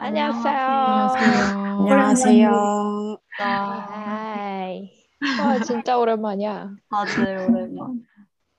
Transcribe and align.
안녕하세요. 0.00 1.08
안녕하세요. 1.80 3.18
하이. 3.36 4.90
와, 5.40 5.58
진짜 5.64 5.98
오랜만이야. 5.98 6.70
맞아요, 6.88 7.48
오랜만. 7.48 8.06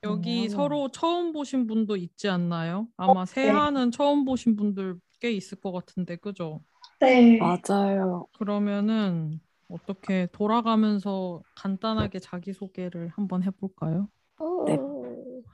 여기 0.03 0.43
음. 0.43 0.49
서로 0.49 0.89
처음 0.91 1.31
보신 1.31 1.65
분도 1.65 1.95
있지 1.95 2.27
않나요? 2.27 2.87
아마 2.97 3.25
세하는 3.25 3.91
처음 3.91 4.25
보신 4.25 4.57
분들 4.57 4.97
꽤 5.21 5.31
있을 5.31 5.61
것 5.61 5.71
같은데, 5.71 6.17
그죠? 6.17 6.61
네. 6.99 7.39
맞아요. 7.39 8.27
그러면은 8.33 9.39
어떻게 9.69 10.27
돌아가면서 10.33 11.41
간단하게 11.55 12.19
자기소개를 12.19 13.11
한번 13.15 13.43
해볼까요? 13.43 14.09
오. 14.41 14.65
네. 14.65 14.77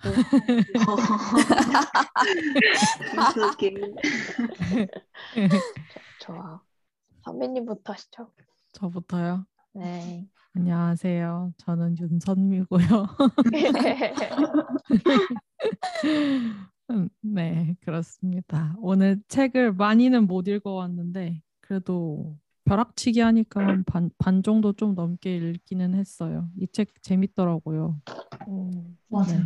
그게 5.34 5.49
좋아. 6.20 6.62
선배님부터 7.23 7.94
하시죠. 7.94 8.31
저부터요. 8.73 9.45
네. 9.73 10.27
안녕하세요. 10.54 11.54
저는 11.58 11.98
윤선미고요. 11.98 12.85
음, 16.91 17.09
네, 17.21 17.76
그렇습니다. 17.82 18.76
오늘 18.80 19.20
책을 19.27 19.73
많이는 19.73 20.27
못 20.27 20.48
읽어왔는데 20.48 21.41
그래도 21.62 22.38
벼락치기 22.66 23.20
하니까 23.20 23.66
한 23.66 23.84
반, 23.84 24.10
반 24.18 24.43
정도 24.43 24.73
좀 24.73 24.96
넘게 24.96 25.38
읽기는 25.38 25.93
했어요. 25.96 26.49
이 26.60 26.68
책 26.71 26.90
재밌더라고요. 27.01 27.99
음, 28.48 28.98
맞아요. 29.07 29.46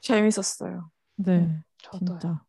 재밌었어요. 0.00 0.90
네, 1.16 1.62
저도요. 1.78 2.18
진짜. 2.18 2.42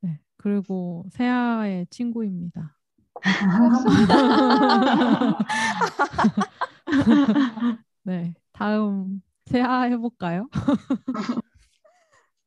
네, 0.00 0.20
그리고 0.36 1.04
세아의 1.10 1.86
친구입니다. 1.90 2.76
네, 8.02 8.34
다음 8.52 9.22
세아 9.46 9.82
해볼까요? 9.82 10.48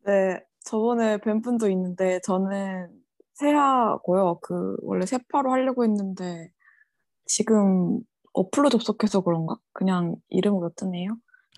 네, 0.05 0.43
저번에 0.65 1.17
뵌 1.17 1.41
분도 1.41 1.69
있는데 1.69 2.19
저는 2.21 2.89
세하고요. 3.33 4.39
그 4.41 4.75
원래 4.81 5.05
세파로 5.05 5.51
하려고 5.51 5.83
했는데 5.83 6.49
지금 7.25 7.99
어플로 8.33 8.69
접속해서 8.69 9.21
그런가? 9.21 9.55
그냥 9.73 10.15
이름으로 10.29 10.71
뜨네요. 10.75 11.17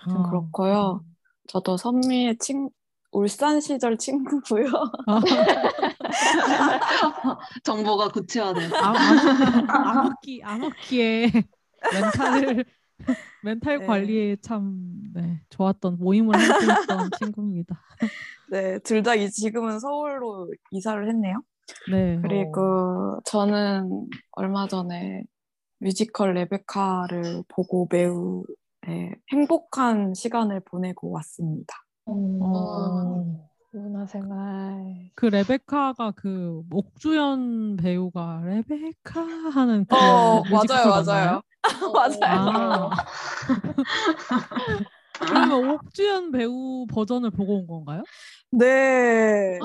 좀 0.09 0.21
아, 0.21 0.29
그렇고요. 0.29 1.03
저도 1.47 1.77
선미의 1.77 2.37
친 2.39 2.69
울산 3.11 3.61
시절 3.61 3.97
친구고요. 3.97 4.67
아, 5.07 5.21
정보가 7.63 8.09
구체화돼. 8.09 8.65
아, 8.75 8.89
암- 8.89 9.69
암흑기 9.69 10.41
암흑기에 10.43 11.31
멘탈을 11.93 12.65
멘탈 13.43 13.79
네. 13.79 13.85
관리에 13.85 14.35
참 14.41 14.75
네, 15.13 15.41
좋았던 15.49 15.97
모임을 15.99 16.35
함께했던 16.35 17.09
친구입니다. 17.19 17.79
네, 18.51 18.79
둘 18.79 19.03
다 19.03 19.15
지금은 19.15 19.79
서울로 19.79 20.51
이사를 20.71 21.07
했네요. 21.07 21.41
네. 21.91 22.19
그리고 22.21 23.19
저는 23.25 24.07
얼마 24.31 24.67
전에 24.67 25.23
뮤지컬 25.79 26.33
레베카를 26.33 27.43
보고 27.47 27.87
매우 27.91 28.43
네, 28.87 29.11
행복한 29.33 30.13
시간을 30.13 30.61
보내고 30.61 31.11
왔습니다. 31.11 31.75
어, 32.05 33.25
문화생활. 33.73 35.09
그 35.13 35.25
레베카가 35.25 36.11
그 36.11 36.63
옥주연 36.71 37.75
배우가 37.75 38.41
레베카 38.45 39.19
하는 39.51 39.85
그 39.85 39.95
어, 39.95 40.41
맞아요, 40.43 40.89
맞나요? 40.89 41.41
맞아요. 41.93 42.89
아. 42.89 42.95
그러면 45.19 45.69
옥주연 45.69 46.31
배우 46.31 46.85
버전을 46.87 47.31
보고 47.31 47.57
온 47.59 47.67
건가요? 47.67 48.03
네. 48.51 49.59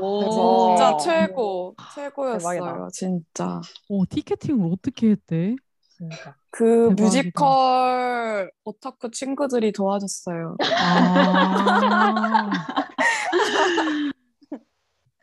오. 0.00 0.76
진짜 0.76 0.96
최고, 0.98 1.74
최고였어요, 1.94 2.60
대박이다. 2.60 2.88
진짜. 2.92 3.60
어, 3.88 4.04
ticketing을 4.10 4.70
어떻게 4.70 5.10
했대? 5.12 5.56
진짜. 5.96 6.36
그 6.50 6.90
대박이다. 6.90 7.04
뮤지컬 7.04 8.50
오타쿠 8.64 9.10
친구들이 9.10 9.72
도와줬어요. 9.72 10.56
아. 10.78 12.50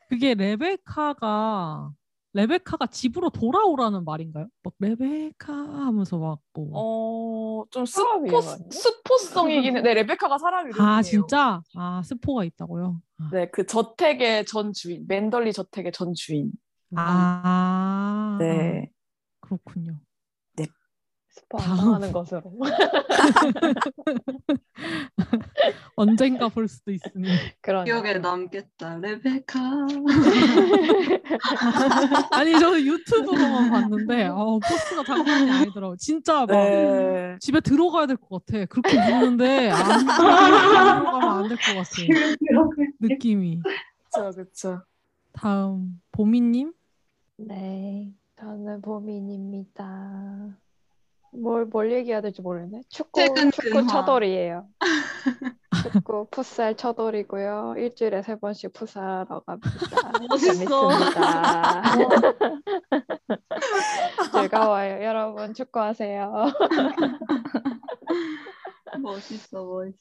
그게 0.09 0.33
레베카가 0.33 1.91
레베카가 2.33 2.87
집으로 2.87 3.29
돌아오라는 3.29 4.03
말인가요? 4.05 4.47
막 4.63 4.73
레베카 4.79 5.53
하면서 5.53 6.17
막 6.17 6.39
뭐. 6.53 6.69
어, 6.73 7.65
좀 7.69 7.85
사람 7.85 8.25
스포? 8.25 8.41
스포성이긴 8.41 9.77
해. 9.77 9.81
네, 9.81 9.93
레베카가 9.93 10.39
사람 10.39 10.67
이름이에요. 10.67 10.91
아 10.91 11.01
진짜? 11.03 11.61
아 11.75 12.01
스포가 12.03 12.43
있다고요? 12.45 12.99
아. 13.19 13.29
네, 13.31 13.49
그 13.51 13.67
저택의 13.67 14.45
전 14.47 14.73
주인, 14.73 15.05
맨덜리 15.07 15.53
저택의 15.53 15.91
전 15.91 16.13
주인. 16.15 16.51
아. 16.95 18.37
네. 18.39 18.89
그렇군요. 19.39 19.99
스포 21.33 21.57
안 21.57 21.65
다음. 21.65 21.77
당하는 21.77 22.11
것으로. 22.11 22.43
언젠가 25.95 26.47
볼 26.49 26.67
수도 26.67 26.91
있으니. 26.91 27.27
그런. 27.61 27.85
기억에 27.85 28.19
남겠다. 28.19 28.97
레베카. 28.97 29.59
아니 32.31 32.51
저는 32.59 32.85
유튜브로만 32.85 33.69
봤는데 33.71 34.25
어, 34.27 34.59
포스가 34.59 35.03
장난이 35.03 35.49
아니더라고. 35.51 35.95
진짜 35.97 36.45
막 36.45 36.47
네. 36.47 37.35
집에 37.39 37.59
들어가야 37.61 38.05
될 38.05 38.17
것 38.17 38.45
같아. 38.45 38.65
그렇게 38.65 38.95
부르는데 39.01 39.71
안 39.71 40.05
들어가면 40.05 41.23
안 41.23 41.47
될 41.49 41.57
것 41.57 41.73
같아. 41.73 42.03
느낌이. 42.99 43.59
그쵸, 44.11 44.31
그쵸. 44.35 44.83
다음 45.33 45.99
보미님. 46.11 46.73
네. 47.37 48.11
저는 48.35 48.81
보민입니다. 48.81 50.57
뭘, 51.35 51.65
뭘 51.65 51.91
얘기해야 51.91 52.21
될지 52.21 52.41
모르겠네. 52.41 52.81
축구, 52.89 53.19
최근 53.19 53.51
축구 53.51 53.69
근황. 53.69 53.87
처돌이에요. 53.87 54.67
축구 56.03 56.27
풋살 56.29 56.77
처돌이고요. 56.77 57.75
일주일에 57.77 58.21
세 58.21 58.35
번씩 58.35 58.73
풋살하러 58.73 59.41
갑니다. 59.41 59.69
멋있어. 60.29 60.53
재밌습니다. 60.53 61.83
즐거워요. 64.33 65.03
여러분 65.03 65.53
축구하세요. 65.53 66.31
멋있어, 69.01 69.63
멋있어. 69.65 69.97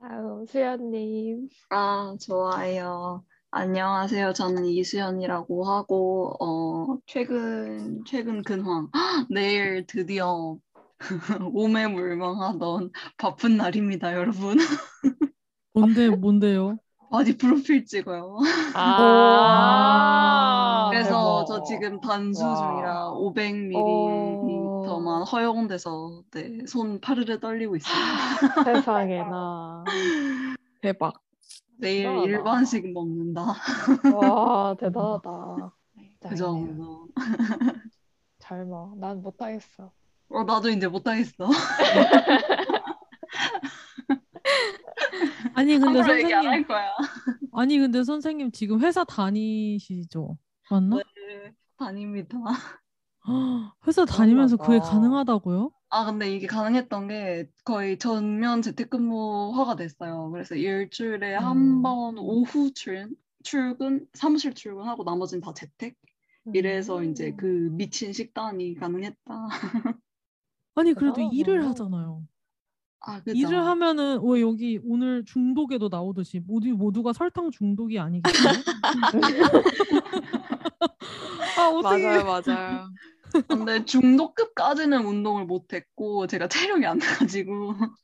다음 0.00 0.46
수연님. 0.46 1.48
아, 1.70 2.14
좋아요. 2.20 3.24
안녕하세요. 3.54 4.32
저는 4.32 4.64
이수연이라고 4.64 5.66
하고, 5.66 6.32
어, 6.40 6.96
최근, 7.06 8.02
최근 8.06 8.40
근황. 8.42 8.88
헉, 8.92 8.92
내일 9.30 9.86
드디어 9.86 10.56
오매불망하던 11.52 12.92
바프 13.18 13.58
날입니다, 13.58 14.14
여러분. 14.14 14.56
뭔데 15.74 16.08
뭔데요? 16.08 16.78
바디 17.10 17.36
프로필 17.36 17.84
찍어요. 17.84 18.38
아, 18.74 20.88
그래서 20.90 21.44
대박. 21.44 21.46
저 21.46 21.62
지금 21.64 22.00
단수 22.00 22.42
와. 22.42 22.56
중이라 22.56 23.08
어. 23.10 23.32
500ml만 23.34 25.24
허용돼서 25.30 26.22
네, 26.30 26.60
손 26.66 27.02
파르르 27.02 27.38
떨리고 27.38 27.76
있어요. 27.76 27.94
세상에나. 28.64 29.84
대박. 30.80 31.20
내일 31.82 32.04
대단하다. 32.04 32.30
일반식 32.30 32.92
먹는다. 32.92 33.42
와, 34.14 34.74
대단하다. 34.78 35.74
그 36.28 36.36
정도. 36.36 37.08
잘 38.38 38.64
먹. 38.64 38.96
난 38.98 39.20
못하겠어. 39.20 39.90
어, 40.28 40.44
나도 40.44 40.70
이제 40.70 40.86
못하겠어. 40.86 41.48
아니 45.54 45.78
근데 45.78 45.98
함부로 45.98 46.18
얘기 46.18 46.32
안 46.32 46.44
선생님 46.44 46.50
할 46.50 46.66
거야. 46.66 46.96
아니 47.52 47.78
근데 47.78 48.04
선생님 48.04 48.52
지금 48.52 48.80
회사 48.80 49.02
다니시죠? 49.04 50.38
맞나? 50.70 50.96
네, 50.96 51.52
다닙니다. 51.76 52.38
회사 53.86 54.04
다니면서 54.04 54.56
그게. 54.56 54.78
가능하다고요? 54.78 55.70
아, 55.90 56.04
근데 56.06 56.34
이게 56.34 56.46
가능했던 56.46 57.08
게 57.08 57.48
거의 57.64 57.98
전면 57.98 58.62
재택근무화가 58.62 59.76
됐어요. 59.76 60.30
그래서 60.30 60.54
일주일에 60.54 61.36
음. 61.36 61.44
한번 61.44 62.18
오후 62.18 62.72
출근, 62.72 63.14
출근, 63.42 64.06
사무실 64.14 64.54
출근하고 64.54 65.04
나머지는 65.04 65.42
다 65.42 65.52
재택. 65.54 65.96
이래서 66.54 66.98
음. 66.98 67.10
이제 67.10 67.32
그 67.36 67.68
미친 67.72 68.12
식단이 68.12 68.74
가능했다. 68.74 69.48
아니 70.74 70.94
그래도 70.94 71.14
대단하다. 71.16 71.36
일을 71.36 71.68
하잖아요. 71.68 72.22
아, 73.00 73.20
그죠. 73.22 73.36
일을 73.36 73.64
하면은 73.64 74.20
왜 74.22 74.40
여기 74.40 74.80
오늘 74.84 75.24
중독에도 75.24 75.88
나오듯이 75.88 76.40
모두 76.40 76.68
모두가 76.70 77.12
설탕 77.12 77.50
중독이 77.50 77.98
아니겠어요? 77.98 78.52
아 81.54 81.70
맞아요, 81.82 82.24
맞아요. 82.24 82.88
근데 83.48 83.84
중독급까지는 83.84 85.04
운동을 85.06 85.44
못했고 85.46 86.26
제가 86.26 86.48
체력이 86.48 86.86
안 86.86 86.98
나가지고 86.98 87.74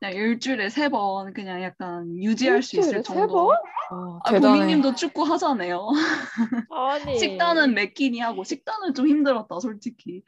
그냥 0.00 0.14
일주일에 0.14 0.68
세 0.70 0.88
번 0.90 1.32
그냥 1.34 1.62
약간 1.62 2.16
유지할 2.22 2.62
수 2.62 2.76
있을 2.78 2.92
일주일에 2.92 3.02
세 3.02 3.26
정도. 3.26 3.28
번? 3.28 3.56
와, 3.88 4.22
아, 4.24 4.32
대단해. 4.32 4.34
보미님도 4.34 4.94
축구 4.94 5.22
하잖아요. 5.24 5.88
아니. 6.68 7.12
식단은 7.14 7.74
매끼니 7.74 8.20
하고 8.20 8.44
식단은 8.44 8.94
좀 8.94 9.06
힘들었다 9.08 9.60
솔직히. 9.60 10.22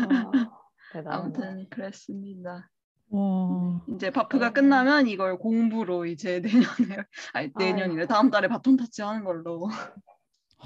아. 0.00 0.50
아무튼 1.08 1.68
그랬습니다. 1.70 2.70
와 3.10 3.80
이제 3.88 4.10
바프가 4.10 4.50
네. 4.50 4.52
끝나면 4.52 5.06
이걸 5.08 5.38
공부로 5.38 6.06
이제 6.06 6.40
내년에 6.40 7.04
아니 7.32 7.52
내년이래 7.56 8.06
다음 8.06 8.30
달에 8.30 8.48
바톤 8.48 8.76
터치 8.76 9.02
하는 9.02 9.24
걸로. 9.24 9.68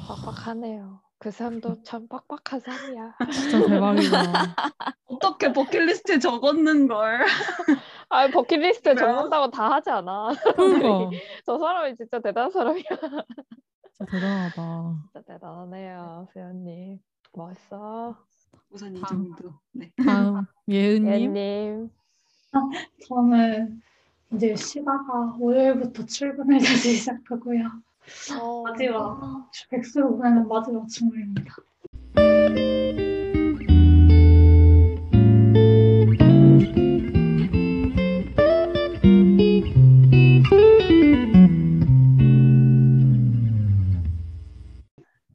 빡빡하네요. 0.06 1.02
그 1.18 1.32
삶도 1.32 1.82
참 1.82 2.06
빡빡한 2.06 2.60
삶이야. 2.60 3.14
진짜 3.32 3.66
대박이다. 3.66 4.22
어떻게 5.06 5.52
버킷리스트에 5.52 6.20
적었는 6.20 6.86
걸? 6.86 7.24
아 8.08 8.28
버킷리스트에? 8.28 8.94
적는다고 8.94 9.50
다 9.50 9.72
하지 9.72 9.90
않아. 9.90 10.28
그러니까 10.54 11.10
저 11.44 11.58
사람이 11.58 11.96
진짜 11.96 12.20
대단한 12.20 12.50
사람이야. 12.52 12.84
진짜 12.84 14.10
대단하다. 14.12 14.96
진짜 15.12 15.32
대단하네요, 15.32 16.28
수연님. 16.32 17.00
멋있어. 17.32 18.16
우선 18.70 18.94
이. 18.96 19.00
정도. 19.00 19.54
네. 19.72 19.90
다음 20.04 20.46
예은님. 20.68 21.12
예님. 21.36 21.90
저는 23.08 23.82
이제 24.34 24.54
쉬다가 24.54 25.34
월요일부터 25.38 26.04
출근을 26.06 26.58
다시 26.58 26.94
시작하고요. 26.94 27.70
어, 28.40 28.62
마지막 28.62 29.50
백수로 29.70 30.16
보내는 30.16 30.49
마지막 30.49 30.87
주말입니다. 30.88 31.55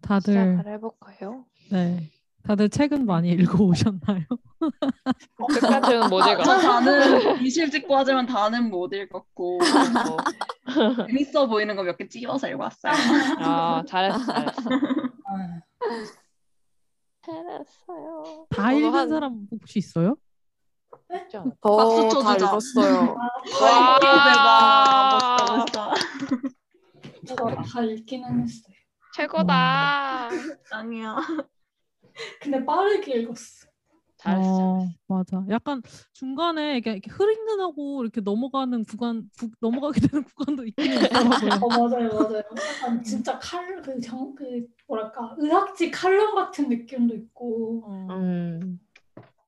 다들 0.01 0.33
시작을 0.33 0.67
해볼까요? 0.73 1.45
네 1.71 2.09
다들 2.43 2.69
책은 2.69 3.05
많이 3.05 3.31
읽어 3.31 3.63
오셨나요? 3.63 4.25
끝까지는 5.47 6.09
못 6.09 6.21
아, 6.21 6.25
저 6.25 6.33
읽었어. 6.33 6.57
다는 6.59 7.41
이실직고 7.45 7.95
하지만 7.95 8.25
다는 8.25 8.69
못 8.69 8.93
읽었고 8.93 9.59
그래서 9.59 10.17
재밌어 11.07 11.47
보이는 11.47 11.75
거 11.75 11.83
몇 11.83 11.97
개 11.97 12.07
찝어서 12.07 12.47
읽었어요. 12.49 12.93
아, 13.39 13.83
잘했어, 13.87 14.19
잘했어. 14.25 14.69
아, 15.25 15.61
잘했어요. 17.25 18.47
다 18.49 18.63
저도 18.71 18.79
읽은 18.79 18.93
한- 18.93 19.09
사람 19.09 19.47
혹시 19.51 19.79
있어요? 19.79 20.15
쉽지 21.11 21.37
않아. 21.37 21.51
박수 21.61 22.09
저다 22.11 22.33
쳐주자. 22.33 22.45
읽었어요. 22.45 23.15
와. 23.61 23.99
대박. 23.99 25.09
멋있다, 25.13 25.57
멋있다. 25.57 25.93
저도 27.27 27.55
다 27.55 27.81
읽기는 27.81 28.41
했어요. 28.41 28.75
최고다. 29.15 30.29
짱이야. 30.69 31.15
근데 32.41 32.63
빠르게 32.65 33.19
읽었어. 33.21 33.67
잘했어. 34.23 34.63
어, 34.65 34.89
맞아. 35.07 35.45
약간 35.49 35.81
중간에 36.13 36.73
이렇게, 36.77 36.91
이렇게 36.93 37.11
흐릿는하고 37.11 38.03
이렇게 38.03 38.21
넘어가는 38.21 38.85
구간, 38.85 39.29
구- 39.39 39.49
넘어가게 39.59 39.99
되는 40.07 40.23
구간도 40.35 40.65
있긴 40.65 40.93
있더라고요. 40.93 41.51
어 41.61 41.67
맞아요, 41.69 42.09
맞아요. 42.13 42.43
약간 42.57 43.03
진짜 43.03 43.37
칼, 43.39 43.81
그 43.81 43.99
정, 43.99 44.33
그 44.35 44.65
뭐랄까 44.87 45.35
의학지 45.37 45.91
칼럼 45.91 46.35
같은 46.35 46.69
느낌도 46.69 47.15
있고. 47.15 47.83
어. 47.85 48.07
음. 48.19 48.79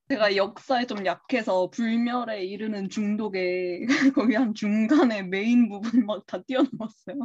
제가 0.08 0.36
역사에 0.36 0.86
좀 0.86 1.04
약해서 1.06 1.68
불멸에 1.72 2.44
이르는 2.46 2.90
중독에 2.90 3.86
거기 4.16 4.36
한 4.36 4.54
중간에 4.54 5.24
메인 5.24 5.68
부분 5.68 6.06
막 6.06 6.24
다 6.28 6.42
뛰어넘었어요. 6.44 7.18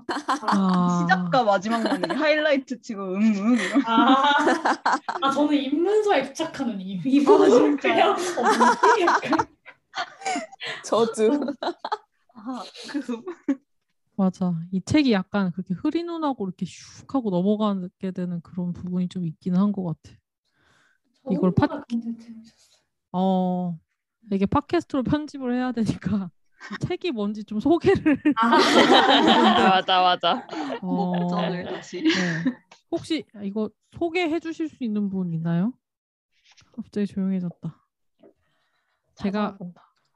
아, 0.42 0.88
시작과 1.32 1.44
마지막만 1.44 2.10
하이라이트 2.10 2.80
치고 2.80 3.02
응응 3.16 3.54
이러. 3.58 3.80
아, 3.84 4.32
아 5.20 5.30
저는 5.30 5.54
입문서에 5.56 6.24
도착하는 6.24 6.80
이 6.80 6.98
그냥 7.76 8.10
어, 8.12 8.16
뭐지? 8.16 9.00
약간 9.02 9.46
저도. 10.84 11.54
아, 12.34 12.62
그 12.90 13.00
부분. 13.00 13.34
맞아. 14.16 14.54
이 14.72 14.80
책이 14.82 15.12
약간 15.12 15.50
그렇게 15.52 15.74
흐릿눈하고 15.74 16.46
이렇게 16.46 16.64
슉 16.66 17.12
하고 17.12 17.30
넘어가게 17.30 18.10
되는 18.10 18.40
그런 18.42 18.72
부분이 18.72 19.08
좀 19.08 19.26
있기는 19.26 19.58
한 19.58 19.72
것 19.72 19.84
같아. 19.84 20.16
이걸 21.30 21.52
굉장히 21.88 22.16
재밌었어요. 22.18 22.69
어, 23.12 23.78
이게 24.30 24.46
팟캐스트로 24.46 25.02
편집을 25.02 25.54
해야 25.54 25.72
되니까 25.72 26.30
책이 26.88 27.12
뭔지 27.12 27.44
좀 27.44 27.58
소개를. 27.60 28.20
아, 28.36 28.48
맞아, 29.68 30.00
맞아. 30.02 30.46
어, 30.82 31.18
목전을 31.18 31.64
다시. 31.64 32.02
네. 32.02 32.10
혹시 32.90 33.24
이거 33.42 33.70
소개해 33.92 34.40
주실 34.40 34.68
수 34.68 34.84
있는 34.84 35.08
분 35.08 35.32
있나요? 35.32 35.72
갑자기 36.72 37.06
조용해졌다. 37.06 37.76
제가. 39.16 39.58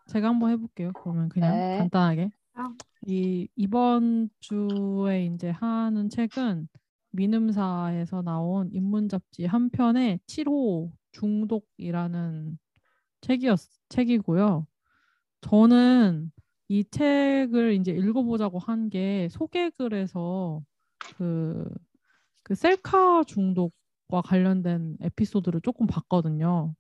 제가 0.09 0.29
한번 0.29 0.51
해볼게요. 0.51 0.93
그러면 0.93 1.29
그냥 1.29 1.53
네. 1.55 1.79
간단하게. 1.79 2.31
아. 2.55 2.73
이 3.07 3.49
이번 3.57 4.29
주에 4.41 5.27
이제 5.27 5.51
하는 5.51 6.09
책은 6.09 6.69
민음사에서 7.11 8.23
나온 8.23 8.71
인문 8.73 9.09
잡지 9.09 9.47
한 9.47 9.71
편의 9.71 10.21
7호 10.27 10.91
중독이라는 11.13 12.59
책이었 13.25 13.59
책이고요. 13.91 14.67
저는 15.43 16.33
이 16.69 16.85
책을 16.91 17.75
이제 17.75 17.93
읽어보자고 17.93 18.59
한 18.59 18.89
게 18.91 19.29
소개글에서 19.31 20.63
그, 21.17 21.69
그 22.45 22.55
셀카 22.55 23.25
중독과 23.27 24.23
관련된 24.25 24.97
에피소드를 25.03 25.61
조금 25.63 25.87
봤거든요. 25.87 26.75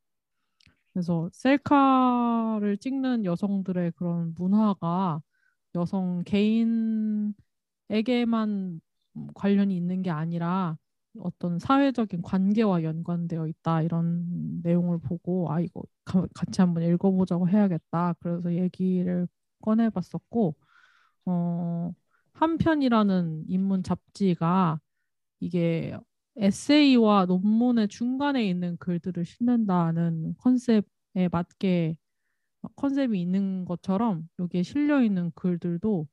그래서 0.92 1.28
셀카를 1.33 2.78
찍는 2.78 3.25
여성들의 3.25 3.92
그런 3.97 4.35
문화가 4.37 5.21
여성 5.75 6.23
개인에게만 6.25 7.35
관련이 9.35 9.76
있는 9.76 10.02
게 10.02 10.11
아니라 10.11 10.76
어떤 11.21 11.59
사회적인 11.59 12.23
관계와 12.23 12.83
연관되어 12.83 13.47
있다 13.49 13.83
이런 13.83 14.61
내용을 14.62 14.99
보고 14.99 15.50
아 15.52 15.61
이거 15.61 15.83
가- 16.04 16.26
같이 16.35 16.61
한번 16.61 16.83
읽어보자고 16.85 17.49
해야겠다 17.49 18.14
그래서 18.21 18.52
얘기를 18.54 19.28
꺼내봤었고 19.62 20.56
어, 21.26 21.92
한편이라는 22.35 23.44
인문 23.49 23.83
잡지가 23.83 24.80
이게 25.40 25.97
에세이와 26.37 27.26
논문의 27.26 27.88
중간에 27.88 28.49
있는 28.49 28.76
글들을 28.78 29.25
싣는다는 29.25 30.35
컨셉에 30.38 30.85
맞게 31.33 31.97
컨셉이 32.76 33.21
있는 33.21 33.64
것처럼 33.64 34.28
여기에 34.38 34.62
실려 34.62 35.02
있는 35.02 35.30
글들도 35.35 36.06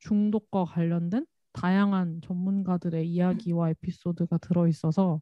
중독과 0.00 0.64
관련된 0.66 1.26
다양한 1.54 2.20
전문가들의 2.22 3.08
이야기와 3.08 3.70
에피소드가 3.70 4.38
들어 4.38 4.68
있어서 4.68 5.20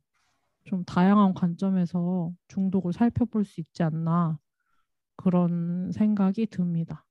좀 0.64 0.84
다양한 0.84 1.34
관점에서 1.34 2.32
중독을 2.48 2.92
살펴볼 2.92 3.44
수 3.44 3.60
있지 3.60 3.82
않나 3.82 4.38
그런 5.16 5.92
생각이 5.92 6.46
듭니다. 6.46 7.04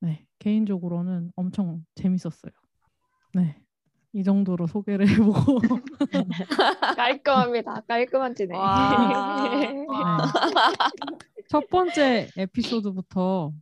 네, 0.00 0.26
개인적으로는 0.38 1.32
엄청 1.34 1.84
재밌었어요. 1.96 2.52
네, 3.34 3.60
이 4.12 4.22
정도로 4.22 4.66
소개를 4.68 5.08
해보고 5.08 5.58
깔끔합니다. 6.96 7.80
깔끔한 7.82 8.34
진행. 8.34 8.56
와. 8.56 9.48
네. 9.60 9.86
첫 11.48 11.68
번째 11.68 12.28
에피소드부터 12.36 13.52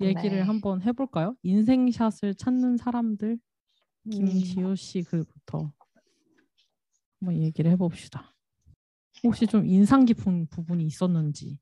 얘기를 0.00 0.38
네. 0.38 0.40
한번 0.40 0.82
해볼까요? 0.82 1.36
인생샷을 1.42 2.34
찾는 2.34 2.76
사람들 2.78 3.38
김지우 4.10 4.76
씨 4.76 5.02
글부터 5.02 5.72
한번 7.20 7.42
얘기를 7.42 7.70
해봅시다. 7.70 8.34
혹시 9.22 9.46
좀 9.46 9.66
인상 9.66 10.04
깊은 10.04 10.48
부분이 10.48 10.84
있었는지. 10.84 11.58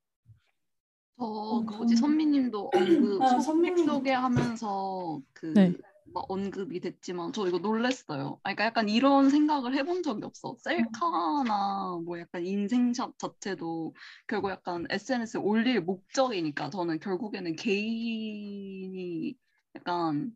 저그 1.19 1.75
뭐지 1.77 1.97
선미님도 1.97 2.71
언급 2.75 3.23
아, 3.23 3.39
선미님. 3.39 3.87
소개하면서 3.87 5.21
그 5.33 5.47
네. 5.55 5.73
막 6.15 6.27
언급이 6.29 6.81
됐지만 6.81 7.33
저 7.33 7.47
이거 7.47 7.59
놀랬어요. 7.59 8.39
아, 8.43 8.53
그러니까 8.53 8.65
약간 8.65 8.89
이런 8.89 9.31
생각을 9.31 9.75
해본 9.75 10.03
적이 10.03 10.25
없어. 10.25 10.57
셀카나 10.59 12.01
뭐 12.05 12.19
약간 12.19 12.45
인생샷 12.45 13.19
자체도 13.19 13.95
결국 14.27 14.51
약간 14.51 14.87
SNS에 14.91 15.41
올릴 15.41 15.81
목적이니까 15.81 16.71
저는 16.71 16.99
결국에는 16.99 17.57
개인이 17.57 19.35
약간 19.77 20.33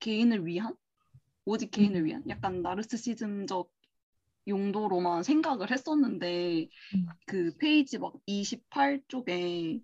개인을 0.00 0.46
위한 0.46 0.76
오직 1.46 1.70
개인을 1.70 2.04
위한 2.04 2.24
약간 2.28 2.62
나르스시즘적 2.62 3.70
용도로만 4.48 5.22
생각을 5.22 5.70
했었는데 5.70 6.68
음. 6.94 7.06
그 7.26 7.56
페이지 7.58 7.98
막 7.98 8.14
28쪽에 8.26 9.82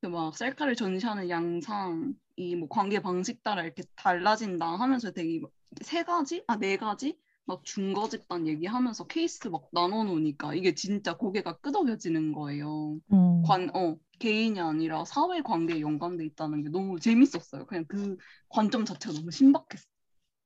그 0.00 0.08
막 0.08 0.36
셀카를 0.36 0.76
전시하는 0.76 1.28
양상이 1.30 2.56
뭐 2.58 2.68
관계 2.68 3.00
방식 3.00 3.42
따라 3.42 3.64
이렇게 3.64 3.82
달라진다 3.96 4.66
하면서 4.66 5.10
되게 5.12 5.40
막세 5.70 6.04
가지? 6.04 6.42
아, 6.46 6.56
네 6.58 6.76
가지? 6.76 7.18
막 7.44 7.64
준거 7.64 8.08
집단 8.08 8.46
얘기하면서 8.46 9.06
케이스 9.08 9.48
막 9.48 9.68
나눠 9.72 10.04
놓으니까 10.04 10.54
이게 10.54 10.74
진짜 10.74 11.16
고개가 11.16 11.58
끄덕여지는 11.58 12.32
거예요. 12.32 13.00
어. 13.10 13.42
관, 13.42 13.70
어, 13.76 13.96
개인이 14.20 14.60
아니라 14.60 15.04
사회 15.04 15.40
관계에 15.42 15.80
연관돼 15.80 16.24
있다는 16.26 16.62
게 16.62 16.68
너무 16.68 17.00
재밌었어요. 17.00 17.66
그냥 17.66 17.84
그 17.88 18.16
관점 18.48 18.84
자체가 18.84 19.14
너무 19.14 19.30
신박했어요. 19.32 19.90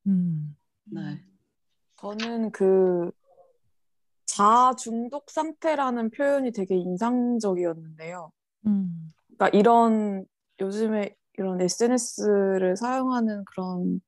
음. 0.07 0.57
네. 0.85 1.23
저는 1.97 2.51
그 2.53 3.11
자아 4.27 4.75
중독 4.77 5.31
상태라는 5.31 6.11
표현이 6.11 6.53
되게 6.53 6.77
인상적이었는데요. 6.77 8.31
음. 8.67 9.09
그러니까 9.27 9.49
이런 9.59 10.25
요즘에 10.61 11.15
이런 11.37 11.61
SNS를 11.61 12.77
사용하는 12.77 13.45
그런 13.45 14.01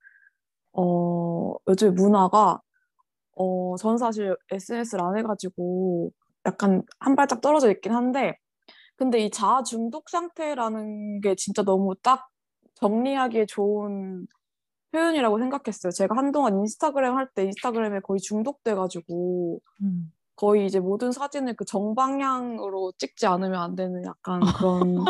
어 0.73 1.55
요즘 1.67 1.95
문화가 1.95 2.61
어 3.33 3.77
저는 3.79 3.99
사실 3.99 4.37
SNS를 4.51 5.03
안 5.05 5.19
해가지고 5.19 6.13
약간 6.47 6.83
한 7.01 7.17
발짝 7.17 7.41
떨어져 7.41 7.71
있긴 7.71 7.93
한데 7.93 8.39
근데 8.97 9.21
이 9.21 9.31
자아 9.31 9.62
중독 9.62 10.09
상태라는 10.11 11.21
게 11.21 11.35
진짜 11.37 11.62
너무 11.62 11.95
딱 12.03 12.29
정리하기에 12.76 13.47
좋은 13.47 14.26
표현이라고 14.93 15.38
생각했어요. 15.41 15.93
제가 15.93 16.17
한동안 16.17 16.59
인스타그램 16.61 17.17
할 17.17 17.29
때 17.35 17.45
인스타그램에 17.45 18.00
거의 18.00 18.21
중독돼가지고 18.21 19.61
음. 19.83 20.12
거의 20.37 20.67
이제 20.67 20.81
모든 20.81 21.12
사진을 21.12 21.57
그 21.57 21.65
정방향으로 21.67 22.93
찍지 22.99 23.26
않으면 23.26 23.61
안 23.62 23.76
되는 23.76 24.05
약간 24.05 24.41
그런 24.62 25.09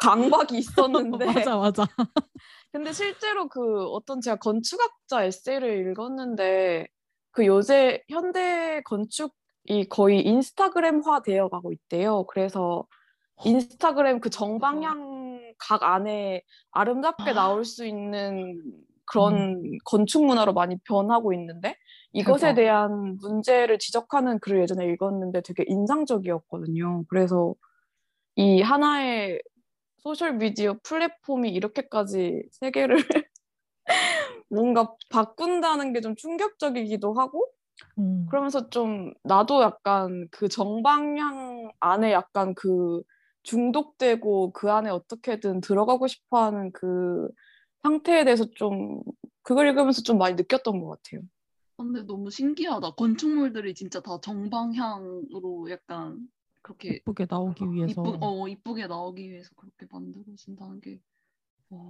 강박이 0.00 0.58
있었는데 0.58 1.26
맞아 1.46 1.56
맞아. 1.58 1.84
근데 2.72 2.92
실제로 2.92 3.48
그 3.48 3.84
어떤 3.88 4.20
제가 4.20 4.36
건축학자 4.36 5.24
에세이를 5.24 5.90
읽었는데 5.90 6.86
그 7.32 7.46
요새 7.46 8.02
현대 8.08 8.80
건축이 8.84 9.88
거의 9.90 10.24
인스타그램화 10.26 11.22
되어 11.22 11.48
가고 11.48 11.72
있대요. 11.72 12.24
그래서 12.26 12.86
인스타그램 13.44 14.20
그 14.20 14.30
정방향 14.30 15.54
각 15.58 15.82
안에 15.82 16.42
아름답게 16.72 17.32
나올 17.32 17.64
수 17.64 17.86
있는 17.86 18.62
그런 19.06 19.62
건축 19.84 20.24
문화로 20.24 20.52
많이 20.54 20.76
변하고 20.84 21.32
있는데 21.34 21.76
이것에 22.12 22.48
대박. 22.48 22.56
대한 22.56 23.16
문제를 23.20 23.78
지적하는 23.78 24.38
글을 24.40 24.62
예전에 24.62 24.86
읽었는데 24.86 25.42
되게 25.42 25.64
인상적이었거든요. 25.66 27.04
그래서 27.08 27.54
이 28.36 28.62
하나의 28.62 29.40
소셜 29.98 30.34
미디어 30.34 30.76
플랫폼이 30.84 31.50
이렇게까지 31.50 32.42
세계를 32.52 32.96
뭔가 34.48 34.94
바꾼다는 35.10 35.92
게 35.92 36.00
좀 36.00 36.14
충격적이기도 36.16 37.14
하고 37.14 37.46
음. 37.98 38.26
그러면서 38.30 38.70
좀 38.70 39.12
나도 39.24 39.62
약간 39.62 40.28
그 40.30 40.48
정방향 40.48 41.70
안에 41.80 42.12
약간 42.12 42.54
그 42.54 43.02
중독되고 43.42 44.52
그 44.52 44.70
안에 44.70 44.90
어떻게든 44.90 45.60
들어가고 45.60 46.06
싶어 46.06 46.44
하는 46.44 46.72
그 46.72 47.28
상태에 47.82 48.24
대해서 48.24 48.44
좀 48.56 49.02
그걸 49.42 49.68
읽으면서 49.68 50.02
좀 50.02 50.18
많이 50.18 50.34
느꼈던 50.34 50.80
것 50.80 51.02
같아요. 51.02 51.22
근데 51.76 52.02
너무 52.02 52.30
신기하다. 52.30 52.90
건축물들이 52.90 53.74
진짜 53.74 54.00
다 54.00 54.20
정방향으로 54.20 55.70
약간 55.70 56.28
그렇게 56.60 56.94
예쁘게 56.94 57.26
나오기 57.28 57.64
위해서. 57.72 58.02
이쁘, 58.02 58.18
어, 58.20 58.48
이쁘게 58.48 58.86
나오기 58.86 59.30
위해서 59.30 59.50
그렇게 59.56 59.86
만들어진다는 59.90 60.80
게 60.82 61.00
와. 61.70 61.80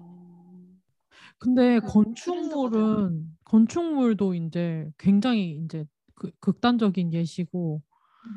근데 1.39 1.81
그 1.81 1.87
건축물은 1.87 3.37
건축물도 3.45 4.35
이제 4.35 4.91
굉장히 4.97 5.61
이제 5.65 5.85
그, 6.15 6.31
극단적인 6.39 7.13
예시고 7.13 7.83
음. 7.85 7.90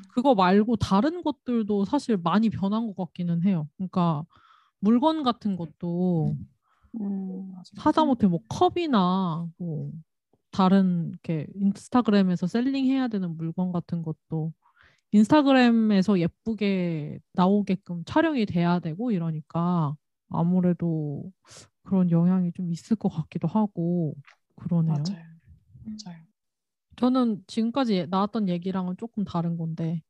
그거 0.09 0.35
말고 0.35 0.75
다른 0.77 1.23
것들도 1.23 1.85
사실 1.85 2.17
많이 2.17 2.49
변한 2.49 2.87
것 2.87 2.95
같기는 2.95 3.43
해요. 3.43 3.67
그러니까 3.77 4.25
물건 4.79 5.23
같은 5.23 5.55
것도 5.55 6.35
음, 7.01 7.51
맞아요. 7.51 7.63
하다못해 7.77 8.27
뭐 8.27 8.39
컵이나 8.47 9.47
뭐 9.57 9.91
다른 10.51 11.09
이렇게 11.09 11.47
인스타그램에서 11.55 12.47
셀링해야 12.47 13.07
되는 13.07 13.35
물건 13.35 13.71
같은 13.71 14.03
것도 14.03 14.53
인스타그램에서 15.11 16.19
예쁘게 16.19 17.19
나오게끔 17.33 18.03
촬영이 18.05 18.45
돼야 18.45 18.79
되고 18.79 19.11
이러니까 19.11 19.95
아무래도 20.29 21.31
그런 21.83 22.09
영향이 22.11 22.51
좀 22.53 22.71
있을 22.71 22.95
것 22.95 23.09
같기도 23.09 23.47
하고 23.47 24.15
그러네요. 24.55 24.95
맞아요. 24.95 25.25
맞아요. 25.85 26.32
저는 26.95 27.41
지금까지 27.47 28.07
나왔던 28.09 28.49
얘기랑은 28.49 28.95
조금 28.97 29.23
다른 29.23 29.57
건데 29.57 30.01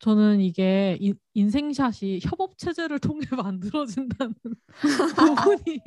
저는 0.00 0.40
이게 0.40 0.96
인, 1.00 1.14
인생샷이 1.34 2.20
협업 2.22 2.58
체제를 2.58 2.98
통해 2.98 3.20
만들어진다는 3.46 4.34
부분이 5.16 5.80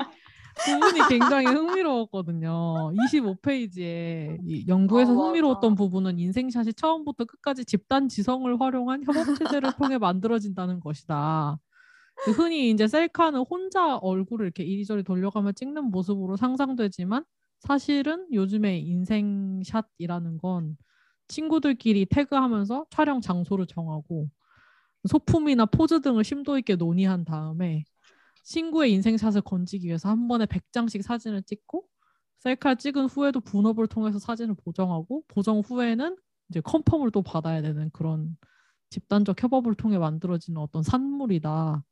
부분이 0.65 1.00
굉장히 1.10 1.48
흥미로웠거든요. 1.48 2.94
25페이지에 2.94 4.38
이 4.46 4.65
연구에서 4.70 5.12
아, 5.12 5.15
맞아. 5.15 5.25
흥미로웠던 5.25 5.75
부분은 5.75 6.18
인생샷이 6.18 6.74
처음부터 6.75 7.25
끝까지 7.25 7.65
집단 7.65 8.08
지성을 8.08 8.60
활용한 8.62 9.04
협업 9.04 9.38
체제를 9.38 9.72
통해 9.77 9.98
만들어진다는 9.98 10.80
것이다. 10.80 11.58
그 12.24 12.32
흔히 12.32 12.70
이제 12.72 12.88
셀카는 12.88 13.42
혼자 13.50 13.98
얼굴을 13.98 14.46
이렇게 14.46 14.63
이리저리 14.63 15.04
돌려가며 15.04 15.51
찍는 15.51 15.92
모습으로 15.92 16.38
상상되지만 16.38 17.25
사실은 17.60 18.28
요즘에 18.32 18.80
인생샷이라는 18.80 20.38
건 20.38 20.78
친구들끼리 21.28 22.06
태그하면서 22.06 22.88
촬영 22.92 23.22
장소를 23.22 23.66
정하고 23.68 24.30
소품이나 25.08 25.66
포즈 25.66 26.02
등을 26.02 26.24
심도 26.24 26.58
있게 26.58 26.76
논의한 26.76 27.26
다음에 27.26 27.84
친구의 28.44 28.94
인생샷을 28.94 29.42
건지기 29.42 29.88
위해서 29.88 30.10
한 30.10 30.28
번에 30.28 30.46
100장씩 30.46 31.02
사진을 31.02 31.44
찍고 31.44 31.86
셀카 32.40 32.76
찍은 32.76 33.06
후에도 33.06 33.40
분업을 33.40 33.88
통해서 33.88 34.20
사진을 34.20 34.56
보정하고 34.64 35.24
보정 35.28 35.62
후에는 35.62 36.16
이제 36.50 36.62
컨펌을 36.62 37.12
또 37.12 37.24
받아야 37.24 37.62
되는 37.64 37.90
그런 37.92 38.38
집단적 38.92 39.42
협업을 39.42 39.74
통해 39.76 39.98
만들어지는 39.98 40.62
어떤 40.62 40.84
산물이다. 40.84 41.84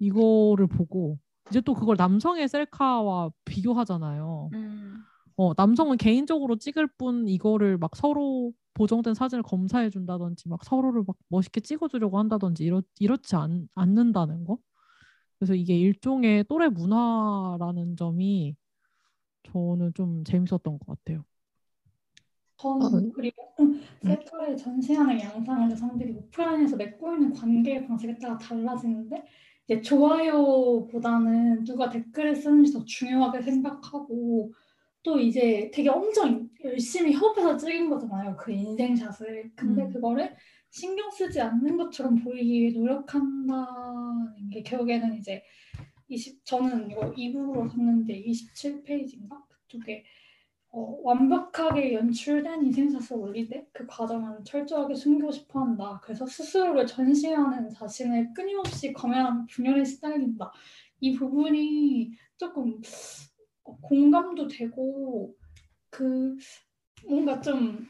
이거를 0.00 0.66
보고 0.66 1.18
이제 1.50 1.60
또 1.60 1.74
그걸 1.74 1.96
남성의 1.96 2.48
셀카와 2.48 3.30
비교하잖아요. 3.44 4.50
음. 4.54 5.02
어, 5.36 5.52
남성은 5.56 5.96
개인적으로 5.96 6.56
찍을 6.56 6.86
뿐 6.98 7.26
이거를 7.28 7.78
막 7.78 7.96
서로 7.96 8.52
보정된 8.74 9.14
사진을 9.14 9.42
검사해 9.42 9.90
준다든지 9.90 10.48
막 10.48 10.64
서로를 10.64 11.04
막 11.06 11.16
멋있게 11.28 11.60
찍어주려고 11.60 12.18
한다든지 12.18 12.64
이렇, 12.64 12.82
이렇지 12.98 13.36
않, 13.36 13.68
않는다는 13.74 14.44
거. 14.44 14.58
그래서 15.38 15.54
이게 15.54 15.76
일종의 15.76 16.44
또래 16.48 16.68
문화라는 16.68 17.96
점이 17.96 18.56
저는 19.44 19.92
좀 19.94 20.24
재밌었던 20.24 20.78
것 20.78 20.86
같아요. 20.86 21.24
저는 22.56 23.12
그리고 23.12 23.42
셀카를 24.02 24.56
전시하는 24.56 25.20
양상을 25.20 25.72
여성들이 25.72 26.12
오프라인에서 26.12 26.76
맺고 26.76 27.14
있는 27.14 27.32
관계 27.32 27.84
방식에 27.84 28.16
따라 28.18 28.38
달라지는데 28.38 29.24
이제 29.66 29.80
좋아요보다는 29.80 31.64
누가 31.64 31.88
댓글을 31.88 32.34
쓰는지 32.34 32.72
더 32.72 32.84
중요하게 32.84 33.42
생각하고 33.42 34.52
또 35.02 35.18
이제 35.18 35.70
되게 35.74 35.88
엄청 35.88 36.48
열심히 36.64 37.12
협업해서 37.12 37.56
찍은 37.56 37.90
거잖아요. 37.90 38.36
그 38.36 38.52
인생샷을. 38.52 39.52
근데 39.56 39.82
음. 39.82 39.92
그거를 39.92 40.34
신경 40.70 41.10
쓰지 41.10 41.40
않는 41.40 41.76
것처럼 41.76 42.22
보이기 42.22 42.50
위해 42.50 42.72
노력한다는 42.72 44.48
게 44.50 44.62
결국에는 44.62 45.18
이제 45.18 45.42
20, 46.08 46.44
저는 46.44 46.90
이거 46.90 47.12
이북으로 47.16 47.68
샀는데 47.68 48.22
27페이지인가? 48.24 49.42
그쪽에 49.48 50.04
어, 50.72 50.98
완벽하게 51.02 51.94
연출된 51.94 52.64
인생샷을 52.64 53.16
올릴 53.16 53.48
때 53.48 53.62
그 53.72 53.86
과정은 53.86 54.44
철저하게 54.44 54.94
숨기고 54.94 55.30
싶어 55.32 55.60
한다. 55.60 56.00
그래서 56.02 56.26
스스로를 56.26 56.86
전시하는 56.86 57.70
자신을 57.70 58.32
끊임없이 58.34 58.92
검열하는 58.92 59.46
분열에 59.46 59.84
시달린다. 59.84 60.52
이 61.00 61.14
부분이 61.14 62.12
조금 62.36 62.80
공감도 63.62 64.46
되고 64.48 65.34
그 65.90 66.36
뭔가 67.06 67.40
좀 67.40 67.86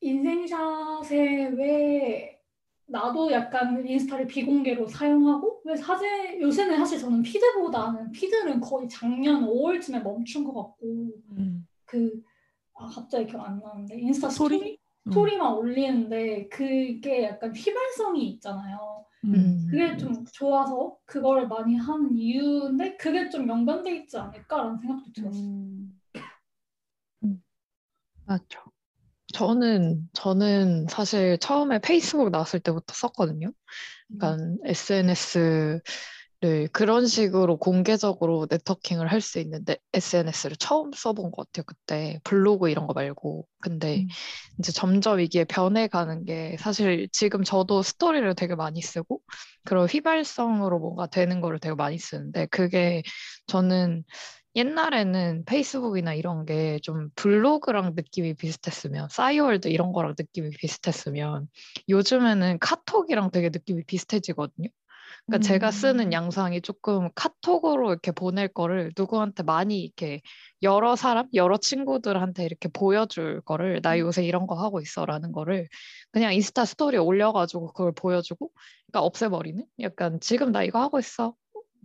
인생샷에 0.00 1.48
왜 1.56 2.40
나도 2.86 3.30
약간 3.32 3.86
인스타를 3.86 4.26
비공개로 4.26 4.86
사용하고 4.86 5.62
왜 5.64 5.76
사진 5.76 6.40
요새는 6.40 6.76
사실 6.76 6.98
저는 6.98 7.22
feed보다는 7.22 8.10
feed는 8.12 8.60
거의 8.60 8.88
작년 8.88 9.46
5월쯤에 9.46 10.02
멈춘 10.02 10.44
것 10.44 10.52
같고 10.54 10.86
음. 11.30 11.53
그 11.94 12.34
아 12.74 12.88
갑자기 12.88 13.26
기억 13.26 13.46
안 13.46 13.60
나는데 13.60 13.98
인스타 14.00 14.30
스토리? 14.30 14.56
스토리 14.56 14.78
음. 15.06 15.10
스토리만 15.12 15.54
올리는데 15.54 16.48
그게 16.48 17.24
약간 17.24 17.54
휘발성이 17.54 18.30
있잖아요. 18.30 19.06
음. 19.24 19.66
그게 19.70 19.96
좀 19.96 20.24
좋아서 20.32 20.96
그거를 21.04 21.48
많이 21.48 21.76
하는 21.76 22.16
이유인데 22.16 22.96
그게 22.96 23.28
좀 23.30 23.48
연관돼 23.48 23.96
있지 23.96 24.18
않을까라는 24.18 24.78
생각도 24.78 25.12
들었어요. 25.12 25.42
음. 25.44 26.00
맞죠. 28.26 28.60
저는, 29.34 30.08
저는 30.12 30.86
사실 30.88 31.38
처음에 31.38 31.80
페이스북 31.80 32.30
나왔을 32.30 32.60
때부터 32.60 32.94
썼거든요. 32.94 33.52
그러니까 34.08 34.56
SNS 34.64 35.82
를 36.44 36.68
그런 36.72 37.06
식으로 37.06 37.56
공개적으로 37.58 38.46
네트워킹을 38.50 39.06
할 39.10 39.20
수 39.20 39.38
있는 39.38 39.64
SNS를 39.94 40.56
처음 40.56 40.92
써본 40.92 41.30
것 41.30 41.46
같아요. 41.52 41.64
그때 41.66 42.20
블로그 42.24 42.68
이런 42.70 42.86
거 42.86 42.92
말고. 42.92 43.46
근데 43.62 44.00
음. 44.02 44.08
이제 44.58 44.72
점점 44.72 45.20
이게 45.20 45.44
변해가는 45.44 46.24
게 46.24 46.56
사실 46.58 47.08
지금 47.12 47.44
저도 47.44 47.82
스토리를 47.82 48.34
되게 48.34 48.54
많이 48.56 48.82
쓰고 48.82 49.20
그런 49.64 49.86
휘발성으로 49.86 50.78
뭔가 50.80 51.06
되는 51.06 51.40
거를 51.40 51.58
되게 51.60 51.74
많이 51.74 51.98
쓰는데 51.98 52.46
그게 52.46 53.02
저는 53.46 54.04
옛날에는 54.56 55.44
페이스북이나 55.46 56.14
이런 56.14 56.44
게 56.46 56.78
좀 56.82 57.10
블로그랑 57.16 57.94
느낌이 57.96 58.34
비슷했으면 58.34 59.08
싸이월드 59.10 59.68
이런 59.68 59.92
거랑 59.92 60.14
느낌이 60.18 60.50
비슷했으면 60.50 61.48
요즘에는 61.88 62.58
카톡이랑 62.60 63.30
되게 63.30 63.48
느낌이 63.50 63.84
비슷해지거든요. 63.86 64.68
그러니까 65.26 65.46
제가 65.46 65.70
쓰는 65.70 66.06
음. 66.06 66.12
양상이 66.12 66.60
조금 66.60 67.08
카톡으로 67.14 67.90
이렇게 67.90 68.12
보낼 68.12 68.48
거를 68.48 68.92
누구한테 68.96 69.42
많이 69.42 69.82
이렇게 69.82 70.20
여러 70.62 70.96
사람, 70.96 71.28
여러 71.32 71.56
친구들한테 71.56 72.44
이렇게 72.44 72.68
보여줄 72.68 73.40
거를 73.42 73.80
나 73.82 73.98
요새 73.98 74.24
이런 74.24 74.46
거 74.46 74.54
하고 74.54 74.80
있어라는 74.80 75.32
거를 75.32 75.68
그냥 76.12 76.34
인스타 76.34 76.66
스토리에 76.66 76.98
올려가지고 76.98 77.68
그걸 77.72 77.92
보여주고 77.92 78.50
그러니까 78.86 79.06
없애버리는 79.06 79.64
약간 79.80 80.20
지금 80.20 80.52
나 80.52 80.62
이거 80.62 80.80
하고 80.80 80.98
있어. 80.98 81.34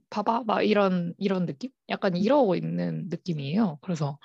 봐봐 0.10 0.44
막 0.46 0.64
이런 0.64 1.14
이런 1.18 1.46
느낌? 1.46 1.70
약간 1.90 2.18
이러고 2.18 2.56
있는 2.56 3.08
느낌이에요. 3.10 3.78
그래서 3.82 4.18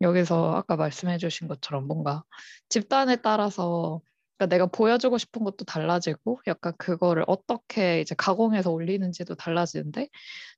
여기서 0.00 0.54
아까 0.54 0.76
말씀해 0.76 1.18
주신 1.18 1.48
것처럼 1.48 1.86
뭔가 1.86 2.22
집단에 2.68 3.16
따라서 3.16 4.00
그러니까 4.38 4.46
내가 4.54 4.66
보여주고 4.66 5.18
싶은 5.18 5.44
것도 5.44 5.64
달라지고 5.64 6.40
약간 6.46 6.72
그거를 6.78 7.24
어떻게 7.26 8.00
이제 8.00 8.14
가공해서 8.16 8.70
올리는지도 8.72 9.34
달라지는데 9.36 10.08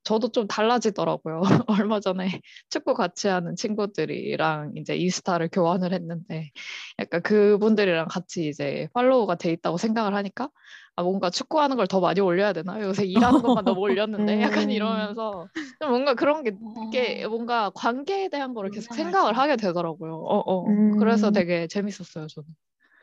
저도 0.05 0.33
좀 0.33 0.47
달라지더라고요. 0.49 1.41
얼마 1.89 2.01
전에 2.01 2.41
축구 2.71 2.95
같이 2.95 3.29
하는 3.29 3.57
친구들이랑 3.57 4.73
이제 4.77 4.97
인스타를 4.97 5.49
교환을 5.53 5.93
했는데 5.95 6.51
약간 6.99 7.23
그분들이랑 7.23 8.09
같이 8.09 8.49
이제 8.49 8.89
팔로우가 8.95 9.37
돼 9.37 9.53
있다고 9.53 9.77
생각을 9.79 10.15
하니까 10.15 10.51
아 10.97 11.03
뭔가 11.03 11.31
축구하는 11.31 11.77
걸 11.77 11.87
더 11.89 12.01
많이 12.01 12.21
올려야 12.21 12.53
되나? 12.53 12.81
요새 12.83 13.05
일하는 13.07 13.43
것만 13.43 13.65
너무 13.65 13.81
올렸는데 13.81 14.43
약간 14.43 14.65
음. 14.67 14.71
이러면서 14.71 15.49
좀 15.81 15.91
뭔가 15.91 16.15
그런 16.15 16.45
게 16.45 16.53
어. 16.63 17.29
뭔가 17.29 17.71
관계에 17.75 18.29
대한 18.29 18.55
거를 18.55 18.71
계속. 18.71 18.95
생각을 18.95 19.37
하게 19.39 19.57
되더라고요. 19.57 20.15
어, 20.17 20.39
어. 20.53 20.67
음. 20.69 20.91
그래서 20.99 21.31
되게 21.31 21.67
재밌었어요, 21.67 22.27
저는. 22.29 22.47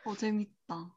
어 0.08 0.16
재밌다. 0.16 0.92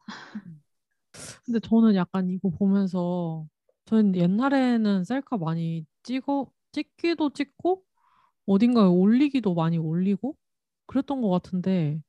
근데 1.44 1.60
저는 1.60 1.94
약간 1.94 2.30
이거 2.30 2.50
보면서 2.50 3.46
저는 3.86 4.14
옛날에는 4.16 5.04
셀카 5.04 5.36
많이 5.38 5.84
찍어 6.02 6.50
찍기도 6.72 7.30
찍고 7.30 7.82
어딘가에 8.46 8.86
올리기도 8.86 9.54
많이 9.54 9.78
올리고 9.78 10.36
그랬던 10.86 11.22
것 11.22 11.30
같은데 11.30 12.00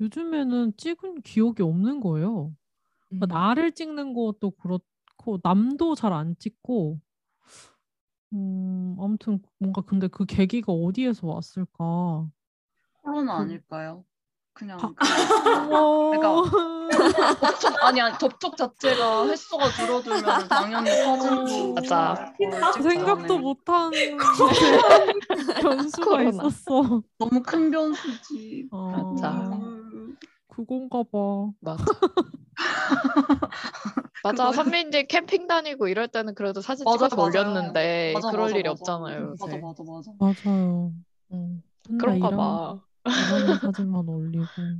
요즘에는 0.00 0.76
찍은 0.78 1.22
기억이 1.22 1.62
없는 1.62 2.00
거예요. 2.00 2.54
그러니까 3.18 3.38
나를 3.38 3.72
찍는 3.72 4.14
것도 4.14 4.52
그렇고 4.52 5.40
남도 5.44 5.94
잘 5.96 6.12
안 6.14 6.36
찍고 6.38 7.00
음 8.32 8.96
아무튼 9.00 9.40
뭔가 9.58 9.80
근데 9.82 10.08
그 10.08 10.24
계기가 10.26 10.72
어디에서 10.72 11.26
왔을까? 11.26 12.28
코로나 13.02 13.36
그- 13.36 13.42
아닐까요? 13.42 14.04
그냥 14.54 14.78
아. 14.80 15.66
어머. 15.68 16.44
접촉 17.40 17.84
아니 17.84 18.00
아니 18.00 18.16
접촉 18.18 18.56
자체가 18.56 19.26
횟수가 19.26 19.68
줄어들면 19.70 20.48
당연히 20.48 20.90
사진도 20.90 21.74
맞아. 21.74 22.32
생각도. 22.80 23.38
못한 23.38 23.90
변수가. 25.60 26.22
있었어. 26.22 27.02
너무 27.18 27.42
큰 27.42 27.70
변수지. 27.70 28.68
어, 28.70 29.12
맞아. 29.12 29.50
그건가 30.48 31.02
봐. 31.02 31.50
맞아. 31.60 31.84
맞아. 34.22 34.44
그거- 34.50 34.52
선배님 34.52 35.06
캠핑 35.08 35.48
다니고 35.48 35.88
이럴 35.88 36.06
때는 36.08 36.34
그래도 36.36 36.60
사진 36.60 36.84
맞아, 36.84 37.08
찍어서 37.08 37.16
맞아요. 37.16 37.26
올렸는데 37.28 38.12
맞아, 38.14 38.30
그럴 38.30 38.44
맞아, 38.44 38.56
일이 38.56 38.68
맞아. 38.68 38.72
없잖아요, 38.80 39.20
맞아 39.30 39.46
요새. 39.46 39.58
맞아 39.60 39.82
맞아. 39.84 40.12
맞아요. 40.46 40.92
음, 41.32 41.62
그런가 41.98 42.30
봐. 42.30 42.78
일하는 43.04 43.58
사진만 43.58 44.08
올리고. 44.08 44.78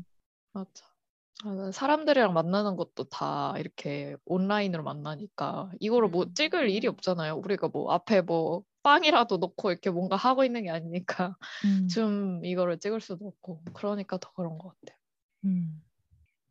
맞아. 0.53 0.95
저는 1.43 1.73
사람들이랑 1.73 2.33
만나는 2.33 2.77
것도 2.77 3.05
다 3.05 3.55
이렇게 3.59 4.17
온라인으로 4.25 4.83
만나니까 4.83 5.71
이거를 5.81 6.09
뭐 6.09 6.25
음. 6.25 6.35
찍을 6.35 6.71
일이 6.71 6.87
없잖아요. 6.87 7.37
우리가 7.37 7.69
뭐 7.69 7.93
앞에 7.93 8.23
뭐 8.23 8.63
빵이라도 8.83 9.39
놓고 9.39 9.71
이렇게 9.73 9.91
뭔가 9.91 10.17
하고 10.17 10.45
있는 10.45 10.63
게 10.63 10.71
아니니까 10.71 11.37
음, 11.65 11.89
좀 11.89 12.45
이거를 12.45 12.79
찍을 12.79 13.01
수도 13.01 13.27
없고 13.27 13.63
그러니까 13.75 14.19
더 14.19 14.31
그런 14.33 14.59
것 14.59 14.75
같아요. 14.81 14.99
음. 15.47 15.83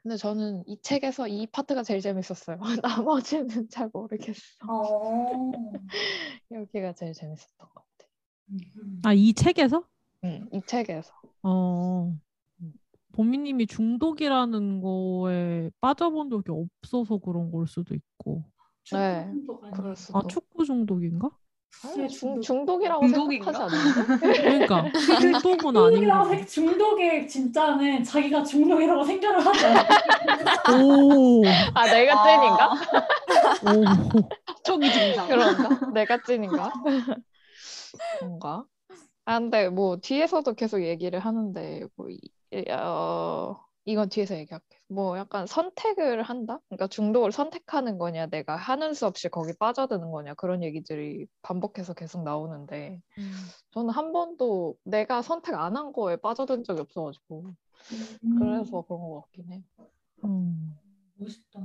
근데 0.02 0.18
저는 0.18 0.64
이 0.68 0.78
책에서 0.82 1.30
이 1.30 1.48
파트가 1.48 1.84
제일 1.84 2.02
재밌었어요. 2.02 2.60
나머지는 2.84 3.70
잘 3.70 3.90
모르겠어. 3.94 4.42
어. 4.68 5.52
여기가 6.52 6.94
제일 6.94 7.14
재밌었던 7.14 7.58
것 7.58 7.74
같아. 7.74 8.10
아, 9.04 9.14
이 9.14 9.34
책에서? 9.34 9.88
응, 10.24 10.48
이 10.52 10.62
책에서. 10.66 11.12
어. 11.44 12.14
보미님이 13.14 13.68
중독이라는 13.68 14.82
거에 14.82 15.70
빠져본 15.80 16.30
적이 16.32 16.52
없어서 16.82 17.18
그런 17.20 17.52
걸 17.52 17.68
수도 17.68 17.94
있고. 17.94 18.44
네. 18.92 19.32
그럴 19.74 19.96
수도. 19.96 20.18
아, 20.18 20.24
축구 20.28 20.66
중독인가? 20.66 21.30
아니, 21.86 22.08
중, 22.08 22.08
중독. 22.08 22.42
중독이라고 22.42 23.08
중독인가? 23.08 23.52
생각하지 23.52 23.76
않는데? 23.76 24.28
그러니까 24.68 24.92
중독은. 25.42 26.30
생- 26.30 26.46
중독의 26.48 27.28
진짜는 27.28 28.04
자기가 28.04 28.44
중독이라고 28.44 29.04
생각을 29.04 29.46
하지 29.46 29.66
않아요. 29.66 29.86
오, 30.84 31.44
아, 31.74 31.86
내가 31.86 32.24
찐인가? 32.24 32.72
오. 33.64 33.84
초기 34.64 34.92
증상. 34.92 35.28
그런가? 35.28 35.92
내가 35.92 36.22
찐인가? 36.24 36.74
뭔가? 38.22 38.66
아, 39.26 39.40
근데 39.40 39.70
뭐 39.70 39.98
뒤에서도 39.98 40.54
계속 40.56 40.84
얘기를 40.84 41.20
하는데 41.20 41.88
뭐 41.96 42.08
이, 42.10 42.20
어, 42.72 43.58
이건 43.86 44.10
뒤에서 44.10 44.36
얘기할게. 44.38 44.80
뭐 44.90 45.18
약간 45.18 45.48
선택을 45.48 46.24
한다? 46.24 46.60
그러니까 46.70 46.88
중독을 46.88 47.32
선택하는 47.32 47.98
거냐, 47.98 48.28
내가 48.28 48.56
하는 48.56 48.94
수 48.94 49.06
없이 49.08 49.30
거기 49.30 49.54
빠져드는 49.58 50.12
거냐 50.12 50.34
그런 50.36 50.62
얘기들이 50.64 51.26
반복해서 51.42 51.94
계속 51.94 52.24
나오는데 52.24 53.02
저는 53.72 53.90
한 53.92 54.12
번도 54.14 54.76
내가 54.84 55.22
선택 55.22 55.56
안 55.56 55.76
한 55.78 55.94
거에 55.94 56.18
빠져든 56.18 56.64
적이 56.64 56.82
없어가지고 56.82 57.56
음, 58.24 58.36
그래서 58.40 58.82
그런 58.84 59.02
것 59.02 59.22
같긴 59.24 59.52
해. 59.52 59.64
음. 60.26 60.78
멋있다. 61.16 61.60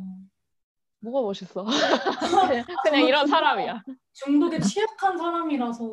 뭐가 1.00 1.22
멋있어? 1.26 1.64
그냥, 1.64 2.64
그냥 2.84 3.02
이런 3.06 3.26
사람이야. 3.26 3.82
중독에 4.12 4.58
취약한 4.60 5.16
사람이라서 5.16 5.84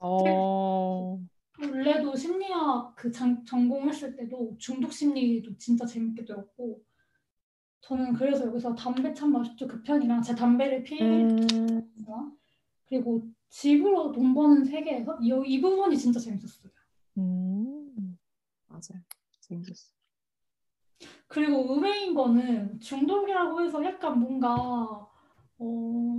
어, 0.00 1.18
원래도 1.60 2.14
심리학 2.14 2.94
그 2.94 3.10
장- 3.10 3.44
전공했을 3.44 4.14
때도 4.16 4.56
중독 4.58 4.92
심리도 4.92 5.56
진짜 5.58 5.84
재밌게 5.84 6.24
들었고 6.24 6.82
저는 7.80 8.12
그래서 8.14 8.46
여기서 8.46 8.74
담배 8.74 9.12
참 9.14 9.32
맛있죠 9.32 9.66
그 9.66 9.82
편이랑 9.82 10.22
제 10.22 10.34
담배를 10.34 10.82
피했지만 10.82 11.28
음, 11.30 12.38
그리고 12.86 13.22
집으로 13.48 14.12
돈 14.12 14.34
버는 14.34 14.64
세계에서 14.64 15.18
이, 15.20 15.32
이 15.46 15.60
부분이 15.60 15.96
진짜 15.96 16.20
재밌었어요. 16.20 16.70
음, 17.16 18.18
맞아요. 18.68 19.02
재밌었어. 19.40 19.92
그리고 21.26 21.74
의외인 21.74 22.14
거는 22.14 22.78
중독이라고 22.80 23.62
해서 23.62 23.82
약간 23.84 24.18
뭔가 24.18 25.08
어 25.58 26.17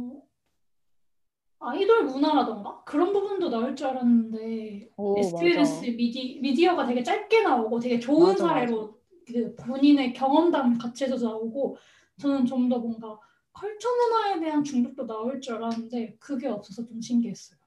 아이돌 1.61 2.05
문화라던가 2.05 2.83
그런 2.85 3.11
부분도 3.11 3.49
나올 3.49 3.75
줄 3.75 3.87
알았는데 3.87 4.91
오, 4.97 5.19
SNS 5.19 5.75
맞아. 5.85 5.91
미디, 5.91 6.39
미디어가 6.41 6.85
되게 6.85 7.03
짧게 7.03 7.43
나오고 7.43 7.79
되게 7.79 7.99
좋은 7.99 8.27
맞아, 8.27 8.47
사례로 8.47 8.97
그 9.27 9.55
본인의 9.55 10.13
경험담 10.13 10.77
같이 10.77 11.03
해서 11.03 11.17
나오고 11.17 11.77
저는 12.19 12.45
좀 12.45 12.69
더 12.69 12.79
뭔가 12.79 13.19
컬처 13.53 13.89
문화에 13.89 14.39
대한 14.39 14.63
중독도 14.63 15.05
나올 15.05 15.41
줄 15.41 15.55
알았는데 15.55 16.17
그게 16.19 16.47
없어서 16.47 16.85
좀 16.85 17.01
신기했어요. 17.01 17.59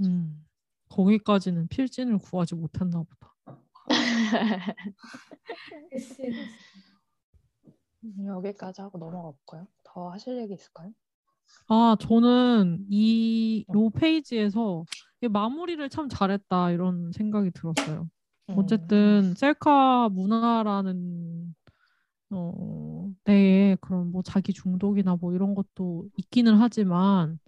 음, 0.00 0.44
거기까지는 0.88 1.68
필진을 1.68 2.18
구하지 2.18 2.54
못했나 2.56 3.02
보다. 3.02 3.34
SNS. 5.92 6.50
여기까지 8.26 8.80
하고 8.80 8.98
넘어가 8.98 9.30
볼까요? 9.32 9.66
더 9.84 10.10
하실 10.10 10.38
얘기 10.38 10.54
있을까요? 10.54 10.92
아, 11.68 11.96
저는 12.00 12.86
이, 12.90 13.64
요 13.74 13.90
페이지에서 13.90 14.84
이 15.20 15.28
마무리를 15.28 15.88
참 15.90 16.08
잘했다 16.08 16.70
이런 16.70 17.12
생각이 17.12 17.50
들었어요. 17.50 18.08
음. 18.50 18.54
어쨌든 18.58 19.34
셀카 19.34 20.08
문화라는 20.10 21.54
어, 22.30 23.10
데에 23.24 23.76
그런 23.80 24.10
뭐 24.12 24.22
자기 24.22 24.52
중독이나 24.52 25.16
뭐 25.16 25.34
이런 25.34 25.54
것도 25.54 26.06
있기는 26.16 26.56
하지만 26.56 27.38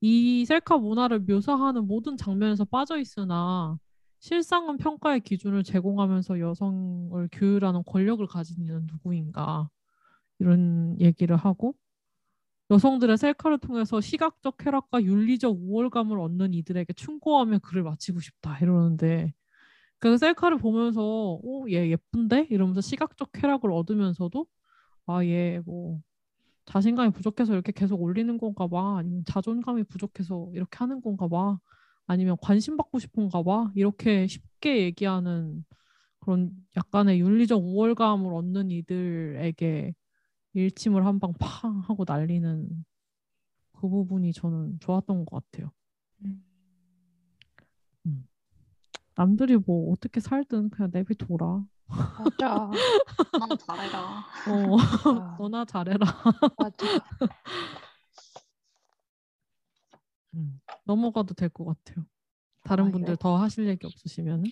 이 0.00 0.44
셀카 0.44 0.78
문화를 0.78 1.20
묘사하는 1.20 1.86
모든 1.86 2.16
장면에서 2.16 2.64
빠져 2.64 2.98
있으나 2.98 3.78
실상은 4.18 4.76
평가의 4.76 5.20
기준을 5.20 5.62
제공하면서 5.64 6.40
여성을 6.40 7.28
규율하는 7.32 7.82
권력을 7.86 8.26
가진 8.26 8.62
이는 8.62 8.86
누구인가 8.90 9.68
이런 10.38 10.96
얘기를 11.00 11.36
하고 11.36 11.74
여성들의 12.70 13.16
셀카를 13.16 13.58
통해서 13.58 14.00
시각적 14.00 14.56
쾌락과 14.58 15.02
윤리적 15.02 15.56
우월감을 15.60 16.18
얻는 16.18 16.54
이들에게 16.54 16.92
충고하며 16.94 17.60
글을 17.60 17.84
마치고 17.84 18.20
싶다 18.20 18.58
이러는데 18.58 19.32
그 19.98 20.18
셀카를 20.18 20.58
보면서 20.58 21.02
오, 21.42 21.70
얘 21.70 21.90
예쁜데? 21.90 22.48
이러면서 22.50 22.80
시각적 22.80 23.30
쾌락을 23.32 23.72
얻으면서도 23.72 24.46
아, 25.06 25.24
얘뭐 25.24 26.00
자신감이 26.66 27.12
부족해서 27.12 27.52
이렇게 27.54 27.72
계속 27.72 28.02
올리는 28.02 28.36
건가 28.38 28.66
봐. 28.66 28.98
아니면 28.98 29.24
자존감이 29.26 29.84
부족해서 29.84 30.50
이렇게 30.52 30.78
하는 30.78 31.00
건가 31.00 31.28
봐. 31.28 31.58
아니면 32.06 32.36
관심 32.42 32.76
받고 32.76 32.98
싶은가 32.98 33.42
봐. 33.42 33.70
이렇게 33.74 34.26
쉽게 34.26 34.82
얘기하는 34.82 35.64
그런 36.20 36.50
약간의 36.76 37.20
윤리적 37.20 37.62
우월감을 37.62 38.34
얻는 38.34 38.70
이들에게 38.72 39.94
일침을 40.60 41.04
한 41.06 41.18
방 41.20 41.32
팡 41.38 41.80
하고 41.80 42.04
날리는 42.06 42.84
그 43.72 43.88
부분이 43.88 44.32
저는 44.32 44.80
좋았던 44.80 45.24
것 45.26 45.50
같아요. 45.50 45.72
음. 48.06 48.28
남들이 49.14 49.56
뭐 49.56 49.92
어떻게 49.92 50.20
살든 50.20 50.70
그냥 50.70 50.90
내비둬라. 50.92 51.64
맞아. 52.16 52.70
난 53.38 53.56
잘해라. 53.58 54.24
어, 54.44 54.76
맞아. 54.76 54.76
너나 55.40 55.64
잘해라. 55.64 56.06
맞아. 56.58 56.86
음, 60.34 60.60
넘어가도 60.84 61.34
될 61.34 61.48
것 61.48 61.64
같아요. 61.64 62.06
다른 62.64 62.86
아, 62.86 62.90
분들 62.90 63.14
이래? 63.14 63.16
더 63.16 63.36
하실 63.36 63.66
얘기 63.68 63.86
없으시면은 63.86 64.44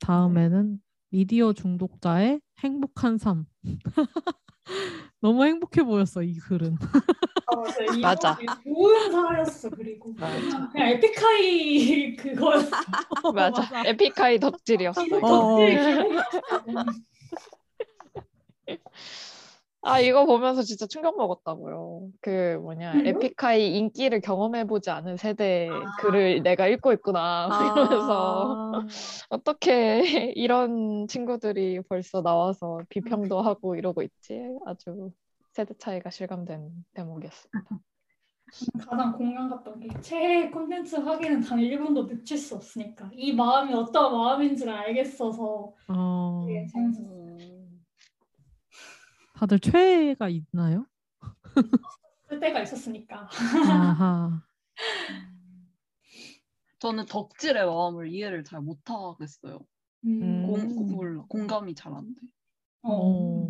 다음에는 0.00 0.80
미디어 1.12 1.52
중독자의 1.52 2.40
행복한 2.60 3.18
삶. 3.18 3.44
너무 5.20 5.44
행복해 5.44 5.82
보였어 5.84 6.22
이 6.22 6.38
글은. 6.38 6.78
아, 6.80 7.54
맞아. 8.00 8.38
맞아. 8.38 8.38
좋은 8.64 9.12
사례였어. 9.12 9.68
그리고 9.70 10.14
맞아. 10.16 10.70
그냥, 10.72 10.88
에픽하이 10.88 12.16
그거였어. 12.16 12.70
맞아. 13.34 13.68
에픽하이 13.84 14.40
덕질이었어. 14.40 15.04
이거. 15.04 15.18
어. 15.18 15.56
덕질 15.58 16.08
아, 19.84 19.98
이거 20.00 20.24
보면서 20.26 20.62
진짜 20.62 20.86
충격 20.86 21.16
먹었다고요. 21.16 22.08
그 22.20 22.58
뭐냐, 22.62 22.92
왜요? 22.92 23.04
에픽하이 23.06 23.76
인기를 23.76 24.20
경험해보지 24.20 24.90
않은 24.90 25.16
세대 25.16 25.68
글을 26.00 26.42
내가 26.42 26.68
읽고 26.68 26.92
있구나. 26.92 27.48
이러면서 28.00 28.56
아, 28.72 28.86
어떻게 29.30 30.00
이런 30.36 31.06
친구들이 31.08 31.80
벌써 31.88 32.22
나와서 32.22 32.80
비평도 32.88 33.40
하고 33.42 33.74
이러고 33.74 34.02
있지? 34.02 34.40
아주 34.66 35.10
세대 35.52 35.74
차이가 35.78 36.10
실감된 36.10 36.70
대목이었습니다. 36.94 37.62
가장 38.78 39.12
공감 39.12 39.48
갔던 39.48 39.80
게 39.80 39.88
최애 40.00 40.50
콘텐츠 40.50 40.96
하기는 40.96 41.40
단 41.40 41.58
1분도 41.58 42.06
늦출 42.06 42.36
수 42.36 42.54
없으니까 42.54 43.10
이 43.14 43.32
마음이 43.32 43.72
어떤 43.72 44.12
마음인지를 44.12 44.72
알겠어서 44.72 45.72
어, 45.88 46.44
되게 46.46 46.66
재밌었어요. 46.66 47.21
음. 49.42 49.46
다들 49.46 49.58
최애가 49.58 50.28
있나요? 50.28 50.86
그때가 52.28 52.62
있었으니까. 52.62 53.28
아하. 53.68 54.40
저는 56.78 57.06
덕질의 57.06 57.66
마음을 57.66 58.08
이해를 58.12 58.44
잘 58.44 58.60
못하겠어요. 58.60 59.58
음. 60.04 60.46
공, 60.46 60.74
공- 60.76 60.92
몰라. 60.92 61.24
공감이 61.28 61.74
잘 61.74 61.92
안 61.92 62.14
돼. 62.14 62.20
어. 62.82 63.48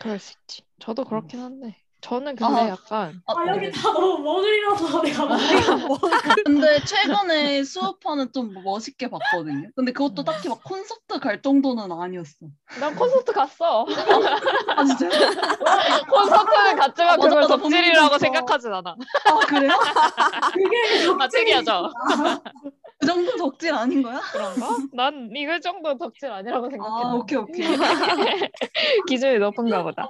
그럴 0.00 0.18
수 0.18 0.34
있지. 0.42 0.62
저도 0.80 1.04
그렇긴 1.04 1.38
한데. 1.40 1.76
저는 2.02 2.34
근데 2.34 2.60
아. 2.62 2.68
약간 2.68 3.22
아, 3.26 3.32
아 3.32 3.46
여기 3.46 3.66
네. 3.66 3.70
다 3.70 3.92
너무 3.92 4.18
먹으리라서 4.22 5.00
내가 5.02 5.24
먹으리라고 5.24 5.98
근데 6.44 6.84
최근에 6.84 7.62
수업하는 7.62 8.32
좀 8.32 8.52
멋있게 8.52 9.08
봤거든요. 9.08 9.70
근데 9.76 9.92
그것도 9.92 10.24
딱히 10.24 10.48
막 10.48 10.62
콘서트 10.64 11.20
갈 11.20 11.40
정도는 11.40 11.90
아니었어. 11.92 12.46
난 12.80 12.94
콘서트 12.96 13.32
갔어. 13.32 13.86
아 14.76 14.84
진짜요? 14.84 15.10
콘서트는 16.10 16.76
갔지만 16.76 17.10
아, 17.10 17.16
맞아, 17.16 17.28
그걸 17.28 17.40
맞아. 17.42 17.56
덕질이라고 17.56 18.18
생각하진 18.18 18.72
않아. 18.74 18.90
아 18.90 19.38
그래요? 19.46 19.70
그게 20.52 21.22
아, 21.22 21.28
특이하죠. 21.28 21.92
그 22.98 23.06
정도 23.06 23.36
덕질 23.36 23.74
아닌 23.74 24.02
거야? 24.02 24.20
그런가? 24.32 24.76
난 24.92 25.30
이거 25.36 25.60
정도 25.60 25.96
덕질 25.96 26.32
아니라고 26.32 26.68
생각해. 26.68 27.04
아 27.04 27.14
오케이 27.14 27.38
오케이. 27.38 27.66
기준이 29.06 29.38
높은가 29.38 29.84
보다. 29.84 30.08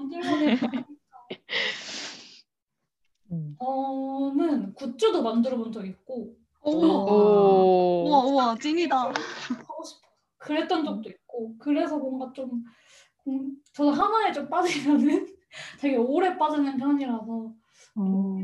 음. 3.30 3.56
저는 3.58 4.74
굿즈도 4.74 5.22
만들어 5.22 5.56
본 5.56 5.72
적 5.72 5.84
있고 5.86 6.36
오. 6.62 6.70
오. 6.70 8.04
우와 8.08 8.24
우와 8.24 8.56
찐이다. 8.58 8.96
하고 8.98 9.84
싶어 9.84 10.08
그랬던 10.38 10.84
적도 10.84 11.08
있고 11.10 11.56
그래서 11.58 11.96
뭔가 11.98 12.32
좀 12.32 12.64
공- 13.18 13.56
저도 13.72 13.90
하나에 13.92 14.32
좀 14.32 14.48
빠지면은 14.48 15.26
되게 15.80 15.96
오래 15.96 16.36
빠지는 16.36 16.76
편이라서 16.76 17.52
어, 17.96 18.36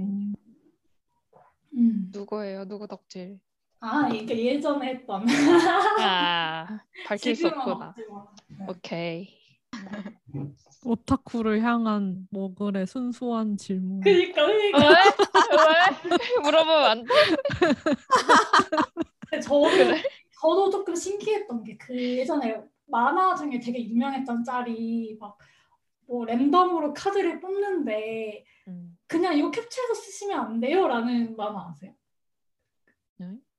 음. 1.74 2.10
누구예요? 2.12 2.64
누구 2.66 2.86
덕질? 2.86 3.38
아 3.80 4.08
이게 4.08 4.44
예전에 4.46 4.88
했던 4.94 5.24
아, 6.00 6.80
밝힐 7.06 7.36
수 7.36 7.42
지금은 7.44 7.58
없구나. 7.60 7.88
없지만. 7.88 8.68
오케이. 8.68 9.28
오타쿠를 10.84 11.62
향한 11.62 12.26
머글의 12.30 12.86
순수한 12.86 13.56
질문. 13.56 14.00
그니까 14.00 14.44
왜? 14.46 14.70
그니까 14.70 14.88
왜? 14.88 14.94
물어보면 16.42 16.84
안 16.84 17.04
돼? 17.04 17.14
저도 19.40 19.68
저도 20.40 20.70
조금 20.70 20.94
신기했던 20.94 21.64
게 21.64 21.76
그 21.78 21.94
예전에 21.96 22.62
만화 22.86 23.34
중에 23.34 23.58
되게 23.58 23.84
유명했던 23.84 24.44
짤이 24.44 25.16
막 25.20 25.36
뭐 26.08 26.24
랜덤으로 26.24 26.94
카드를 26.94 27.38
뽑는데 27.38 28.42
음, 28.68 28.96
그냥 29.06 29.36
이거 29.36 29.50
캡처해서 29.50 29.92
쓰시면 29.92 30.40
안 30.40 30.58
돼요라는 30.58 31.36
만화 31.36 31.68
아세요? 31.68 31.92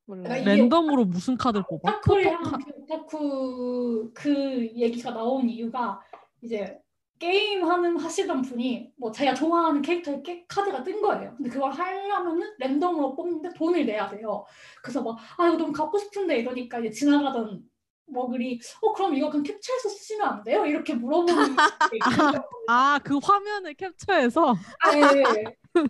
몰라. 0.06 0.24
그러니까 0.24 0.52
랜덤으로 0.52 1.06
무슨 1.06 1.38
카드를 1.38 1.64
뽑아? 1.70 1.92
오타쿠를 1.92 2.24
포토 2.24 2.36
향한 2.36 2.60
그 2.64 2.72
오타쿠 2.76 4.12
그 4.16 4.66
얘기가 4.76 5.12
나온 5.12 5.48
이유가 5.48 6.02
이제 6.42 6.78
게임 7.20 7.66
하는 7.66 7.98
하시던 7.98 8.42
분이 8.44 8.94
뭐 8.98 9.12
제가 9.12 9.34
좋아하는 9.34 9.82
캐릭터의 9.82 10.24
깨- 10.24 10.46
카드가 10.48 10.84
뜬 10.84 11.02
거예요. 11.02 11.34
근데 11.36 11.50
그걸 11.50 11.72
하려면은 11.72 12.54
랜덤으로 12.60 13.16
뽑는데 13.16 13.54
돈을 13.54 13.86
내야 13.86 14.10
돼요. 14.10 14.46
그래서 14.82 15.02
막 15.04 15.18
아 15.38 15.48
이거 15.48 15.58
너무 15.58 15.74
갖고 15.74 15.98
싶은데 15.98 16.40
이러니까 16.40 16.80
이제 16.80 16.92
지나가던 16.92 17.62
머글이 18.08 18.60
어 18.82 18.94
그럼 18.94 19.16
이거 19.16 19.30
그냥 19.30 19.44
캡처해서 19.44 19.90
쓰시면 19.90 20.28
안 20.28 20.44
돼요? 20.44 20.66
이렇게 20.66 20.94
물어보는 20.96 21.28
게 21.92 21.98
있어요. 21.98 22.44
아, 22.68 23.00
그 23.04 23.18
화면을 23.22 23.74
캡처해서 23.74 24.56
네. 24.92 25.44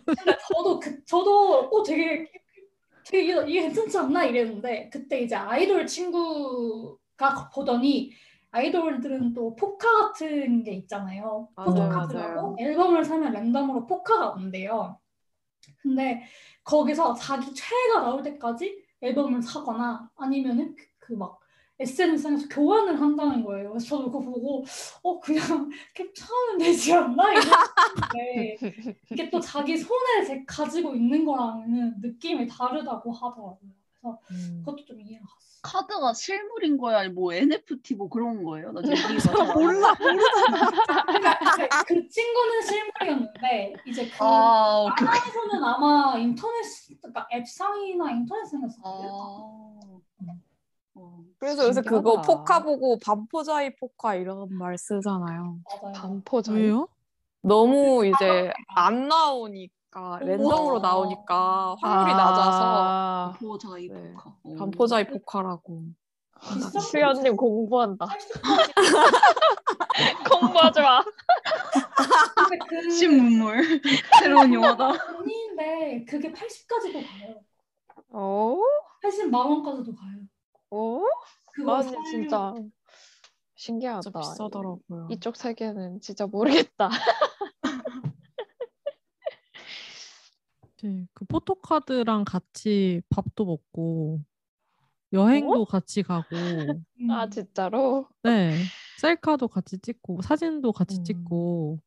근데 0.06 0.38
저도 0.48 0.80
그 0.80 1.04
저도 1.06 1.70
어 1.72 1.84
되게 1.84 2.30
되게 3.06 3.24
이게, 3.34 3.46
이게 3.48 3.62
괜찮지 3.64 3.98
않나 3.98 4.26
이랬는데 4.26 4.90
그때 4.92 5.22
이제 5.22 5.36
아이돌 5.36 5.86
친구가 5.88 7.50
보더니 7.54 8.12
아이돌들은 8.52 9.34
또 9.34 9.56
포카 9.56 9.92
같은 10.08 10.64
게 10.64 10.72
있잖아요. 10.74 11.50
포토카드라고. 11.56 12.56
앨범을 12.60 13.04
사면 13.06 13.32
랜덤으로 13.34 13.86
포카가 13.86 14.32
온대요. 14.32 14.98
근데 15.82 16.24
거기서 16.64 17.14
자기 17.16 17.54
최애가 17.54 18.02
나올 18.02 18.24
때까지 18.24 18.84
앨범을 19.02 19.42
사거나 19.42 20.10
아니면은 20.16 20.76
그막 21.00 21.40
SNS에서 21.80 22.48
교환을 22.50 23.00
한다는 23.00 23.44
거예요. 23.46 23.70
그래서 23.70 23.86
저도 23.86 24.12
그거 24.12 24.20
보고 24.20 24.66
어 25.02 25.20
그냥 25.20 25.70
캡처하면 25.96 26.58
되지 26.58 26.94
않나 26.94 27.24
이랬는데 27.32 28.58
이게 29.12 29.30
또 29.30 29.40
자기 29.40 29.78
손에 29.78 30.26
제- 30.26 30.44
가지고 30.46 30.94
있는 30.94 31.24
거랑은 31.24 32.02
느낌이 32.02 32.48
다르다고 32.48 33.12
하더라고요. 33.14 33.72
그래서 33.94 34.20
음. 34.32 34.62
그것도 34.66 34.84
좀 34.86 35.00
이해가 35.00 35.26
갔어. 35.26 35.49
카드가 35.62 36.14
실물인 36.14 36.78
거야? 36.78 37.08
뭐 37.10 37.34
NFT 37.34 37.96
뭐 37.96 38.10
그런 38.10 38.44
거예요? 38.44 38.72
나 38.72 38.82
지금. 38.82 38.96
몰라 39.56 39.94
그러니까 41.08 41.84
그 41.86 42.08
친구는 42.08 42.62
실물이었는데 42.62 43.74
이제 43.86 44.10
그 44.10 44.18
아. 44.24 44.86
안에서는 44.98 45.64
아마 45.64 46.18
인터넷 46.18 46.64
그러니까 47.02 47.28
앱상이나 47.34 48.12
인터넷상이었을 48.12 48.80
아. 48.84 48.90
어. 50.96 51.24
그래서 51.38 51.66
요새 51.68 51.82
그거. 51.82 52.22
포카 52.22 52.64
보고 52.64 52.98
반포자이 53.00 53.76
포카 53.78 54.16
이런 54.16 54.54
말 54.54 54.78
쓰잖아요. 54.78 55.60
맞아요. 55.82 55.94
반포자. 55.94 56.52
왜요? 56.54 56.88
너무 57.42 58.06
이제 58.06 58.52
안 58.76 59.08
나오니까 59.08 59.74
랜덤으로 59.94 60.74
우와. 60.76 60.80
나오니까 60.80 61.76
확률이 61.82 62.12
낮아서 62.14 62.62
아, 62.64 63.34
보자이 63.40 63.88
네. 63.88 64.14
포카. 64.14 64.30
어. 64.44 64.56
반포자 64.58 65.00
이 65.02 65.08
포카라고. 65.08 65.84
비싼 66.42 66.82
수연님 66.82 67.36
공부한다. 67.36 68.06
80까지 68.06 68.74
공부하지 70.32 70.82
마. 70.82 71.04
그 72.70 72.90
신문물 72.92 73.82
새로운 74.20 74.54
용어다. 74.54 74.92
돈인데 75.12 76.06
그게 76.08 76.32
80까지도 76.32 76.94
가요. 77.06 77.42
오, 78.12 78.62
80만 79.04 79.34
원까지도 79.36 79.94
가요. 79.96 80.18
오, 80.72 81.04
그거 81.54 81.76
아니 81.76 81.90
사려고- 81.90 82.04
진짜 82.10 82.54
신기하다. 83.56 84.02
진짜 84.02 84.20
비싸더라고요. 84.20 85.08
이쪽 85.10 85.36
세계는 85.36 86.00
진짜 86.00 86.26
모르겠다. 86.28 86.90
네, 90.82 91.06
그 91.14 91.26
포토카드랑 91.26 92.24
같이 92.26 93.02
밥도 93.10 93.46
먹고 93.46 94.22
여행도 95.12 95.66
같이 95.66 96.04
가고 96.04 96.26
음. 96.36 97.12
아 97.12 97.30
진짜로? 97.30 98.08
네 98.24 98.54
셀카도 99.00 99.48
같이 99.48 99.80
찍고 99.80 100.22
사진도 100.22 100.72
같이 100.72 101.00
음. 101.00 101.04
찍고 101.04 101.80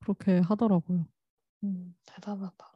그렇게 0.00 0.38
하더라고요. 0.38 1.06
음, 1.64 1.94
대단하다. 2.06 2.72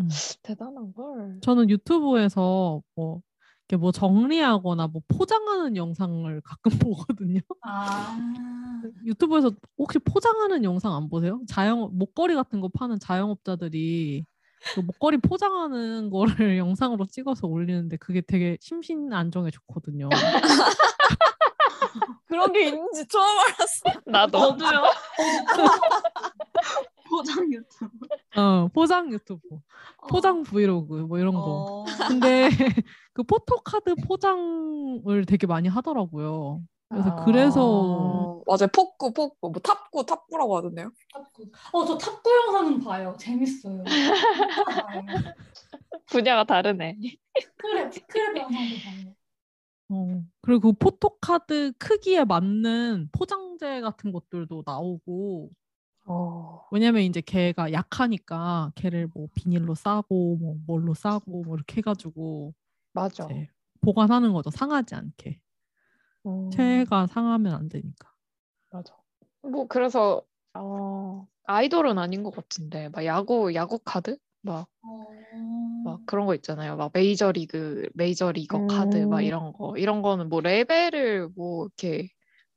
음. 0.00 0.08
대단한 0.42 0.92
걸. 0.92 1.38
저는 1.40 1.70
유튜브에서 1.70 2.82
뭐 2.94 3.22
이렇게 3.68 3.80
뭐 3.80 3.92
정리하거나 3.92 4.88
뭐 4.88 5.02
포장하는 5.08 5.76
영상을 5.76 6.40
가끔 6.42 6.70
보거든요. 6.88 7.40
아 7.62 8.18
유튜브에서 9.06 9.50
혹시 9.78 9.98
포장하는 9.98 10.62
영상 10.64 10.94
안 10.94 11.08
보세요? 11.08 11.40
자영 11.48 11.90
목걸이 11.96 12.34
같은 12.34 12.60
거 12.60 12.68
파는 12.68 12.98
자영업자들이 12.98 14.24
그 14.24 14.33
목걸이 14.76 15.18
포장하는 15.18 16.10
거를 16.10 16.26
영상으로 16.58 17.06
찍어서 17.06 17.46
올리는데 17.46 17.96
그게 17.98 18.20
되게 18.20 18.56
심신 18.60 19.12
안정에 19.12 19.50
좋거든요. 19.50 20.08
그런 22.26 22.52
게 22.52 22.66
있는지 22.68 23.06
처음 23.06 23.38
알았어. 23.38 24.00
나도. 24.06 24.56
저도요. 24.56 24.82
포장 27.08 27.52
유튜브. 27.52 28.06
어, 28.36 28.68
포장 28.74 29.12
유튜브, 29.12 29.40
어. 29.52 29.60
포장 30.08 30.42
브이로그 30.42 30.94
뭐 30.94 31.18
이런 31.18 31.34
거. 31.34 31.40
어. 31.40 31.84
근데 32.08 32.48
그 33.12 33.22
포토카드 33.22 33.94
포장을 34.06 35.24
되게 35.26 35.46
많이 35.46 35.68
하더라고요. 35.68 36.60
그래서 36.94 37.10
아. 37.10 37.24
그래서 37.24 37.60
어, 37.62 38.42
맞아요. 38.46 38.68
폴꾸, 38.72 39.12
폴꾸. 39.12 39.50
뭐 39.50 39.60
탑꾸, 39.60 40.06
탑꾸라고 40.06 40.56
하던데요. 40.56 40.90
탑꾸. 41.12 41.50
어 41.72 41.82
저 41.82 41.98
탑꾸 41.98 42.30
영상은 42.30 42.80
봐요. 42.80 43.16
재밌어요. 43.18 43.82
분야가 46.06 46.44
다르네. 46.44 46.96
스크랩 47.40 47.90
스크랩 47.90 48.36
영상도 48.36 48.76
봐요. 48.84 49.14
어, 49.90 50.24
그리고 50.40 50.72
그 50.72 50.78
포토카드 50.78 51.72
크기에 51.78 52.24
맞는 52.24 53.08
포장재 53.12 53.80
같은 53.80 54.12
것들도 54.12 54.62
나오고 54.64 55.50
오, 56.06 56.60
왜냐면 56.70 57.02
이제 57.02 57.20
걔가 57.20 57.72
약하니까 57.72 58.72
걔를 58.76 59.08
뭐 59.12 59.28
비닐로 59.34 59.74
싸고 59.74 60.36
뭐 60.36 60.56
뭘로 60.66 60.94
싸고 60.94 61.42
뭐 61.44 61.56
이렇게 61.56 61.78
해가지고 61.78 62.54
맞아. 62.92 63.28
보관하는 63.80 64.32
거죠 64.32 64.50
상하지 64.50 64.94
않게 64.94 65.40
음, 66.26 66.50
체가 66.50 67.06
상하면 67.06 67.54
안 67.54 67.68
되니까 67.68 68.12
맞아. 68.70 68.96
뭐 69.42 69.66
그래서 69.66 70.22
어, 70.54 71.26
아이돌은 71.44 71.98
아닌 71.98 72.22
것 72.22 72.34
같은데 72.34 72.88
막 72.90 73.04
야구 73.04 73.54
야구 73.54 73.78
카드 73.84 74.16
막 74.42 74.68
어... 74.82 75.04
막 75.84 76.00
그런 76.06 76.26
거 76.26 76.34
있잖아요. 76.34 76.76
막 76.76 76.90
메이저 76.94 77.30
리그, 77.30 77.88
메이저 77.94 78.32
리거 78.32 78.66
카드 78.66 78.96
막 79.06 79.20
음. 79.20 79.24
이런 79.24 79.52
거. 79.52 79.76
이런 79.76 80.00
거는 80.00 80.28
뭐 80.30 80.40
레벨을 80.40 81.28
뭐 81.36 81.66
이렇게 81.66 82.08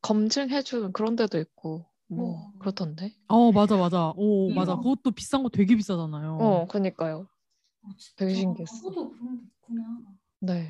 검증해주는 0.02 0.94
그런 0.94 1.16
데도 1.18 1.38
있고 1.40 1.86
뭐 2.08 2.26
우와. 2.26 2.52
그렇던데. 2.60 3.14
어 3.28 3.52
맞아 3.52 3.76
맞아 3.76 4.14
오 4.16 4.50
음. 4.50 4.56
맞아 4.56 4.78
그것도 4.78 5.12
비싼 5.12 5.44
거 5.44 5.50
되게 5.50 5.76
비싸잖아요 5.76 6.38
어, 6.40 6.66
그니까요. 6.68 7.28
어, 7.84 7.88
진짜 7.98 8.26
되게 8.26 8.34
신기했어. 8.36 8.78
야구도 8.78 9.10
그런 9.12 9.38
게 9.40 9.44
있구나. 9.46 10.00
네. 10.40 10.70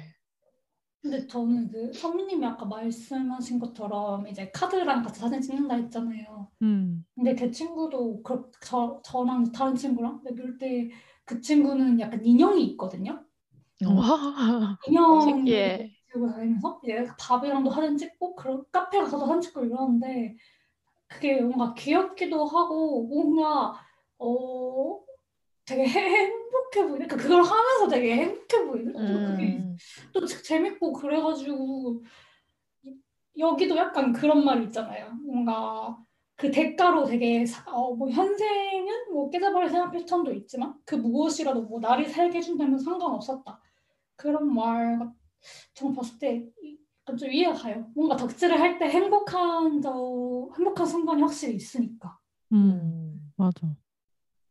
근데 1.02 1.26
저는 1.28 1.70
그 1.70 1.94
선미님이 1.94 2.46
아까 2.46 2.66
말씀하신 2.66 3.60
것처럼 3.60 4.28
이제 4.28 4.50
카드랑 4.52 5.04
같이 5.04 5.20
사진 5.20 5.42
찍는다 5.42 5.76
했잖아요. 5.76 6.52
음 6.62 7.06
근데 7.16 7.36
그 7.36 7.52
친구도 7.52 8.24
그, 8.24 8.52
저, 8.62 9.02
저랑 9.06 9.52
다른 9.52 9.76
친구랑 9.76 10.22
놀 10.36 10.58
때 10.60 10.90
그 11.26 11.42
친구는 11.42 12.00
약간 12.00 12.24
인형이 12.26 12.64
있거든요. 12.72 13.26
와, 13.86 14.78
인형 14.88 15.20
신기해. 15.22 15.92
들고 16.12 16.28
다니면서 16.32 16.80
이제 16.84 17.06
밥이랑도 17.20 17.70
사진 17.72 17.98
찍고 17.98 18.36
그런 18.36 18.64
카페 18.72 19.00
가서도 19.00 19.26
사진 19.28 19.42
찍고 19.42 19.66
이러는데 19.66 20.36
그게 21.08 21.42
뭔가 21.42 21.74
귀엽기도 21.76 22.46
하고 22.46 23.08
뭔가 23.08 23.80
어 24.20 25.00
되게 25.66 25.84
해- 25.88 26.32
행복해 26.48 26.88
보이네. 26.88 27.08
그 27.08 27.18
그걸 27.18 27.44
하면서 27.44 27.88
되게 27.90 28.16
행복해 28.16 28.66
그게 29.26 29.58
음, 29.58 29.76
또 30.14 30.26
재- 30.26 30.42
재밌고 30.42 30.94
그래가지고 30.94 32.04
이- 32.84 32.96
여기도 33.38 33.76
약간 33.78 34.14
그런 34.14 34.44
말이 34.46 34.66
있잖아요. 34.66 35.12
뭔가 35.26 35.98
그 36.36 36.52
대가로 36.52 37.06
되게 37.06 37.46
사- 37.46 37.64
어, 37.72 37.94
뭐 37.96 38.10
현생은 38.10 39.12
뭐 39.14 39.30
깨져버릴 39.30 39.70
생활 39.70 39.92
패턴도 39.92 40.34
있지만 40.34 40.76
그 40.86 40.96
무엇이라도 40.96 41.64
뭐 41.64 41.80
나를 41.80 42.06
살게 42.08 42.38
해준다면 42.40 42.80
상관없었다. 42.80 43.60
그런 44.16 44.54
말 44.54 45.12
정말 45.74 45.96
봤을 45.96 46.20
때 46.20 46.46
이- 46.62 46.78
약간 47.02 47.18
좀 47.18 47.32
이해가 47.32 47.54
가요. 47.54 47.90
뭔가 47.96 48.16
덕질을 48.18 48.60
할 48.60 48.78
때 48.80 48.86
행복한 48.90 49.82
저 49.82 50.50
행복한 50.58 50.86
순간이 50.86 51.22
확실히 51.22 51.56
있으니까. 51.56 52.18
음, 52.54 52.58
음, 52.58 53.34
맞아 53.36 53.68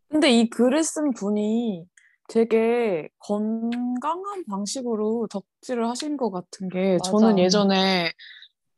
근데 0.09 0.31
이 0.31 0.49
글을 0.51 0.83
쓴 0.85 1.13
분이 1.13 1.85
되게 2.29 3.09
건강한 3.19 4.45
방식으로 4.49 5.29
덕질을 5.31 5.89
하신 5.89 6.17
것 6.17 6.31
같은 6.31 6.69
게 6.69 6.99
맞아. 6.99 7.11
저는 7.11 7.39
예전에 7.39 8.13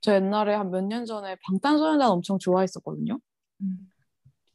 저 0.00 0.14
옛날에 0.14 0.54
한 0.54 0.70
몇 0.70 0.82
년 0.84 1.04
전에 1.06 1.36
방탄소년단 1.44 2.08
엄청 2.10 2.38
좋아했었거든요. 2.38 3.18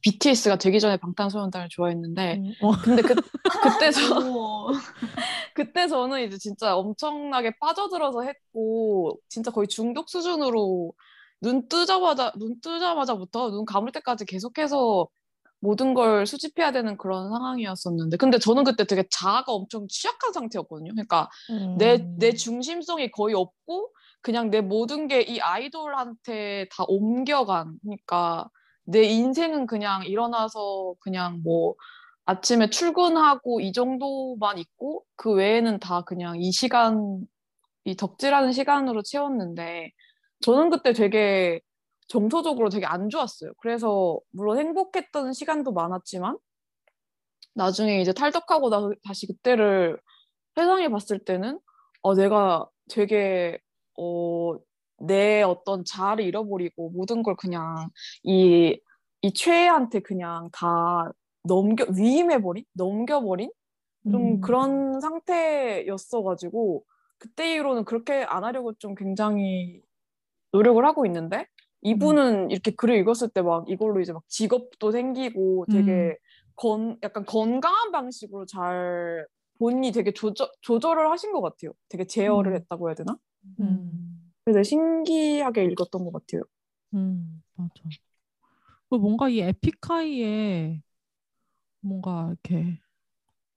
BTS가 0.02 0.56
되기 0.58 0.80
전에 0.80 0.96
방탄소년단을 0.98 1.68
좋아했는데 1.70 2.34
음, 2.36 2.52
근데 2.84 3.02
그 3.02 3.14
그때 3.62 3.90
저. 3.90 4.00
그때 5.54 5.88
저는 5.88 6.26
이제 6.26 6.36
진짜 6.36 6.76
엄청나게 6.76 7.52
빠져들어서 7.60 8.22
했고 8.22 9.18
진짜 9.28 9.50
거의 9.50 9.66
중독 9.68 10.08
수준으로 10.10 10.92
눈 11.40 11.68
뜨자마자 11.68 12.32
눈 12.36 12.60
뜨자마자부터 12.60 13.50
눈 13.50 13.64
감을 13.64 13.92
때까지 13.92 14.24
계속해서 14.26 15.08
모든 15.64 15.94
걸 15.94 16.26
수집해야 16.26 16.72
되는 16.72 16.96
그런 16.98 17.30
상황이었었는데 17.30 18.18
근데 18.18 18.38
저는 18.38 18.64
그때 18.64 18.84
되게 18.84 19.04
자아가 19.10 19.52
엄청 19.52 19.86
취약한 19.88 20.32
상태였거든요. 20.32 20.92
그러니까 20.92 21.30
내 21.78 21.96
음. 21.96 22.16
내 22.18 22.32
중심성이 22.32 23.10
거의 23.10 23.34
없고 23.34 23.90
그냥 24.20 24.50
내 24.50 24.60
모든 24.60 25.08
게 25.08 25.22
이 25.22 25.40
아이돌한테 25.40 26.68
다 26.70 26.84
옮겨간 26.86 27.78
그러니까 27.82 28.48
내 28.84 29.02
인생은 29.04 29.66
그냥 29.66 30.04
일어나서 30.04 30.94
그냥 31.00 31.40
뭐 31.42 31.74
아침에 32.26 32.68
출근하고 32.70 33.60
이 33.60 33.72
정도만 33.72 34.58
있고 34.58 35.04
그 35.16 35.32
외에는 35.32 35.78
다 35.78 36.02
그냥 36.02 36.40
이 36.40 36.52
시간 36.52 37.26
이 37.84 37.96
덕질하는 37.96 38.52
시간으로 38.52 39.02
채웠는데 39.02 39.92
저는 40.40 40.70
그때 40.70 40.92
되게 40.92 41.60
정서적으로 42.08 42.68
되게 42.70 42.86
안 42.86 43.08
좋았어요. 43.10 43.52
그래서 43.58 44.18
물론 44.30 44.58
행복했던 44.58 45.32
시간도 45.32 45.72
많았지만 45.72 46.38
나중에 47.54 48.00
이제 48.00 48.12
탈덕하고 48.12 48.70
나서 48.70 48.92
다시 49.04 49.26
그때를 49.26 49.98
회상해 50.58 50.88
봤을 50.90 51.18
때는 51.24 51.60
어 52.02 52.14
내가 52.14 52.68
되게 52.90 53.58
어 53.98 54.58
내 55.00 55.42
어떤 55.42 55.84
자아를 55.84 56.24
잃어버리고 56.24 56.90
모든 56.90 57.22
걸 57.22 57.36
그냥 57.36 57.90
이 58.24 58.78
이 59.22 59.32
최애한테 59.32 60.00
그냥 60.00 60.50
다 60.52 61.10
넘겨 61.44 61.86
위임해버린 61.96 62.64
넘겨버린 62.74 63.50
좀 64.10 64.34
음. 64.34 64.40
그런 64.42 65.00
상태였어가지고 65.00 66.84
그때 67.18 67.54
이후로는 67.54 67.84
그렇게 67.86 68.24
안 68.24 68.44
하려고 68.44 68.74
좀 68.74 68.94
굉장히 68.94 69.80
노력을 70.52 70.84
하고 70.84 71.06
있는데 71.06 71.46
이분은 71.84 72.50
이렇게 72.50 72.72
글을 72.72 72.96
읽었을 72.98 73.28
때 73.30 73.42
막 73.42 73.68
이걸로 73.68 74.00
이제 74.00 74.12
막 74.12 74.22
직업도 74.28 74.90
생기고 74.90 75.66
되게 75.70 76.16
건 76.56 76.98
약간 77.02 77.24
건강한 77.26 77.92
방식으로 77.92 78.46
잘 78.46 79.26
본인이 79.58 79.92
되게 79.92 80.12
조절 80.12 80.48
조절을 80.62 81.10
하신 81.10 81.32
것 81.32 81.40
같아요. 81.42 81.72
되게 81.88 82.06
제어를 82.06 82.52
음. 82.52 82.56
했다고 82.56 82.88
해야 82.88 82.94
되나? 82.94 83.16
음. 83.60 84.32
그래서 84.44 84.62
신기하게 84.62 85.64
읽었던 85.64 86.04
것 86.04 86.12
같아요. 86.12 86.42
음, 86.94 87.42
맞아. 87.54 87.72
그 88.90 88.96
뭔가 88.96 89.28
이 89.28 89.40
에픽하이에 89.40 90.80
뭔가 91.80 92.28
이렇게 92.44 92.80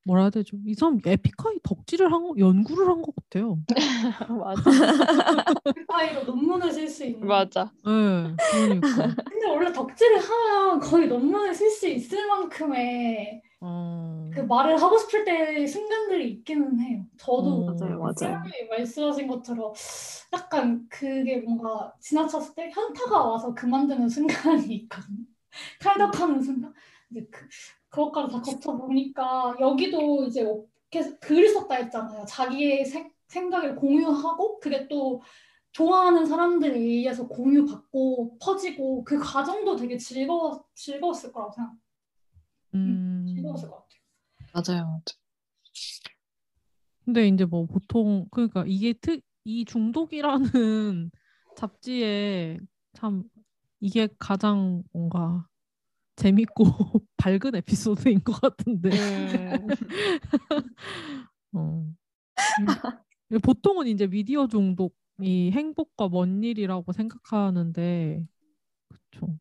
뭐라 0.07 0.23
해야 0.23 0.29
되죠? 0.31 0.57
이 0.65 0.73
사람 0.73 0.99
에픽하이 1.05 1.59
덕질을 1.63 2.11
한 2.11 2.23
거, 2.27 2.33
연구를 2.37 2.87
한 2.87 3.01
것 3.01 3.13
같아요. 3.15 3.59
맞아. 4.29 4.61
사이로 5.91 6.23
논문을 6.23 6.71
쓸 6.71 6.87
수 6.87 7.05
있는. 7.05 7.27
맞아. 7.27 7.71
네, 7.85 8.35
그러니까. 8.51 9.15
근데 9.29 9.47
원래 9.47 9.71
덕질을 9.73 10.19
하면 10.19 10.79
거의 10.79 11.07
논문을 11.07 11.53
쓸 11.53 11.69
수 11.69 11.87
있을 11.87 12.27
만큼의 12.27 13.41
어, 13.59 14.29
그 14.33 14.41
말을 14.41 14.81
하고 14.81 14.97
싶을 14.97 15.25
때 15.25 15.65
순간들이 15.67 16.31
있기는 16.31 16.79
해요. 16.79 17.05
저도 17.17 17.65
어, 17.65 17.73
맞아요, 17.73 17.99
맞아요. 17.99 18.41
말씀하신 18.69 19.27
것처럼 19.27 19.73
약간 20.33 20.85
그게 20.89 21.37
뭔가 21.37 21.93
지나쳤을 21.99 22.53
때 22.55 22.69
현타가 22.71 23.25
와서 23.25 23.53
그만두는 23.53 24.09
순간이 24.09 24.73
있거든요. 24.75 25.25
탈덕하는 25.79 26.41
순간. 26.41 26.73
이제 27.11 27.25
그, 27.31 27.47
그것까지 27.97 28.31
다 28.31 28.41
거쳐보니까 28.41 29.55
여기도 29.59 30.25
이제 30.25 30.45
계속 30.89 31.19
글을 31.19 31.49
썼다 31.49 31.75
했잖아요. 31.75 32.25
자기의 32.25 32.85
생, 32.85 33.11
생각을 33.27 33.75
공유하고 33.75 34.59
그게 34.59 34.87
또 34.87 35.21
좋아하는 35.71 36.25
사람들에 36.25 36.77
의해서 36.77 37.27
공유받고 37.27 38.37
퍼지고 38.39 39.03
그 39.03 39.19
과정도 39.19 39.75
되게 39.75 39.97
즐거워, 39.97 40.63
즐거웠을 40.75 41.31
거라고 41.31 41.51
생각. 41.51 41.73
음. 42.75 43.25
즐거웠을 43.27 43.69
것 43.69 43.87
같아요. 44.53 44.75
맞아요. 44.75 45.01
근데 47.05 47.27
이제 47.27 47.45
뭐 47.45 47.65
보통 47.65 48.27
그러니까 48.31 48.63
이게 48.67 48.93
특, 48.93 49.21
이 49.43 49.65
중독이라는 49.65 51.11
잡지에 51.55 52.59
참 52.93 53.23
이게 53.79 54.07
가장 54.19 54.83
뭔가 54.91 55.47
재밌고 56.17 56.65
밝은 57.17 57.55
에피소드인 57.55 58.23
것 58.23 58.33
같은데. 58.41 58.89
음, 58.89 59.67
어. 61.53 61.85
음. 63.31 63.39
보통은 63.39 63.87
이제 63.87 64.07
미디어 64.07 64.47
중독이 64.47 65.51
행복과 65.51 66.09
먼 66.09 66.43
일이라고 66.43 66.91
생각하는데, 66.91 68.25
그쵸. 68.89 69.37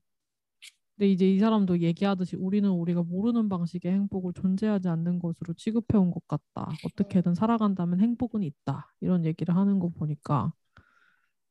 근데 0.97 1.11
이제 1.11 1.31
이 1.31 1.39
사람도 1.39 1.81
얘기하듯이 1.81 2.37
우리는 2.37 2.69
우리가 2.71 3.03
모르는 3.03 3.49
방식의 3.49 3.93
행복을 3.93 4.33
존재하지 4.35 4.89
않는 4.89 5.19
것으로 5.19 5.55
취급해온 5.55 6.11
것 6.11 6.27
같다. 6.27 6.71
어떻게든 6.85 7.35
살아간다면 7.35 8.01
행복은 8.01 8.43
있다. 8.43 8.93
이런 9.01 9.25
얘기를 9.25 9.57
하는 9.57 9.79
거 9.79 9.89
보니까, 9.89 10.53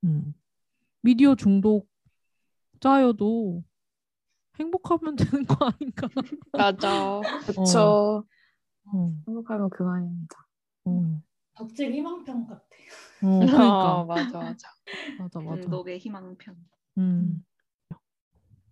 음. 0.03 0.33
미디어 1.01 1.35
중독자여도 2.79 3.63
행복하면 4.59 5.15
되는 5.41 5.45
거 5.45 5.65
아닌가? 5.65 6.07
맞아. 6.51 7.23
그쵸. 7.47 8.25
어, 8.93 9.13
행복하면 9.27 9.69
그만입니다. 9.69 10.47
어, 10.85 11.21
덕질 11.55 11.91
희망편 11.91 12.47
같아. 12.47 12.61
어, 13.21 13.39
어, 13.41 13.45
그러니까. 13.45 14.05
맞아, 14.05 14.39
맞아. 14.39 14.69
맞아, 15.17 15.39
맞아. 15.41 15.61
중독의 15.61 15.99
희망편. 15.99 16.55
음. 16.97 17.45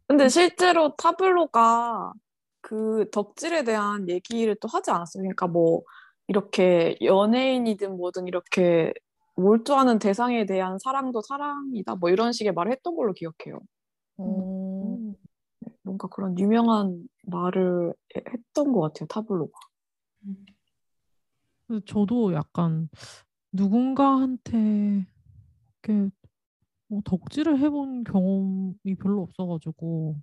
근데 0.08 0.30
실제로 0.30 0.96
타블로가 0.96 2.14
그 2.62 3.10
덕질에 3.12 3.64
대한 3.64 4.08
얘기를 4.10 4.56
또 4.62 4.68
하지 4.68 4.92
않았어요. 4.92 5.22
그러니까 5.22 5.48
뭐 5.48 5.82
이렇게 6.28 6.98
연예인이든 7.02 7.98
뭐든 7.98 8.28
이렇게 8.28 8.94
몰두하는 9.36 10.00
대상에 10.00 10.46
대한 10.46 10.78
사랑도 10.80 11.22
사랑이다. 11.22 11.96
뭐 11.96 12.10
이런 12.10 12.32
식의 12.32 12.54
말을 12.54 12.72
했던 12.72 12.96
걸로 12.96 13.14
기억해요. 13.14 13.60
어, 14.18 14.26
네, 14.26 14.34
뭔가 15.84 16.08
그런 16.08 16.38
유명한 16.40 17.08
말을 17.24 17.94
해- 18.16 18.24
했던 18.32 18.72
것 18.72 18.80
같아요. 18.82 19.08
타블로가. 19.08 19.52
그래서 21.68 21.84
저도 21.86 22.34
약간 22.34 22.90
누군가한테 23.52 25.06
이렇게 25.84 26.10
뭐 26.88 27.02
덕질을 27.04 27.60
해본 27.60 28.06
경험이 28.06 28.96
별로 29.00 29.22
없어가지고 29.24 30.16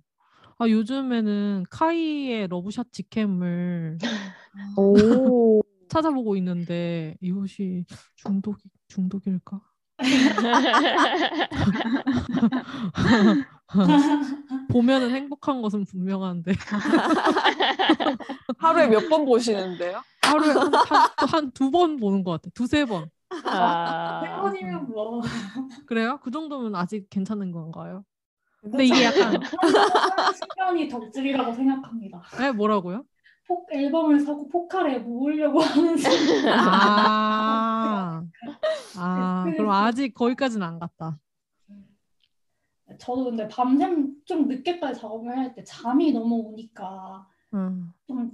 아 0.57 0.67
요즘에는 0.67 1.65
카이의 1.69 2.47
러브샷 2.47 2.91
직캠을 2.91 3.99
오. 4.77 5.61
찾아보고 5.89 6.35
있는데 6.37 7.15
이것이 7.19 7.85
중독 8.15 8.57
중독일까? 8.87 9.61
보면은 14.71 15.11
행복한 15.11 15.61
것은 15.61 15.85
분명한데 15.85 16.53
하루에 18.59 18.87
몇 18.87 19.09
번 19.09 19.25
보시는데요? 19.25 20.01
하루에 20.21 20.53
한두 21.29 21.71
번 21.71 21.97
보는 21.97 22.23
것 22.23 22.31
같아 22.31 22.49
두세 22.53 22.85
번 22.85 23.09
아, 23.45 24.21
세 24.23 24.29
번이면 24.41 24.87
뭐. 24.89 25.21
그래요? 25.87 26.19
그 26.23 26.31
정도면 26.31 26.75
아직 26.75 27.09
괜찮은 27.09 27.51
건가요? 27.51 28.03
근데 28.61 28.85
이게 28.85 29.05
약간 29.05 29.39
순간이 30.35 30.87
덕질이라고 30.87 31.53
생각합니다. 31.53 32.21
에 32.39 32.51
뭐라고요? 32.51 33.03
폭 33.47 33.67
앨범을 33.73 34.19
사고 34.19 34.47
포칼에 34.49 34.99
모으려고 34.99 35.59
하는. 35.61 35.95
아, 36.47 38.23
아, 38.97 39.43
그럼 39.57 39.71
아직 39.71 40.13
거기까지는 40.13 40.65
안 40.65 40.79
갔다. 40.79 41.17
저도 42.97 43.25
근데 43.25 43.47
밤샘 43.47 44.15
좀 44.25 44.47
늦게까지 44.47 44.99
작업을 44.99 45.37
할 45.37 45.53
때 45.55 45.63
잠이 45.63 46.11
너무 46.13 46.35
오니까 46.35 47.27
음, 47.53 47.91
좀 48.07 48.31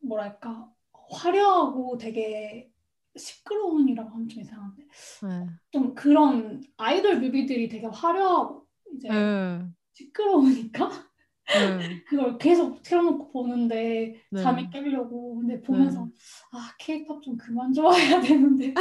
뭐랄까 0.00 0.70
화려하고 1.10 1.96
되게 1.98 2.70
시끄러운이라고 3.16 4.10
하면 4.10 4.28
좀 4.28 4.40
이상한데 4.42 4.82
네. 4.82 5.46
좀 5.70 5.94
그런 5.94 6.62
아이돌 6.76 7.20
뮤비들이 7.20 7.68
되게 7.68 7.86
화려하고 7.86 8.66
이제 8.94 9.08
네, 9.08 9.66
시끄러우니까 9.92 10.88
네. 10.88 12.02
그걸 12.08 12.38
계속 12.38 12.82
틀어놓고 12.82 13.30
보는데 13.32 14.20
네. 14.30 14.42
잠이 14.42 14.70
깨려고 14.70 15.36
근데 15.36 15.60
보면서 15.60 16.04
네. 16.04 16.10
아 16.52 16.74
케이팝 16.78 17.22
좀 17.22 17.36
그만 17.36 17.72
좋아해야 17.72 18.20
되는데 18.20 18.74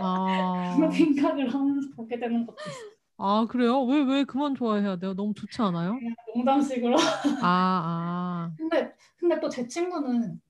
아, 0.00 0.72
그런 0.76 0.90
생각을 0.90 1.52
하면서 1.52 1.88
보게 1.96 2.18
되는 2.18 2.46
것도 2.46 2.56
있어요. 2.66 2.91
아, 3.18 3.46
그래요? 3.48 3.82
왜, 3.84 4.02
왜 4.02 4.24
그만 4.24 4.54
좋아해야 4.54 4.96
돼요? 4.96 5.14
너무 5.14 5.32
좋지 5.34 5.62
않아요? 5.62 5.94
그냥 5.98 6.14
농담식으로. 6.34 6.96
아, 7.40 7.40
아, 7.42 8.52
근데 8.58 8.92
근데 9.16 9.40
또 9.40 9.48
제 9.48 9.66
친구는 9.66 10.40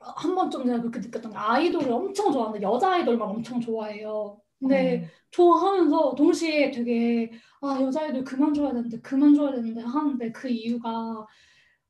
한 0.00 0.34
번 0.34 0.50
좀 0.50 0.64
제가 0.66 0.80
그렇게 0.80 1.00
느꼈던 1.00 1.32
게 1.32 1.38
아이돌을 1.38 1.90
엄청 1.92 2.32
좋아하는데 2.32 2.62
여자 2.66 2.92
아이돌만 2.92 3.28
엄청 3.28 3.60
좋아해요. 3.60 4.40
근데 4.58 5.08
좋아하면서 5.30 6.14
동시에 6.16 6.70
되게 6.70 7.30
아 7.60 7.78
여자 7.80 8.02
아이돌 8.02 8.24
그만 8.24 8.52
좋아야 8.54 8.72
되는데 8.72 9.00
그만 9.00 9.34
좋아야 9.34 9.52
되는데 9.54 9.80
하는데 9.82 10.32
그 10.32 10.48
이유가 10.48 11.26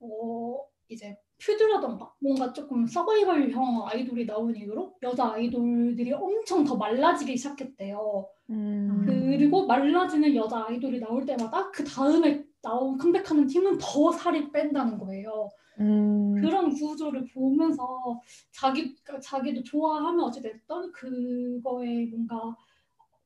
어 0.00 0.64
이제 0.88 1.16
퓨드라던가 1.44 2.12
뭔가 2.20 2.52
조금 2.52 2.86
서바이벌형 2.86 3.86
아이돌이 3.88 4.26
나온 4.26 4.54
이후로 4.54 4.94
여자 5.02 5.32
아이돌들이 5.32 6.12
엄청 6.12 6.64
더 6.64 6.76
말라지기 6.76 7.36
시작했대요. 7.36 8.28
음. 8.50 9.02
그리고 9.04 9.66
말라지는 9.66 10.34
여자 10.36 10.64
아이돌이 10.68 11.00
나올 11.00 11.26
때마다 11.26 11.70
그 11.70 11.84
다음에 11.84 12.44
나온 12.62 12.96
컴백하는 12.96 13.46
팀은 13.46 13.78
더 13.78 14.12
살이 14.12 14.50
뺀다는 14.52 14.98
거예요. 14.98 15.50
음. 15.80 16.34
그런 16.40 16.72
구조를 16.72 17.26
보면서 17.34 18.20
자기 18.52 18.94
자기도 19.20 19.62
좋아하면 19.64 20.20
어찌 20.20 20.40
됐던 20.40 20.92
그거에 20.92 22.06
뭔가 22.06 22.56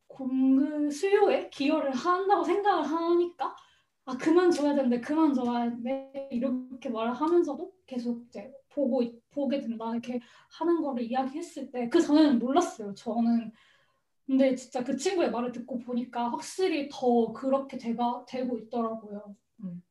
공급 0.07 0.91
수요에 0.91 1.51
기여를 1.51 1.93
한다고 1.93 2.43
생각을 2.45 2.85
하니까 2.85 3.55
아 4.09 4.17
그만 4.17 4.51
줘야 4.51 4.75
되는데 4.75 5.01
그만 5.01 5.35
줘야 5.35 5.69
돼. 5.83 6.29
이렇게 6.31 6.89
말을 6.89 7.13
하면서도 7.13 7.73
계속 7.87 8.25
이제 8.29 8.53
보고 8.71 9.03
있- 9.03 9.21
보게 9.31 9.61
된다. 9.61 9.91
이렇게 9.93 10.21
하는 10.59 10.81
거를 10.81 11.03
이야기했을 11.05 11.71
때 11.73 11.89
그 11.89 12.01
전에는 12.01 12.39
몰랐어요 12.39 12.95
저는. 12.95 13.53
근데 14.27 14.55
진짜 14.57 14.83
그 14.85 14.97
친구의 14.97 15.31
말을 15.31 15.53
듣고 15.53 15.79
보니까 15.79 16.29
확실히 16.31 16.89
더 16.91 17.33
그렇게 17.33 17.77
돼가 17.79 18.25
되고 18.29 18.59
있더라고요. 18.59 19.37
음. 19.65 19.83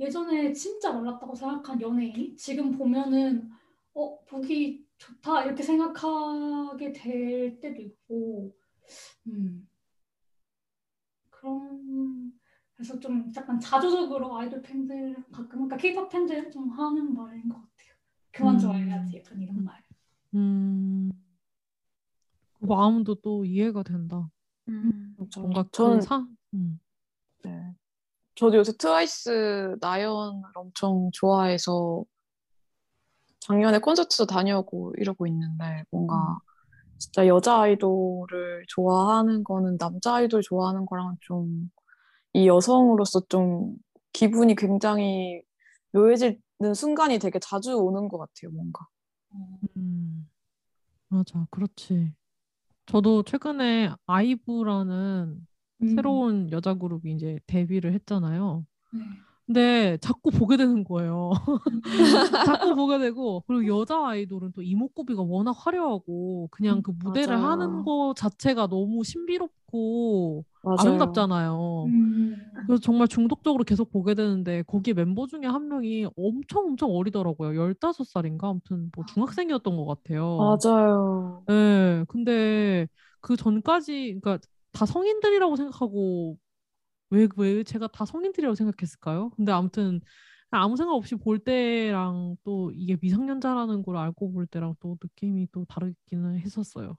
예전에 0.00 0.52
진짜 0.52 0.92
말랐다고 0.92 1.34
생각한 1.34 1.80
연예인이 1.80 2.36
지금 2.36 2.70
보면은 2.72 3.50
어 3.94 4.18
보기 4.24 4.84
좋다. 4.98 5.44
이렇게 5.44 5.62
생각하게 5.62 6.92
될 6.92 7.60
때도 7.60 7.82
있고. 7.82 8.54
음. 9.26 9.68
그런 11.30 12.32
그래서 12.74 12.98
좀 12.98 13.32
약간 13.36 13.58
자조적으로 13.60 14.36
아이돌 14.36 14.62
팬들 14.62 15.14
가끔 15.30 15.48
그러니까 15.48 15.76
K-pop 15.76 16.08
팬들 16.08 16.50
좀 16.50 16.68
하는 16.70 17.14
말인 17.14 17.48
것 17.48 17.56
같아요. 17.56 17.94
그만 18.32 18.56
음. 18.56 18.58
좋아해야지 18.58 19.16
약간 19.18 19.40
이런 19.40 19.64
말. 19.64 19.82
음, 20.34 21.12
그 22.58 22.66
마음도 22.66 23.14
또 23.14 23.44
이해가 23.44 23.84
된다. 23.84 24.28
음. 24.68 25.16
뭔가 25.36 25.64
저는 25.70 25.98
그 26.00 26.02
사, 26.02 26.26
음. 26.54 26.80
네. 27.44 27.74
저도 28.34 28.56
요새 28.56 28.72
트와이스 28.76 29.76
나연을 29.80 30.42
엄청 30.56 31.10
좋아해서 31.12 32.04
작년에 33.38 33.78
콘서트도 33.78 34.26
다녀오고 34.26 34.94
이러고 34.96 35.26
있는데 35.28 35.84
뭔가 35.90 36.40
진짜 36.98 37.26
여자 37.28 37.60
아이돌을 37.60 38.64
좋아하는 38.68 39.44
거는 39.44 39.78
남자 39.78 40.14
아이돌 40.14 40.42
좋아하는 40.42 40.86
거랑 40.86 41.18
좀 41.20 41.70
이 42.34 42.46
여성으로서 42.46 43.20
좀 43.28 43.76
기분이 44.12 44.54
굉장히 44.54 45.40
묘해지는 45.92 46.74
순간이 46.74 47.18
되게 47.18 47.38
자주 47.38 47.76
오는 47.76 48.08
것 48.08 48.18
같아요, 48.18 48.50
뭔가. 48.52 48.86
음, 49.76 50.28
맞아, 51.08 51.46
그렇지. 51.50 52.12
저도 52.86 53.22
최근에 53.22 53.90
아이브라는 54.06 55.46
음. 55.82 55.88
새로운 55.88 56.50
여자 56.52 56.74
그룹이 56.74 57.12
이제 57.14 57.38
데뷔를 57.46 57.94
했잖아요. 57.94 58.66
네. 58.92 59.00
근데 59.46 59.98
자꾸 60.00 60.30
보게 60.30 60.56
되는 60.56 60.84
거예요. 60.84 61.32
자꾸 62.46 62.74
보게 62.74 62.98
되고 62.98 63.42
그리고 63.46 63.80
여자 63.80 64.08
아이돌은 64.08 64.52
또 64.54 64.62
이목구비가 64.62 65.22
워낙 65.22 65.52
화려하고 65.52 66.48
그냥 66.50 66.80
그 66.82 66.92
무대를 66.92 67.36
맞아요. 67.36 67.50
하는 67.50 67.84
거 67.84 68.14
자체가 68.16 68.68
너무 68.68 69.04
신비롭고 69.04 70.44
맞아요. 70.62 70.76
아름답잖아요. 70.78 71.84
음. 71.88 72.36
그래서 72.66 72.80
정말 72.80 73.06
중독적으로 73.08 73.64
계속 73.64 73.90
보게 73.90 74.14
되는데 74.14 74.62
거기 74.66 74.94
멤버 74.94 75.26
중에 75.26 75.42
한 75.44 75.68
명이 75.68 76.06
엄청 76.16 76.64
엄청 76.64 76.90
어리더라고요. 76.90 77.50
15살인가? 77.52 78.44
아무튼 78.48 78.90
뭐 78.96 79.04
중학생이었던 79.04 79.76
것 79.76 79.84
같아요. 79.84 80.38
맞아요. 80.38 81.44
네, 81.46 82.04
근데 82.08 82.88
그 83.20 83.36
전까지 83.36 84.18
그러니까 84.22 84.38
다 84.72 84.86
성인들이라고 84.86 85.56
생각하고 85.56 86.38
왜, 87.14 87.28
왜 87.36 87.62
제가 87.62 87.86
다 87.88 88.04
성인들이라고 88.04 88.54
생각했을까요? 88.54 89.30
근데 89.30 89.52
아무튼 89.52 90.00
아무 90.50 90.76
생각 90.76 90.94
없이 90.94 91.16
볼 91.16 91.38
때랑 91.38 92.36
또 92.44 92.70
이게 92.74 92.96
미성년자라는 93.00 93.82
걸 93.82 93.96
알고 93.96 94.32
볼 94.32 94.46
때랑 94.46 94.74
또 94.80 94.96
느낌이 95.02 95.48
또 95.52 95.64
다르기는 95.66 96.38
했었어요. 96.38 96.96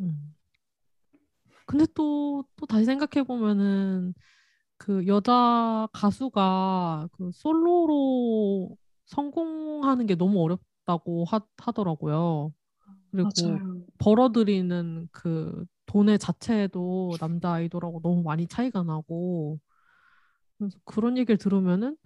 음. 0.00 0.34
근데 1.66 1.84
또, 1.94 2.44
또 2.56 2.66
다시 2.66 2.84
생각해 2.84 3.24
보면은 3.26 4.14
그 4.76 5.06
여자 5.06 5.88
가수가 5.92 7.08
그 7.12 7.30
솔로로 7.32 8.76
성공하는 9.06 10.06
게 10.06 10.14
너무 10.14 10.42
어렵다고 10.42 11.24
하, 11.24 11.40
하더라고요. 11.56 12.52
그리고 13.10 13.30
맞아요. 13.46 13.86
벌어들이는 13.98 15.08
그 15.10 15.64
돈의 15.86 16.18
자체도 16.18 17.16
남자 17.20 17.52
아이돌하고 17.54 18.00
너무 18.02 18.22
많이 18.22 18.46
차이가 18.46 18.82
나고 18.82 19.58
그래서 20.58 20.78
그런 20.84 21.16
얘기를 21.18 21.36
들으면은 21.38 21.96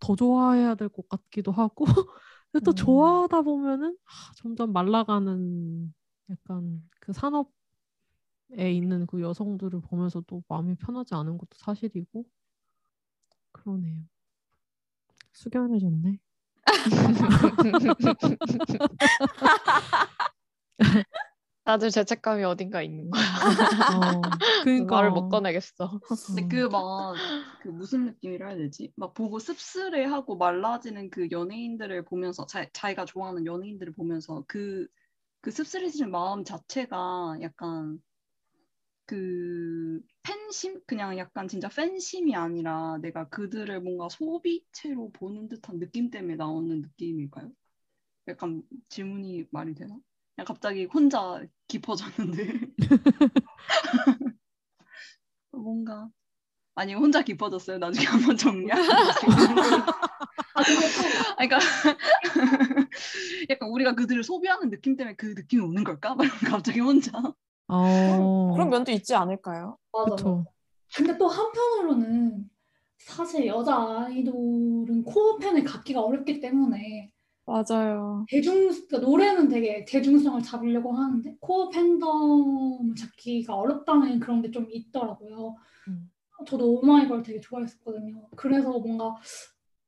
더 0.00 0.16
좋아해야 0.16 0.74
될 0.76 0.88
것 0.90 1.08
같기도 1.08 1.52
하고 1.52 1.84
근데 2.52 2.64
또 2.64 2.70
음. 2.72 2.74
좋아하다 2.76 3.42
보면은 3.42 3.96
하, 4.04 4.32
점점 4.36 4.72
말라가는 4.72 5.94
약간 6.30 6.82
그 7.00 7.12
산업에 7.12 7.50
있는 8.72 9.06
그 9.06 9.20
여성들을 9.20 9.80
보면서 9.82 10.20
또 10.26 10.42
마음이 10.48 10.74
편하지 10.76 11.14
않은 11.14 11.38
것도 11.38 11.50
사실이고 11.56 12.24
그러네요. 13.52 14.02
숙연해졌네. 15.32 16.18
다들 21.66 21.90
죄책감이 21.90 22.44
어딘가 22.44 22.80
있는 22.80 23.10
거야. 23.10 23.22
어, 23.98 24.22
그러니까 24.62 24.94
말을 24.94 25.10
못 25.10 25.28
꺼내겠어. 25.28 26.00
근데 26.28 26.44
어. 26.44 26.48
그막그 26.48 27.68
무슨 27.70 28.06
느낌이라 28.06 28.46
해야 28.46 28.56
되지? 28.56 28.92
막 28.94 29.14
보고 29.14 29.40
씁쓸해하고 29.40 30.36
말라지는 30.36 31.10
그 31.10 31.28
연예인들을 31.32 32.04
보면서 32.04 32.46
자, 32.46 32.64
자기가 32.72 33.04
좋아하는 33.04 33.46
연예인들을 33.46 33.94
보면서 33.94 34.44
그그 34.46 35.50
씁쓸해지는 35.50 36.12
마음 36.12 36.44
자체가 36.44 37.38
약간 37.42 38.00
그 39.04 40.00
팬심 40.22 40.80
그냥 40.86 41.18
약간 41.18 41.48
진짜 41.48 41.68
팬심이 41.68 42.36
아니라 42.36 42.98
내가 42.98 43.28
그들을 43.28 43.80
뭔가 43.80 44.08
소비체로 44.08 45.10
보는 45.10 45.48
듯한 45.48 45.80
느낌 45.80 46.10
때문에 46.10 46.36
나오는 46.36 46.80
느낌일까요? 46.80 47.50
약간 48.28 48.62
질문이 48.88 49.46
말이 49.50 49.74
되나? 49.74 49.98
그냥 50.36 50.46
갑자기 50.46 50.84
혼자 50.84 51.42
깊어졌는데 51.66 52.60
뭔가 55.50 56.10
아니 56.74 56.92
혼자 56.92 57.22
깊어졌어요. 57.22 57.78
나중에 57.78 58.04
한번 58.06 58.36
정리할게요. 58.36 58.76
아 60.54 60.62
그러니까 61.36 61.58
약간 63.48 63.70
우리가 63.70 63.94
그들을 63.94 64.22
소비하는 64.22 64.68
느낌 64.68 64.94
때문에 64.94 65.16
그 65.16 65.32
느낌이 65.34 65.62
오는 65.62 65.82
걸까? 65.82 66.14
막 66.14 66.26
갑자기 66.46 66.80
혼자. 66.80 67.10
어, 67.68 68.52
그런 68.54 68.68
면도 68.68 68.92
있지 68.92 69.14
않을까요? 69.14 69.78
맞아. 69.92 70.10
그쵸. 70.16 70.36
맞아. 70.36 70.50
근데 70.96 71.18
또 71.18 71.28
한편으로는 71.28 72.50
사실 72.98 73.46
여자 73.46 74.04
아이돌은 74.04 75.04
코어 75.04 75.38
팬을 75.38 75.64
갖기가 75.64 76.02
어렵기 76.02 76.40
때문에 76.40 77.10
맞아요. 77.46 78.26
대중 78.28 78.68
그러니까 78.68 78.98
노래는 78.98 79.48
되게 79.48 79.84
대중성을 79.84 80.42
잡으려고 80.42 80.92
하는데 80.92 81.36
코어 81.40 81.70
팬덤을 81.70 82.94
잡기가 82.96 83.54
어렵다는 83.54 84.18
그런 84.20 84.42
게 84.42 84.50
좀 84.50 84.66
있더라고요. 84.70 85.56
음. 85.88 86.10
저도 86.46 86.78
오마이걸 86.78 87.22
되게 87.22 87.40
좋아했었거든요. 87.40 88.28
그래서 88.36 88.70
뭔가 88.78 89.14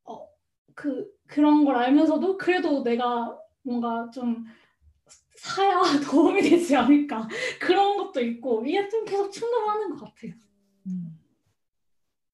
어, 0.04 0.26
그 0.74 1.10
그런 1.26 1.64
걸 1.64 1.76
알면서도 1.76 2.38
그래도 2.38 2.82
내가 2.82 3.36
뭔가 3.62 4.08
좀 4.10 4.44
사야 5.36 5.80
도움이 6.10 6.40
되지 6.42 6.76
않을까 6.76 7.28
그런 7.60 7.96
것도 7.96 8.20
있고 8.22 8.64
이게 8.64 8.88
좀 8.88 9.04
계속 9.04 9.30
충돌하는 9.30 9.90
것 9.96 10.04
같아요. 10.06 10.32
음. 10.86 11.18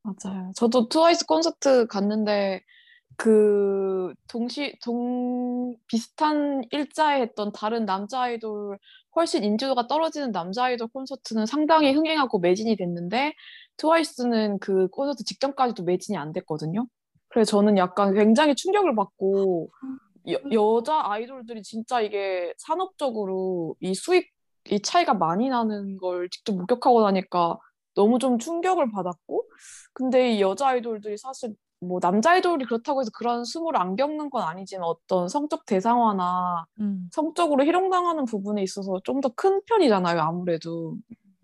맞아요. 0.03 0.53
저도 0.55 0.89
트와이스 0.89 1.25
콘서트 1.27 1.87
갔는데 1.87 2.63
그 3.17 4.13
동시 4.29 4.77
동 4.83 5.77
비슷한 5.87 6.63
일자에 6.71 7.21
했던 7.21 7.53
다른 7.53 7.85
남자 7.85 8.23
아이돌 8.23 8.79
훨씬 9.17 9.45
인지도가 9.45 9.87
떨어지는 9.87 10.33
남자 10.33 10.65
아이돌 10.65 10.89
콘서트는 10.89 11.47
상당히 11.47 11.93
흥행하고 11.93 12.39
매진이 12.41 12.77
됐는데 12.77 13.35
트와이스는 13.77 14.59
그 14.59 14.89
콘서트 14.89 15.25
직전까지도 15.25 15.85
매진이 15.85 16.17
안 16.17 16.33
됐거든요. 16.33 16.87
그래서 17.29 17.51
저는 17.51 17.79
약간 17.79 18.15
굉장히 18.15 18.55
충격을 18.55 18.95
받고 18.95 19.69
여, 20.31 20.39
여자 20.53 21.03
아이돌들이 21.05 21.63
진짜 21.63 22.01
이게 22.01 22.53
산업적으로 22.59 23.77
이 23.81 23.95
수익 23.95 24.33
이 24.71 24.81
차이가 24.81 25.13
많이 25.15 25.49
나는 25.51 25.99
걸 25.99 26.31
직접 26.31 26.55
목격하고 26.57 27.03
나니까 27.03 27.59
너무 27.95 28.19
좀 28.19 28.39
충격을 28.39 28.91
받았고 28.91 29.45
근데 29.93 30.33
이 30.33 30.41
여자 30.41 30.69
아이돌들이 30.69 31.19
사실 31.19 31.55
뭐 31.89 32.01
남자 32.01 32.33
아이돌이 32.33 32.65
그렇다고 32.67 33.01
해서 33.01 33.11
그런 33.15 33.45
수모를 33.45 33.81
안 33.81 33.97
겪는 33.97 34.31
건 34.31 34.43
아니지만 34.45 34.85
어떤 34.87 35.29
성적 35.29 35.67
대상화나 35.67 36.67
음. 36.81 37.09
성적으로 37.13 37.65
희롱당하는 37.65 38.25
부분에 38.27 38.63
있어서 38.63 39.01
좀 39.05 39.21
더 39.21 39.31
큰 39.37 39.61
편이잖아요, 39.67 40.21
아무래도. 40.21 40.97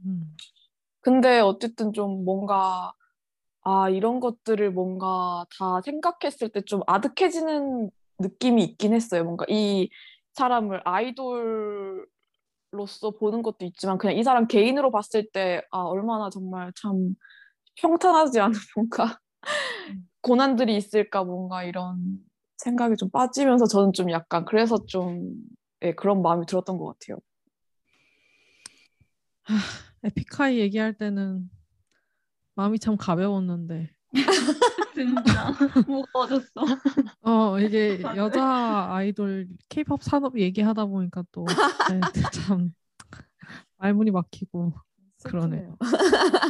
음. 0.06 0.36
근데 1.02 1.40
어쨌든 1.40 1.92
좀 1.92 2.24
뭔가 2.24 2.92
아, 3.62 3.90
이런 3.90 4.20
것들을 4.20 4.72
뭔가 4.72 5.44
다 5.58 5.80
생각했을 5.82 6.48
때 6.50 6.62
좀 6.62 6.82
아득해지는 6.86 7.90
느낌이 8.20 8.64
있긴 8.64 8.94
했어요. 8.94 9.24
뭔가 9.24 9.44
이 9.48 9.90
사람을 10.34 10.82
아이돌 10.84 12.06
로서 12.72 13.10
보는 13.12 13.42
것도 13.42 13.64
있지만 13.66 13.98
그냥 13.98 14.16
이 14.16 14.22
사람 14.24 14.46
개인으로 14.46 14.90
봤을 14.92 15.28
때 15.32 15.62
아 15.72 15.82
얼마나 15.84 16.30
정말 16.30 16.72
참 16.80 17.14
평탄하지 17.76 18.40
않은 18.40 18.52
뭔가 18.76 19.18
고난들이 20.22 20.76
있을까 20.76 21.24
뭔가 21.24 21.64
이런 21.64 22.18
생각이 22.58 22.96
좀 22.96 23.10
빠지면서 23.10 23.66
저는 23.66 23.92
좀 23.92 24.10
약간 24.10 24.44
그래서 24.44 24.84
좀 24.86 25.34
예, 25.82 25.94
그런 25.94 26.22
마음이 26.22 26.46
들었던 26.46 26.76
것 26.78 26.98
같아요. 26.98 27.18
에픽하이 30.04 30.58
얘기할 30.58 30.94
때는 30.94 31.50
마음이 32.54 32.78
참 32.78 32.96
가벼웠는데 32.96 33.90
진짜 34.94 35.52
무거워졌어. 35.86 36.60
어 37.22 37.58
이게 37.58 38.02
여자 38.16 38.86
아이돌 38.90 39.48
케이팝 39.68 40.02
산업 40.02 40.38
얘기하다 40.38 40.86
보니까 40.86 41.24
또 41.32 41.46
참 42.32 42.74
말문이 43.78 44.10
막히고 44.10 44.72
그러네요. 45.24 45.76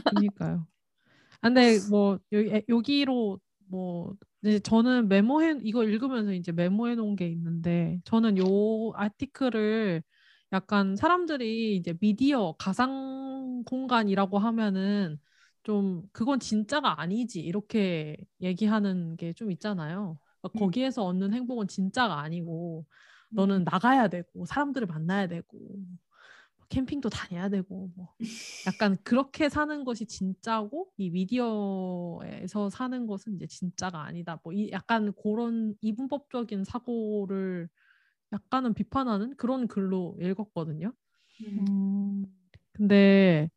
그러니까요. 0.05 0.67
아, 1.41 1.49
근데 1.49 1.79
뭐 1.89 2.19
여기 2.33 2.65
여기로 2.69 3.39
뭐 3.71 4.15
이제 4.43 4.59
저는 4.61 5.09
메모해 5.09 5.59
이거 5.63 5.85
읽으면서 5.85 6.33
이제 6.33 6.53
메모해 6.53 6.95
놓은 6.97 7.17
게 7.17 7.29
있는데 7.29 8.01
저는 8.05 8.39
요 8.39 8.45
아티클을 8.95 10.03
약간 10.53 10.97
사람들이 10.97 11.77
이제 11.77 11.95
미디어 12.01 12.55
가상 12.59 13.63
공간이라고 13.67 14.39
하면은 14.39 15.19
좀 15.63 16.03
그건 16.13 16.41
진짜가 16.41 17.01
아니지 17.01 17.41
이렇게 17.41 18.17
얘기하는 18.41 19.17
게 19.17 19.33
좀 19.35 19.51
있잖아요. 19.53 20.19
그러니까 20.41 20.59
거기에서 20.59 21.05
얻는 21.05 21.33
행복은 21.35 21.69
진짜가 21.69 22.21
아니고 22.21 22.87
너는 23.35 23.65
나가야 23.65 24.09
되고 24.09 24.45
사람들을 24.47 24.87
만나야 24.89 25.29
되고 25.29 25.59
캠핑도 26.71 27.11
다녀야 27.11 27.49
되고 27.51 27.91
뭐 27.97 28.15
약간 28.67 28.97
그렇게 29.05 29.49
사는 29.49 29.85
것이 29.85 30.07
진짜고 30.07 30.91
이 30.97 31.11
미디어에서 31.11 32.71
사는 32.71 33.07
것은 33.07 33.35
이제 33.37 33.47
진짜가 33.47 34.05
아니다. 34.05 34.41
뭐 34.45 34.53
이 34.55 34.71
약간 34.73 35.13
그런 35.23 35.75
이분법적인 35.83 36.65
사고를 36.65 37.69
약간은 38.33 38.75
비판하는 38.75 39.37
그런 39.37 39.67
글로 39.69 40.17
읽었거든요. 40.21 40.93
음. 41.47 42.25
근데 42.73 43.51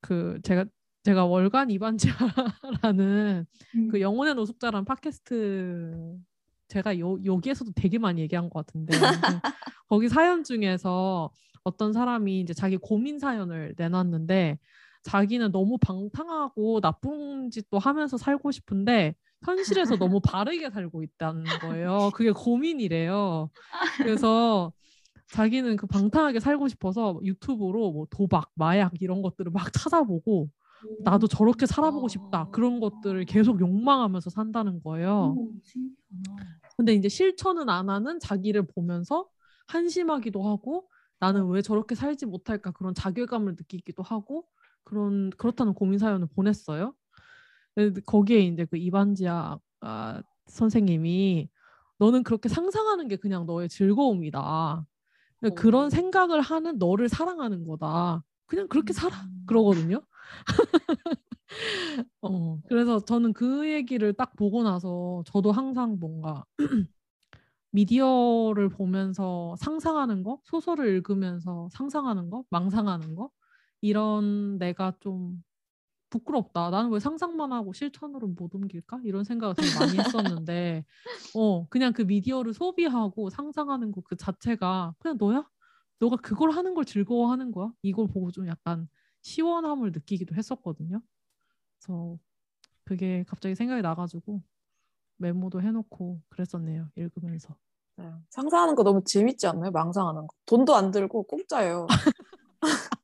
그 0.00 0.38
제가 0.42 0.66
제가 1.04 1.26
월간 1.26 1.70
이반지라는 1.70 3.46
음. 3.76 3.88
그 3.88 4.00
영혼의 4.00 4.34
노숙자라는 4.34 4.84
팟캐스트 4.84 6.18
제가 6.68 6.98
요, 6.98 7.18
여기에서도 7.24 7.72
되게 7.74 7.98
많이 7.98 8.20
얘기한 8.22 8.48
것 8.50 8.66
같은데 8.66 8.92
거기 9.88 10.08
사연 10.08 10.44
중에서 10.44 11.30
어떤 11.64 11.92
사람이 11.92 12.40
이제 12.40 12.54
자기 12.54 12.76
고민 12.76 13.18
사연을 13.18 13.74
내놨는데 13.76 14.58
자기는 15.04 15.52
너무 15.52 15.78
방탕하고 15.78 16.80
나쁜 16.80 17.50
짓도 17.50 17.78
하면서 17.78 18.16
살고 18.16 18.50
싶은데 18.52 19.14
현실에서 19.44 19.96
너무 19.96 20.20
바르게 20.24 20.70
살고 20.70 21.02
있다는 21.02 21.44
거예요. 21.60 22.10
그게 22.14 22.30
고민이래요. 22.30 23.50
그래서 23.98 24.72
자기는 25.32 25.76
그 25.76 25.86
방탕하게 25.86 26.40
살고 26.40 26.68
싶어서 26.68 27.18
유튜브로 27.24 27.92
뭐 27.92 28.06
도박, 28.10 28.50
마약 28.54 29.00
이런 29.00 29.22
것들을 29.22 29.50
막 29.50 29.72
찾아보고 29.72 30.48
나도 31.04 31.26
저렇게 31.26 31.66
살아보고 31.66 32.08
싶다. 32.08 32.48
그런 32.50 32.80
것들을 32.80 33.24
계속 33.24 33.60
욕망하면서 33.60 34.30
산다는 34.30 34.82
거예요. 34.82 35.36
근데 36.76 36.94
이제 36.94 37.08
실천은 37.08 37.68
안 37.68 37.88
하는 37.88 38.18
자기를 38.20 38.66
보면서 38.68 39.26
한심하기도 39.68 40.42
하고 40.42 40.88
나는 41.22 41.46
왜 41.46 41.62
저렇게 41.62 41.94
살지 41.94 42.26
못할까 42.26 42.72
그런 42.72 42.94
자괴감을 42.94 43.52
느끼기도 43.52 44.02
하고 44.02 44.44
그런 44.82 45.30
그렇다는 45.30 45.72
고민 45.72 46.00
사연을 46.00 46.26
보냈어요. 46.34 46.94
거기에 48.06 48.40
이제 48.40 48.64
그 48.64 48.76
이반지아 48.76 49.56
아, 49.82 50.22
선생님이 50.48 51.48
너는 51.98 52.24
그렇게 52.24 52.48
상상하는 52.48 53.06
게 53.06 53.14
그냥 53.14 53.46
너의 53.46 53.68
즐거움이다. 53.68 54.84
그러니까 55.38 55.60
오. 55.60 55.62
그런 55.62 55.90
생각을 55.90 56.40
하는 56.40 56.78
너를 56.78 57.08
사랑하는 57.08 57.68
거다. 57.68 58.24
그냥 58.46 58.66
그렇게 58.66 58.92
살아 58.92 59.14
그러거든요. 59.46 60.00
어, 62.20 62.58
그래서 62.68 62.98
저는 62.98 63.32
그 63.32 63.70
얘기를 63.70 64.12
딱 64.12 64.34
보고 64.34 64.64
나서 64.64 65.22
저도 65.26 65.52
항상 65.52 65.98
뭔가 66.00 66.44
미디어를 67.72 68.68
보면서 68.68 69.56
상상하는 69.58 70.22
거, 70.22 70.40
소설을 70.44 70.88
읽으면서 70.88 71.68
상상하는 71.72 72.30
거, 72.30 72.44
망상하는 72.50 73.14
거 73.14 73.30
이런 73.80 74.58
내가 74.58 74.94
좀 75.00 75.42
부끄럽다. 76.10 76.70
나는 76.70 76.90
왜 76.90 77.00
상상만 77.00 77.52
하고 77.52 77.72
실천으로 77.72 78.28
못 78.28 78.54
옮길까? 78.54 79.00
이런 79.04 79.24
생각을 79.24 79.54
되게 79.54 79.68
많이 79.78 79.98
했었는데, 79.98 80.84
어, 81.36 81.66
그냥 81.68 81.94
그 81.94 82.02
미디어를 82.02 82.52
소비하고 82.52 83.30
상상하는 83.30 83.90
거그 83.92 84.16
자체가 84.16 84.94
그냥 84.98 85.16
너야? 85.18 85.48
너가 85.98 86.16
그걸 86.16 86.50
하는 86.50 86.74
걸 86.74 86.84
즐거워하는 86.84 87.50
거야? 87.52 87.72
이걸 87.80 88.08
보고 88.08 88.30
좀 88.30 88.46
약간 88.48 88.88
시원함을 89.22 89.92
느끼기도 89.92 90.34
했었거든요. 90.34 91.00
그래서 91.78 92.18
그게 92.84 93.24
갑자기 93.26 93.54
생각이 93.54 93.82
나가지고 93.82 94.42
메모도 95.22 95.62
해놓고 95.62 96.20
그랬었네요. 96.28 96.88
읽으면서. 96.96 97.56
네. 97.96 98.10
상상하는 98.30 98.74
거 98.74 98.82
너무 98.82 99.02
재밌지 99.04 99.46
않나요? 99.46 99.70
망상하는 99.70 100.26
거. 100.26 100.34
돈도 100.46 100.74
안 100.74 100.90
들고 100.90 101.22
공짜예요. 101.24 101.86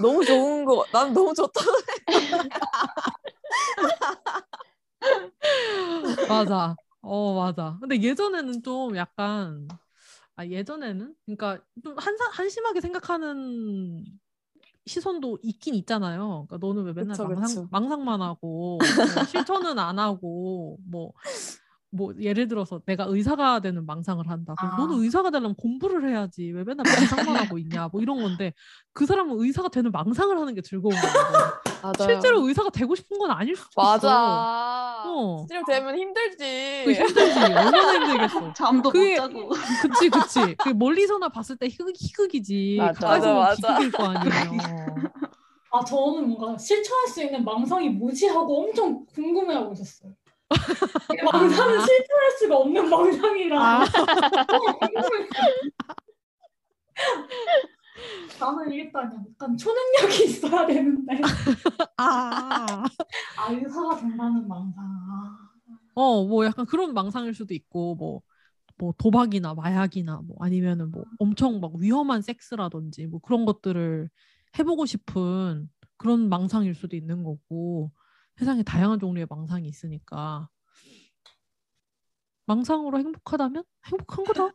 너무 0.00 0.24
좋은 0.24 0.64
거. 0.64 0.84
난 0.92 1.12
너무 1.12 1.32
좋다. 1.32 1.60
맞아. 6.28 6.76
어, 7.00 7.34
맞아. 7.34 7.78
근데 7.80 8.00
예전에는 8.02 8.62
좀 8.62 8.96
약간, 8.96 9.68
아, 10.34 10.44
예전에는? 10.44 11.14
그러니까 11.24 11.64
좀 11.82 11.96
한사, 11.96 12.28
한심하게 12.30 12.80
생각하는 12.80 14.04
시선도 14.86 15.38
있긴 15.42 15.74
있잖아요. 15.74 16.46
그러니까 16.48 16.58
너는 16.64 16.84
왜 16.84 16.92
맨날 16.92 17.16
그쵸, 17.16 17.24
망상, 17.28 17.48
그쵸. 17.48 17.68
망상만 17.70 18.22
하고, 18.22 18.78
뭐 18.78 19.24
실천은 19.24 19.78
안 19.78 19.98
하고, 19.98 20.78
뭐, 20.88 21.12
뭐, 21.90 22.12
예를 22.20 22.48
들어서 22.48 22.80
내가 22.84 23.04
의사가 23.08 23.60
되는 23.60 23.86
망상을 23.86 24.28
한다. 24.28 24.54
그럼 24.58 24.72
아. 24.74 24.76
너는 24.76 25.02
의사가 25.02 25.30
되려면 25.30 25.54
공부를 25.54 26.08
해야지. 26.10 26.50
왜 26.52 26.64
맨날 26.64 26.84
망상만 26.84 27.36
하고 27.44 27.58
있냐. 27.58 27.88
뭐 27.90 28.00
이런 28.02 28.20
건데, 28.20 28.52
그 28.92 29.06
사람은 29.06 29.36
의사가 29.40 29.68
되는 29.68 29.90
망상을 29.92 30.36
하는 30.36 30.54
게 30.54 30.60
즐거운 30.62 30.94
거고. 30.94 31.06
맞아. 31.82 32.04
실제로 32.04 32.46
의사가 32.46 32.70
되고 32.70 32.94
싶은 32.94 33.18
건 33.18 33.30
아닐 33.30 33.54
수도 33.54 33.68
있어. 33.70 33.82
맞아. 33.82 35.02
어. 35.06 35.38
실제로 35.38 35.62
되면 35.66 35.96
힘들지. 35.96 36.82
그 36.84 36.92
힘들지. 36.92 37.38
얼마나 37.38 37.92
힘들겠어. 37.94 38.52
잠도 38.54 38.90
그게- 38.90 39.20
못 39.20 39.28
자고. 39.28 39.48
그치 39.82 40.08
그치 40.10 40.54
그 40.56 40.70
멀리서나 40.70 41.28
봤을 41.28 41.56
때 41.56 41.68
희극, 41.68 41.92
희극이지 41.96 42.76
맞아, 42.78 43.18
보면 43.20 43.34
맞아, 43.36 43.62
맞아. 43.62 43.78
비극일 43.78 43.92
거 43.92 44.04
아니에요 44.04 44.58
아 45.70 45.84
저는 45.84 46.28
뭔가 46.28 46.58
실천할 46.58 47.06
수 47.08 47.22
있는 47.22 47.44
망상이 47.44 47.90
뭐지 47.90 48.26
하고 48.28 48.64
엄청 48.64 49.04
궁금해하고 49.14 49.72
있었어요. 49.74 50.12
이 51.12 51.22
망상은 51.22 51.80
실천할 51.80 52.30
수가 52.38 52.56
없는 52.56 52.88
망상이라 52.88 53.60
아. 53.60 53.84
나는 58.38 58.70
일단 58.72 59.24
약간 59.32 59.56
초능력이 59.56 60.24
있어야 60.24 60.66
되는데 60.66 61.20
아. 61.96 62.84
아 63.36 63.50
의사가 63.50 63.96
된다는 63.96 64.46
망상 64.46 64.84
아. 64.84 65.36
어, 65.94 66.24
뭐 66.24 66.44
약간 66.44 66.66
그런 66.66 66.92
망상일 66.94 67.34
수도 67.34 67.54
있고 67.54 67.94
뭐 67.94 68.22
뭐 68.78 68.94
도박이나 68.98 69.54
마약이나 69.54 70.20
뭐 70.24 70.36
아니면은 70.40 70.90
뭐 70.90 71.04
엄청 71.18 71.60
막 71.60 71.74
위험한 71.76 72.22
섹스라든지 72.22 73.06
뭐 73.06 73.20
그런 73.20 73.44
것들을 73.44 74.08
해보고 74.58 74.86
싶은 74.86 75.68
그런 75.96 76.28
망상일 76.28 76.74
수도 76.74 76.96
있는 76.96 77.22
거고 77.22 77.90
세상에 78.38 78.62
다양한 78.62 78.98
종류의 78.98 79.26
망상이 79.28 79.68
있으니까 79.68 80.48
망상으로 82.46 82.98
행복하다면 82.98 83.64
행복한 83.86 84.24
거다. 84.24 84.50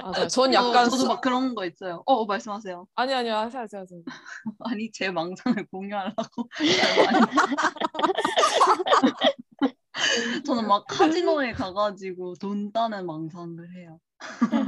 맞아요. 0.00 0.28
전 0.28 0.30
저, 0.52 0.52
약간 0.52 0.84
저도 0.84 0.96
수- 0.96 1.08
막 1.08 1.20
그런 1.20 1.54
거 1.54 1.64
있어요. 1.66 2.02
어 2.06 2.24
말씀하세요. 2.24 2.86
아니 2.94 3.12
아니요 3.14 3.34
하세요 3.34 3.62
하세요. 3.62 3.80
하세요. 3.82 4.00
아니 4.60 4.90
제 4.92 5.10
망상을 5.10 5.66
공유하려고. 5.66 6.48
저는 10.46 10.68
막 10.68 10.86
카지노에 10.86 11.52
가가지고 11.52 12.34
돈 12.34 12.70
따는 12.72 13.06
망상을 13.06 13.74
해요. 13.76 13.98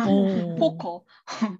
어. 0.08 0.54
포커 0.58 1.04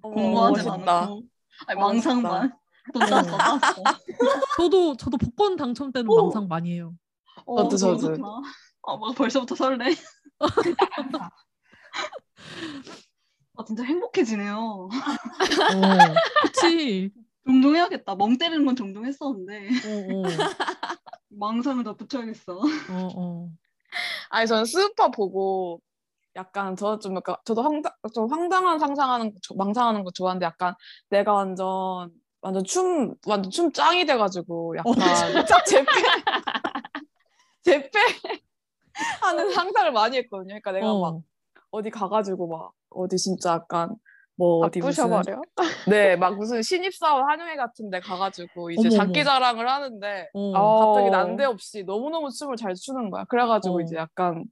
어머, 0.01 0.15
공부하지. 0.15 0.69
않고 0.69 1.23
아니 1.67 1.79
어, 1.79 1.81
망상만 1.81 2.57
돈 2.93 3.01
땄어 3.09 3.37
땄어. 3.37 3.83
저도 4.57 4.95
저도 4.97 5.17
복권 5.17 5.55
당첨 5.55 5.91
때는 5.91 6.09
오. 6.09 6.15
망상 6.23 6.47
많이 6.47 6.73
해요. 6.73 6.93
어, 7.45 7.67
저도, 7.69 7.97
저도. 7.97 8.41
아, 8.83 8.97
막 8.97 9.15
벌써부터 9.15 9.55
설레. 9.55 9.93
아 13.59 13.63
진짜 13.65 13.83
행복해지네요. 13.83 14.55
어, 14.57 14.89
그치. 16.43 17.11
종종 17.45 17.75
해야겠다. 17.75 18.15
멍 18.15 18.37
때리는 18.37 18.65
건 18.65 18.75
종종 18.75 19.05
했었는데 19.05 19.69
어, 19.69 20.17
어, 20.17 20.23
망상을 21.29 21.83
더 21.83 21.95
붙여야겠어. 21.95 22.53
어, 22.57 23.09
어. 23.15 23.49
아니 24.29 24.47
저는 24.47 24.65
스우파 24.65 25.09
보고 25.09 25.81
약간 26.35 26.75
저 26.75 26.99
좀 26.99 27.15
약간 27.15 27.35
저도 27.45 27.63
황당 27.63 27.91
좀 28.13 28.31
황당한 28.31 28.77
상상하는 28.77 29.33
거, 29.33 29.39
조- 29.41 29.55
망상하는 29.55 30.03
거 30.03 30.11
좋아하는데 30.11 30.45
약간 30.45 30.75
내가 31.09 31.33
완전 31.33 32.11
완전 32.41 32.63
춤 32.63 33.15
완전 33.25 33.51
춤 33.51 33.71
짱이 33.71 34.05
돼가지고 34.05 34.75
약간 34.77 34.95
재패 35.65 35.85
재패 37.63 37.99
하는 39.21 39.51
상상을 39.51 39.91
많이 39.91 40.17
했거든요. 40.17 40.47
그러니까 40.47 40.71
내가 40.71 40.85
막 40.87 41.15
어. 41.15 41.21
어디 41.71 41.89
가가지고 41.89 42.47
막 42.47 42.71
어디 42.89 43.17
진짜 43.17 43.53
약간 43.53 43.95
뭐 44.35 44.65
어디 44.65 44.79
무슨 44.79 45.05
부셔버려. 45.09 45.41
네막 45.87 46.37
무슨 46.37 46.61
신입사원 46.61 47.29
한영회 47.29 47.55
같은데 47.55 47.99
가가지고 47.99 48.71
이제 48.71 48.89
장기. 48.89 49.23
자랑을 49.23 49.67
하는데 49.67 50.29
어. 50.33 50.51
어. 50.55 50.79
갑자기 50.95 51.09
난데없이 51.09 51.83
너무너무 51.83 52.29
춤을 52.31 52.55
잘 52.55 52.73
추는 52.75 53.09
거야. 53.09 53.25
그래가지고 53.25 53.77
어. 53.77 53.81
이제 53.81 53.95
약간 53.95 54.45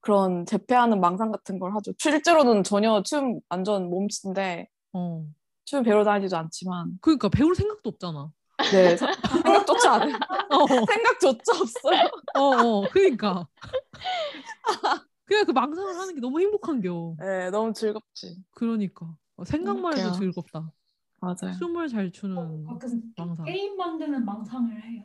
그런 0.00 0.46
재패하는 0.46 1.00
망상 1.00 1.32
같은 1.32 1.58
걸 1.58 1.74
하죠. 1.74 1.92
실제로는 1.98 2.62
전혀 2.62 3.02
춤 3.02 3.40
완전 3.48 3.90
몸치인데 3.90 4.68
어. 4.92 5.24
춤 5.66 5.82
배우러 5.82 6.04
다니지도 6.04 6.36
않지만 6.38 6.92
그러니까 7.02 7.28
배울 7.28 7.54
생각도 7.54 7.90
없잖아. 7.90 8.30
네 8.72 8.96
사- 8.96 9.06
생각조차 9.66 9.94
안 9.94 10.08
해. 10.10 10.14
어, 10.14 10.66
생각조차 10.66 11.60
없어요. 11.60 12.10
어, 12.34 12.40
어. 12.40 12.88
그러니까. 12.90 13.46
그냥 15.24 15.44
그 15.44 15.50
망상을 15.50 15.94
하는 15.96 16.14
게 16.14 16.20
너무 16.20 16.40
행복한겨. 16.40 17.16
네 17.18 17.50
너무 17.50 17.72
즐겁지. 17.72 18.36
그러니까. 18.54 19.12
어, 19.36 19.44
생각만 19.44 19.92
해도 19.94 20.02
행복해요. 20.04 20.20
즐겁다. 20.32 20.70
맞아요. 21.20 21.56
춤을 21.58 21.88
잘 21.88 22.12
추는 22.12 22.38
어, 22.38 22.78
그래서 22.78 22.96
망상. 23.16 23.44
게임 23.44 23.76
만드는 23.76 24.24
망상을 24.24 24.82
해요. 24.84 25.02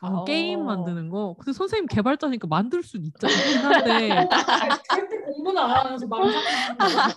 아, 0.00 0.08
어. 0.08 0.24
게임 0.24 0.64
만드는 0.64 1.10
거. 1.10 1.34
근데 1.38 1.52
선생님 1.52 1.86
개발자니까 1.88 2.46
만들 2.46 2.82
수는 2.84 3.06
있잖아. 3.06 3.32
한데. 3.66 4.28
안 5.56 5.70
하면서 5.70 6.08
거야. 6.08 6.32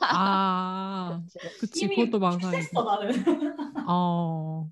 아, 0.02 1.22
그치. 1.60 1.86
이미 1.86 1.96
그것도 1.96 2.20
망상이지. 2.20 2.58
했어 2.58 2.84
나는. 2.84 3.12
어. 3.88 4.70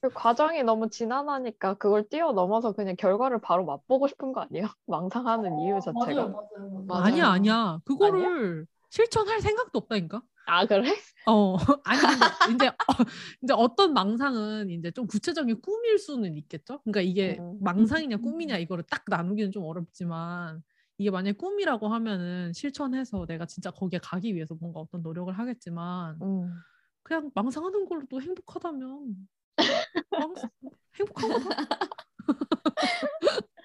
그 0.00 0.10
과정이 0.10 0.62
너무 0.64 0.90
지난하니까 0.90 1.74
그걸 1.74 2.08
뛰어넘어서 2.08 2.72
그냥 2.72 2.96
결과를 2.96 3.40
바로 3.40 3.64
맛보고 3.64 4.08
싶은 4.08 4.32
거 4.32 4.40
아니에요? 4.40 4.66
망상하는 4.86 5.60
이유 5.60 5.78
자체가. 5.80 6.28
맞아요, 6.28 6.28
맞아요, 6.32 6.84
맞아요. 6.88 7.04
아니야, 7.04 7.28
아니야. 7.28 7.78
그거를 7.84 8.66
실천할 8.90 9.40
생각도 9.40 9.78
없다니까? 9.78 10.22
아 10.46 10.66
그래? 10.66 10.92
어, 11.26 11.54
아니 11.84 12.00
근데 12.46 12.64
이제 12.64 12.68
어, 12.68 13.04
이제 13.42 13.54
어떤 13.56 13.92
망상은 13.94 14.70
이제 14.70 14.90
좀 14.90 15.06
구체적인 15.06 15.60
꿈일 15.62 15.98
수는 15.98 16.36
있겠죠. 16.36 16.80
그러니까 16.80 17.00
이게 17.00 17.36
음. 17.38 17.58
망상이냐 17.60 18.16
꿈이냐 18.16 18.58
이거를 18.58 18.84
딱 18.90 19.04
나누기는 19.06 19.52
좀 19.52 19.64
어렵지만 19.64 20.62
이게 21.02 21.10
만약 21.10 21.30
에 21.30 21.32
꿈이라고 21.32 21.88
하면은 21.88 22.52
실천해서 22.52 23.26
내가 23.26 23.44
진짜 23.44 23.72
거기에 23.72 23.98
가기 24.00 24.36
위해서 24.36 24.54
뭔가 24.54 24.78
어떤 24.78 25.02
노력을 25.02 25.36
하겠지만 25.36 26.16
음. 26.22 26.54
그냥 27.02 27.32
망상하는 27.34 27.86
걸로 27.86 28.06
또 28.08 28.22
행복하다면 28.22 29.28
망상, 30.10 30.48
행복한 30.94 31.32
거다. 31.32 31.68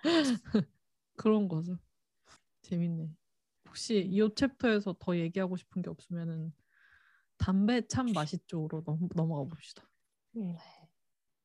그런 1.16 1.48
거죠. 1.48 1.78
재밌네. 2.64 3.08
혹시 3.68 4.00
이 4.00 4.28
챕터에서 4.36 4.96
더 4.98 5.16
얘기하고 5.16 5.58
싶은 5.58 5.84
게 5.84 5.92
없으면은 5.92 6.52
담배 7.38 7.86
참 7.86 8.14
맛있죠로 8.14 8.82
넘, 8.84 9.08
넘어가 9.14 9.48
봅시다. 9.48 9.88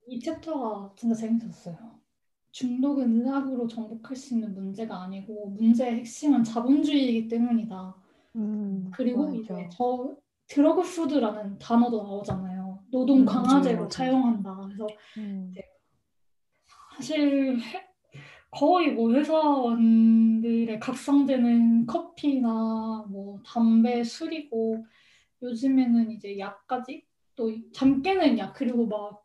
이 0.06 0.18
챕터가 0.20 0.94
진짜 0.96 1.14
재밌었어요. 1.14 2.01
중독은 2.52 3.20
의학으로 3.22 3.66
정복할 3.66 4.14
수 4.16 4.34
있는 4.34 4.54
문제가 4.54 5.02
아니고 5.02 5.50
문제의 5.58 5.96
핵심은 6.00 6.44
자본주의이기 6.44 7.28
때문이다. 7.28 7.94
음, 8.36 8.90
그리고 8.94 9.24
맞아. 9.26 9.36
이제 9.36 9.68
저 9.72 10.14
드러그 10.48 10.82
푸드라는 10.82 11.58
단어도 11.58 12.02
나오잖아요. 12.02 12.78
노동 12.90 13.20
음, 13.20 13.24
강화제로 13.24 13.76
맞아요. 13.78 13.90
사용한다. 13.90 14.56
그래서 14.56 14.86
음. 15.18 15.52
사실 16.94 17.58
해- 17.58 17.88
거의 18.50 18.92
뭐 18.92 19.10
회사원들의 19.14 20.78
각성되는 20.78 21.86
커피나 21.86 23.06
뭐 23.08 23.40
담배, 23.46 24.04
술이고 24.04 24.84
요즘에는 25.42 26.10
이제 26.10 26.38
약까지 26.38 27.02
또 27.34 27.50
잠 27.72 28.02
깨는 28.02 28.38
약 28.38 28.52
그리고 28.52 28.86
막 28.86 29.21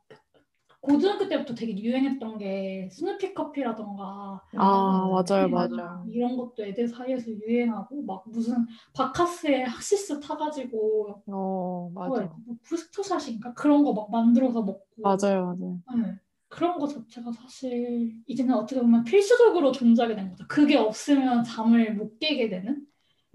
고등학교 0.87 1.27
때부터 1.27 1.53
되게 1.53 1.77
유행했던 1.77 2.37
게 2.37 2.89
스누피 2.91 3.33
커피라던가 3.33 4.41
아 4.55 5.07
맞아요 5.09 5.47
네, 5.47 5.47
맞아요. 5.47 6.05
이런 6.09 6.37
것도 6.37 6.65
애들 6.65 6.87
사이에서 6.87 7.29
유행하고 7.31 8.01
막 8.03 8.23
무슨 8.27 8.65
바카스에 8.93 9.63
학시스 9.63 10.19
타가지고 10.19 11.23
어 11.27 11.89
뭐야, 11.93 12.09
맞아. 12.09 12.35
뭐 12.45 12.55
부스트샷인가 12.63 13.53
그런 13.53 13.83
거 13.83 13.93
막 13.93 14.09
만들어서 14.11 14.61
먹고 14.61 14.85
맞아요 14.97 15.45
맞아요. 15.45 15.81
네. 15.95 16.15
그런 16.49 16.79
거 16.79 16.87
자체가 16.87 17.31
사실 17.33 18.13
이제는 18.25 18.55
어떻게 18.55 18.79
보면 18.79 19.03
필수적으로 19.03 19.71
존재하게 19.73 20.15
된 20.15 20.29
거죠. 20.29 20.45
그게 20.47 20.77
없으면 20.77 21.43
잠을 21.43 21.93
못 21.95 22.17
깨게 22.19 22.47
되는 22.49 22.85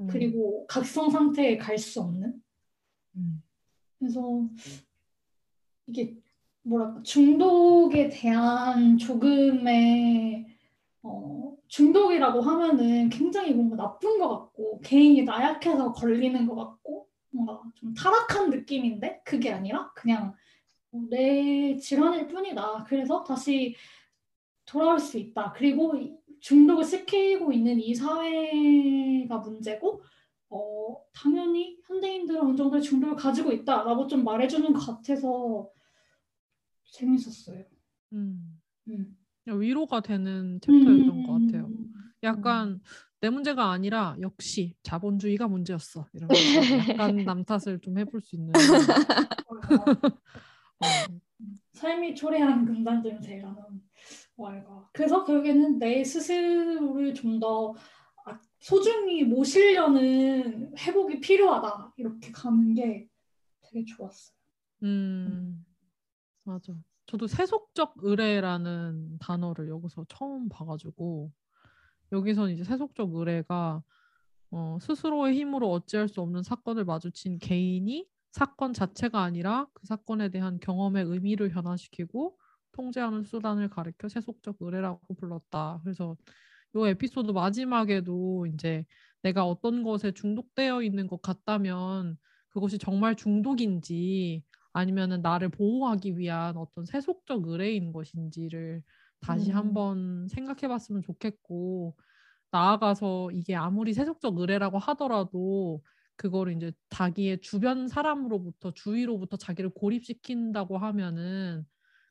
음. 0.00 0.06
그리고 0.06 0.66
각성 0.66 1.10
상태에 1.10 1.58
갈 1.58 1.76
수 1.78 2.00
없는 2.00 2.40
그래서 3.98 4.48
이게 5.86 6.16
뭐랄까 6.62 7.02
중독에 7.02 8.08
대한 8.08 8.96
조금의 8.98 10.46
어, 11.02 11.56
중독이라고 11.68 12.40
하면은 12.40 13.08
굉장히 13.08 13.52
뭔가 13.52 13.76
나쁜 13.76 14.18
것 14.18 14.28
같고 14.28 14.80
개인이 14.80 15.22
나약해서 15.22 15.92
걸리는 15.92 16.46
것 16.46 16.54
같고 16.54 17.08
뭔가 17.30 17.60
좀 17.74 17.92
타락한 17.94 18.50
느낌인데 18.50 19.22
그게 19.24 19.50
아니라 19.52 19.90
그냥 19.94 20.34
내 21.10 21.76
질환일 21.76 22.28
뿐이다. 22.28 22.84
그래서 22.86 23.24
다시 23.24 23.74
돌아올 24.66 25.00
수 25.00 25.18
있다. 25.18 25.52
그리고 25.56 25.96
이- 25.96 26.14
중독을 26.40 26.84
시키고 26.84 27.52
있는 27.52 27.80
이 27.80 27.94
사회가 27.94 29.38
문제고 29.38 30.02
어, 30.50 30.96
당연히 31.14 31.78
현대인들은 31.86 32.40
어느 32.40 32.56
정도 32.56 32.80
중독을 32.80 33.16
가지고 33.16 33.52
있다라고 33.52 34.06
좀 34.06 34.24
말해주는 34.24 34.72
것 34.72 34.80
같아서 34.86 35.68
재밌었어요. 36.92 37.64
음. 38.12 38.60
음. 38.88 39.16
위로가 39.46 40.00
되는 40.00 40.60
챕터였던 40.60 41.22
것 41.24 41.36
음. 41.36 41.46
같아요. 41.46 41.70
약간 42.22 42.80
내 43.20 43.30
문제가 43.30 43.70
아니라 43.70 44.16
역시 44.20 44.74
자본주의가 44.82 45.48
문제였어. 45.48 46.06
이러면서 46.12 46.90
약간 46.92 47.24
남 47.24 47.44
탓을 47.44 47.80
좀 47.80 47.98
해볼 47.98 48.20
수 48.20 48.36
있는. 48.36 48.52
어, 50.80 50.86
삶이 51.72 52.14
초래한 52.14 52.64
금단점 52.64 53.20
세라는 53.20 53.56
말과 54.36 54.88
그래서 54.92 55.24
결국에는 55.24 55.78
내 55.78 56.02
스스로를 56.04 57.14
좀더 57.14 57.74
아, 58.24 58.40
소중히 58.58 59.24
모시려는 59.24 60.76
회복이 60.76 61.20
필요하다 61.20 61.94
이렇게 61.96 62.30
가는 62.30 62.74
게 62.74 63.08
되게 63.60 63.84
좋았어요. 63.84 64.36
음, 64.84 65.64
맞아. 66.44 66.74
저도 67.06 67.26
세속적 67.26 67.94
의뢰라는 67.98 69.18
단어를 69.18 69.68
여기서 69.68 70.06
처음 70.08 70.48
봐가지고 70.48 71.30
여기선 72.12 72.50
이제 72.50 72.64
세속적 72.64 73.14
의뢰가 73.14 73.82
어, 74.52 74.78
스스로의 74.80 75.34
힘으로 75.36 75.70
어찌할 75.72 76.08
수 76.08 76.20
없는 76.20 76.42
사건을 76.42 76.84
마주친 76.84 77.38
개인이 77.38 78.06
사건 78.32 78.72
자체가 78.72 79.22
아니라 79.22 79.66
그 79.74 79.86
사건에 79.86 80.30
대한 80.30 80.58
경험의 80.60 81.04
의미를 81.06 81.50
변화시키고 81.50 82.38
통제하는 82.72 83.24
수단을 83.24 83.68
가리켜 83.70 84.08
세속적 84.08 84.56
의뢰라고 84.60 85.14
불렀다. 85.14 85.80
그래서 85.84 86.16
요 86.76 86.86
에피소드 86.86 87.32
마지막에도 87.32 88.46
이제 88.46 88.84
내가 89.22 89.44
어떤 89.46 89.82
것에 89.82 90.12
중독되어 90.12 90.82
있는 90.82 91.06
것 91.06 91.22
같다면 91.22 92.18
그것이 92.50 92.78
정말 92.78 93.14
중독인지 93.16 94.42
아니면은 94.72 95.22
나를 95.22 95.48
보호하기 95.50 96.18
위한 96.18 96.56
어떤 96.56 96.84
세속적 96.86 97.46
의뢰인 97.48 97.92
것인지를 97.92 98.82
다시 99.20 99.50
음. 99.50 99.52
한번 99.52 100.28
생각해 100.28 100.68
봤으면 100.68 101.02
좋겠고 101.02 101.96
나아가서 102.50 103.30
이게 103.32 103.54
아무리 103.56 103.94
세속적 103.94 104.38
의뢰라고 104.38 104.78
하더라도 104.78 105.82
그거를 106.16 106.54
이제 106.56 106.72
자기의 106.90 107.40
주변 107.40 107.88
사람으로부터 107.88 108.72
주위로부터 108.74 109.36
자기를 109.38 109.70
고립시킨다고 109.70 110.78
하면은 110.78 111.64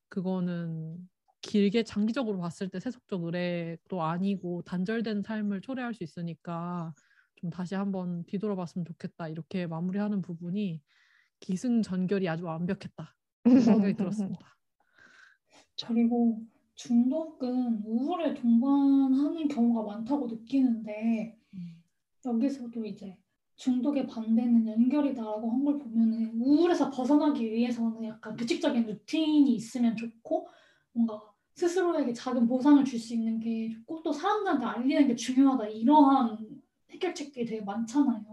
그거는 0.09 0.97
길게 1.41 1.84
장기적으로 1.84 2.39
봤을 2.39 2.70
때 2.70 2.80
세속적 2.80 3.24
의뢰도 3.24 4.03
아니고 4.03 4.62
단절된 4.64 5.24
삶을 5.24 5.62
초래할 5.62 5.93
수 5.93 6.03
있으니까 6.03 6.93
좀 7.36 7.49
다시 7.49 7.76
한번 7.76 8.24
뒤돌아봤으면 8.26 8.86
좋겠다 8.86 9.28
이렇게 9.30 9.66
마무리하는 9.68 10.22
부분이 10.22 10.82
기승 11.41 11.81
전결이 11.81 12.29
아주 12.29 12.45
완벽했다 12.45 13.13
그런 13.43 13.59
생각이 13.59 13.95
들었습니다. 13.95 14.57
그리고 15.87 16.41
중독은 16.75 17.83
우울에 17.85 18.33
동반하는 18.33 19.47
경우가 19.47 19.83
많다고 19.83 20.27
느끼는데 20.27 21.37
음. 21.53 21.83
여기서도 22.25 22.85
이제 22.85 23.17
중독의 23.55 24.07
반대는 24.07 24.67
연결이다라고 24.67 25.51
한 25.51 25.63
걸 25.65 25.77
보면은 25.79 26.31
우울에서 26.41 26.89
벗어나기 26.89 27.51
위해서는 27.51 28.03
약간 28.05 28.35
규칙적인 28.35 28.85
루틴이 28.85 29.53
있으면 29.55 29.95
좋고 29.95 30.47
뭔가 30.93 31.19
스스로에게 31.55 32.13
작은 32.13 32.47
보상을 32.47 32.83
줄 32.85 32.99
수 32.99 33.13
있는 33.13 33.39
게 33.39 33.69
좋고 33.69 34.01
또 34.03 34.11
사람들한테 34.11 34.65
알리는 34.65 35.07
게 35.07 35.15
중요하다 35.15 35.67
이러한 35.67 36.37
해결책들이 36.89 37.45
되게 37.45 37.61
많잖아요. 37.63 38.23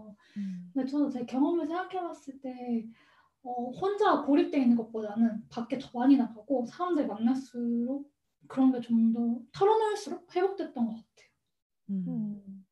음. 0.79 0.85
근데 0.85 0.91
저도 0.91 1.09
제 1.09 1.25
경험을 1.25 1.67
생각해봤을 1.67 2.39
때 2.41 2.85
어, 3.43 3.71
혼자 3.71 4.21
고립되어 4.23 4.61
있는 4.61 4.77
것보다는 4.77 5.47
밖에 5.49 5.79
더 5.79 5.89
많이 5.99 6.17
나가고 6.17 6.65
사람들 6.65 7.07
만날수록 7.07 8.11
그런 8.47 8.71
게 8.71 8.81
좀 8.81 9.13
더 9.13 9.39
털어놓을수록 9.53 10.35
회복됐던 10.35 10.85
것 10.85 10.91
같아요. 10.91 11.29
음. 11.89 12.65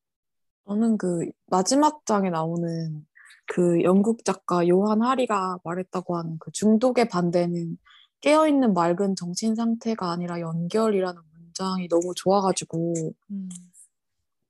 저는 0.66 0.98
그 0.98 1.30
마지막 1.46 2.04
장에 2.06 2.30
나오는 2.30 3.06
그 3.46 3.82
영국 3.82 4.24
작가 4.24 4.66
요한 4.68 5.02
하리가 5.02 5.58
말했다고 5.64 6.16
하는 6.16 6.38
그 6.38 6.50
중독의 6.52 7.08
반대는 7.08 7.78
깨어있는 8.20 8.74
맑은 8.74 9.16
정신 9.16 9.54
상태가 9.54 10.10
아니라 10.12 10.40
연결이라는 10.40 11.22
문장이 11.32 11.88
너무 11.88 12.12
좋아가지고 12.14 12.94
음. 13.30 13.48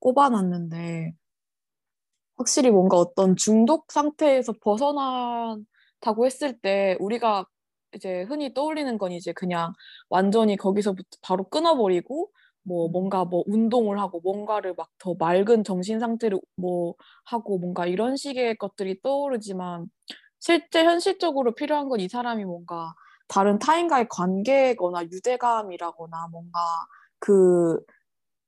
꼽아놨는데 0.00 1.14
확실히 2.38 2.70
뭔가 2.70 2.96
어떤 2.98 3.36
중독 3.36 3.90
상태에서 3.92 4.52
벗어난다고 4.62 6.26
했을 6.26 6.58
때 6.60 6.96
우리가 7.00 7.46
이제 7.94 8.22
흔히 8.22 8.54
떠올리는 8.54 8.98
건 8.98 9.12
이제 9.12 9.32
그냥 9.32 9.72
완전히 10.10 10.56
거기서부터 10.56 11.08
바로 11.22 11.44
끊어버리고 11.48 12.30
뭐 12.62 12.88
뭔가 12.90 13.24
뭐 13.24 13.44
운동을 13.46 13.98
하고 14.00 14.20
뭔가를 14.20 14.74
막 14.76 14.88
더 14.98 15.14
맑은 15.18 15.64
정신 15.64 16.00
상태를 16.00 16.38
뭐 16.56 16.94
하고 17.24 17.58
뭔가 17.58 17.86
이런 17.86 18.16
식의 18.16 18.56
것들이 18.58 19.00
떠오르지만 19.02 19.86
실제 20.40 20.84
현실적으로 20.84 21.54
필요한 21.54 21.88
건 21.88 22.00
이 22.00 22.08
사람이 22.08 22.44
뭔가 22.44 22.94
다른 23.28 23.58
타인과의 23.58 24.08
관계거나 24.10 25.04
유대감이라거나 25.12 26.28
뭔가 26.32 26.60
그 27.20 27.78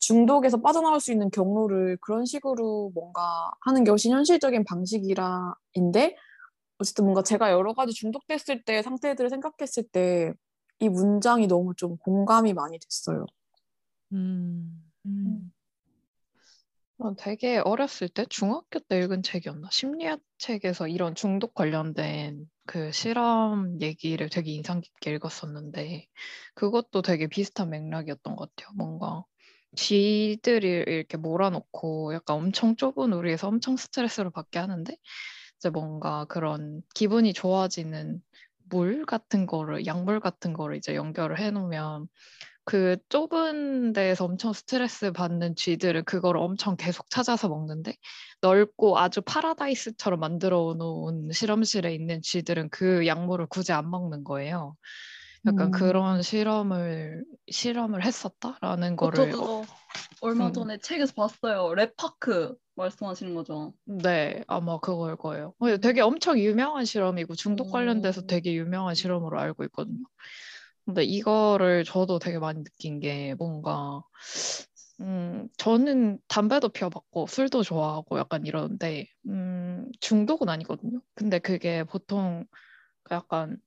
중독에서 0.00 0.60
빠져나올 0.60 1.00
수 1.00 1.12
있는 1.12 1.30
경로를 1.30 1.98
그런 2.00 2.24
식으로 2.26 2.90
뭔가 2.94 3.50
하는 3.60 3.84
게 3.84 3.90
훨씬 3.90 4.12
현실적인 4.12 4.64
방식이라인데 4.64 6.16
어쨌든 6.78 7.04
뭔가 7.04 7.22
제가 7.22 7.52
여러 7.52 7.74
가지 7.74 7.92
중독됐을 7.92 8.64
때 8.64 8.82
상태들을 8.82 9.30
생각했을 9.30 9.84
때 9.84 10.34
이 10.80 10.88
문장이 10.88 11.46
너무 11.46 11.74
좀 11.74 11.96
공감이 11.98 12.54
많이 12.54 12.78
됐어요. 12.78 13.26
음. 14.12 14.82
음. 15.06 15.52
어, 16.98 17.14
되게 17.16 17.58
어렸을 17.58 18.08
때 18.08 18.24
중학교 18.28 18.78
때 18.78 18.98
읽은 18.98 19.22
책이었나? 19.22 19.68
심리학 19.70 20.20
책에서 20.38 20.88
이런 20.88 21.14
중독 21.14 21.54
관련된 21.54 22.48
그 22.66 22.92
실험 22.92 23.80
얘기를 23.80 24.28
되게 24.28 24.52
인상 24.52 24.80
깊게 24.80 25.14
읽었었는데 25.14 26.06
그것도 26.54 27.02
되게 27.02 27.26
비슷한 27.26 27.70
맥락이었던 27.70 28.36
것 28.36 28.54
같아요. 28.54 28.74
뭔가 28.74 29.24
쥐들이 29.76 30.68
이렇게 30.86 31.16
몰아놓고 31.16 32.14
약간 32.14 32.36
엄청 32.36 32.76
좁은 32.76 33.12
우리에서 33.12 33.48
엄청 33.48 33.76
스트레스를 33.76 34.30
받게 34.30 34.58
하는데 34.58 34.96
이제 35.58 35.70
뭔가 35.70 36.24
그런 36.26 36.82
기분이 36.94 37.32
좋아지는 37.32 38.22
물 38.70 39.04
같은 39.06 39.46
거를 39.46 39.86
약물 39.86 40.20
같은 40.20 40.52
거를 40.54 40.76
이제 40.76 40.94
연결을 40.94 41.38
해놓으면 41.40 42.08
그 42.64 42.96
좁은 43.08 43.92
데에서 43.94 44.24
엄청 44.26 44.52
스트레스 44.52 45.12
받는 45.12 45.56
쥐들은 45.56 46.04
그걸 46.04 46.36
엄청 46.38 46.76
계속 46.76 47.10
찾아서 47.10 47.48
먹는데 47.48 47.94
넓고 48.42 48.98
아주 48.98 49.22
파라다이스처럼 49.22 50.20
만들어 50.20 50.74
놓은 50.78 51.30
실험실에 51.32 51.94
있는 51.94 52.22
쥐들은 52.22 52.70
그 52.70 53.06
약물을 53.06 53.46
굳이 53.48 53.72
안 53.72 53.90
먹는 53.90 54.24
거예요. 54.24 54.76
약간 55.46 55.70
음. 55.70 55.70
그런 55.70 56.22
실험을 56.22 57.24
실험을 57.50 58.04
했었다라는 58.04 58.96
어, 59.00 59.10
거를 59.10 59.12
저 59.12 59.24
어, 59.38 59.64
얼마 60.20 60.50
음. 60.50 60.52
전에 60.52 60.78
책에서 60.78 61.14
봤어요. 61.14 61.68
랩파크 61.74 62.56
말씀하시는 62.74 63.34
거죠? 63.34 63.74
네, 63.84 64.44
아마 64.46 64.78
그걸 64.78 65.16
거예요. 65.16 65.54
어, 65.58 65.76
되게 65.78 66.00
엄청 66.00 66.38
유명한 66.38 66.84
실험이고 66.84 67.34
중독 67.34 67.70
관련돼서 67.70 68.22
음. 68.22 68.26
되게 68.26 68.54
유명한 68.54 68.94
실험으로 68.94 69.38
알고 69.40 69.64
있거든요. 69.64 70.04
근데 70.84 71.04
이거를 71.04 71.84
저도 71.84 72.18
되게 72.18 72.38
많이 72.38 72.64
느낀 72.64 73.00
게 73.00 73.34
뭔가 73.36 74.02
음, 75.00 75.48
저는 75.56 76.18
담배도 76.28 76.68
피워봤고 76.70 77.26
술도 77.26 77.62
좋아하고 77.62 78.18
약간 78.18 78.44
이러는데 78.46 79.06
음, 79.28 79.86
중독은 80.00 80.48
아니거든요. 80.48 81.00
근데 81.14 81.38
그게 81.38 81.84
보통 81.84 82.44
그 83.04 83.14
약간 83.14 83.58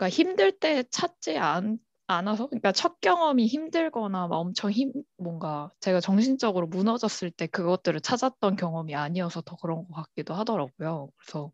그러니까 0.00 0.08
힘들 0.08 0.58
때 0.58 0.82
찾지 0.90 1.36
않, 1.36 1.78
않아서 2.06 2.46
그러니까 2.46 2.72
첫 2.72 3.00
경험이 3.02 3.46
힘들거나 3.46 4.28
막 4.28 4.36
엄청 4.36 4.70
힘 4.70 4.92
뭔가 5.18 5.70
제가 5.80 6.00
정신적으로 6.00 6.66
무너졌을 6.68 7.30
때 7.30 7.46
그것들을 7.46 8.00
찾았던 8.00 8.56
경험이 8.56 8.94
아니어서 8.94 9.42
더 9.42 9.56
그런 9.56 9.86
것 9.86 9.92
같기도 9.94 10.32
하더라고요. 10.32 11.10
그래서 11.18 11.52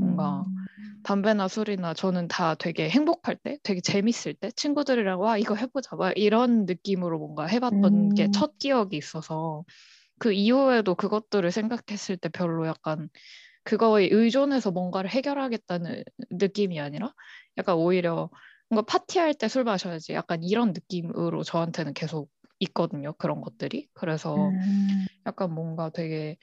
뭔가 0.00 0.44
담배나 1.04 1.48
술이나 1.48 1.94
저는 1.94 2.28
다 2.28 2.56
되게 2.56 2.90
행복할 2.90 3.36
때, 3.36 3.58
되게 3.62 3.80
재밌을 3.80 4.34
때, 4.34 4.50
친구들이랑 4.50 5.20
와 5.20 5.38
이거 5.38 5.54
해보자, 5.54 5.96
막 5.96 6.12
이런 6.16 6.66
느낌으로 6.66 7.18
뭔가 7.18 7.46
해봤던 7.46 8.10
게 8.10 8.24
음. 8.24 8.32
첫 8.32 8.58
기억이 8.58 8.96
있어서 8.96 9.64
그 10.18 10.32
이후에도 10.32 10.94
그것들을 10.94 11.50
생각했을 11.50 12.16
때 12.18 12.28
별로 12.30 12.66
약간 12.66 13.08
그거에 13.64 14.08
의존해서 14.10 14.70
뭔가를 14.70 15.10
해결하겠다는 15.10 16.04
느낌이 16.30 16.80
아니라 16.80 17.14
약간 17.60 17.76
오히려 17.76 18.30
뭔가 18.68 18.84
파티할 18.86 19.34
때 19.34 19.48
술 19.48 19.64
마셔야지 19.64 20.12
약간 20.14 20.42
이런 20.42 20.72
느낌으로 20.72 21.42
저한테는 21.44 21.94
계속 21.94 22.30
있거든요. 22.60 23.14
그런 23.14 23.40
것들이. 23.40 23.88
그래서 23.94 24.50
음. 24.50 25.06
약간 25.26 25.52
뭔가 25.54 25.90
되게 25.90 26.36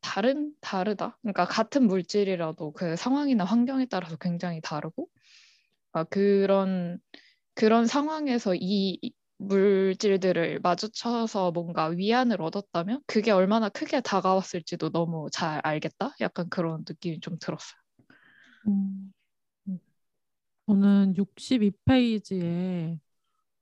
다른 0.00 0.52
다르다. 0.60 1.18
그러니까 1.22 1.46
같은 1.46 1.86
물질이라도 1.86 2.72
그 2.72 2.96
상황이나 2.96 3.44
환경에 3.44 3.86
따라서 3.86 4.16
굉장히 4.16 4.60
다르고 4.62 5.08
아, 5.92 6.04
그런 6.04 6.98
그런 7.54 7.86
상황에서 7.86 8.54
이 8.54 9.00
물질들을 9.38 10.60
마주쳐서 10.62 11.52
뭔가 11.52 11.86
위안을 11.88 12.40
얻었다면 12.42 13.02
그게 13.06 13.30
얼마나 13.32 13.68
크게 13.68 14.00
다가왔을지도 14.02 14.90
너무 14.90 15.28
잘 15.32 15.60
알겠다. 15.64 16.14
약간 16.20 16.48
그런 16.50 16.84
느낌이 16.88 17.20
좀 17.20 17.38
들었어요. 17.40 17.78
음. 18.68 19.12
저는 20.66 21.14
62페이지에 21.14 22.98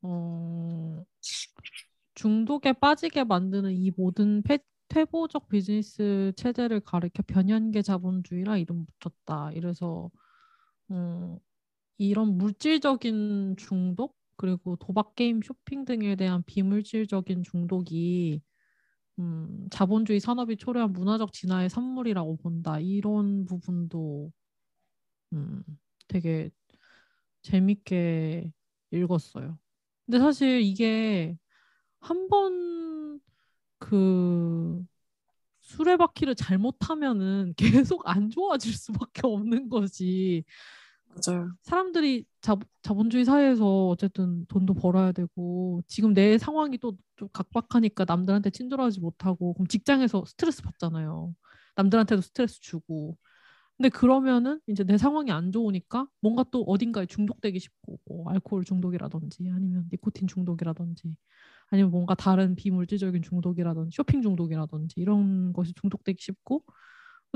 어, 0.02 1.04
중독에 2.14 2.72
빠지게 2.72 3.24
만드는 3.24 3.72
이 3.72 3.90
모든 3.96 4.42
폐, 4.42 4.58
퇴보적 4.88 5.48
비즈니스 5.48 6.32
체제를 6.36 6.80
가리켜 6.80 7.22
변연계 7.26 7.82
자본주의라 7.82 8.58
이름 8.58 8.86
붙였다. 8.86 9.52
이래서 9.52 10.10
어, 10.88 11.38
이런 11.98 12.38
물질적인 12.38 13.56
중독 13.58 14.16
그리고 14.36 14.76
도박 14.76 15.14
게임 15.14 15.40
쇼핑 15.42 15.84
등에 15.84 16.16
대한 16.16 16.42
비물질적인 16.44 17.42
중독이 17.44 18.42
음, 19.20 19.68
자본주의 19.70 20.20
산업이 20.20 20.56
초래한 20.56 20.92
문화적 20.92 21.32
진화의 21.32 21.70
산물이라고 21.70 22.36
본다. 22.38 22.80
이런 22.80 23.44
부분도 23.46 24.32
음, 25.32 25.62
되게 26.08 26.50
재밌게 27.44 28.50
읽었어요. 28.92 29.58
근데 30.06 30.18
사실 30.20 30.60
이게 30.62 31.36
한 32.00 32.28
번 32.28 33.20
그 33.78 34.84
수레바퀴를 35.60 36.34
잘못하면은 36.36 37.54
계속 37.96 38.02
안 38.08 38.30
좋아질 38.30 38.72
수밖에 38.74 39.22
없는 39.24 39.68
거지. 39.68 40.44
맞아요. 41.08 41.52
사람들이 41.62 42.24
자, 42.40 42.56
자본주의 42.82 43.24
사회에서 43.24 43.88
어쨌든 43.88 44.46
돈도 44.46 44.74
벌어야 44.74 45.12
되고 45.12 45.82
지금 45.86 46.14
내 46.14 46.38
상황이 46.38 46.78
또 46.78 46.92
좀 47.16 47.28
각박하니까 47.32 48.04
남들한테 48.08 48.50
친절하지 48.50 49.00
못하고 49.00 49.54
그럼 49.54 49.68
직장에서 49.68 50.24
스트레스 50.26 50.62
받잖아요. 50.62 51.34
남들한테도 51.76 52.22
스트레스 52.22 52.60
주고 52.60 53.16
근데 53.76 53.88
그러면은 53.88 54.60
이제 54.68 54.84
내 54.84 54.96
상황이 54.98 55.30
안 55.32 55.50
좋으니까 55.50 56.06
뭔가 56.20 56.44
또 56.52 56.62
어딘가에 56.62 57.06
중독되기 57.06 57.58
쉽고 57.58 57.98
뭐 58.06 58.30
알코올 58.30 58.64
중독이라든지 58.64 59.50
아니면 59.50 59.88
니코틴 59.92 60.28
중독이라든지 60.28 61.16
아니면 61.70 61.90
뭔가 61.90 62.14
다른 62.14 62.54
비물질적인 62.54 63.22
중독이라든지 63.22 63.90
쇼핑 63.96 64.22
중독이라든지 64.22 65.00
이런 65.00 65.52
것이 65.52 65.72
중독되기 65.74 66.22
쉽고 66.22 66.64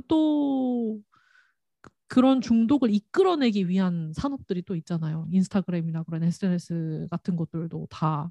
또 0.08 1.00
그- 1.82 1.90
그런 2.08 2.40
중독을 2.42 2.92
이끌어내기 2.94 3.68
위한 3.68 4.12
산업들이 4.14 4.62
또 4.62 4.76
있잖아요. 4.76 5.26
인스타그램이나 5.32 6.04
그런 6.04 6.22
SNS 6.24 7.08
같은 7.10 7.36
것들도 7.36 7.88
다 7.90 8.30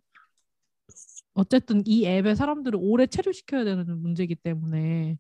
어쨌든 1.34 1.84
이 1.86 2.06
앱에 2.08 2.36
사람들을 2.36 2.80
오래 2.82 3.06
체류시켜야 3.08 3.64
되는 3.64 3.86
문제이기 4.02 4.36
때문에 4.36 5.18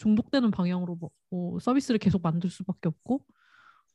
중독되는 0.00 0.50
방향으로 0.52 0.96
뭐, 0.96 1.10
뭐 1.30 1.60
서비스를 1.60 1.98
계속 2.00 2.22
만들 2.22 2.50
수밖에 2.50 2.88
없고. 2.88 3.24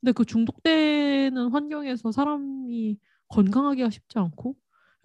근데 0.02 0.14
그 0.14 0.26
중독되는 0.26 1.50
환경에서 1.52 2.12
사람이 2.14 3.00
건강하기가 3.30 3.90
쉽지 3.92 4.20
않고. 4.20 4.56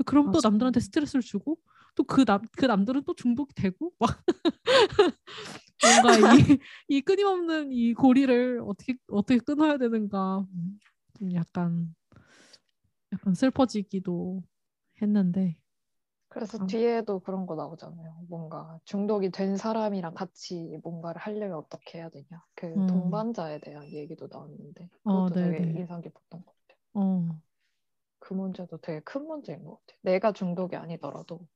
그럼 0.07 0.31
또. 0.33 0.41
남들한테 0.43 0.81
스트레스를 0.81 1.23
주고 1.23 1.59
또 1.97 2.05
그 2.05 2.25
남 2.25 2.43
그 2.57 2.67
남들은 2.67 3.05
또 3.05 3.15
중독이 3.15 3.55
되고 3.55 3.93
막 4.01 4.25
뭔가 5.83 6.17
이, 6.37 6.59
이 6.89 7.01
끊임없는 7.01 7.73
이 7.73 7.95
고리를 7.95 8.61
어떻게 8.65 8.97
어떻게 9.09 9.39
끊어야 9.41 9.79
되는가. 9.79 10.47
음, 10.55 10.79
좀 11.19 11.33
약간 11.35 11.95
약간 13.13 13.35
슬퍼지기도 13.35 14.43
했는데 15.03 15.57
그래서 16.31 16.59
아. 16.59 16.67
뒤에도 16.67 17.21
그런 17.21 17.47
거 17.47 17.57
나오잖아요. 17.57 18.27
뭔가 18.29 18.79
중독이 18.85 19.31
된 19.31 19.57
사람이랑 19.57 20.15
같이 20.15 20.79
뭔가를 20.85 21.21
하려면 21.21 21.59
어떻게 21.59 21.99
해야 21.99 22.09
되냐. 22.09 22.27
그 22.55 22.67
음. 22.77 22.87
동반자에 22.87 23.61
대한 23.61 23.85
얘기도 23.93 24.29
나왔는데 24.31 24.89
어, 25.05 25.29
그것도 25.29 25.37
되게 25.37 25.59
네네. 25.59 25.75
인상 25.75 26.01
깊었던 26.01 26.45
것 26.45 26.55
같아요. 26.69 26.79
어 26.95 27.41
그 28.21 28.35
문제도 28.35 28.77
되게 28.79 29.01
큰 29.01 29.27
문제인 29.27 29.65
것 29.65 29.81
같아요. 29.81 29.99
내가 30.03 30.33
중독이 30.33 30.77
아니더라도 30.77 31.47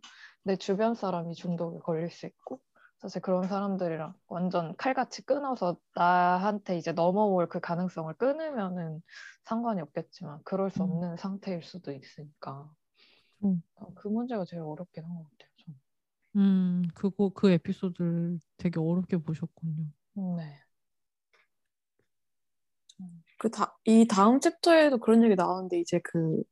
내 0.44 0.56
주변 0.56 0.94
사람이 0.94 1.34
중독에 1.34 1.78
걸릴 1.80 2.10
수 2.10 2.26
있고 2.26 2.60
사실 3.00 3.20
그런 3.22 3.44
사람들이랑 3.44 4.14
완전 4.28 4.76
칼같이 4.76 5.24
끊어서 5.24 5.76
나한테 5.94 6.78
이제 6.78 6.92
넘어올 6.92 7.48
그 7.48 7.60
가능성을 7.60 8.14
끊으면은 8.14 9.02
상관이 9.44 9.80
없겠지만 9.82 10.40
그럴 10.44 10.70
수 10.70 10.82
음. 10.82 10.88
없는 10.88 11.16
상태일 11.18 11.62
수도 11.62 11.92
있으니까 11.92 12.70
음. 13.42 13.62
어, 13.76 13.92
그 13.94 14.08
문제가 14.08 14.44
제일 14.44 14.62
어렵긴 14.62 15.04
한 15.04 15.14
것 15.16 15.24
같아요. 15.24 15.50
저는. 15.64 15.78
음, 16.36 16.82
그거 16.94 17.30
그 17.30 17.50
에피소드를 17.50 18.38
되게 18.56 18.80
어렵게 18.80 19.18
보셨군요. 19.18 19.86
네. 20.36 20.60
그 23.38 23.50
다, 23.50 23.76
이 23.84 24.06
다음 24.06 24.40
챕터에도 24.40 24.98
그런 24.98 25.22
얘기 25.24 25.34
나오는데 25.34 25.78
이제 25.80 26.00
그 26.02 26.42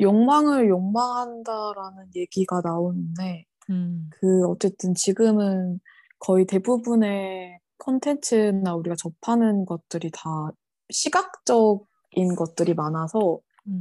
욕망을 0.00 0.68
욕망한다라는 0.68 2.10
얘기가 2.14 2.60
나오는데 2.62 3.44
음, 3.70 4.10
그 4.10 4.46
어쨌든 4.48 4.94
지금은 4.94 5.80
거의 6.18 6.46
대부분의 6.46 7.58
컨텐츠나 7.78 8.74
우리가 8.74 8.96
접하는 8.96 9.64
것들이 9.64 10.10
다 10.12 10.50
시각적인 10.90 12.34
것들이 12.36 12.74
많아서 12.74 13.40
음, 13.66 13.80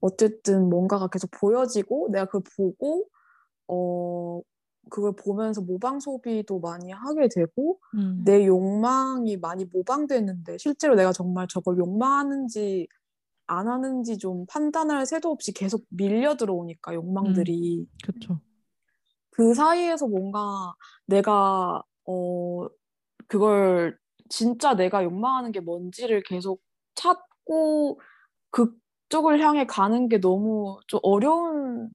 어쨌든 0.00 0.68
뭔가가 0.68 1.08
계속 1.08 1.30
보여지고 1.32 2.08
내가 2.12 2.26
그걸 2.26 2.42
보고 2.56 3.08
어 3.68 4.40
그걸 4.90 5.14
보면서 5.16 5.60
모방 5.60 6.00
소비도 6.00 6.60
많이 6.60 6.90
하게 6.90 7.28
되고 7.28 7.78
음, 7.94 8.22
내 8.24 8.46
욕망이 8.46 9.36
많이 9.36 9.64
모방되는데 9.66 10.58
실제로 10.58 10.94
내가 10.94 11.12
정말 11.12 11.46
저걸 11.48 11.78
욕망하는지 11.78 12.88
안 13.46 13.68
하는지 13.68 14.18
좀 14.18 14.46
판단할 14.46 15.06
새도 15.06 15.30
없이 15.30 15.52
계속 15.52 15.84
밀려 15.88 16.36
들어오니까 16.36 16.94
욕망들이. 16.94 17.86
그쵸. 18.04 18.40
그 19.30 19.54
사이에서 19.54 20.06
뭔가 20.06 20.74
내가 21.06 21.82
어 22.06 22.66
그걸 23.26 23.98
진짜 24.28 24.74
내가 24.74 25.04
욕망하는 25.04 25.52
게 25.52 25.60
뭔지를 25.60 26.22
계속 26.22 26.60
찾고 26.94 28.00
그 28.50 28.74
쪽을 29.08 29.40
향해 29.40 29.66
가는 29.66 30.08
게 30.08 30.20
너무 30.20 30.78
좀 30.86 31.00
어려운 31.02 31.90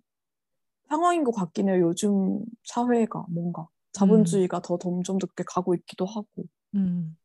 상황인 0.90 1.24
것 1.24 1.32
같긴 1.32 1.70
해요. 1.70 1.88
요즘 1.88 2.40
사회가 2.66 3.26
뭔가 3.30 3.68
자본주의가 3.94 4.62
더 4.62 4.78
점점 4.78 5.18
늦게 5.22 5.44
가고 5.48 5.76
있기도 5.76 6.06
하고. 6.06 6.28
음, 6.76 7.16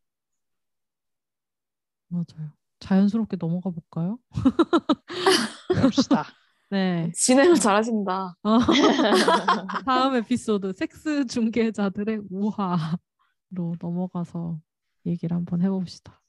맞아요. 2.09 2.53
자연스럽게 2.81 3.37
넘어가 3.39 3.71
볼까요? 3.71 4.19
그럽시다. 5.69 6.25
네. 6.71 7.11
진행을 7.15 7.57
잘하신다. 7.57 8.37
어. 8.43 8.59
다음 9.87 10.17
에피소드 10.17 10.73
섹스 10.75 11.27
중개자들의 11.27 12.23
우화로 12.31 13.77
넘어가서 13.81 14.61
얘기를 15.07 15.37
한번 15.37 15.63
해봅시다. 15.63 16.21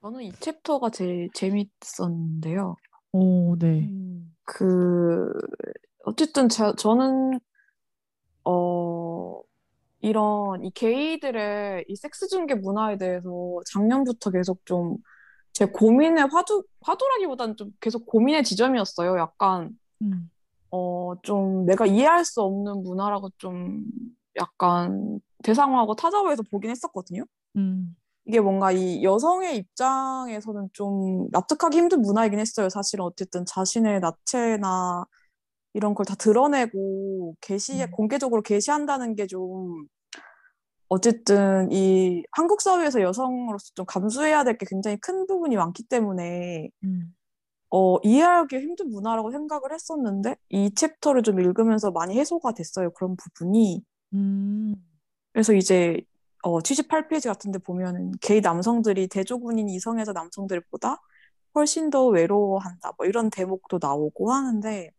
저는 0.00 0.22
이 0.22 0.32
챕터가 0.32 0.90
제일 0.90 1.28
재밌었는데요. 1.34 2.76
오, 3.12 3.56
네. 3.58 3.80
음. 3.80 4.34
그 4.44 5.32
어쨌든 6.04 6.48
저, 6.48 6.74
저는 6.74 7.38
어 8.44 9.40
이런 10.00 10.64
이 10.64 10.70
게이들의 10.70 11.84
이 11.88 11.96
섹스 11.96 12.26
중개 12.28 12.54
문화에 12.54 12.96
대해서 12.98 13.28
작년부터 13.72 14.30
계속 14.30 14.64
좀 14.64 14.96
제 15.52 15.66
고민의 15.66 16.28
화두 16.30 16.62
화두라기보다는 16.80 17.56
좀 17.56 17.72
계속 17.80 18.06
고민의 18.06 18.44
지점이었어요. 18.44 19.18
약간 19.18 19.76
음, 20.00 20.30
어좀 20.70 21.66
내가 21.66 21.86
이해할 21.86 22.24
수 22.24 22.40
없는 22.40 22.84
문화라고 22.84 23.30
좀 23.36 23.84
약간 24.36 25.20
대상화하고 25.42 25.96
타자화해서 25.96 26.44
보긴 26.50 26.70
했었거든요. 26.70 27.24
음, 27.56 27.96
이게 28.26 28.40
뭔가 28.40 28.72
이 28.72 29.02
여성의 29.04 29.56
입장에서는 29.58 30.68
좀 30.72 31.28
납득하기 31.32 31.76
힘든 31.78 32.02
문화이긴 32.02 32.38
했어요. 32.38 32.68
사실은 32.68 33.04
어쨌든 33.04 33.44
자신의 33.46 34.00
나체나 34.00 35.04
이런 35.74 35.94
걸 35.94 36.04
다 36.06 36.14
드러내고 36.16 37.36
게시해 37.40 37.84
음. 37.86 37.90
공개적으로 37.92 38.42
게시한다는 38.42 39.14
게 39.16 39.26
좀 39.26 39.86
어쨌든 40.88 41.70
이 41.72 42.22
한국 42.32 42.60
사회에서 42.62 43.00
여성으로서 43.02 43.70
좀 43.74 43.86
감수해야 43.86 44.42
될 44.44 44.58
게 44.58 44.66
굉장히 44.68 44.96
큰 44.98 45.26
부분이 45.26 45.56
많기 45.56 45.84
때문에 45.84 46.68
음, 46.84 47.14
어, 47.70 47.98
이해하기 48.02 48.56
힘든 48.58 48.90
문화라고 48.90 49.30
생각을 49.32 49.72
했었는데 49.72 50.36
이 50.50 50.72
챕터를 50.74 51.22
좀 51.22 51.40
읽으면서 51.40 51.90
많이 51.92 52.18
해소가 52.18 52.52
됐어요. 52.54 52.90
그런 52.92 53.16
부분이. 53.16 53.82
음, 54.14 54.74
그래서 55.32 55.52
이제 55.54 56.00
어, 56.42 56.58
78페이지 56.60 57.28
같은 57.28 57.52
데 57.52 57.58
보면은 57.58 58.12
게이 58.20 58.40
남성들이 58.40 59.08
대조군인 59.08 59.68
이성애자 59.68 60.12
남성들보다 60.12 60.96
훨씬 61.54 61.90
더 61.90 62.06
외로워한다. 62.06 62.92
뭐 62.96 63.06
이런 63.06 63.30
대목도 63.30 63.78
나오고 63.80 64.32
하는데 64.32 64.90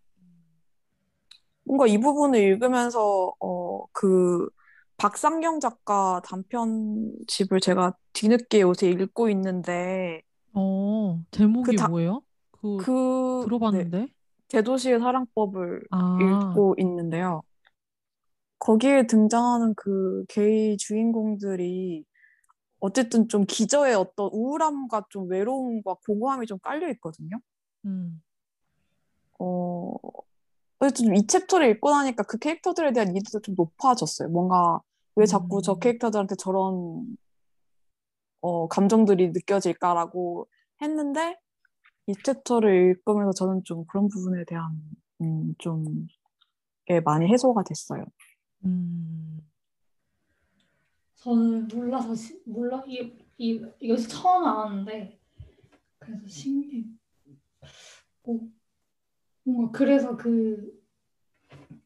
뭔가 1.63 1.87
이 1.87 1.97
부분을 1.97 2.39
읽으면서 2.39 3.33
어, 3.39 3.85
그 3.91 4.49
박상경 4.97 5.59
작가 5.59 6.21
단편집을 6.25 7.59
제가 7.61 7.95
뒤늦게 8.13 8.61
요새 8.61 8.89
읽고 8.89 9.29
있는데 9.29 10.21
어, 10.53 11.21
제목이 11.31 11.71
그 11.71 11.75
다- 11.77 11.87
뭐예요? 11.87 12.21
그, 12.51 12.77
그 12.77 13.39
네, 13.41 13.45
들어봤는데? 13.45 14.07
대도시의 14.49 14.99
사랑법을 14.99 15.83
아, 15.91 16.17
읽고 16.21 16.75
있는데요. 16.77 17.41
거기에 18.61 19.07
등장하는 19.07 19.73
그 19.75 20.23
게이 20.29 20.77
주인공들이 20.77 22.05
어쨌든 22.79 23.27
좀 23.27 23.45
기저에 23.45 23.93
어떤 23.95 24.29
우울함과 24.31 25.05
좀 25.09 25.27
외로움과 25.29 25.95
공허함이 26.05 26.45
좀 26.45 26.59
깔려 26.59 26.87
있거든요. 26.91 27.37
음, 27.85 28.21
어, 29.39 29.95
어쨌든 30.79 31.07
좀이 31.07 31.25
챕터를 31.25 31.69
읽고 31.71 31.89
나니까 31.89 32.23
그 32.23 32.37
캐릭터들에 32.37 32.93
대한 32.93 33.09
이해도 33.09 33.41
좀 33.41 33.55
높아졌어요. 33.57 34.29
뭔가 34.29 34.79
왜 35.15 35.25
자꾸 35.25 35.61
저 35.63 35.73
음. 35.73 35.79
캐릭터들한테 35.79 36.35
저런 36.35 37.17
어, 38.41 38.67
감정들이 38.67 39.31
느껴질까라고 39.31 40.47
했는데 40.83 41.39
이 42.05 42.13
챕터를 42.23 42.91
읽으면서 42.91 43.31
저는 43.33 43.63
좀 43.63 43.85
그런 43.87 44.07
부분에 44.07 44.43
대한 44.45 44.71
음, 45.21 45.55
좀 45.57 46.07
예, 46.91 46.99
많이 46.99 47.27
해소가 47.27 47.63
됐어요. 47.63 48.05
음, 48.65 49.41
저는 51.15 51.67
몰라서 51.67 52.13
시- 52.15 52.41
몰라 52.45 52.83
이, 52.87 53.11
이 53.37 53.61
이것이 53.79 54.07
처음 54.09 54.45
알았는데 54.45 55.19
그래서 55.99 56.27
신기해. 56.27 56.85
뭐, 58.23 58.39
뭔가 59.43 59.71
그래서 59.71 60.15
그 60.17 60.81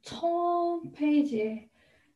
처음 0.01 0.91
페이지에 0.91 1.69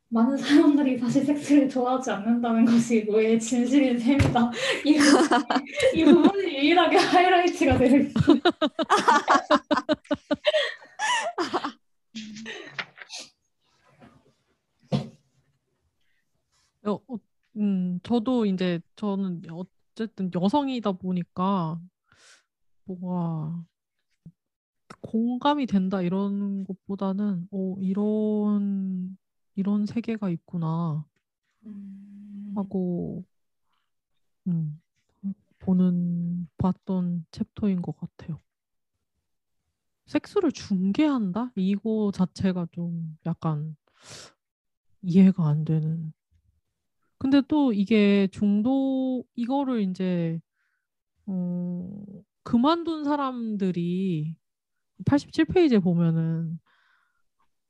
많은 0.10 0.38
사람들이 0.38 0.98
사실 1.00 1.26
섹스를 1.26 1.70
좋아하지 1.70 2.12
않는다는 2.12 2.66
것이 2.66 3.04
뭐의 3.04 3.40
진실인 3.40 3.98
셈이다. 4.00 4.52
이 4.86 4.96
부분이, 4.98 5.66
이 5.96 6.06
부분이 6.06 6.58
유일하게 6.58 6.98
하이라이트가 6.98 7.78
되어 7.78 7.98
있 8.00 8.14
어, 16.86 16.92
어, 16.94 17.20
음, 17.58 18.00
저도 18.04 18.46
이제 18.46 18.80
저는 18.96 19.42
어쨌든 19.52 20.32
여성이다 20.34 20.94
보니까 20.94 21.80
뭐가 22.86 23.66
공감이 25.02 25.66
된다 25.66 26.02
이런 26.02 26.64
것보다는 26.64 27.48
어, 27.52 27.76
이런 27.80 29.18
이런 29.56 29.86
세계가 29.86 30.30
있구나 30.30 31.06
음, 31.66 32.54
하고 32.56 33.24
음, 34.48 34.82
보는 35.60 36.48
봤던 36.58 37.26
챕터인 37.32 37.82
것 37.82 37.96
같아요. 37.98 38.40
섹스를 40.06 40.52
중계한다? 40.52 41.52
이거 41.56 42.12
자체가 42.14 42.68
좀 42.72 43.18
약간 43.26 43.76
이해가 45.02 45.48
안 45.48 45.66
되는. 45.66 46.14
근데 47.20 47.42
또 47.48 47.74
이게 47.74 48.28
중독 48.32 49.26
이거를 49.36 49.82
이제 49.82 50.40
어, 51.28 51.90
그만둔 52.44 53.04
사람들이 53.04 54.36
87페이지에 55.06 55.84
보면은 55.84 56.60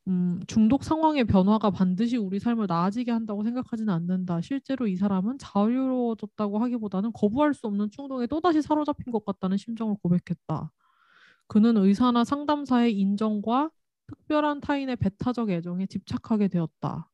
음, 0.08 0.40
중독 0.48 0.84
상황의 0.84 1.26
변화가 1.26 1.70
반드시 1.72 2.18
우리 2.18 2.40
삶을 2.40 2.66
나아지게 2.68 3.12
한다고 3.12 3.44
생각하지는 3.44 3.94
않는다. 3.94 4.42
실제로 4.42 4.88
이 4.88 4.96
사람은 4.96 5.38
자유로워졌다고 5.40 6.60
하기보다는 6.60 7.12
거부할 7.14 7.54
수 7.54 7.68
없는 7.68 7.92
충동에 7.92 8.26
또다시 8.28 8.62
사로잡힌 8.62 9.12
것 9.12 9.26
같다는 9.26 9.58
심정을 9.58 9.96
고백했다. 10.02 10.72
그는 11.48 11.78
의사나 11.78 12.24
상담사의 12.24 12.98
인정과 12.98 13.70
특별한 14.08 14.62
타인의 14.62 14.96
배타적 14.96 15.52
애정에 15.52 15.86
집착하게 15.86 16.48
되었다. 16.48 17.10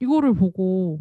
이거를 0.00 0.34
보고 0.34 1.00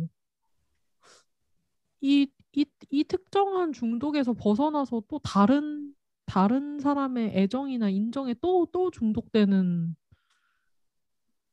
이, 2.04 2.28
이, 2.52 2.66
이 2.90 3.04
특정한 3.06 3.72
중독에서 3.72 4.34
벗어나서 4.34 5.04
또 5.08 5.20
다른 5.20 5.96
다른 6.26 6.80
사람의 6.80 7.32
애정이나 7.34 7.90
인정에 7.90 8.36
또, 8.42 8.68
또 8.72 8.92
중독되는 8.92 9.96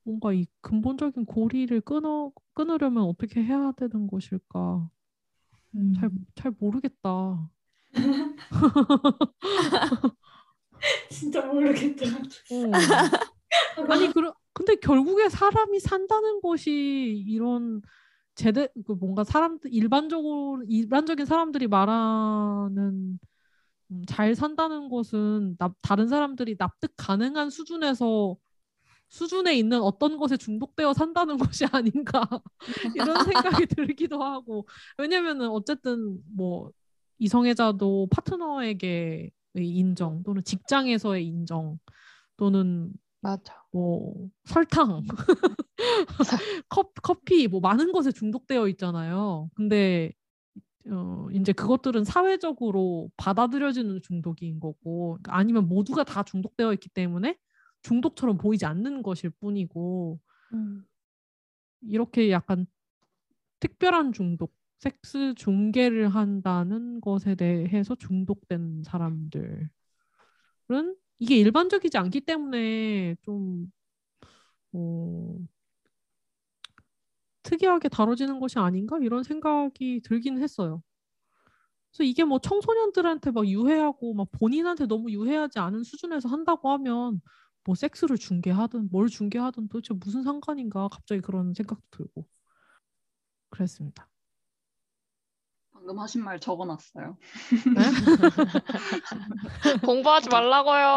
뭔가 0.02 0.32
이 0.32 0.46
근본적인 0.60 1.26
고리를 1.26 1.80
끊어, 1.82 2.32
끊으려면 2.54 3.04
어떻게 3.04 3.44
해야 3.44 3.70
되는 3.72 4.08
것일까? 4.08 4.90
음. 5.76 5.94
잘, 5.94 6.10
잘 6.34 6.52
모르겠다. 6.58 7.48
진짜 11.10 11.46
모르겠다. 11.46 12.06
어. 12.06 12.72
아니, 13.88 14.12
그러, 14.12 14.34
근데 14.52 14.74
결국에 14.76 15.28
사람이 15.28 15.78
산다는 15.78 16.40
것이 16.40 17.24
이런 17.28 17.82
제대, 18.40 18.68
그 18.86 18.92
뭔가 18.92 19.22
사람들, 19.22 19.72
일반적으로, 19.72 20.62
일반적인 20.66 21.26
사람들이 21.26 21.68
말하는 21.68 23.18
음, 23.90 24.02
잘 24.06 24.34
산다는 24.34 24.88
것은 24.88 25.56
납, 25.58 25.74
다른 25.82 26.08
사람들이 26.08 26.56
납득 26.56 26.92
가능한 26.96 27.50
수준에서 27.50 28.36
수준에 29.10 29.54
있는 29.56 29.82
어떤 29.82 30.16
것에 30.16 30.36
중독되어 30.38 30.94
산다는 30.94 31.36
것이 31.54 31.66
아닌가 31.66 32.22
이런 32.96 33.24
생각이 33.24 33.66
들기도 33.76 34.22
하고. 34.22 34.66
왜냐면은 34.98 35.50
어쨌든 35.50 36.18
뭐 36.34 36.70
이성애자도 37.18 38.08
파트너에게의 38.10 39.30
인정 39.56 40.22
또는 40.22 40.42
직장에서의 40.44 41.26
인정 41.26 41.78
또는 42.38 42.92
맞아. 43.20 43.62
뭐 43.72 44.14
설탕, 44.44 45.02
컵, 46.68 46.94
커피 47.02 47.48
뭐 47.48 47.60
많은 47.60 47.92
것에 47.92 48.12
중독되어 48.12 48.68
있잖아요. 48.68 49.50
근데 49.54 50.12
어, 50.90 51.28
이제 51.32 51.52
그것들은 51.52 52.04
사회적으로 52.04 53.10
받아들여지는 53.16 54.00
중독인 54.02 54.60
거고 54.60 55.18
아니면 55.24 55.68
모두가 55.68 56.04
다 56.04 56.22
중독되어 56.22 56.72
있기 56.74 56.88
때문에 56.88 57.36
중독처럼 57.82 58.38
보이지 58.38 58.64
않는 58.66 59.02
것일 59.02 59.30
뿐이고 59.40 60.18
음. 60.54 60.84
이렇게 61.82 62.30
약간 62.30 62.66
특별한 63.60 64.12
중독, 64.12 64.54
섹스 64.78 65.34
중계를 65.34 66.08
한다는 66.08 67.00
것에 67.00 67.34
대해서 67.34 67.94
중독된 67.94 68.82
사람들은 68.84 69.68
이게 71.20 71.36
일반적이지 71.36 71.98
않기 71.98 72.22
때문에 72.22 73.14
좀 73.22 73.70
어, 74.72 75.38
특이하게 77.42 77.88
다뤄지는 77.90 78.40
것이 78.40 78.58
아닌가 78.58 78.98
이런 78.98 79.22
생각이 79.22 80.00
들긴 80.04 80.38
했어요. 80.42 80.82
그래서 81.92 82.04
이게 82.04 82.24
뭐 82.24 82.38
청소년들한테 82.38 83.30
막 83.32 83.46
유해하고 83.46 84.14
막 84.14 84.28
본인한테 84.32 84.86
너무 84.86 85.10
유해하지 85.10 85.58
않은 85.58 85.82
수준에서 85.82 86.28
한다고 86.28 86.70
하면 86.70 87.20
뭐 87.64 87.74
섹스를 87.74 88.16
중계하든 88.16 88.88
뭘 88.90 89.08
중계하든 89.08 89.68
도대체 89.68 89.94
무슨 89.94 90.22
상관인가 90.22 90.88
갑자기 90.88 91.20
그런 91.20 91.52
생각도 91.54 91.82
들고 91.90 92.26
그랬습니다. 93.50 94.09
방금 95.80 95.98
하신 95.98 96.22
말 96.22 96.38
적어놨어요. 96.38 97.16
공부하지 99.82 100.28
말라고요. 100.28 100.96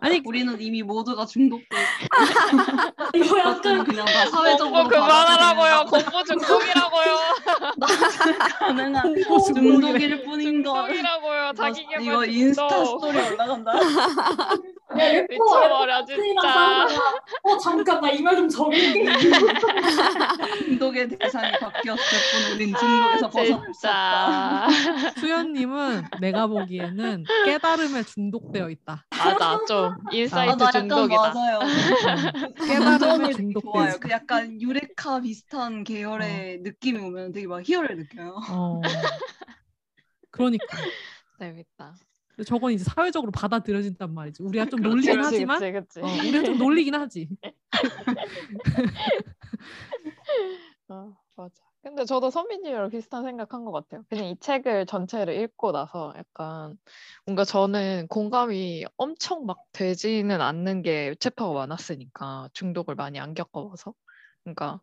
아니, 0.00 0.22
우리는 0.24 0.60
이미 0.60 0.84
모두가 0.84 1.26
중독돼 1.26 1.66
이거 3.14 3.36
약간 3.40 3.82
그냥 3.82 4.04
다 4.06 4.26
사회적으로 4.30 4.82
공부 4.82 4.88
그만하라고요. 4.90 5.84
공부 5.90 6.22
중독이라고요. 6.24 7.18
가능한 8.60 9.14
중독이래. 9.16 9.52
중독일 9.52 10.24
뿐인 10.24 10.62
걸. 10.62 10.74
중독이라고요. 10.92 11.52
자기 11.56 11.84
개발 11.88 12.02
이거 12.04 12.24
인스타. 12.24 12.84
스토리 12.84 13.18
올라간다. 13.18 13.72
미쳐버려 14.92 16.04
진짜. 16.04 16.86
어 17.42 17.58
잠깐 17.58 18.00
나 18.00 18.10
이 18.12 18.20
말 18.22 18.36
좀 18.36 18.48
적을게. 18.48 19.06
중독의 20.58 21.08
대상이 21.08 21.52
바뀌었을 21.58 22.18
뿐 22.30 22.54
우린 22.54 22.74
중독에서 22.74 23.26
없다. 23.26 23.62
진짜. 23.72 24.68
수연님은 25.18 26.04
내가 26.20 26.46
보기에는 26.46 27.24
깨달음에 27.46 28.02
중독되어 28.02 28.70
있다. 28.70 29.04
맞아 29.10 29.58
좀 29.66 29.94
insight 30.12 30.62
아, 30.62 30.70
중독이다. 30.70 31.32
맞아요. 31.34 31.58
깨달음에. 32.66 33.30
있다. 33.30 33.98
그 33.98 34.10
약간 34.10 34.60
유레카 34.60 35.20
비슷한 35.22 35.82
계열의 35.84 36.58
느낌이 36.60 36.98
오면 37.00 37.32
되게 37.32 37.46
막 37.46 37.66
희열을 37.66 37.96
느껴요. 37.96 38.36
어. 38.50 38.80
그러니까. 40.30 40.76
재밌다. 41.38 41.94
근데 42.36 42.46
저건 42.46 42.72
이제 42.72 42.84
사회적으로 42.84 43.30
받아들여진단 43.30 44.12
말이지. 44.12 44.42
우리가 44.42 44.66
좀 44.66 44.80
그렇지, 44.80 44.96
놀리긴 44.96 45.22
그치, 45.22 45.34
하지만, 45.34 45.72
그치. 45.72 46.00
어, 46.00 46.06
우리가 46.28 46.42
좀 46.42 46.58
놀리긴 46.58 46.94
하지. 46.94 47.28
어, 50.88 51.16
맞아. 51.36 51.54
근데 51.82 52.04
저도 52.04 52.30
선배님이랑 52.30 52.90
비슷한 52.90 53.24
생각한 53.24 53.64
것 53.64 53.72
같아요. 53.72 54.04
그냥 54.08 54.26
이 54.26 54.36
책을 54.40 54.86
전체를 54.86 55.38
읽고 55.42 55.72
나서 55.72 56.14
약간 56.16 56.78
뭔가 57.26 57.44
저는 57.44 58.06
공감이 58.08 58.84
엄청 58.96 59.46
막 59.46 59.58
되지는 59.72 60.40
않는 60.40 60.82
게 60.82 61.14
챕터가 61.20 61.52
많았으니까 61.52 62.48
중독을 62.54 62.94
많이 62.94 63.20
안 63.20 63.34
겪어봐서. 63.34 63.92
그러니까 64.42 64.80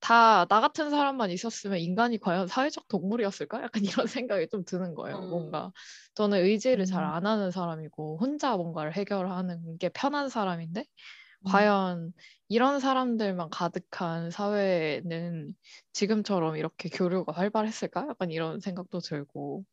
다 0.00 0.46
나 0.48 0.60
같은 0.60 0.90
사람만 0.90 1.30
있었으면 1.30 1.78
인간이 1.78 2.18
과연 2.18 2.46
사회적 2.48 2.88
동물이었을까? 2.88 3.62
약간 3.62 3.82
이런 4.04 4.06
생각이 4.06 4.48
좀 4.50 4.64
드는 4.64 4.94
거예요. 4.94 5.22
음. 5.22 5.28
뭔가 5.28 5.72
저는 6.14 6.44
의지를 6.44 6.84
잘 6.86 7.04
음. 7.04 7.12
안 7.14 7.26
하는 7.26 7.50
사람이고 7.50 8.18
혼자 8.20 8.56
뭔가를 8.56 8.94
해결하는 8.94 9.78
게 9.78 9.88
편한 9.90 10.28
사람인데 10.28 10.84
음. 11.46 11.70
과연 11.70 12.12
이런 12.48 12.80
사람들만 12.80 13.50
가득한 13.50 14.30
사회는 14.30 15.54
지금처럼 15.92 16.56
이렇게 16.56 16.88
교류가 16.88 17.32
활발했을까? 17.32 18.06
약간 18.10 18.30
이런 18.30 18.60
생각도 18.60 19.00
들고 19.00 19.64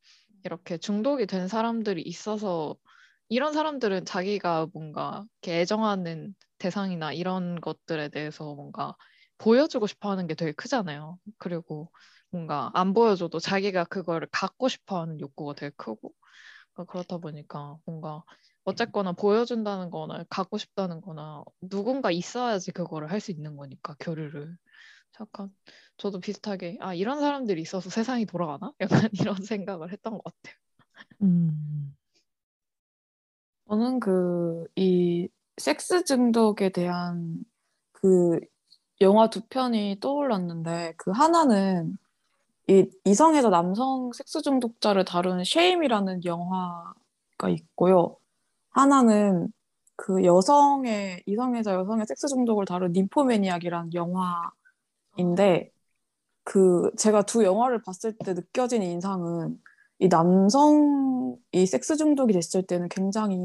이렇게 0.43 0.77
중독이 0.77 1.25
된 1.27 1.47
사람들이 1.47 2.01
있어서 2.03 2.75
이런 3.29 3.53
사람들은 3.53 4.05
자기가 4.05 4.67
뭔가 4.73 5.25
이렇게 5.43 5.61
애정하는 5.61 6.35
대상이나 6.59 7.13
이런 7.13 7.61
것들에 7.61 8.09
대해서 8.09 8.55
뭔가 8.55 8.95
보여주고 9.41 9.87
싶어 9.87 10.11
하는 10.11 10.27
게 10.27 10.35
되게 10.35 10.51
크잖아요. 10.53 11.19
그리고 11.39 11.91
뭔가 12.31 12.71
안 12.73 12.93
보여줘도 12.93 13.39
자기가 13.39 13.85
그거를 13.85 14.27
갖고 14.31 14.69
싶어 14.69 15.01
하는 15.01 15.19
욕구가 15.19 15.55
되게 15.55 15.73
크고 15.77 16.13
그러니까 16.73 16.91
그렇다 16.91 17.17
보니까 17.19 17.77
뭔가 17.85 18.23
어쨌거나 18.65 19.13
보여준다는 19.13 19.89
거나 19.91 20.23
갖고 20.29 20.57
싶다는 20.57 21.01
거나 21.01 21.43
누군가 21.61 22.11
있어야지 22.11 22.71
그거를 22.71 23.11
할 23.11 23.19
수 23.21 23.31
있는 23.31 23.55
거니까 23.57 23.95
교류를 23.99 24.57
잠깐 25.13 25.49
저도 25.97 26.19
비슷하게 26.21 26.77
아 26.81 26.93
이런 26.93 27.19
사람들이 27.21 27.61
있어서 27.61 27.89
세상이 27.89 28.25
돌아가나? 28.27 28.73
약간 28.81 29.09
이런 29.33 29.35
생각을 29.43 29.91
했던 29.93 30.13
것 30.13 30.23
같아요. 30.23 30.55
음. 31.21 31.95
저는 33.67 33.99
그, 33.99 34.65
이 34.75 35.27
섹스 35.57 36.03
중독에 36.03 36.69
대한 36.69 37.43
그 37.93 38.39
영화 39.01 39.29
두 39.29 39.41
편이 39.41 39.97
떠올랐는데 39.99 40.93
그 40.97 41.11
하나는 41.11 41.97
이 42.67 42.87
이성에서 43.03 43.49
남성 43.49 44.11
섹스 44.13 44.41
중독자를 44.41 45.05
다룬 45.05 45.43
쉐임이라는 45.43 46.23
영화가 46.23 47.49
있고요. 47.49 48.17
하나는 48.69 49.51
그 49.95 50.23
여성의 50.23 51.23
이성에서 51.25 51.73
여성의 51.73 52.05
섹스 52.07 52.27
중독을 52.27 52.65
다룬 52.65 52.91
닌포매니악이라는 52.93 53.93
영화인데 53.93 55.71
그 56.43 56.91
제가 56.97 57.23
두 57.23 57.43
영화를 57.43 57.81
봤을 57.81 58.13
때 58.17 58.33
느껴진 58.33 58.83
인상은 58.83 59.59
이 59.99 60.07
남성이 60.07 61.65
섹스 61.67 61.97
중독이 61.97 62.33
됐을 62.33 62.63
때는 62.63 62.89
굉장히 62.89 63.37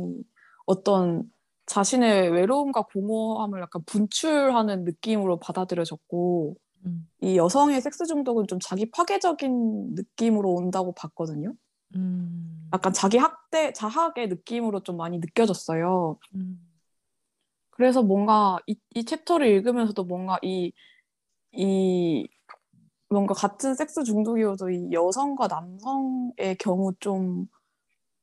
어떤 0.67 1.31
자신의 1.67 2.31
외로움과 2.31 2.83
공허함을 2.83 3.61
약간 3.61 3.83
분출하는 3.87 4.85
느낌으로 4.85 5.39
받아들여졌고, 5.39 6.57
음. 6.87 7.09
이 7.21 7.37
여성의 7.37 7.81
섹스 7.81 8.07
중독은 8.07 8.47
좀 8.47 8.59
자기 8.61 8.91
파괴적인 8.91 9.95
느낌으로 9.95 10.51
온다고 10.53 10.93
봤거든요. 10.93 11.55
음. 11.97 12.69
약간 12.73 12.93
자기 12.93 13.17
학대, 13.19 13.73
자학의 13.73 14.29
느낌으로 14.29 14.81
좀 14.81 14.97
많이 14.97 15.19
느껴졌어요. 15.19 16.19
음. 16.35 16.61
그래서 17.71 18.03
뭔가 18.03 18.59
이, 18.67 18.77
이 18.95 19.05
챕터를 19.05 19.47
읽으면서도 19.49 20.05
뭔가 20.05 20.39
이, 20.43 20.73
이 21.53 22.29
뭔가 23.09 23.35
같은 23.35 23.75
섹스 23.75 24.03
중독이어도 24.03 24.71
이 24.71 24.93
여성과 24.93 25.47
남성의 25.47 26.57
경우 26.59 26.93
좀 26.99 27.47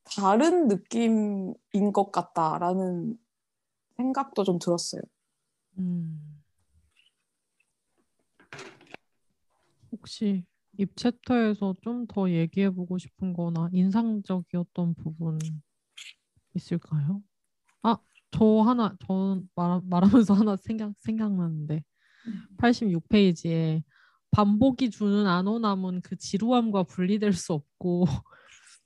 다른 0.04 0.68
느낌인 0.68 1.54
것 1.92 2.12
같다라는 2.12 3.16
생각도 3.96 4.44
좀 4.44 4.58
들었어요. 4.58 5.02
음. 5.78 6.42
혹시 9.92 10.44
이 10.76 10.86
챕터에서 10.96 11.76
좀 11.82 12.06
더 12.06 12.28
얘기해 12.30 12.70
보고 12.70 12.98
싶은 12.98 13.32
거나 13.32 13.68
인상적이었던 13.72 14.94
부분 14.96 15.38
있을까요? 16.54 17.22
아, 17.82 17.96
저 18.30 18.60
하나, 18.60 18.96
저 19.06 19.40
말, 19.54 19.80
말하면서 19.84 20.34
하나 20.34 20.56
생각, 20.56 20.92
생각나는데 20.98 21.82
86페이지에 22.58 23.82
반복이 24.30 24.90
주는 24.90 25.26
안오남은 25.26 26.02
그 26.02 26.16
지루함과 26.16 26.84
분리될 26.84 27.32
수 27.32 27.52
없고 27.52 28.06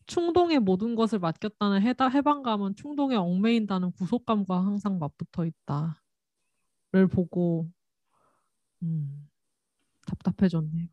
충동의 0.09 0.59
모든 0.59 0.97
것을 0.97 1.21
맡겼다는 1.21 1.83
해다, 1.83 2.09
해방감은 2.09 2.75
충동에 2.77 3.15
얽매인다는 3.15 3.93
구속감과 3.93 4.65
항상 4.65 4.99
맞붙어 4.99 5.47
있다를 5.47 7.07
보고 7.13 7.71
음, 8.83 9.29
답답해졌네요. 10.07 10.89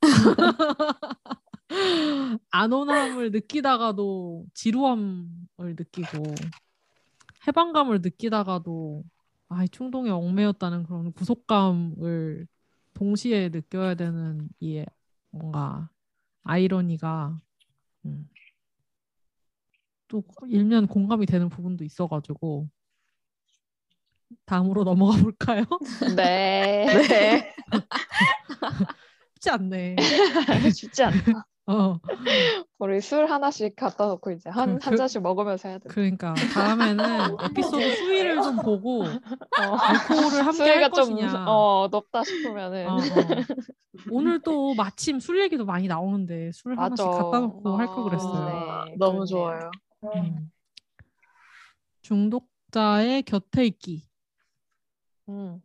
안온함을 2.50 3.30
느끼다가도 3.30 4.46
지루함을 4.52 5.76
느끼고 5.76 6.34
해방감을 7.46 8.00
느끼다가도 8.02 9.04
아, 9.48 9.66
충동에 9.68 10.10
얽매였다는 10.10 10.82
그런 10.84 11.12
구속감을 11.12 12.48
동시에 12.94 13.50
느껴야 13.50 13.94
되는 13.94 14.48
이 14.58 14.84
뭔가 15.30 15.88
아이러니가 16.42 17.40
음, 18.04 18.28
또 20.08 20.22
일면 20.48 20.86
공감이 20.86 21.26
되는 21.26 21.48
부분도 21.48 21.84
있어가지고 21.84 22.68
다음으로 24.44 24.84
넘어가 24.84 25.20
볼까요? 25.20 25.64
네. 26.16 26.84
네. 27.08 27.54
쉽지 29.34 29.50
않네. 29.50 29.96
쉽지 30.74 31.02
않다. 31.02 31.46
어, 31.66 31.98
우리 32.78 33.00
술 33.00 33.26
하나씩 33.26 33.74
갖다 33.76 34.06
놓고 34.06 34.32
이제 34.32 34.50
한, 34.50 34.78
그- 34.78 34.84
한 34.84 34.92
그- 34.92 34.96
잔씩 34.96 35.22
먹으면서 35.22 35.68
해야 35.68 35.78
돼. 35.78 35.88
그러니까 35.88 36.34
다음에는 36.52 37.36
에피소드 37.80 37.96
수위를 37.96 38.42
좀 38.42 38.56
보고 38.58 39.04
어. 39.04 39.76
알코올을 39.76 40.46
함께 40.46 40.62
할 40.62 40.72
수위가 40.72 40.88
좀 40.90 41.14
것이냐. 41.14 41.44
어, 41.48 41.88
높다 41.90 42.22
싶으면은 42.24 42.88
어, 42.88 42.96
어. 42.96 43.00
오늘 44.10 44.40
또 44.40 44.74
마침 44.74 45.18
술 45.20 45.40
얘기도 45.40 45.64
많이 45.64 45.86
나오는데 45.88 46.52
술 46.52 46.76
하나씩 46.78 47.06
맞아. 47.06 47.22
갖다 47.22 47.40
놓고 47.40 47.76
할걸 47.78 47.98
아, 48.00 48.02
그랬어요. 48.04 48.84
네, 48.90 48.96
너무 48.98 49.24
그렇네요. 49.24 49.26
좋아요. 49.26 49.70
음. 50.16 50.50
중독자의 52.02 53.22
곁에 53.22 53.64
있기 53.64 54.06
음, 55.30 55.62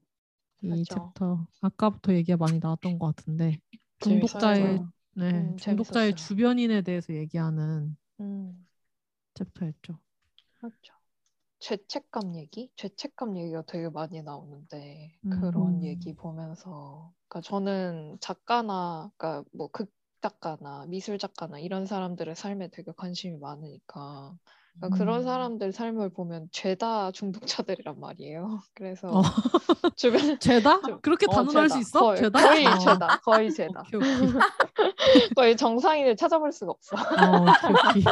이 0.61 0.67
맞죠. 0.69 1.11
챕터 1.13 1.45
아까부터 1.61 2.13
얘기가 2.13 2.37
많이 2.37 2.59
나왔던 2.59 2.97
것 2.97 3.13
같은데 3.15 3.59
중독자의 3.99 4.55
재밌었어요. 4.61 4.91
네 5.13 5.53
음, 5.53 5.57
중독자의 5.57 6.15
재밌었어요. 6.15 6.15
주변인에 6.15 6.81
대해서 6.81 7.13
얘기하는 7.13 7.95
음, 8.19 8.65
챕터였죠. 9.33 9.97
맞죠. 10.61 10.93
죄책감 11.59 12.35
얘기? 12.37 12.71
죄책감 12.77 13.37
얘기가 13.37 13.63
되게 13.67 13.89
많이 13.89 14.21
나오는데 14.23 15.17
음. 15.25 15.49
그런 15.51 15.83
얘기 15.83 16.13
보면서 16.15 17.13
그러니까 17.29 17.41
저는 17.49 18.17
작가나 18.21 19.11
그러니까 19.17 19.49
뭐 19.53 19.69
극 19.71 19.91
작가나 20.21 20.85
미술 20.87 21.17
작가나 21.19 21.59
이런 21.59 21.85
사람들의 21.87 22.35
삶에 22.35 22.69
되게 22.71 22.91
관심이 22.97 23.37
많으니까 23.39 24.37
그러니까 24.79 24.97
그런 24.97 25.19
음. 25.19 25.23
사람들 25.23 25.71
삶을 25.73 26.09
보면 26.09 26.47
죄다 26.51 27.11
중독자들이란 27.11 27.99
말이에요. 27.99 28.61
그래서 28.73 29.09
어. 29.09 29.21
주변 29.95 30.39
죄다? 30.39 30.79
좀- 30.81 31.01
그렇게 31.01 31.25
어, 31.29 31.33
단언할 31.33 31.67
죄다. 31.67 31.73
수 31.75 31.79
있어? 31.81 31.99
거의, 31.99 32.17
죄다? 32.17 32.39
거의 32.41 32.65
어. 32.65 32.77
죄다. 32.77 33.07
거의 33.23 33.51
죄다. 33.53 33.83
오케이 33.93 33.99
오케이. 33.99 34.29
거의 35.35 35.57
정상인을 35.57 36.15
찾아볼 36.15 36.51
수가 36.51 36.71
없어. 36.71 36.95
어, 36.95 37.45
오케이. 37.89 38.03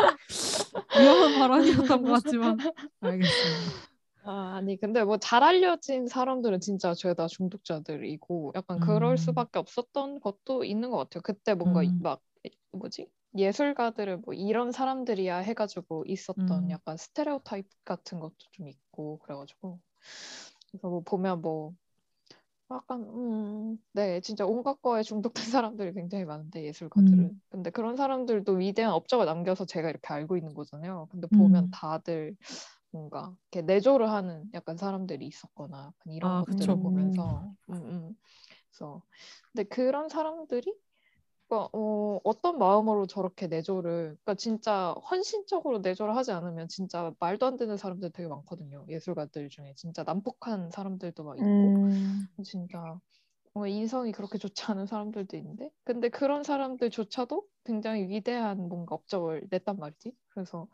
위험한 0.99 1.39
발언이었던 1.39 2.03
것 2.03 2.23
같지만 2.23 2.57
알겠습니다. 3.01 3.87
아, 4.25 4.55
아니 4.57 4.77
근데 4.77 5.03
뭐 5.05 5.17
잘 5.17 5.41
알려진 5.43 6.07
사람들은 6.07 6.59
진짜 6.59 6.93
죄다 6.93 7.27
중독자들이고 7.27 8.53
약간 8.55 8.79
그럴 8.81 9.11
음. 9.11 9.17
수밖에 9.17 9.59
없었던 9.59 10.19
것도 10.19 10.65
있는 10.65 10.89
것 10.91 10.97
같아요. 10.97 11.21
그때 11.23 11.53
뭔가 11.53 11.81
이- 11.83 11.87
음. 11.87 11.99
막 12.03 12.19
뭐지? 12.73 13.07
예술가들은 13.35 14.21
뭐 14.25 14.33
이런 14.33 14.71
사람들이야 14.71 15.37
해가지고 15.37 16.05
있었던 16.07 16.63
음. 16.65 16.69
약간 16.71 16.97
스테레오 16.97 17.39
타입 17.39 17.67
같은 17.85 18.19
것도 18.19 18.35
좀 18.51 18.67
있고 18.67 19.19
그래가지고 19.19 19.79
그래서 20.71 20.89
뭐 20.89 21.01
보면 21.01 21.41
뭐 21.41 21.73
약간 22.69 23.01
음, 23.03 23.77
네 23.93 24.19
진짜 24.21 24.45
온갖 24.45 24.81
거에 24.81 25.01
중독된 25.03 25.33
사람들이 25.61 25.93
굉장히 25.93 26.25
많은데 26.25 26.65
예술가들은 26.65 27.29
음. 27.29 27.41
근데 27.49 27.69
그런 27.69 27.95
사람들도 27.95 28.53
위대한 28.53 28.93
업적을 28.93 29.25
남겨서 29.25 29.65
제가 29.65 29.89
이렇게 29.89 30.13
알고 30.13 30.35
있는 30.37 30.53
거잖아요. 30.53 31.07
근데 31.11 31.27
보면 31.27 31.65
음. 31.65 31.71
다들 31.71 32.35
뭔가 32.91 33.35
이렇게 33.51 33.65
내조를 33.65 34.09
하는 34.11 34.49
약간 34.53 34.75
사람들이 34.77 35.25
있었거나 35.27 35.93
이런 36.07 36.31
아, 36.31 36.39
것들을 36.45 36.57
그쵸. 36.57 36.77
보면서 36.77 37.53
음, 37.69 37.75
음. 37.75 38.15
그래서 38.71 39.01
근데 39.53 39.63
그런 39.69 40.09
사람들이 40.09 40.73
그러니까 41.47 41.69
어, 41.73 42.19
어떤 42.23 42.57
마음으로 42.57 43.07
저렇게 43.07 43.47
내조를 43.47 44.17
그러니까 44.23 44.35
진짜 44.35 44.93
헌신적으로 45.09 45.79
내조를 45.79 46.15
하지 46.15 46.31
않으면 46.31 46.67
진짜 46.67 47.13
말도 47.19 47.45
안 47.45 47.57
되는 47.57 47.77
사람들 47.77 48.11
되게 48.11 48.27
많거든요. 48.27 48.85
예술가들 48.89 49.49
중에 49.49 49.73
진짜 49.75 50.03
난폭한 50.03 50.71
사람들도 50.71 51.23
막 51.23 51.37
있고 51.37 51.47
음, 51.47 52.27
진짜 52.43 52.99
인성이 53.65 54.11
그렇게 54.11 54.37
좋지 54.37 54.65
않은 54.65 54.85
사람들도 54.85 55.35
있는데 55.37 55.71
근데 55.83 56.09
그런 56.09 56.43
사람들조차도 56.43 57.47
굉장히 57.65 58.07
위대한 58.07 58.69
뭔가 58.69 58.95
업적을 58.95 59.47
냈단 59.49 59.77
말이지. 59.79 60.13
그래서 60.29 60.67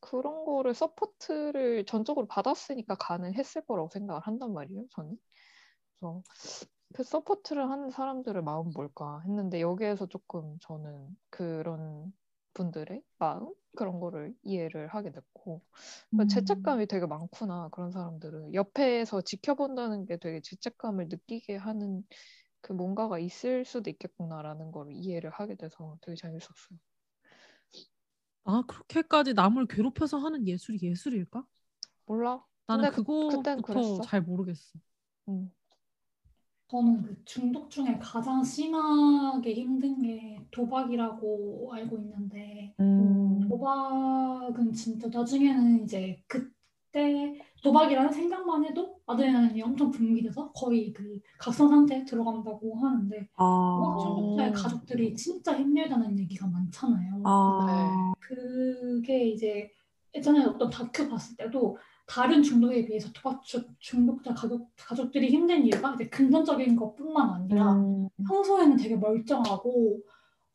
그런 0.00 0.44
거를 0.44 0.74
support를 0.74 1.86
전적으로 1.86 2.26
받았으니까 2.26 2.96
가능했을 2.96 3.62
거라고 3.62 3.88
생각을 3.90 4.20
한단 4.22 4.52
말이에요. 4.52 4.84
저는. 4.90 5.16
그래서 5.98 6.22
그 6.94 7.02
support를 7.02 7.68
하는 7.70 7.90
사람들의 7.90 8.42
마음 8.42 8.70
뭘까 8.72 9.20
했는데 9.26 9.60
여기에서 9.60 10.06
조금 10.06 10.58
저는 10.60 11.16
그런 11.30 12.12
분들의 12.54 13.02
마음 13.18 13.52
그런 13.76 14.00
거를 14.00 14.34
이해를 14.42 14.88
하게 14.88 15.10
됐고 15.12 15.62
그러니까 16.14 16.24
음. 16.24 16.28
죄책감이 16.34 16.86
되게 16.86 17.06
많구나 17.06 17.68
그런 17.72 17.90
사람들은 17.92 18.54
옆에서 18.54 19.20
지켜본다는 19.20 20.06
게 20.06 20.16
되게 20.16 20.40
죄책감을 20.40 21.08
느끼게 21.08 21.56
하는 21.56 22.02
그 22.62 22.72
뭔가가 22.72 23.18
있을 23.18 23.64
수도 23.64 23.90
있겠구나라는 23.90 24.72
걸 24.72 24.88
이해를 24.92 25.30
하게 25.30 25.56
돼서 25.56 25.98
되게 26.02 26.16
재밌었어요. 26.16 26.78
아 28.44 28.62
그렇게까지 28.66 29.34
남을 29.34 29.66
괴롭혀서 29.66 30.18
하는 30.18 30.46
예술이 30.48 30.78
예술일까? 30.82 31.44
몰라. 32.06 32.44
나는 32.66 32.86
그- 32.86 33.04
그거부터. 33.26 34.00
잘 34.00 34.20
모르겠어. 34.22 34.78
음. 35.28 35.50
저는 36.68 37.02
그 37.02 37.16
중독 37.24 37.70
중에 37.70 37.96
가장 38.00 38.42
심하게 38.42 39.54
힘든 39.54 40.02
게 40.02 40.36
도박이라고 40.50 41.70
알고 41.72 41.98
있는데 41.98 42.74
음. 42.80 43.48
도박은 43.48 44.72
진짜 44.72 45.08
나중에는 45.08 45.84
이제 45.84 46.20
그때 46.26 47.38
도박이라는 47.62 48.12
생각만 48.12 48.64
해도 48.64 49.00
아드레날린이 49.06 49.62
엄청 49.62 49.92
분비돼서 49.92 50.50
거의 50.52 50.92
그 50.92 51.20
각성 51.38 51.68
상태에 51.68 52.04
들어간다고 52.04 52.74
하는데 52.74 53.16
도박 53.36 53.96
아. 53.96 53.98
중독자의 54.02 54.52
가족들이 54.52 55.14
진짜 55.14 55.56
힘들다는 55.56 56.18
얘기가 56.18 56.48
많잖아요. 56.48 57.22
아. 57.24 58.12
그게 58.18 59.28
이제 59.28 59.70
예전에 60.16 60.44
어떤 60.44 60.68
다큐 60.68 61.08
봤을 61.08 61.36
때도 61.36 61.78
다른 62.06 62.42
중독에 62.42 62.84
비해서 62.84 63.10
도박 63.12 63.42
주- 63.42 63.66
중독자 63.78 64.32
가족, 64.32 64.70
가족들이 64.76 65.28
힘든 65.28 65.64
이유가 65.66 65.94
이제 65.94 66.08
금전적인 66.08 66.76
것뿐만 66.76 67.30
아니라 67.30 67.72
음. 67.74 68.08
평소에는 68.28 68.76
되게 68.76 68.96
멀쩡하고 68.96 70.00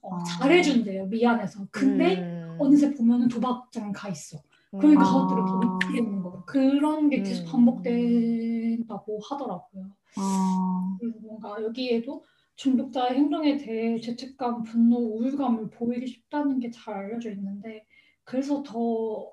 어, 0.02 0.16
아. 0.16 0.24
잘해준대요 0.24 1.06
미안해서 1.08 1.68
근데 1.70 2.22
음. 2.22 2.56
어느새 2.60 2.94
보면은 2.94 3.28
도박장에 3.28 3.92
가 3.92 4.10
있어 4.10 4.40
그러니까 4.72 5.02
아. 5.02 5.06
가족들을 5.06 5.44
더 5.46 5.60
느끼게 5.60 6.04
되는 6.04 6.22
거예요 6.24 6.44
그런 6.46 7.10
게 7.10 7.22
계속 7.22 7.46
음. 7.48 7.52
반복된다고 7.52 9.20
하더라고요 9.30 9.86
아. 10.18 10.98
그래서 11.00 11.18
뭔가 11.22 11.62
여기에도 11.62 12.24
중독자의 12.56 13.16
행동에 13.18 13.58
대해 13.58 14.00
죄책감, 14.00 14.64
분노, 14.64 14.98
우울감을 14.98 15.70
보이기 15.72 16.08
쉽다는 16.08 16.60
게 16.60 16.70
잘 16.72 16.94
알려져 16.96 17.32
있는데 17.32 17.86
그래서 18.24 18.64
더 18.64 19.32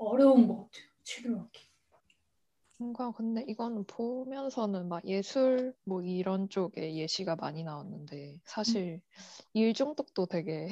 어려운 0.00 0.46
것 0.48 0.54
같아요 0.56 0.93
치료하기. 1.04 1.70
뭔가 2.78 3.12
근데 3.12 3.44
이거는 3.48 3.84
보면서는 3.86 4.88
막 4.88 5.04
예술 5.06 5.74
뭐 5.84 6.02
이런 6.02 6.48
쪽에 6.48 6.94
예시가 6.96 7.36
많이 7.36 7.62
나왔는데 7.64 8.40
사실 8.44 9.00
일 9.54 9.74
중독도 9.74 10.26
되게 10.26 10.68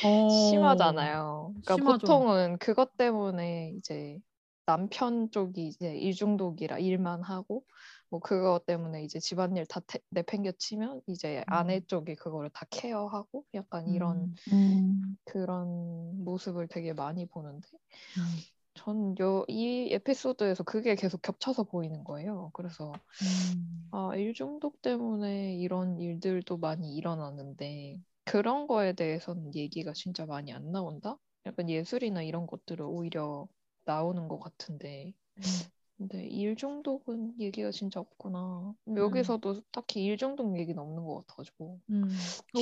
어, 0.00 0.18
심하잖아요. 0.28 1.54
그러니까 1.64 1.76
심하죠. 1.76 2.26
보통은 2.26 2.58
그것 2.58 2.96
때문에 2.96 3.72
이제 3.78 4.18
남편 4.66 5.30
쪽이 5.30 5.66
이제 5.68 5.94
일 5.96 6.14
중독이라 6.14 6.78
일만 6.78 7.22
하고 7.22 7.64
뭐 8.10 8.20
그거 8.20 8.60
때문에 8.66 9.04
이제 9.04 9.18
집안일 9.20 9.66
다 9.66 9.80
태- 9.86 10.00
내팽겨치면 10.10 11.02
이제 11.06 11.44
아내 11.46 11.80
쪽이 11.80 12.16
그거를 12.16 12.50
다 12.50 12.66
케어하고 12.70 13.44
약간 13.54 13.88
이런 13.88 14.28
음, 14.28 14.36
음. 14.52 15.16
그런 15.24 16.24
모습을 16.24 16.68
되게 16.68 16.92
많이 16.94 17.26
보는데 17.26 17.68
음, 18.16 18.44
전 18.74 19.14
요 19.20 19.44
이 19.48 19.88
에피소드에서 19.92 20.64
그게 20.64 20.94
계속 20.94 21.22
겹쳐서 21.22 21.64
보이는 21.64 22.04
거예요. 22.04 22.50
그래서 22.54 23.00
음. 23.22 23.92
아, 23.92 24.14
일 24.16 24.34
중독 24.34 24.82
때문에 24.82 25.56
이런 25.56 25.98
일들도 26.00 26.58
많이 26.58 26.94
일어나는데 26.96 28.00
그런 28.24 28.66
거에 28.66 28.92
대해서는 28.94 29.54
얘기가 29.54 29.92
진짜 29.94 30.26
많이 30.26 30.52
안 30.52 30.72
나온다? 30.72 31.18
약간 31.46 31.70
예술이나 31.70 32.22
이런 32.22 32.46
것들은 32.46 32.84
오히려 32.86 33.48
나오는 33.84 34.28
것 34.28 34.40
같은데 34.40 35.14
음. 35.38 35.70
근데 35.96 36.26
일 36.26 36.56
중독은 36.56 37.34
얘기가 37.40 37.70
진짜 37.70 38.00
없구나. 38.00 38.74
음. 38.88 38.96
여기서도 38.96 39.62
딱히 39.70 40.04
일 40.04 40.16
중독 40.16 40.58
얘기는 40.58 40.80
없는 40.80 41.04
것 41.04 41.26
같아가지고 41.26 41.80
음. 41.90 42.08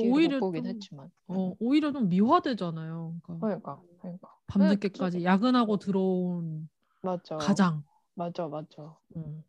오히려 0.05 0.39
보긴 0.39 0.65
좀, 0.65 0.71
했지만 0.71 1.11
어, 1.29 1.55
오히려 1.59 1.93
좀 1.93 2.09
미화되잖아요. 2.09 3.15
그러니까 3.23 3.47
그러니까 3.47 3.83
그러니까 4.01 4.29
밤늦게까지 4.47 5.19
그- 5.19 5.25
야근하고 5.25 5.79
들어온 5.79 6.69
맞죠. 7.01 7.39
가장. 7.39 7.83
맞아 8.15 8.47
맞아. 8.49 8.97
음. 9.17 9.43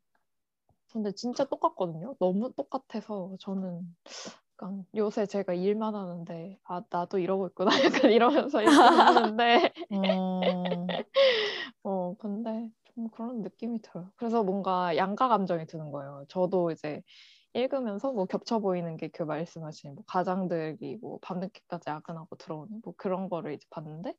근데 0.91 1.11
진짜 1.11 1.43
똑같거든요. 1.45 2.15
너무 2.19 2.53
똑같아서 2.53 3.35
저는 3.39 3.95
약간 4.53 4.85
요새 4.95 5.25
제가 5.25 5.53
일만 5.53 5.95
하는데 5.95 6.59
아 6.63 6.83
나도 6.89 7.17
이러고 7.17 7.47
있구나 7.47 7.71
약간 8.05 8.11
이러면서 8.11 8.61
일을 8.61 8.71
하는데 8.73 9.73
어, 9.91 10.87
어 11.83 12.15
근데 12.19 12.69
좀 12.95 13.09
그런 13.09 13.41
느낌이 13.41 13.81
들어요. 13.81 14.11
그래서 14.17 14.43
뭔가 14.43 14.95
양가 14.97 15.27
감정이 15.27 15.65
드는 15.67 15.91
거예요. 15.91 16.25
저도 16.29 16.71
이제 16.71 17.01
읽으면서 17.53 18.11
뭐 18.13 18.25
겹쳐 18.25 18.59
보이는 18.59 18.97
게 18.97 19.09
그 19.09 19.23
말씀하신 19.23 19.95
뭐 19.95 20.03
가장들이 20.07 20.97
뭐 21.01 21.19
밤늦게까지 21.21 21.89
야근하고 21.89 22.35
들어오는 22.37 22.81
뭐 22.83 22.93
그런 22.97 23.29
거를 23.29 23.53
이제 23.53 23.65
봤는데 23.71 24.15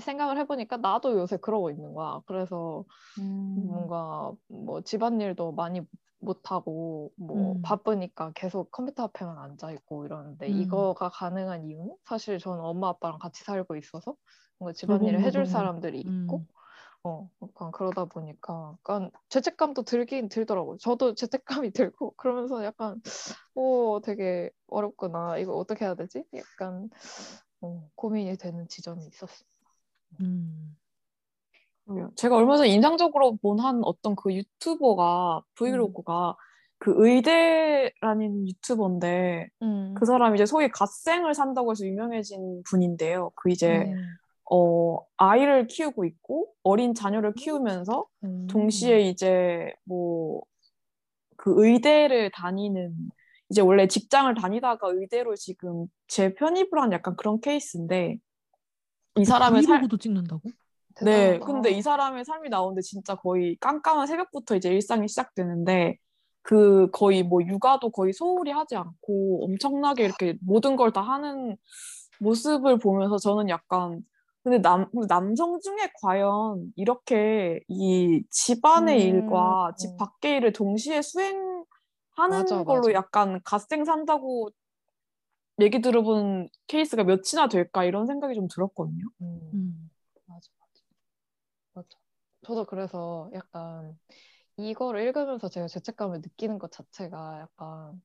생각을 0.00 0.38
해보니까 0.38 0.78
나도 0.78 1.18
요새 1.18 1.36
그러고 1.38 1.70
있는 1.70 1.94
거야. 1.94 2.20
그래서 2.26 2.84
음. 3.18 3.66
뭔가 3.68 4.32
뭐 4.48 4.82
집안일도 4.82 5.52
많이 5.52 5.82
못하고 6.20 7.12
뭐 7.16 7.56
음. 7.56 7.62
바쁘니까 7.62 8.32
계속 8.34 8.70
컴퓨터 8.72 9.04
앞에만 9.04 9.38
앉아 9.38 9.72
있고 9.72 10.04
이러는데 10.06 10.48
음. 10.48 10.52
이거가 10.52 11.08
가능한 11.10 11.64
이유는 11.66 11.96
사실 12.04 12.38
저는 12.38 12.62
엄마 12.64 12.88
아빠랑 12.90 13.18
같이 13.18 13.42
살고 13.44 13.76
있어서 13.76 14.16
뭔가 14.58 14.72
집안일을 14.74 15.22
해줄. 15.22 15.46
사람들이 15.46 16.00
있고 16.00 16.42
음. 16.42 16.46
어 17.04 17.30
약간 17.42 17.72
그러다 17.72 18.04
보니까 18.06 18.74
약간 18.78 19.10
죄책감도 19.30 19.84
들긴 19.84 20.28
들더라고요. 20.28 20.76
저도 20.78 21.14
죄책감이 21.64 21.70
들고 21.72 22.12
그러면서 22.16 22.64
약간 22.64 23.00
오 23.54 24.00
되게 24.02 24.50
어렵구나 24.68 25.38
이거 25.38 25.54
어떻게 25.56 25.84
해야 25.84 25.94
되지? 25.94 26.24
약간 26.34 26.90
어, 27.62 27.88
고민이 27.96 28.36
되는 28.36 28.68
지점이 28.68 29.06
있었어요. 29.06 29.48
음. 30.20 30.76
제가 32.16 32.36
얼마 32.36 32.56
전에 32.56 32.68
인상적으로 32.70 33.36
본 33.36 33.60
한 33.60 33.82
어떤 33.84 34.14
그 34.16 34.32
유튜버가 34.34 35.42
브이로그가 35.54 36.36
그 36.78 36.94
의대라는 36.96 38.48
유튜버인데 38.48 39.48
음. 39.62 39.94
그 39.94 40.06
사람이 40.06 40.36
이제 40.36 40.46
소위 40.46 40.68
갓생을 40.70 41.34
산다고 41.34 41.72
해서 41.72 41.84
유명해진 41.84 42.62
분인데요. 42.64 43.32
그 43.34 43.50
이제 43.50 43.84
네. 43.84 43.94
어 44.50 44.98
아이를 45.16 45.66
키우고 45.68 46.04
있고 46.04 46.52
어린 46.62 46.94
자녀를 46.94 47.34
키우면서 47.34 48.06
음. 48.24 48.46
동시에 48.48 49.00
이제 49.02 49.72
뭐 49.84 50.42
그 51.36 51.54
의대를 51.56 52.30
다니는 52.32 52.94
이제 53.48 53.62
원래 53.62 53.86
직장을 53.86 54.34
다니다가 54.34 54.88
의대로 54.88 55.34
지금 55.36 55.86
재편입을 56.08 56.68
한 56.80 56.92
약간 56.92 57.16
그런 57.16 57.40
케이스인데 57.40 58.18
이 59.16 59.24
사람의 59.24 59.62
삶 59.62 59.76
브이로그도 59.78 59.96
찍는다고? 59.98 60.42
네, 61.02 61.38
대단하다. 61.38 61.46
근데 61.46 61.70
이 61.70 61.82
사람의 61.82 62.24
삶이 62.26 62.48
나오는데 62.50 62.82
진짜 62.82 63.14
거의 63.14 63.56
깜깜한 63.60 64.06
새벽부터 64.06 64.56
이제 64.56 64.68
일상이 64.70 65.08
시작되는데 65.08 65.96
그 66.42 66.90
거의 66.90 67.22
뭐 67.22 67.40
육아도 67.42 67.90
거의 67.90 68.12
소홀히 68.12 68.50
하지 68.52 68.76
않고 68.76 69.44
엄청나게 69.44 70.04
이렇게 70.04 70.36
모든 70.42 70.76
걸 70.76 70.92
다 70.92 71.00
하는 71.00 71.56
모습을 72.20 72.78
보면서 72.78 73.16
저는 73.18 73.48
약간 73.48 74.02
근데 74.42 74.58
남, 74.58 74.86
남성 75.08 75.60
중에 75.60 75.90
과연 76.02 76.72
이렇게 76.76 77.60
이 77.68 78.22
집안의 78.30 79.02
음, 79.02 79.04
일과 79.06 79.72
집 79.76 79.96
음. 79.96 79.98
밖의 79.98 80.38
일을 80.38 80.52
동시에 80.52 81.02
수행하는 81.02 81.64
맞아, 82.24 82.64
걸로 82.64 82.92
맞아. 82.92 82.94
약간 82.94 83.40
갓생 83.44 83.84
산다고 83.84 84.50
얘기 85.60 85.80
들어본 85.80 86.48
케이스가 86.66 87.04
몇이나 87.04 87.48
될까 87.48 87.84
이런 87.84 88.06
생각이 88.06 88.34
좀 88.34 88.48
들었거든요. 88.48 89.06
음. 89.20 89.54
음. 89.54 89.90
맞아, 90.26 90.48
맞아. 90.60 90.82
맞아. 91.74 91.88
저도 92.46 92.66
그래서 92.66 93.30
약간 93.34 93.98
이거를 94.58 95.02
읽으면서 95.04 95.48
제가 95.48 95.68
죄책감을 95.68 96.20
느끼는 96.22 96.58
것 96.58 96.72
자체가 96.72 97.40
약간 97.40 97.92
음, 97.92 98.02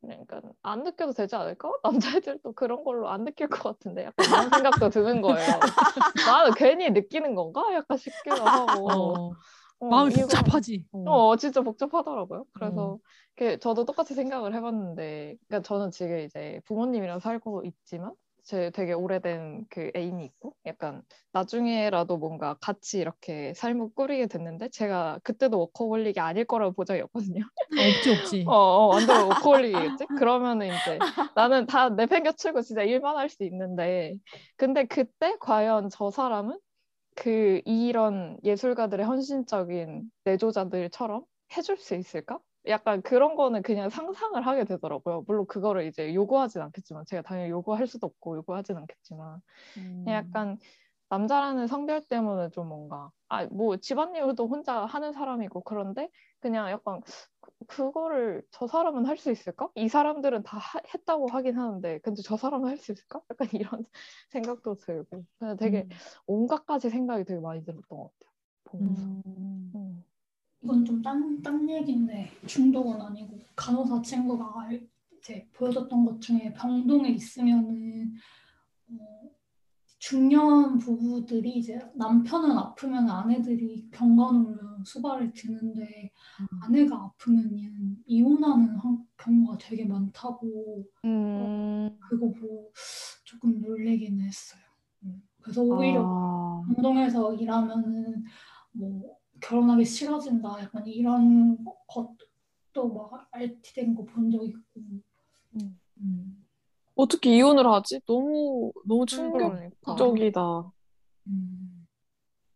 그러니까 0.00 0.40
안 0.62 0.84
느껴도 0.84 1.12
되지 1.12 1.34
않을까? 1.36 1.70
남자애들도 2.36 2.52
그런 2.52 2.84
걸로 2.84 3.08
안 3.08 3.24
느낄 3.24 3.48
것 3.48 3.62
같은데 3.62 4.04
약간 4.04 4.26
이런 4.26 4.50
생각도 4.50 4.90
드는 4.90 5.20
거예요. 5.22 5.60
나는 6.26 6.52
괜히 6.58 6.90
느끼는 6.90 7.34
건가? 7.34 7.62
약간 7.72 7.98
싶기도 7.98 8.36
하고. 8.36 8.90
어, 8.90 9.32
어, 9.80 9.86
마음이 9.88 10.14
복잡하지. 10.14 10.84
어. 10.92 11.10
어, 11.10 11.36
진짜 11.36 11.62
복잡하더라고요. 11.62 12.44
그래서 12.52 12.98
그 13.36 13.58
저도 13.60 13.84
똑같이 13.84 14.14
생각을 14.14 14.54
해봤는데, 14.54 15.36
그러니까 15.46 15.66
저는 15.66 15.90
지금 15.90 16.18
이제 16.18 16.60
부모님이랑 16.64 17.20
살고 17.20 17.64
있지만, 17.64 18.12
제 18.48 18.70
되게 18.70 18.94
오래된 18.94 19.66
그 19.68 19.90
애인이 19.94 20.24
있고, 20.24 20.54
약간 20.64 21.02
나중에라도 21.32 22.16
뭔가 22.16 22.54
같이 22.62 22.98
이렇게 22.98 23.52
삶을 23.52 23.90
꾸리게 23.94 24.26
됐는데, 24.26 24.70
제가 24.70 25.20
그때도 25.22 25.58
워커홀릭이 25.58 26.18
아닐 26.18 26.46
거라고 26.46 26.72
보장이었거든요. 26.72 27.44
없지 27.78 28.10
없지. 28.10 28.44
어, 28.48 28.54
어, 28.54 28.86
완전 28.86 29.28
워커홀릭이겠지? 29.28 30.06
그러면은 30.16 30.68
이제 30.68 30.98
나는 31.36 31.66
다 31.66 31.90
내팽겨치고 31.90 32.62
진짜 32.62 32.82
일만 32.84 33.18
할 33.18 33.28
수 33.28 33.44
있는데, 33.44 34.14
근데 34.56 34.86
그때 34.86 35.36
과연 35.40 35.90
저 35.90 36.10
사람은 36.10 36.58
그 37.16 37.60
이런 37.66 38.38
예술가들의 38.44 39.04
헌신적인 39.04 40.10
내조자들처럼 40.24 41.22
해줄 41.54 41.76
수 41.76 41.94
있을까? 41.96 42.38
약간 42.68 43.02
그런 43.02 43.34
거는 43.36 43.62
그냥 43.62 43.88
상상을 43.90 44.40
하게 44.46 44.64
되더라고요. 44.64 45.24
물론 45.26 45.46
그거를 45.46 45.86
이제 45.86 46.14
요구하진 46.14 46.60
않겠지만 46.62 47.04
제가 47.06 47.22
당연히 47.22 47.50
요구할 47.50 47.86
수도 47.86 48.06
없고 48.08 48.36
요구하진 48.36 48.76
않겠지만 48.76 49.40
음. 49.76 50.44
약간 50.46 50.58
남자라는 51.10 51.66
성별 51.68 52.02
때문에 52.06 52.50
좀 52.50 52.68
뭔가 52.68 53.10
아 53.28 53.46
뭐 53.46 53.76
집안일도 53.78 54.48
혼자 54.48 54.86
하는 54.86 55.12
사람이고 55.12 55.62
그런데 55.64 56.10
그냥 56.40 56.70
약간 56.70 57.00
그, 57.40 57.52
그거를 57.68 58.42
저 58.52 58.66
사람은 58.66 59.06
할 59.06 59.18
수 59.18 59.30
있을까? 59.32 59.70
이 59.76 59.88
사람들은 59.88 60.42
다 60.44 60.58
하, 60.58 60.80
했다고 60.94 61.28
하긴 61.28 61.58
하는데 61.58 61.98
근데 62.00 62.22
저 62.24 62.36
사람은 62.36 62.68
할 62.70 62.78
수 62.78 62.92
있을까? 62.92 63.22
약간 63.30 63.48
이런 63.52 63.84
생각도 64.30 64.76
들고 64.76 65.24
그냥 65.38 65.56
되게 65.56 65.86
음. 65.86 66.00
온갖 66.26 66.66
가지 66.66 66.90
생각이 66.90 67.24
되게 67.24 67.40
많이 67.40 67.62
들었던 67.64 67.82
것 67.88 68.10
같아요. 68.18 68.32
보면서. 68.64 69.08
음. 69.74 70.04
음. 70.60 70.64
이건 70.64 70.84
좀딴 70.84 71.42
딴 71.42 71.68
얘기인데 71.68 72.30
중독은 72.46 73.00
아니고 73.00 73.38
간호사 73.56 74.02
친구가 74.02 74.62
알- 74.62 74.86
이제 75.18 75.46
보여줬던 75.52 76.04
것 76.04 76.20
중에 76.20 76.52
병동에 76.52 77.10
있으면은 77.10 78.12
어, 78.90 79.30
중년 79.98 80.78
부부들이 80.78 81.56
이제 81.58 81.78
남편은 81.94 82.56
아프면 82.56 83.10
아내들이 83.10 83.88
병간호를 83.90 84.58
수발을 84.84 85.32
드는데 85.32 86.12
아내가 86.62 86.96
아프면 86.96 87.96
이혼하는 88.06 88.76
한- 88.76 89.04
경우가 89.16 89.58
되게 89.58 89.84
많다고 89.84 90.84
음. 91.04 91.98
그거 92.08 92.30
보고 92.30 92.72
조금 93.24 93.60
놀래긴 93.60 94.20
했어요. 94.20 94.62
음. 95.02 95.22
그래서 95.42 95.62
오히려 95.62 96.02
아, 96.06 96.62
운동에서 96.68 97.34
일하면은 97.34 98.24
뭐 98.72 99.18
결혼하기 99.40 99.84
싫어진다 99.84 100.60
약간 100.62 100.86
이런 100.86 101.58
것도 101.86 102.94
막 102.94 103.28
RT된 103.32 103.94
거 103.94 104.04
본 104.04 104.30
적 104.30 104.44
있고 104.44 104.80
음. 105.56 105.80
음. 106.00 106.44
어떻게 106.94 107.36
이혼을 107.36 107.66
하지? 107.66 108.00
너무 108.06 108.72
너무. 108.86 109.06
충격적이다. 109.06 110.72
음. 111.28 111.86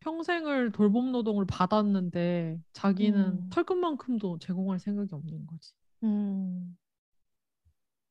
평생을 0.00 0.72
돌봄 0.72 1.12
노동을 1.12 1.44
받았는데 1.46 2.60
자기는 2.72 3.20
음. 3.20 3.48
털끝만큼도 3.50 4.38
제공할 4.40 4.80
생각이 4.80 5.08
없는 5.14 5.46
거지. 5.46 5.72
음. 6.02 6.76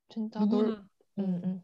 진짜 0.10 0.40
놀. 0.46 0.50
누구는 0.50 0.74
음, 1.20 1.24
어. 1.24 1.24
음. 1.48 1.64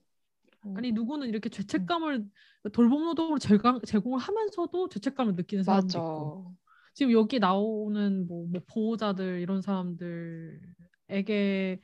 음. 0.66 0.78
아니 0.78 0.92
누구는 0.92 1.28
이렇게 1.30 1.50
죄책감을 1.50 2.26
돌봄 2.74 3.06
노동으로 3.06 3.40
제공, 3.40 3.80
제공을 3.82 4.20
하면서도 4.20 4.90
죄책감을 4.90 5.36
느끼는 5.36 5.64
사람도 5.64 5.86
맞아. 5.86 6.00
있고 6.00 6.56
지금 6.98 7.12
여기 7.12 7.38
나오는 7.38 8.28
뭐, 8.28 8.48
뭐 8.48 8.62
보호자들 8.68 9.40
이런 9.42 9.62
사람들에게 9.62 11.80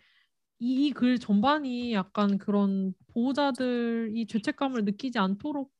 이 0.60 0.92
글 0.96 1.20
전반이 1.20 1.94
약간 1.94 2.38
그런 2.40 2.94
보호자들이 3.14 4.26
죄책감을 4.28 4.86
느끼지 4.86 5.20
않도록 5.20 5.72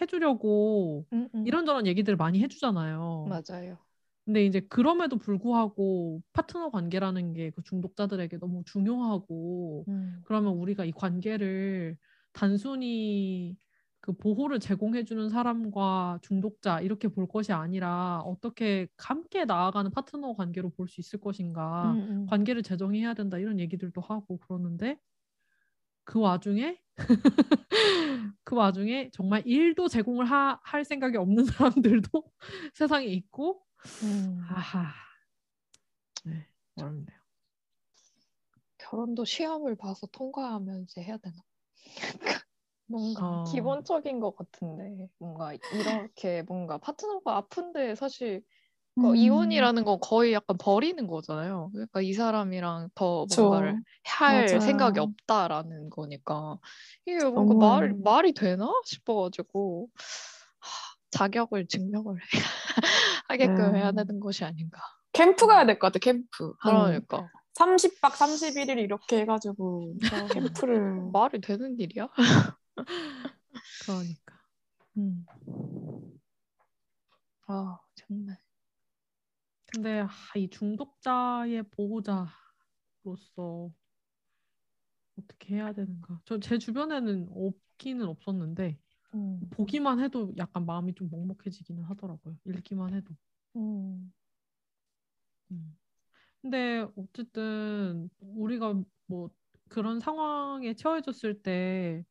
해주려고 0.00 1.06
음, 1.12 1.28
음. 1.34 1.46
이런저런 1.46 1.86
얘기들을 1.86 2.16
많이 2.16 2.42
해주잖아요. 2.42 3.26
맞아요. 3.28 3.78
근데 4.24 4.44
이제 4.44 4.60
그럼에도 4.60 5.18
불구하고 5.18 6.22
파트너 6.32 6.70
관계라는 6.70 7.34
게 7.34 7.50
그 7.52 7.62
중독자들에게 7.62 8.38
너무 8.38 8.62
중요하고 8.66 9.84
음. 9.88 10.20
그러면 10.24 10.54
우리가 10.54 10.84
이 10.84 10.92
관계를 10.92 11.96
단순히 12.32 13.56
그 14.04 14.12
보호를 14.12 14.60
제공해주는 14.60 15.30
사람과 15.30 16.18
중독자 16.20 16.78
이렇게 16.82 17.08
볼 17.08 17.26
것이 17.26 17.54
아니라 17.54 18.20
어떻게 18.20 18.86
함께 18.98 19.46
나아가는 19.46 19.90
파트너 19.90 20.34
관계로 20.34 20.68
볼 20.68 20.88
수 20.88 21.00
있을 21.00 21.18
것인가 21.20 21.92
음, 21.92 22.10
음. 22.10 22.26
관계를 22.26 22.62
재정해야 22.62 23.14
된다 23.14 23.38
이런 23.38 23.58
얘기들도 23.58 24.02
하고 24.02 24.36
그러는데 24.40 24.98
그 26.04 26.20
와중에 26.20 26.78
그 28.44 28.54
와중에 28.56 29.08
정말 29.14 29.42
일도 29.46 29.88
제공을 29.88 30.26
하, 30.26 30.60
할 30.62 30.84
생각이 30.84 31.16
없는 31.16 31.44
사람들도 32.06 32.10
세상에 32.74 33.06
있고 33.06 33.64
음. 34.02 34.38
아하 34.50 34.92
네 36.26 36.46
어렵네요. 36.76 37.18
결혼도 38.76 39.24
시험을 39.24 39.76
봐서 39.76 40.06
통과하면 40.08 40.82
이제 40.82 41.02
해야 41.02 41.16
되나? 41.16 41.36
뭔가 42.86 43.22
어. 43.24 43.44
기본적인 43.44 44.20
것 44.20 44.36
같은데 44.36 45.08
뭔가 45.18 45.54
이렇게 45.70 46.42
뭔가 46.42 46.78
파트너가 46.78 47.36
아픈데 47.38 47.94
사실 47.94 48.42
그 48.98 49.16
음. 49.16 49.16
이혼이라는 49.16 49.84
건 49.84 49.98
거의 50.00 50.32
약간 50.34 50.56
버리는 50.58 51.06
거잖아요. 51.06 51.70
그러니까 51.72 52.00
이 52.02 52.12
사람이랑 52.14 52.90
더. 52.94 53.26
뭔가를 53.26 53.76
할 54.04 54.60
맞아요. 54.60 54.60
생각이 54.60 55.00
없다라는 55.00 55.90
거니까 55.90 56.58
이게 57.06 57.24
뭔가 57.24 57.54
너무해요. 57.54 57.54
말, 57.54 57.94
말이 57.94 58.32
되나 58.34 58.68
싶어가지고 58.86 59.90
하, 60.60 60.96
자격을 61.12 61.66
증명을 61.68 62.20
하게끔 63.28 63.74
네. 63.74 63.76
해야 63.76 63.92
되는 63.92 64.20
것이 64.20 64.44
아닌가. 64.44 64.80
캠프 65.12 65.46
가야 65.46 65.64
될 65.66 65.78
것 65.78 65.86
같아, 65.88 65.98
캠프. 65.98 66.52
한 66.58 67.06
그러니까 67.08 67.30
30박 67.54 68.16
31일 68.16 68.78
이렇게 68.78 69.20
해가지고 69.20 69.94
캠프를. 70.30 71.12
말이 71.12 71.40
되는 71.40 71.78
일이야? 71.78 72.08
그러니까 73.78 74.40
음. 74.98 75.28
아 77.46 77.78
정말. 77.94 78.36
근데 79.66 80.00
아, 80.00 80.08
이 80.36 80.48
중독자의 80.48 81.64
보호자로서 81.70 82.30
어떻게 85.18 85.54
해야 85.56 85.72
되는가? 85.72 86.20
저 86.24 86.38
제 86.40 86.58
주변에는 86.58 87.28
없기는 87.30 88.06
없었는데 88.06 88.78
음. 89.14 89.48
보기만 89.50 90.00
해도 90.00 90.32
약간 90.38 90.66
마음이 90.66 90.94
좀 90.94 91.10
먹먹해지기는 91.10 91.84
하더라고요. 91.84 92.36
읽기만 92.46 92.94
해도. 92.94 93.14
음. 93.56 94.12
음. 95.50 95.76
근데 96.42 96.86
어쨌든 96.96 98.10
우리가 98.20 98.82
뭐 99.06 99.30
그런 99.68 100.00
상황에 100.00 100.74
처해졌을 100.74 101.42
때 101.42 102.04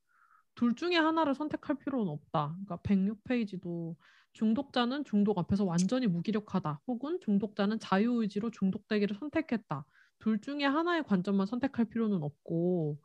둘 0.55 0.75
중에 0.75 0.95
하나를 0.95 1.35
선택할 1.35 1.77
필요는 1.79 2.11
없다. 2.11 2.55
그러니까 2.65 2.77
106페이지도 2.77 3.95
중독자는 4.33 5.05
중독 5.05 5.37
앞에서 5.37 5.63
완전히 5.63 6.07
무기력하다. 6.07 6.81
혹은 6.87 7.19
중독자는 7.21 7.79
자유의지로 7.79 8.51
중독되기를 8.51 9.15
선택했다. 9.17 9.85
둘 10.19 10.41
중에 10.41 10.63
하나의 10.63 11.03
관점만 11.03 11.45
선택할 11.45 11.85
필요는 11.85 12.23
없고 12.23 12.97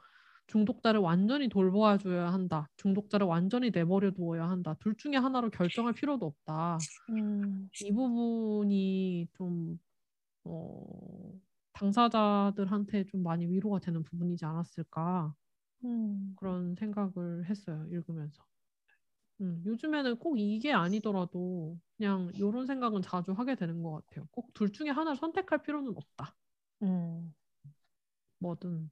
중독자를 0.46 1.00
완전히 1.00 1.48
돌보아 1.48 1.98
줘야 1.98 2.32
한다. 2.32 2.68
중독자를 2.76 3.26
완전히 3.26 3.70
내버려 3.70 4.12
두어야 4.12 4.48
한다. 4.48 4.74
둘 4.80 4.96
중에 4.96 5.16
하나로 5.16 5.50
결정할 5.50 5.92
필요도 5.92 6.24
없다. 6.24 6.78
음. 7.10 7.68
이 7.84 7.92
부분이 7.92 9.28
좀 9.36 9.78
어, 10.44 11.32
당사자들한테 11.74 13.04
좀 13.06 13.22
많이 13.22 13.46
위로가 13.46 13.78
되는 13.80 14.02
부분이지 14.02 14.44
않았을까 14.46 15.34
음. 15.84 16.36
그런 16.36 16.74
생각을 16.76 17.46
했어요 17.50 17.86
읽으면서. 17.90 18.42
음, 19.40 19.62
요즘에는 19.66 20.18
꼭 20.18 20.38
이게 20.38 20.72
아니더라도 20.72 21.78
그냥 21.96 22.30
이런 22.34 22.66
생각은 22.66 23.02
자주 23.02 23.32
하게 23.32 23.54
되는 23.56 23.82
것 23.82 23.92
같아요. 24.06 24.26
꼭 24.32 24.52
둘 24.54 24.72
중에 24.72 24.90
하나를 24.90 25.16
선택할 25.16 25.62
필요는 25.62 25.94
없다. 25.96 26.34
음. 26.82 27.34
뭐든. 28.40 28.90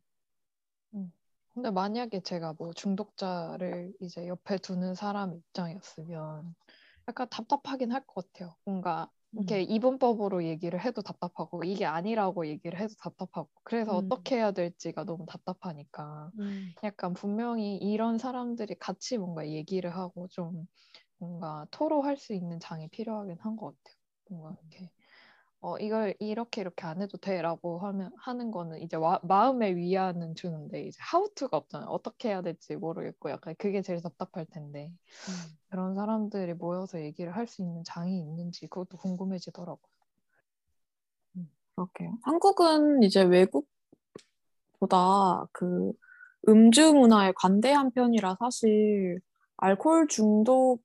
근데 1.54 1.70
만약에 1.70 2.20
제가 2.20 2.54
뭐 2.58 2.72
중독자를 2.72 3.92
이제 4.00 4.26
옆에 4.28 4.58
두는 4.58 4.94
사람 4.94 5.34
입장이었으면 5.34 6.54
약간 7.08 7.28
답답하긴 7.30 7.92
할 7.92 8.06
것 8.06 8.32
같아요. 8.32 8.56
뭔가 8.64 9.10
이렇게 9.36 9.62
이분법으로 9.62 10.44
얘기를 10.44 10.80
해도 10.84 11.02
답답하고 11.02 11.62
이게 11.64 11.84
아니라고 11.86 12.46
얘기를 12.48 12.78
해도 12.80 12.94
답답하고 13.00 13.50
그래서 13.64 13.94
음. 13.94 13.96
어떻게 13.96 14.36
해야 14.36 14.52
될지가 14.52 15.04
너무 15.04 15.26
답답하니까 15.26 16.32
음, 16.38 16.76
약간 16.84 17.12
분명히 17.14 17.76
이런 17.76 18.18
사람들이 18.18 18.76
같이 18.78 19.18
뭔가 19.18 19.48
얘기를 19.48 19.94
하고 19.96 20.28
좀 20.28 20.66
뭔가 21.18 21.66
토로할 21.72 22.16
수 22.18 22.34
있는 22.34 22.60
장이 22.60 22.88
필요하긴 22.90 23.38
한 23.40 23.56
것 23.56 23.68
같아요. 23.76 23.96
뭔가 24.30 24.56
이렇게 24.70 24.90
어 25.61 25.78
이걸 25.78 26.15
이렇게 26.20 26.61
이렇게 26.61 26.87
안 26.87 27.03
해도 27.03 27.19
돼라고 27.19 27.78
하면 27.81 28.12
하는 28.19 28.51
거는 28.51 28.83
이제 28.83 28.97
와, 28.97 29.20
마음의 29.24 29.77
위안은 29.77 30.35
주는데 30.37 30.83
이제 30.85 30.99
하우투가 31.01 31.57
없잖아요. 31.57 31.89
어떻게 31.91 32.28
해야 32.28 32.43
될지 32.43 32.77
모르겠고 32.77 33.31
약간 33.31 33.55
그게 33.59 33.83
제일 33.83 34.01
답답할 34.03 34.47
텐데 34.47 34.93
음. 35.28 35.59
그런 35.70 35.95
사람들이 35.95 36.55
모여서 36.55 37.01
얘기를 37.03 37.35
할 37.35 37.47
수 37.49 37.62
있는 37.62 37.83
장이 37.85 38.19
있는지 38.19 38.69
그것도 38.69 38.99
궁금해지더라고요. 38.99 39.97
그렇게요. 41.74 42.19
한국은 42.23 43.03
이제 43.03 43.23
외국보다 43.23 43.66
그 45.53 45.93
음주 46.49 46.93
문화에 46.95 47.33
관대한 47.37 47.91
편이라 47.91 48.37
사실 48.39 49.20
알코올 49.59 50.09
중독에 50.09 50.83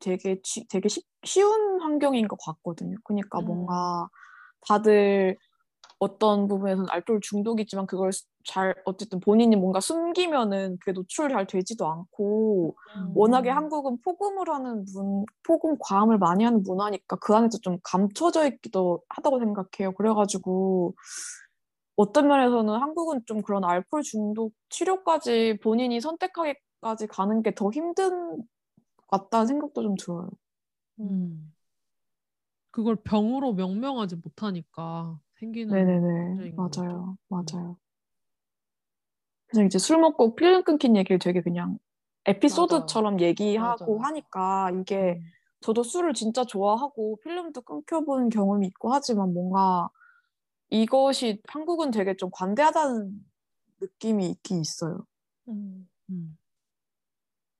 되게 0.00 0.40
치- 0.42 0.66
되게 0.68 0.88
쉽- 0.88 1.06
쉬운 1.24 1.80
환경인 1.82 2.28
것 2.28 2.38
같거든요. 2.44 2.96
그러니까 3.04 3.40
음. 3.40 3.46
뭔가 3.46 4.08
다들 4.68 5.36
어떤 5.98 6.48
부분에서는 6.48 6.88
알코올 6.90 7.20
중독이 7.22 7.62
있지만 7.62 7.86
그걸 7.86 8.10
잘 8.44 8.74
어쨌든 8.84 9.20
본인이 9.20 9.56
뭔가 9.56 9.80
숨기면은 9.80 10.78
그게 10.80 10.92
노출 10.92 11.28
잘 11.30 11.46
되지도 11.46 11.86
않고 11.88 12.76
음. 12.96 13.12
워낙에 13.14 13.50
한국은 13.50 13.98
폭음을 14.04 14.48
하는 14.48 14.84
문 14.94 15.24
폭음 15.46 15.76
과음을 15.80 16.18
많이 16.18 16.44
하는 16.44 16.62
문화니까 16.62 17.16
그 17.16 17.34
안에서 17.34 17.58
좀 17.62 17.78
감춰져 17.84 18.46
있기도 18.48 19.02
하다고 19.10 19.40
생각해요. 19.40 19.92
그래가지고 19.94 20.94
어떤 21.96 22.28
면에서는 22.28 22.72
한국은 22.80 23.22
좀 23.26 23.42
그런 23.42 23.64
알코올 23.64 24.02
중독 24.02 24.52
치료까지 24.70 25.58
본인이 25.62 26.00
선택하기까지 26.00 27.06
가는 27.08 27.42
게 27.42 27.52
더 27.54 27.70
힘든 27.72 28.42
것 29.08 29.24
같다는 29.24 29.46
생각도 29.46 29.82
좀 29.82 29.96
들어요. 29.96 30.30
음. 31.00 31.52
그걸 32.70 32.96
병으로 32.96 33.54
명명하지 33.54 34.16
못하니까 34.16 35.18
생기는 35.40 35.74
네네네. 35.74 36.52
맞아요. 36.54 37.16
음. 37.16 37.16
맞아요. 37.28 37.76
그래서 39.46 39.64
이제 39.64 39.78
술 39.78 39.98
먹고 39.98 40.34
필름 40.36 40.62
끊긴 40.62 40.96
얘기를 40.96 41.18
되게 41.18 41.40
그냥 41.40 41.78
에피소드처럼 42.26 43.20
얘기하고 43.20 43.98
맞아. 43.98 44.08
하니까 44.08 44.70
이게 44.80 45.14
음. 45.14 45.22
저도 45.60 45.82
술을 45.82 46.14
진짜 46.14 46.44
좋아하고 46.44 47.18
필름도 47.22 47.62
끊겨본 47.62 48.28
경험이 48.28 48.68
있고 48.68 48.92
하지만 48.92 49.32
뭔가 49.32 49.88
이것이 50.70 51.40
한국은 51.48 51.90
되게 51.90 52.14
좀 52.14 52.30
관대하다는 52.32 53.12
느낌이 53.80 54.30
있긴 54.30 54.60
있어요. 54.60 55.04
음, 55.48 55.88
음. 56.10 56.38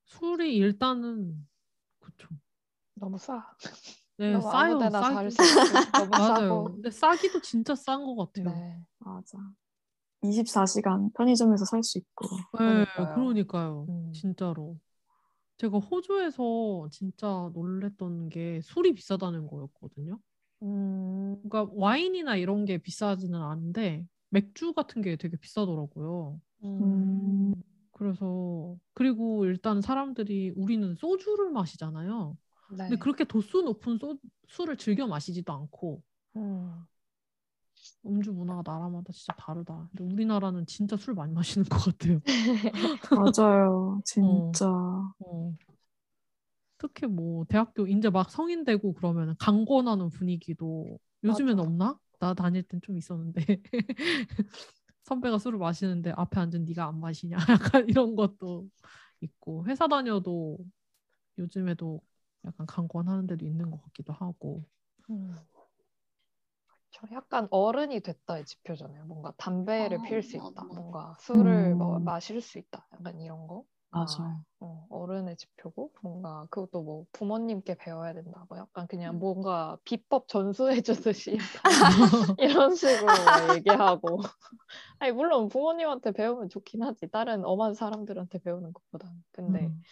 술이 0.08 0.56
일단은 0.56 1.46
그쵸. 2.00 2.28
너무 2.94 3.18
싸. 3.18 3.46
네, 4.16 4.32
너무 4.32 4.42
싸요. 4.42 4.72
아무데나 4.72 5.02
싸기. 5.02 5.36
너무 5.96 6.10
맞아요. 6.10 6.48
싸고. 6.50 6.64
근데 6.74 6.90
싸기도 6.90 7.40
진짜 7.40 7.74
싼 7.74 8.04
것 8.04 8.16
같아요. 8.16 8.54
네. 8.54 8.80
맞아. 8.98 9.38
24시간 10.22 11.12
편의점에서 11.12 11.64
살 11.64 11.82
수 11.84 11.98
있고. 11.98 12.26
네, 12.26 12.48
그러니까요. 12.58 13.14
그러니까요. 13.14 13.86
음. 13.88 14.12
진짜로. 14.12 14.76
제가 15.58 15.78
호주에서 15.78 16.88
진짜 16.90 17.50
놀랬던 17.54 18.28
게 18.28 18.60
술이 18.62 18.94
비싸다는 18.94 19.46
거였거든요. 19.46 20.18
음, 20.62 21.36
그러니까 21.48 21.72
와인이나 21.74 22.36
이런 22.36 22.64
게 22.64 22.78
비싸지는 22.78 23.40
않은데 23.40 24.04
맥주 24.30 24.72
같은 24.72 25.02
게 25.02 25.16
되게 25.16 25.36
비싸더라고요. 25.36 26.40
음. 26.64 27.52
그래서 27.98 28.76
그리고 28.94 29.44
일단 29.44 29.80
사람들이 29.80 30.50
우리는 30.56 30.94
소주를 30.94 31.50
마시잖아요. 31.50 32.36
네. 32.70 32.76
근데 32.88 32.96
그렇게 32.96 33.24
도수 33.24 33.62
높은 33.62 33.98
소, 33.98 34.18
술을 34.48 34.76
즐겨 34.76 35.06
마시지도 35.06 35.52
않고 35.52 36.02
음, 36.36 36.86
음주 38.06 38.32
문화가 38.32 38.62
나라마다 38.64 39.12
진짜 39.12 39.32
다르다. 39.36 39.88
근데 39.96 40.12
우리나라는 40.14 40.66
진짜 40.66 40.96
술 40.96 41.14
많이 41.14 41.32
마시는 41.32 41.66
것 41.68 41.78
같아요. 41.78 42.20
맞아요. 43.14 44.00
진짜. 44.04 44.66
어. 44.68 45.54
특히 46.78 47.06
뭐 47.06 47.44
대학교 47.46 47.86
이제 47.86 48.08
막 48.08 48.30
성인 48.30 48.64
되고 48.64 48.92
그러면 48.94 49.34
강권하는 49.38 50.10
분위기도 50.10 50.98
요즘엔 51.24 51.56
맞아. 51.56 51.68
없나? 51.68 51.98
나 52.20 52.34
다닐 52.34 52.62
땐 52.62 52.80
좀 52.82 52.96
있었는데 52.98 53.44
선배가 55.08 55.38
술을 55.38 55.58
마시는데 55.58 56.12
앞에 56.16 56.40
앉은 56.40 56.64
네가 56.66 56.86
안 56.86 57.00
마시냐? 57.00 57.36
약간 57.82 57.88
이런 57.88 58.14
것도 58.16 58.68
있고 59.20 59.66
회사 59.66 59.88
다녀도 59.88 60.58
요즘에도 61.38 62.00
약간 62.46 62.66
강권하는 62.66 63.26
데도 63.26 63.46
있는 63.46 63.70
것 63.70 63.82
같기도 63.84 64.12
하고 64.12 64.64
음. 65.10 65.34
저 66.90 67.06
약간 67.12 67.48
어른이 67.50 68.00
됐다의 68.00 68.44
지표잖아요. 68.44 69.04
뭔가 69.06 69.32
담배를 69.36 69.98
아, 69.98 70.02
피울 70.02 70.22
수 70.22 70.36
있다. 70.36 70.64
뭔가 70.64 71.14
술을 71.20 71.74
음. 71.74 71.78
뭐 71.78 71.98
마실 72.00 72.40
수 72.40 72.58
있다. 72.58 72.86
약간 72.92 73.18
이런 73.20 73.46
거. 73.46 73.64
아, 73.90 73.98
맞아요. 73.98 74.44
어, 74.60 74.86
어른의 74.90 75.36
지표고 75.36 75.92
뭔가 76.02 76.46
그것도 76.50 76.82
뭐 76.82 77.06
부모님께 77.12 77.74
배워야 77.76 78.12
된다. 78.12 78.44
뭐 78.48 78.58
약간 78.58 78.86
그냥 78.86 79.14
음. 79.14 79.20
뭔가 79.20 79.78
비법 79.84 80.28
전수해 80.28 80.80
주듯이 80.80 81.36
이런 82.40 82.74
식으로 82.74 83.08
막 83.08 83.50
얘기하고 83.54 84.18
아니 84.98 85.12
물론 85.12 85.48
부모님한테 85.48 86.12
배우면 86.12 86.48
좋긴 86.48 86.82
하지. 86.82 87.08
다른 87.08 87.44
엄한 87.44 87.74
사람들한테 87.74 88.38
배우는 88.40 88.72
것보다. 88.72 89.12
근데 89.32 89.66
음. 89.66 89.82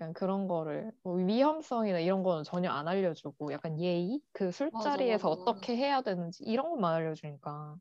약간 0.00 0.12
그런 0.12 0.48
거를 0.48 0.92
뭐 1.02 1.14
위험성이나 1.16 2.00
이런 2.00 2.22
거는 2.22 2.44
전혀 2.44 2.70
안 2.70 2.88
알려주고 2.88 3.52
약간 3.52 3.80
예의 3.80 4.20
그 4.32 4.52
술자리에서 4.52 5.28
맞아. 5.28 5.42
어떻게 5.42 5.76
해야 5.76 6.02
되는지 6.02 6.44
이런 6.44 6.70
것만 6.70 6.94
알려주니까 6.94 7.76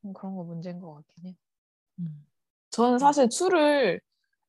좀 0.00 0.12
그런 0.12 0.36
거 0.36 0.44
문제인 0.44 0.80
것 0.80 0.94
같긴 0.94 1.26
해. 1.26 1.36
음. 2.00 2.26
저는 2.70 2.98
사실 2.98 3.28
술을 3.30 4.00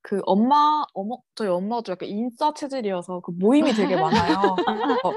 그 0.01 0.21
엄마, 0.25 0.85
어머, 0.93 1.17
저희 1.35 1.49
엄마가 1.49 1.81
좀 1.81 1.93
약간 1.93 2.07
인싸 2.09 2.53
체질이어서 2.53 3.21
그 3.21 3.31
모임이 3.31 3.73
되게 3.73 3.95
많아요. 3.95 4.55
어, 5.03 5.13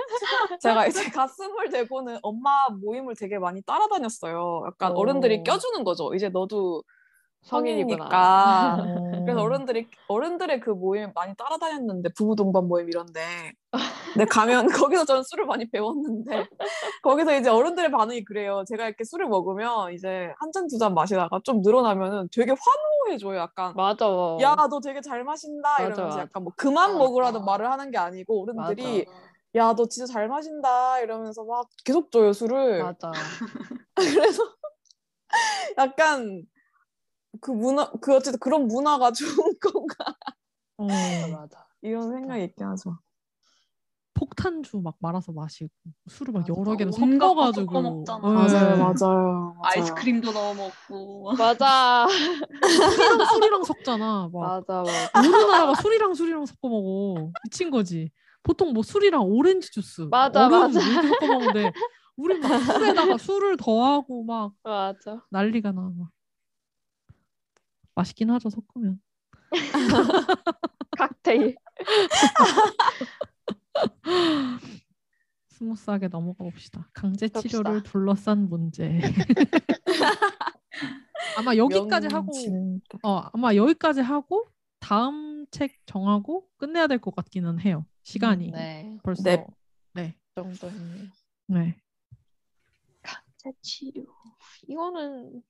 제가 0.60 0.86
이제 0.86 1.08
가슴을 1.10 1.70
대고는 1.70 2.18
엄마 2.22 2.68
모임을 2.70 3.14
되게 3.14 3.38
많이 3.38 3.62
따라다녔어요. 3.62 4.64
약간 4.66 4.92
오. 4.92 5.00
어른들이 5.00 5.42
껴주는 5.44 5.84
거죠. 5.84 6.14
이제 6.14 6.28
너도. 6.28 6.82
성인이니까. 7.42 8.84
그래서 9.24 9.40
어른들이 9.40 9.88
어른들의 10.08 10.60
그 10.60 10.70
모임 10.70 11.10
많이 11.14 11.34
따라다녔는데 11.36 12.10
부부 12.14 12.36
동반 12.36 12.68
모임 12.68 12.88
이런데. 12.88 13.22
근데 14.12 14.24
가면 14.26 14.66
거기서 14.90 15.04
저는 15.04 15.22
술을 15.22 15.46
많이 15.46 15.68
배웠는데 15.70 16.46
거기서 17.02 17.36
이제 17.36 17.48
어른들의 17.48 17.90
반응이 17.90 18.24
그래요. 18.24 18.64
제가 18.68 18.86
이렇게 18.86 19.04
술을 19.04 19.28
먹으면 19.28 19.92
이제 19.92 20.32
한 20.38 20.52
잔두잔 20.52 20.94
마시다가 20.94 21.40
좀 21.44 21.60
늘어나면은 21.62 22.28
되게 22.32 22.52
환호해줘요. 22.52 23.38
약간 23.38 23.74
맞아. 23.76 24.06
야 24.40 24.56
너 24.68 24.80
되게 24.80 25.00
잘 25.00 25.24
마신다 25.24 25.68
맞아, 25.70 25.82
이러면서 25.84 26.04
맞아. 26.06 26.20
약간 26.20 26.44
뭐 26.44 26.52
그만. 26.56 26.96
먹으라는 26.98 27.44
말을 27.44 27.70
하는 27.70 27.90
게 27.90 27.98
아니고 27.98 28.42
어른들이. 28.42 29.06
야 29.56 29.74
너 29.74 29.86
진짜 29.88 30.12
잘 30.12 30.28
마신다 30.28 31.00
이러면서 31.00 31.44
막 31.44 31.68
계속 31.84 32.10
줘요 32.12 32.32
술을. 32.32 32.82
맞아. 32.84 33.10
그래서 33.94 34.42
약간 35.78 36.42
그 37.40 37.50
문화 37.50 37.90
그 38.00 38.14
어쨌든 38.14 38.38
그런 38.40 38.66
문화가 38.66 39.12
좋은 39.12 39.52
건가 39.60 39.94
어, 40.78 40.86
맞아. 40.86 41.28
맞아. 41.36 41.66
이런 41.82 42.10
생각이 42.10 42.44
있긴 42.44 42.66
하죠. 42.66 42.98
폭탄주 44.20 44.80
막 44.82 44.96
말아서 44.98 45.32
마시고 45.32 45.70
술을 46.08 46.34
막 46.34 46.40
맞아. 46.40 46.52
여러 46.54 46.76
개를 46.76 46.92
섞어가지고. 46.92 48.04
네. 48.06 48.34
맞아요, 48.34 48.76
맞아요, 48.76 48.76
맞아요. 48.78 49.56
아이스크림도 49.62 50.30
넣어 50.32 50.52
먹고. 50.52 51.32
맞아. 51.38 52.06
술이랑 52.06 53.24
술이랑 53.24 53.64
섞잖아. 53.64 54.28
막 54.30 54.40
맞아. 54.66 54.82
맞아. 54.82 55.18
우리나라가 55.18 55.74
술이랑 55.74 56.12
술이랑 56.12 56.44
섞어 56.44 56.68
먹어. 56.68 57.30
미친 57.44 57.70
거지. 57.70 58.10
보통 58.42 58.74
뭐 58.74 58.82
술이랑 58.82 59.22
오렌지 59.22 59.70
주스, 59.72 60.02
맞아, 60.02 60.50
맞아. 60.50 60.78
섞어 60.80 61.26
먹는데 61.26 61.72
우리 62.16 62.38
막 62.38 62.58
술에다가 62.58 63.16
술을 63.16 63.56
더하고 63.56 64.22
막 64.22 64.52
맞아. 64.62 65.22
난리가 65.30 65.72
나. 65.72 65.80
막. 65.96 66.10
맛있긴 67.94 68.30
하죠 68.30 68.50
섞으면. 68.50 69.00
칵테일. 70.98 71.56
스무스하게 75.70 76.08
넘어가 76.08 76.44
봅시다. 76.44 76.88
강제 76.92 77.28
치료를. 77.28 77.82
둘러싼 77.82 78.48
문제. 78.48 79.00
아마 81.36 81.54
여기까지 81.56 82.08
하고 82.08 82.32
어 83.02 83.22
아마 83.32 83.54
여기까지 83.54 84.00
하고 84.00 84.46
다음 84.80 85.46
책 85.50 85.78
정하고 85.86 86.48
끝내야 86.56 86.86
될 86.86 86.98
것 86.98 87.14
같기는 87.14 87.60
해요. 87.60 87.86
시간이 88.02 88.50
네. 88.50 88.98
벌써 89.02 89.22
네. 89.22 89.46
네. 89.94 90.14
그 90.34 90.42
정도였네요. 90.42 91.08
네. 91.48 91.76
강제 93.02 93.52
치료. 93.62 94.06
이거는 94.66 95.42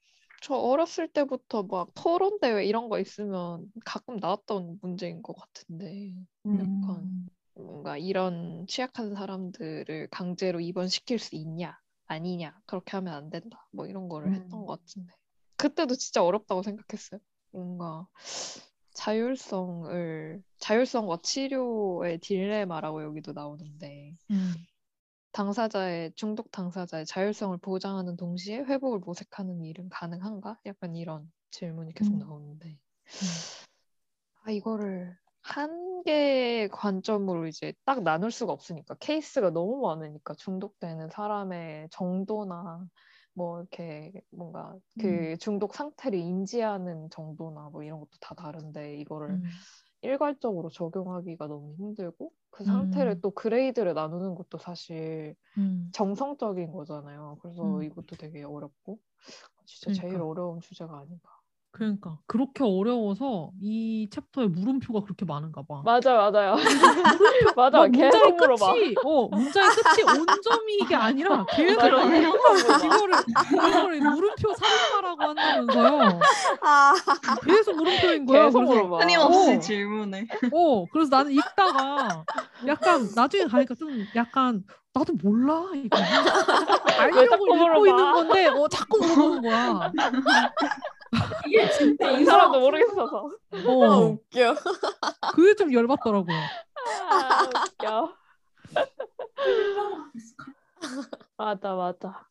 저 0.42 0.54
어렸을 0.54 1.08
때부터 1.08 1.62
막 1.64 1.90
토론 1.94 2.38
대회 2.40 2.64
이런 2.64 2.88
거 2.88 2.98
있으면 2.98 3.70
가끔 3.84 4.16
나왔던 4.16 4.78
문제인 4.82 5.22
것 5.22 5.34
같은데 5.36 6.14
음. 6.46 7.28
뭔가 7.60 7.96
이런 7.96 8.66
취약한 8.66 9.14
사람들을 9.14 10.08
강제로 10.10 10.60
입원시킬 10.60 11.18
수 11.18 11.36
있냐 11.36 11.78
아니냐 12.06 12.60
그렇게 12.66 12.96
하면 12.96 13.14
안 13.14 13.30
된다 13.30 13.66
뭐 13.70 13.86
이런 13.86 14.08
거를 14.08 14.32
했던 14.32 14.60
음. 14.60 14.66
것 14.66 14.80
같은데 14.80 15.12
그때도 15.56 15.94
진짜 15.94 16.24
어렵다고 16.24 16.62
생각했어요. 16.62 17.20
뭔가 17.52 18.06
자율성을 18.94 20.42
자율성과 20.58 21.20
치료의 21.22 22.18
딜레마라고 22.18 23.02
여기도 23.02 23.32
나오는데 23.32 24.16
음. 24.30 24.54
당사자의 25.32 26.12
중독 26.14 26.50
당사자의 26.50 27.06
자율성을 27.06 27.56
보장하는 27.58 28.16
동시에 28.16 28.58
회복을 28.58 28.98
모색하는 29.00 29.64
일은 29.64 29.88
가능한가? 29.88 30.58
약간 30.66 30.96
이런 30.96 31.30
질문이 31.50 31.94
계속 31.94 32.14
음. 32.14 32.18
나오는데 32.18 32.78
아 34.42 34.50
이거를 34.50 35.16
한 35.42 36.02
개의 36.04 36.68
관점으로 36.68 37.46
이제 37.46 37.72
딱 37.84 38.02
나눌 38.02 38.30
수가 38.30 38.52
없으니까 38.52 38.94
케이스가 39.00 39.50
너무 39.50 39.80
많으니까 39.80 40.34
중독되는 40.34 41.08
사람의 41.08 41.88
정도나 41.90 42.86
뭐 43.34 43.58
이렇게 43.60 44.12
뭔가 44.30 44.76
그 44.98 45.36
중독 45.38 45.74
상태를 45.74 46.18
인지하는 46.18 47.08
정도나 47.10 47.70
뭐 47.70 47.82
이런 47.82 48.00
것도 48.00 48.10
다 48.20 48.34
다른데 48.34 48.96
이거를 48.98 49.38
음. 49.38 49.66
일괄적으로 50.02 50.70
적용하기가 50.70 51.46
너무 51.48 51.74
힘들고 51.76 52.32
그 52.50 52.64
상태를 52.64 53.16
음. 53.16 53.22
또 53.22 53.30
그레이드를 53.32 53.94
나누는 53.94 54.34
것도 54.34 54.58
사실 54.58 55.36
음. 55.58 55.94
정성적인 55.94 56.72
거잖아요. 56.72 57.38
그래서 57.42 57.82
음. 57.82 57.84
이것도 57.84 58.16
되게 58.18 58.44
어렵고 58.44 59.00
진짜 59.66 59.90
제일 59.92 60.20
그러니까. 60.20 60.22
어려운 60.22 60.60
주제가 60.60 60.98
아닌가. 61.00 61.39
그러니까 61.72 62.18
그렇게 62.26 62.64
어려워서 62.64 63.50
이 63.62 64.08
챕터에 64.10 64.48
물음표가 64.48 65.02
그렇게 65.04 65.24
많은가 65.24 65.62
봐. 65.62 65.82
맞아 65.86 66.14
맞아요. 66.30 66.56
맞아 67.54 67.86
계속 67.88 68.36
물어봐. 68.36 68.72
끝이 68.74 68.94
어 69.04 69.28
문장의 69.28 69.70
끝이 69.70 70.02
온점이 70.18 70.74
이게 70.82 70.94
아니라 70.96 71.46
계속. 71.54 71.86
이거를 71.86 72.08
이거를 73.54 74.00
물음표 74.00 74.54
살인마라고 74.54 75.22
한다면서요. 75.22 76.20
아, 76.62 76.94
계속 77.44 77.76
물음표인 77.76 78.26
거야. 78.26 78.46
계속 78.46 78.58
그래서 78.58 78.74
물어봐. 78.74 78.98
끊임없이 78.98 79.54
어. 79.54 79.60
질문해. 79.60 80.26
어 80.52 80.86
그래서 80.90 81.16
나는 81.16 81.32
읽다가 81.32 82.24
약간 82.66 83.08
나중에 83.14 83.44
가니까 83.46 83.74
좀 83.76 84.04
약간 84.16 84.64
나도 84.92 85.12
몰라 85.22 85.62
이거 85.74 85.96
알려고 86.98 87.46
읽고 87.46 87.54
물어봐? 87.54 87.86
있는 87.88 88.12
건데 88.12 88.46
어 88.48 88.68
자꾸 88.68 88.98
물어보는 88.98 89.42
거야. 89.42 89.92
이게 91.46 91.68
진짜 91.70 92.10
이 92.12 92.24
사람도 92.24 92.60
모르겠어서. 92.60 93.30
아, 93.52 93.56
어 93.68 94.00
웃겨. 94.10 94.54
그게 95.34 95.54
좀 95.54 95.72
열받더라고요. 95.72 96.36
아 97.10 97.42
웃겨. 97.44 98.14
맞아 101.36 101.74
맞아. 101.74 102.26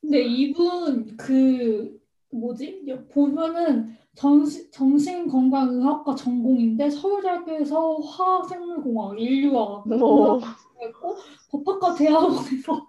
근데 0.00 0.22
이분 0.22 1.16
그 1.16 1.98
뭐지? 2.30 2.84
여- 2.88 3.04
보면은 3.06 3.96
정신 4.14 4.70
정신건강의학과 4.70 6.14
전공인데 6.14 6.90
서울대학교에서 6.90 7.96
화학생물공학, 7.96 9.18
인류학, 9.20 9.88
뭐 9.88 10.40
의학고 10.80 11.16
법학과 11.50 11.94
대학원에서 11.94 12.86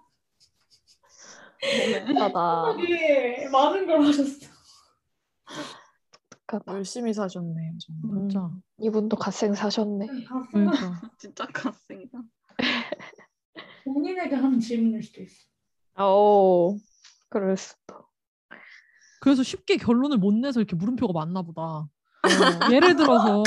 하다. 2.18 2.76
되게 2.76 3.48
많은 3.48 3.86
걸 3.86 4.02
하셨어. 4.04 4.45
열심히 6.68 7.12
사셨네요, 7.12 7.72
정말. 7.78 8.28
진짜. 8.28 8.50
이분도 8.78 9.16
갓생 9.16 9.54
사셨네. 9.54 10.06
다 10.06 10.42
생각 10.52 10.70
그러니까. 10.78 11.00
진짜 11.18 11.46
갓생이다. 11.46 12.18
본인에게 13.84 14.34
하는 14.34 14.60
질문일 14.60 15.02
수도 15.02 15.22
있어. 15.22 15.46
오 16.04 16.78
그럴 17.28 17.56
수도. 17.56 18.06
그래서 19.20 19.42
쉽게 19.42 19.76
결론을 19.76 20.18
못 20.18 20.34
내서 20.34 20.60
이렇게 20.60 20.76
물음표가 20.76 21.12
많나 21.12 21.42
보다. 21.42 21.88
예를 22.74 22.96
들어서 22.96 23.42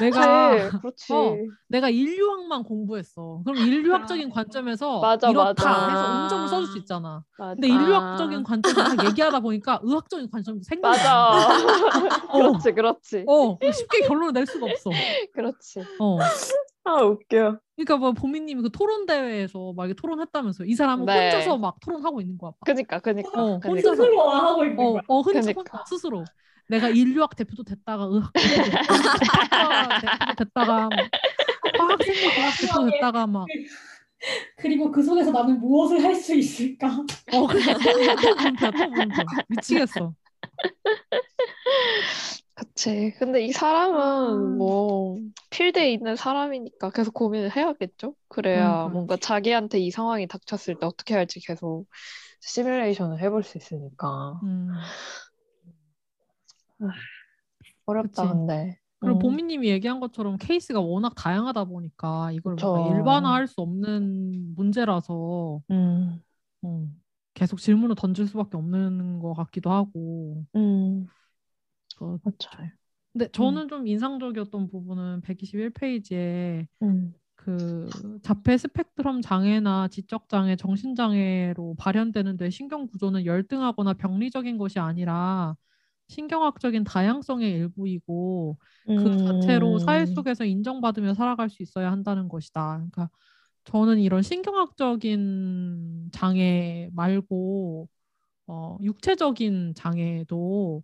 내가 0.00 0.70
그치, 0.70 0.78
그렇지. 0.80 1.12
어, 1.12 1.36
내가 1.68 1.88
인류학만 1.90 2.62
공부했어. 2.64 3.42
그럼 3.44 3.58
인류학적인 3.58 4.30
관점에서 4.30 5.00
맞아, 5.00 5.30
이렇다 5.30 5.50
맞아. 5.64 5.88
해서 5.88 6.24
음점을 6.24 6.48
써줄 6.48 6.66
수 6.72 6.78
있잖아. 6.78 7.22
맞아. 7.36 7.54
근데 7.54 7.68
인류학적인 7.68 8.42
관점에서 8.42 8.94
막 8.96 9.06
얘기하다 9.06 9.40
보니까 9.40 9.80
의학적인 9.82 10.30
관점도 10.30 10.62
생각나. 10.62 10.96
맞아. 10.96 11.48
어, 12.32 12.38
그렇지, 12.38 12.72
그렇지, 12.72 13.24
어, 13.26 13.58
쉽게 13.72 14.00
결론을 14.02 14.32
낼 14.32 14.46
수가 14.46 14.66
없어. 14.66 14.90
그렇지. 15.34 15.80
어. 15.98 16.18
아, 16.84 17.02
웃겨. 17.02 17.58
그러니까 17.76 17.96
뭐 17.96 18.12
보미님이 18.12 18.62
그 18.62 18.70
토론 18.70 19.06
대회에서 19.06 19.72
막 19.74 19.90
토론했다면서 19.94 20.64
이 20.64 20.74
사람은 20.74 21.06
네. 21.06 21.30
혼자서 21.30 21.58
막 21.58 21.78
토론하고 21.80 22.20
있는 22.20 22.36
거야. 22.36 22.50
막. 22.50 22.58
그니까, 22.64 22.98
그니까. 23.00 23.30
어, 23.40 23.58
그니까. 23.58 23.68
혼자서. 23.68 24.02
스스로 24.02 24.28
하고 24.30 24.64
있는 24.64 24.76
어, 24.78 24.92
거야. 24.92 25.02
어, 25.08 25.20
흔 25.20 25.32
그러니까. 25.34 25.60
혼자 25.60 25.84
스스로. 25.86 26.24
내가 26.70 26.88
인류학 26.88 27.34
대표도 27.36 27.64
됐다가 27.64 28.04
의학 28.04 28.32
대표도 28.32 28.70
됐다가 28.70 29.18
법학과 29.50 29.98
대표도 30.00 30.44
됐다가 30.44 30.88
막 30.88 31.10
화학생물공학 31.78 32.58
대표도 32.60 32.90
됐다가 32.90 33.26
막 33.26 33.46
그리고 34.56 34.90
그 34.92 35.02
속에서 35.02 35.30
나는 35.32 35.58
무엇을 35.60 36.04
할 36.04 36.14
수 36.14 36.34
있을까? 36.34 36.88
어, 37.32 37.46
그래. 37.46 37.62
또, 37.72 38.70
또 38.76 38.90
물음표. 38.90 39.22
미치겠어. 39.48 40.14
그치. 42.54 43.14
근데 43.18 43.42
이 43.46 43.52
사람은 43.52 43.98
아. 43.98 44.56
뭐 44.58 45.16
필드에 45.48 45.92
있는 45.92 46.14
사람이니까 46.16 46.90
계속 46.90 47.14
고민을 47.14 47.56
해야겠죠? 47.56 48.14
그래야 48.28 48.64
그러니까. 48.64 48.88
뭔가 48.88 49.16
자기한테 49.16 49.78
이 49.78 49.90
상황이 49.90 50.26
닥쳤을 50.26 50.78
때 50.78 50.84
어떻게 50.84 51.14
할지 51.14 51.40
계속 51.40 51.86
시뮬레이션을 52.40 53.20
해볼 53.22 53.42
수 53.42 53.56
있으니까. 53.56 54.38
음. 54.42 54.68
어렵다, 57.86 58.26
그치. 58.26 58.28
근데. 58.28 58.78
그리고 59.00 59.18
음. 59.18 59.18
보미님이 59.18 59.68
얘기한 59.70 60.00
것처럼 60.00 60.36
케이스가 60.38 60.80
워낙 60.80 61.14
다양하다 61.16 61.64
보니까 61.66 62.32
이걸 62.32 62.56
그쵸. 62.56 62.80
일반화할 62.80 63.46
수 63.48 63.60
없는 63.62 64.54
문제라서 64.56 65.62
음, 65.70 66.22
어, 66.62 66.88
계속 67.34 67.58
질문을 67.60 67.94
던질 67.96 68.26
수밖에 68.26 68.56
없는 68.56 69.18
것 69.20 69.34
같기도 69.34 69.70
하고. 69.70 70.44
음, 70.54 71.10
어, 72.00 72.18
맞아요. 72.22 72.70
근데 73.12 73.28
저는 73.32 73.68
좀 73.68 73.86
인상적이었던 73.86 74.68
부분은 74.68 75.22
121페이지에 75.22 76.66
음, 76.82 77.14
그 77.36 78.18
자폐 78.22 78.58
스펙트럼 78.58 79.22
장애나 79.22 79.88
지적 79.88 80.28
장애, 80.28 80.56
정신 80.56 80.94
장애로 80.94 81.76
발현되는 81.78 82.36
뇌 82.38 82.50
신경 82.50 82.86
구조는 82.88 83.26
열등하거나 83.26 83.94
병리적인 83.94 84.58
것이 84.58 84.78
아니라 84.80 85.56
신경학적인 86.10 86.84
다양성의 86.84 87.50
일부이고 87.52 88.58
그 88.94 89.16
자체로 89.18 89.78
사회 89.78 90.04
음, 90.04 90.06
속에서 90.06 90.44
인정받으며 90.44 91.14
살아갈 91.14 91.50
수 91.50 91.62
있어야 91.62 91.92
한다는 91.92 92.28
것이다. 92.28 92.74
그러니까 92.76 93.10
저는 93.64 94.00
이런 94.00 94.22
신경학적인 94.22 96.10
장애 96.12 96.90
말고 96.94 97.88
어, 98.48 98.78
육체적인 98.82 99.74
장애도 99.76 100.82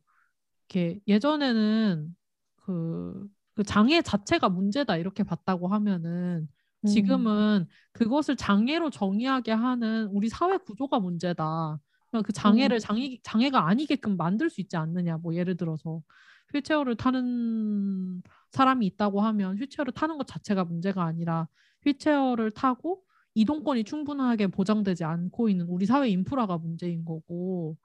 이렇게 0.69 1.01
예전에는 1.09 2.17
그, 2.57 3.29
그 3.55 3.63
장애 3.65 4.03
자체가 4.03 4.49
문제다 4.49 4.97
이렇게 4.97 5.23
봤다고 5.25 5.69
하면은 5.69 6.49
음. 6.85 7.27
지금은 7.27 7.67
그것을 7.93 8.37
장애로 8.37 8.91
정의하게 8.91 9.53
하는 9.53 10.07
우리 10.09 10.29
사회 10.29 10.57
구조가 10.59 11.01
문제다. 11.01 11.79
그러니까 12.23 12.27
그 12.29 12.33
장애를 12.33 12.81
장애, 12.81 13.19
장애가 13.23 13.67
아니게끔 13.69 14.17
만들 14.17 14.51
수 14.51 14.61
있지 14.61 14.77
않느냐. 14.77 15.19
뭐 15.19 15.35
예를 15.35 15.57
들어서 15.57 16.03
휠체어를 16.55 16.97
타는 16.97 18.23
사람이 18.53 18.87
있다고 18.87 19.21
하면 19.23 19.59
휠체어를 19.59 19.93
타는 19.93 20.19
것 20.19 20.27
자체가 20.27 20.65
문제가 20.65 21.05
아니라 21.05 21.49
휠체어를 21.85 22.51
타고 22.53 23.03
이동권이 23.35 23.85
충분하게 23.85 24.47
보장되지 24.49 25.05
않고 25.05 25.49
있는 25.49 25.67
우리 25.67 25.87
사회 25.87 26.09
인프라가 26.09 26.57
문제인 26.59 27.05
거고 27.05 27.77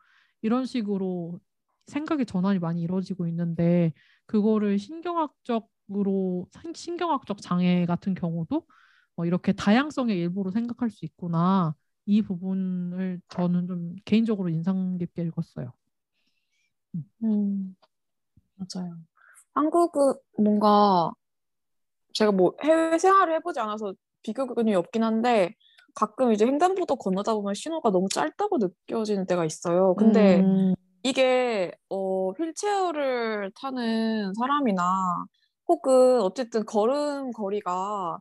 이런 0.41 0.66
식으로 0.66 1.40
생각의 1.88 2.26
전환이 2.26 2.60
많이 2.60 2.82
이루어지고 2.82 3.28
있는데 3.28 3.94
그거를 4.26 4.80
신경학적으로 4.80 6.48
신- 6.62 6.74
신경학적 6.74 7.41
장애 7.41 7.86
같은 7.86 8.14
경우도 8.14 8.66
어, 9.18 9.26
이렇게 9.26 9.52
다양성의 9.53 10.18
일부로 10.18 10.52
생각할 10.52 10.90
수 10.90 11.06
있구나 11.06 11.76
이 12.06 12.22
부분을 12.22 13.22
저는 13.30 13.68
좀 13.68 13.95
개인적으로 14.06 14.49
인상 14.49 14.98
깊게 14.98 15.23
읽었어요. 15.23 15.72
음, 17.23 17.76
맞아요. 18.56 18.95
한국은 19.53 20.14
뭔가 20.38 21.11
제가 22.14 22.32
뭐 22.32 22.53
해외 22.64 22.98
생활을 22.98 23.36
해보지 23.36 23.60
않아서 23.60 23.94
비교군이 24.23 24.76
없긴 24.76 25.03
한데 25.03 25.53
가끔 25.95 26.32
이제 26.32 26.45
횡단보도 26.45 26.95
건너다 26.95 27.34
보면 27.34 27.53
신호가 27.53 27.91
너무 27.91 28.07
짧다고 28.10 28.57
느껴지는 28.57 29.26
때가 29.26 29.45
있어요. 29.45 29.95
근데 29.95 30.40
음, 30.41 30.73
이게 31.03 31.72
어, 31.90 32.32
휠체어를 32.32 33.52
타는 33.60 34.34
사람이나 34.34 35.26
혹은 35.68 36.22
어쨌든 36.22 36.65
걸음 36.65 37.32
거리가 37.32 38.19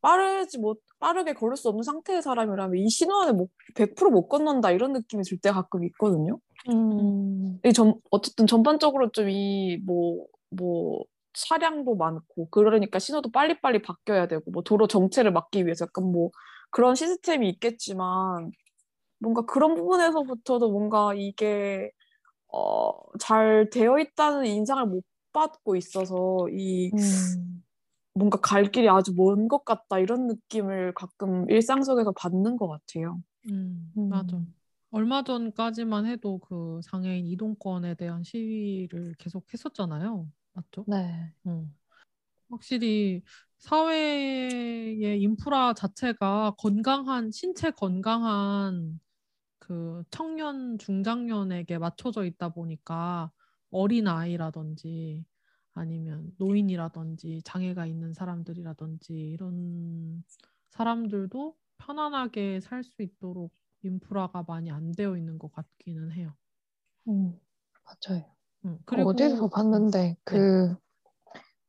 빠르지 0.00 0.58
못 0.58 0.80
빠르게 0.98 1.34
걸을 1.34 1.56
수 1.56 1.68
없는 1.68 1.82
상태의 1.82 2.22
사람이라면 2.22 2.76
이 2.78 2.88
신호 2.88 3.20
안에 3.20 3.32
못, 3.32 3.50
100%못 3.74 4.28
건넌다 4.28 4.70
이런 4.70 4.92
느낌이 4.92 5.22
들 5.24 5.38
때가 5.38 5.62
가끔 5.62 5.84
있거든요. 5.84 6.38
음, 6.68 7.60
이 7.64 7.72
전, 7.72 7.94
어쨌든 8.10 8.46
전반적으로 8.46 9.10
좀이뭐뭐 9.10 11.04
차량도 11.34 11.96
많고 11.96 12.48
그러니까 12.50 12.98
신호도 12.98 13.30
빨리빨리 13.30 13.82
바뀌어야 13.82 14.26
되고 14.26 14.50
뭐 14.50 14.62
도로 14.62 14.86
정체를 14.86 15.32
막기 15.32 15.66
위해서 15.66 15.84
약간 15.84 16.10
뭐 16.10 16.30
그런 16.70 16.94
시스템이 16.94 17.48
있겠지만 17.50 18.50
뭔가 19.18 19.42
그런 19.44 19.74
부분에서부터도 19.74 20.70
뭔가 20.70 21.12
이게 21.14 21.90
어, 22.48 22.92
잘 23.18 23.68
되어 23.70 23.98
있다는 23.98 24.46
인상을 24.46 24.86
못 24.86 25.04
받고 25.32 25.76
있어서 25.76 26.48
이 26.50 26.90
음, 26.94 27.62
뭔가 28.16 28.38
갈 28.40 28.70
길이 28.70 28.88
아주 28.88 29.12
먼 29.14 29.48
것 29.48 29.64
같다 29.64 29.98
이런 29.98 30.26
느낌을 30.26 30.94
가끔 30.94 31.48
일상 31.50 31.82
속에서 31.82 32.12
받는 32.12 32.56
것 32.56 32.68
같아요. 32.68 33.22
음, 33.50 33.92
음. 33.96 34.08
맞아. 34.10 34.40
얼마 34.90 35.22
전까지만 35.22 36.06
해도 36.06 36.38
그 36.38 36.80
장애인 36.84 37.26
이동권에 37.26 37.94
대한 37.94 38.22
시위를 38.24 39.14
계속 39.18 39.44
했었잖아요. 39.52 40.28
맞죠? 40.54 40.84
네. 40.86 41.32
어. 41.44 41.66
확실히 42.50 43.22
사회의 43.58 45.20
인프라 45.20 45.74
자체가 45.74 46.54
건강한 46.58 47.30
신체 47.30 47.70
건강한 47.70 49.00
그 49.58 50.04
청년 50.10 50.78
중장년에게 50.78 51.78
맞춰져 51.78 52.24
있다 52.24 52.50
보니까 52.50 53.30
어린 53.70 54.08
아이라든지 54.08 55.24
아니면 55.76 56.32
노인이라든지 56.38 57.42
장애가 57.44 57.86
있는 57.86 58.14
사람들이라든지 58.14 59.12
이런 59.14 60.24
사람들도 60.70 61.56
편안하게 61.78 62.60
살 62.60 62.82
수 62.84 63.02
있도록 63.02 63.52
인프라가 63.82 64.44
많이 64.48 64.70
안 64.70 64.92
되어 64.92 65.16
있는 65.16 65.38
것 65.38 65.52
같기는 65.52 66.12
해요. 66.12 66.34
음, 67.08 67.38
맞아요. 67.84 68.34
음, 68.64 68.78
그리고 68.84 69.10
어디서 69.10 69.48
봤는데 69.48 70.16
그 70.24 70.76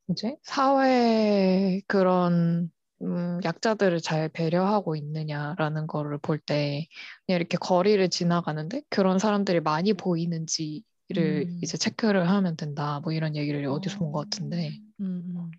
뭐지? 0.06 0.38
사회 0.42 1.80
그런 1.86 2.70
음, 3.02 3.40
약자들을 3.44 4.00
잘 4.00 4.28
배려하고 4.28 4.96
있느냐라는 4.96 5.86
거를 5.86 6.18
볼 6.18 6.38
때 6.40 6.88
그냥 7.26 7.38
이렇게 7.40 7.56
거리를 7.58 8.08
지나가는데 8.10 8.82
그런 8.90 9.18
사람들이 9.18 9.60
많이 9.60 9.92
보이는지 9.92 10.82
를 11.10 11.46
음. 11.48 11.58
이제 11.62 11.78
체크를 11.78 12.28
하면 12.28 12.56
된다. 12.56 13.00
뭐 13.02 13.12
이런 13.12 13.34
얘기를 13.36 13.64
어디서 13.66 13.98
본 13.98 14.12
것 14.12 14.28
같은데. 14.30 14.68
음, 15.00 15.22
음, 15.36 15.50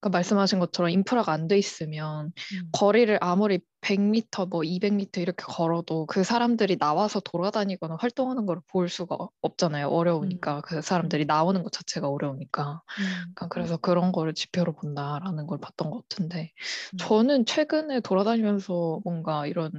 그러니까 0.00 0.16
말씀하신 0.18 0.60
것처럼 0.60 0.90
인프라가 0.90 1.32
안 1.32 1.48
돼 1.48 1.58
있으면 1.58 2.32
음. 2.52 2.68
거리를 2.72 3.18
아무리 3.20 3.60
100m, 3.80 4.46
뭐 4.46 4.62
200m 4.62 5.20
이렇게 5.20 5.44
걸어도 5.44 6.06
그 6.06 6.22
사람들이 6.24 6.76
나와서 6.78 7.20
돌아다니거나 7.20 7.96
활동하는 8.00 8.46
걸 8.46 8.60
볼 8.68 8.88
수가 8.88 9.16
없잖아요. 9.42 9.88
어려우니까 9.88 10.60
그 10.62 10.82
사람들이 10.82 11.24
나오는 11.26 11.62
것 11.62 11.72
자체가 11.72 12.08
어려우니까. 12.08 12.82
음, 12.98 13.04
그러니까 13.34 13.48
그래서 13.48 13.76
그런 13.78 14.12
거를 14.12 14.34
지표로 14.34 14.74
본다라는 14.74 15.46
걸 15.46 15.58
봤던 15.60 15.90
것 15.90 16.08
같은데 16.08 16.52
음. 16.94 16.98
저는 16.98 17.46
최근에 17.46 18.00
돌아다니면서 18.00 19.00
뭔가 19.04 19.46
이런 19.46 19.72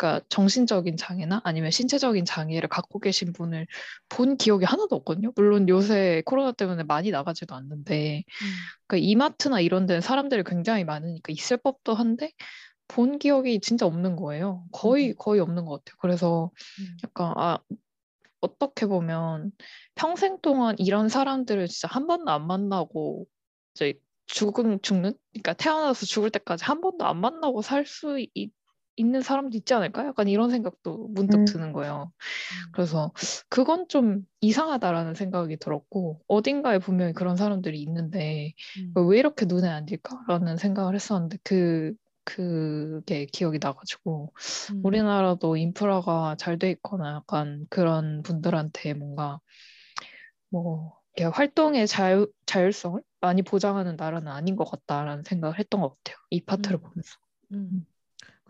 그러니까 0.00 0.24
정신적인 0.30 0.96
장애나 0.96 1.42
아니면 1.44 1.70
신체적인 1.70 2.24
장애를 2.24 2.70
갖고 2.70 2.98
계신 2.98 3.34
분을 3.34 3.66
본 4.08 4.38
기억이 4.38 4.64
하나도 4.64 4.96
없거든요. 4.96 5.30
물론 5.36 5.68
요새 5.68 6.22
코로나 6.24 6.52
때문에 6.52 6.84
많이 6.84 7.10
나가지도 7.10 7.54
않는데 7.54 8.24
음. 8.26 8.46
그러니까 8.86 9.06
이마트나 9.06 9.60
이런 9.60 9.84
데는 9.86 10.00
사람들이 10.00 10.42
굉장히 10.44 10.84
많으니까 10.84 11.32
있을 11.32 11.58
법도 11.58 11.92
한데 11.94 12.32
본 12.88 13.18
기억이 13.18 13.60
진짜 13.60 13.84
없는 13.84 14.16
거예요. 14.16 14.64
거의 14.72 15.14
거의 15.14 15.40
없는 15.40 15.66
것 15.66 15.84
같아요. 15.84 15.96
그래서 16.00 16.50
음. 16.80 16.96
약간 17.04 17.34
아 17.36 17.58
어떻게 18.40 18.86
보면 18.86 19.52
평생 19.94 20.38
동안 20.40 20.76
이런 20.78 21.08
사람들을 21.10 21.68
진짜 21.68 21.88
한 21.90 22.06
번도 22.06 22.30
안 22.30 22.46
만나고 22.46 23.26
이제 23.74 23.94
죽음 24.26 24.80
죽는 24.80 25.12
그러니까 25.32 25.52
태어나서 25.54 26.06
죽을 26.06 26.30
때까지 26.30 26.64
한 26.64 26.80
번도 26.80 27.04
안 27.04 27.18
만나고 27.20 27.62
살 27.62 27.84
수 27.84 28.18
있는 29.00 29.22
사람도 29.22 29.56
있지 29.56 29.74
않을까? 29.74 30.06
약간 30.06 30.28
이런 30.28 30.50
생각도 30.50 31.08
문득 31.10 31.38
음. 31.40 31.44
드는 31.46 31.72
거예요. 31.72 32.12
음. 32.52 32.72
그래서 32.72 33.12
그건 33.48 33.88
좀 33.88 34.22
이상하다라는 34.40 35.14
생각이 35.14 35.56
들었고 35.58 36.20
어딘가에 36.28 36.78
분명히 36.78 37.12
그런 37.12 37.36
사람들이 37.36 37.80
있는데 37.82 38.54
음. 38.96 39.08
왜 39.08 39.18
이렇게 39.18 39.46
눈에 39.46 39.68
안 39.68 39.86
띌까라는 39.86 40.56
생각을 40.58 40.94
했었는데 40.94 41.38
그 41.44 41.94
그게 42.24 43.26
기억이 43.26 43.58
나가지고 43.60 44.32
음. 44.72 44.80
우리나라도 44.84 45.56
인프라가 45.56 46.36
잘 46.38 46.58
돼 46.58 46.70
있거나 46.72 47.14
약간 47.16 47.66
그런 47.70 48.22
분들한테 48.22 48.94
뭔가 48.94 49.40
뭐 50.50 50.98
이렇게 51.16 51.34
활동의 51.34 51.86
자유, 51.86 52.30
자율성을 52.46 53.02
많이 53.20 53.42
보장하는 53.42 53.96
나라는 53.96 54.28
아닌 54.28 54.56
것 54.56 54.64
같다라는 54.64 55.24
생각을 55.24 55.58
했던 55.58 55.80
것 55.80 55.96
같아요. 55.96 56.16
이 56.30 56.40
파트를 56.44 56.78
음. 56.78 56.80
보면서. 56.80 57.16
음. 57.52 57.86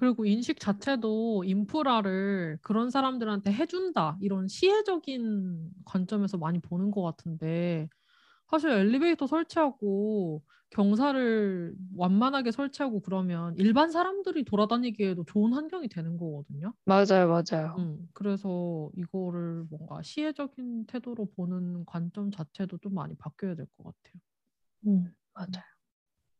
그리고 0.01 0.24
인식 0.27 0.60
자체도 0.60 1.44
인프라를 1.44 2.59
그런 2.62 2.90
사람들한테 2.90 3.52
해준다 3.52 4.18
이런 4.22 4.48
시혜적인 4.48 5.70
관점에서 5.85 6.39
많이 6.39 6.59
보는 6.60 6.90
것 6.90 7.02
같은데 7.02 7.89
사실 8.51 8.70
엘리베이터 8.70 9.27
설치하고 9.27 10.43
경사를 10.70 11.74
완만하게 11.97 12.52
설치하고 12.52 13.01
그러면 13.02 13.55
일반 13.59 13.90
사람들이 13.93 14.44
돌아다니기에도 14.44 15.24
좋은 15.27 15.52
환경이 15.55 15.89
되는 15.89 16.16
거거든요. 16.18 16.74
맞아요, 16.85 17.28
맞아요. 17.28 17.78
음, 17.78 18.09
그래서 18.12 18.90
이거를 18.97 19.64
뭔가 19.70 20.02
시혜적인 20.02 20.86
태도로 20.86 21.27
보는 21.36 21.85
관점 21.86 22.31
자체도 22.31 22.78
좀 22.78 22.94
많이 22.94 23.14
바뀌어야 23.16 23.55
될 23.55 23.66
것 23.77 23.85
같아요. 23.85 24.20
음, 24.86 25.14
맞아요. 25.35 25.69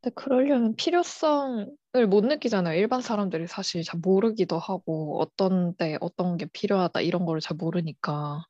근데 0.03 0.15
그러려면 0.15 0.75
필요성을 0.77 2.07
못 2.09 2.25
느끼잖아요. 2.25 2.79
일반 2.79 3.03
사람들이 3.03 3.47
사실 3.47 3.83
잘 3.83 4.01
모르기도 4.01 4.59
하고 4.59 5.21
어떤 5.21 5.75
때 5.77 5.99
어떤 6.01 6.37
게 6.39 6.47
필요하다 6.47 7.01
이런 7.03 7.27
거를 7.27 7.41
잘 7.41 7.57
모르니까 7.59 8.43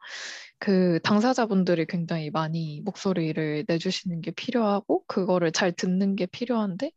그 0.58 1.00
당사자분들이 1.02 1.86
굉장히 1.86 2.30
많이 2.30 2.80
목소리를 2.84 3.64
내주시는 3.66 4.20
게 4.20 4.30
필요하고 4.30 5.04
그거를 5.06 5.50
잘 5.52 5.72
듣는 5.72 6.14
게 6.16 6.26
필요한데 6.26 6.92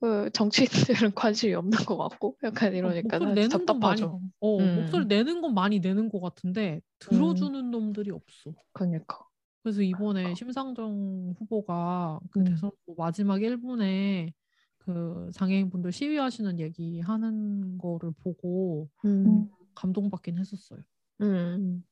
그 0.00 0.30
정치인들은 0.32 1.12
관심이 1.14 1.54
없는 1.54 1.78
것 1.86 1.96
같고 1.96 2.36
약간 2.42 2.74
이러니까 2.74 3.18
목소리 3.18 3.32
사실 3.34 3.48
내는 3.50 3.66
건 3.66 3.80
많이 3.80 4.02
답답하죠. 4.02 4.20
어, 4.40 4.60
음. 4.62 4.74
목소리 4.74 5.06
내는 5.06 5.40
건 5.40 5.54
많이 5.54 5.80
내는 5.80 6.08
것 6.10 6.20
같은데 6.20 6.80
들어주는 6.98 7.70
놈들이 7.70 8.10
없어. 8.10 8.52
그러니까. 8.72 9.29
그래서 9.62 9.82
이번에 9.82 10.34
심상정 10.34 11.34
후보가 11.38 12.20
그 12.30 12.40
음. 12.40 12.44
대선 12.44 12.70
후보 12.70 13.02
마지막 13.02 13.38
1분에 13.38 14.32
그 14.78 15.30
장애인분들 15.34 15.92
시위하시는 15.92 16.58
얘기 16.58 17.00
하는 17.00 17.78
거를 17.78 18.12
보고 18.22 18.88
음, 19.04 19.48
감동받긴 19.74 20.38
했었어요. 20.38 20.80
음, 21.20 21.84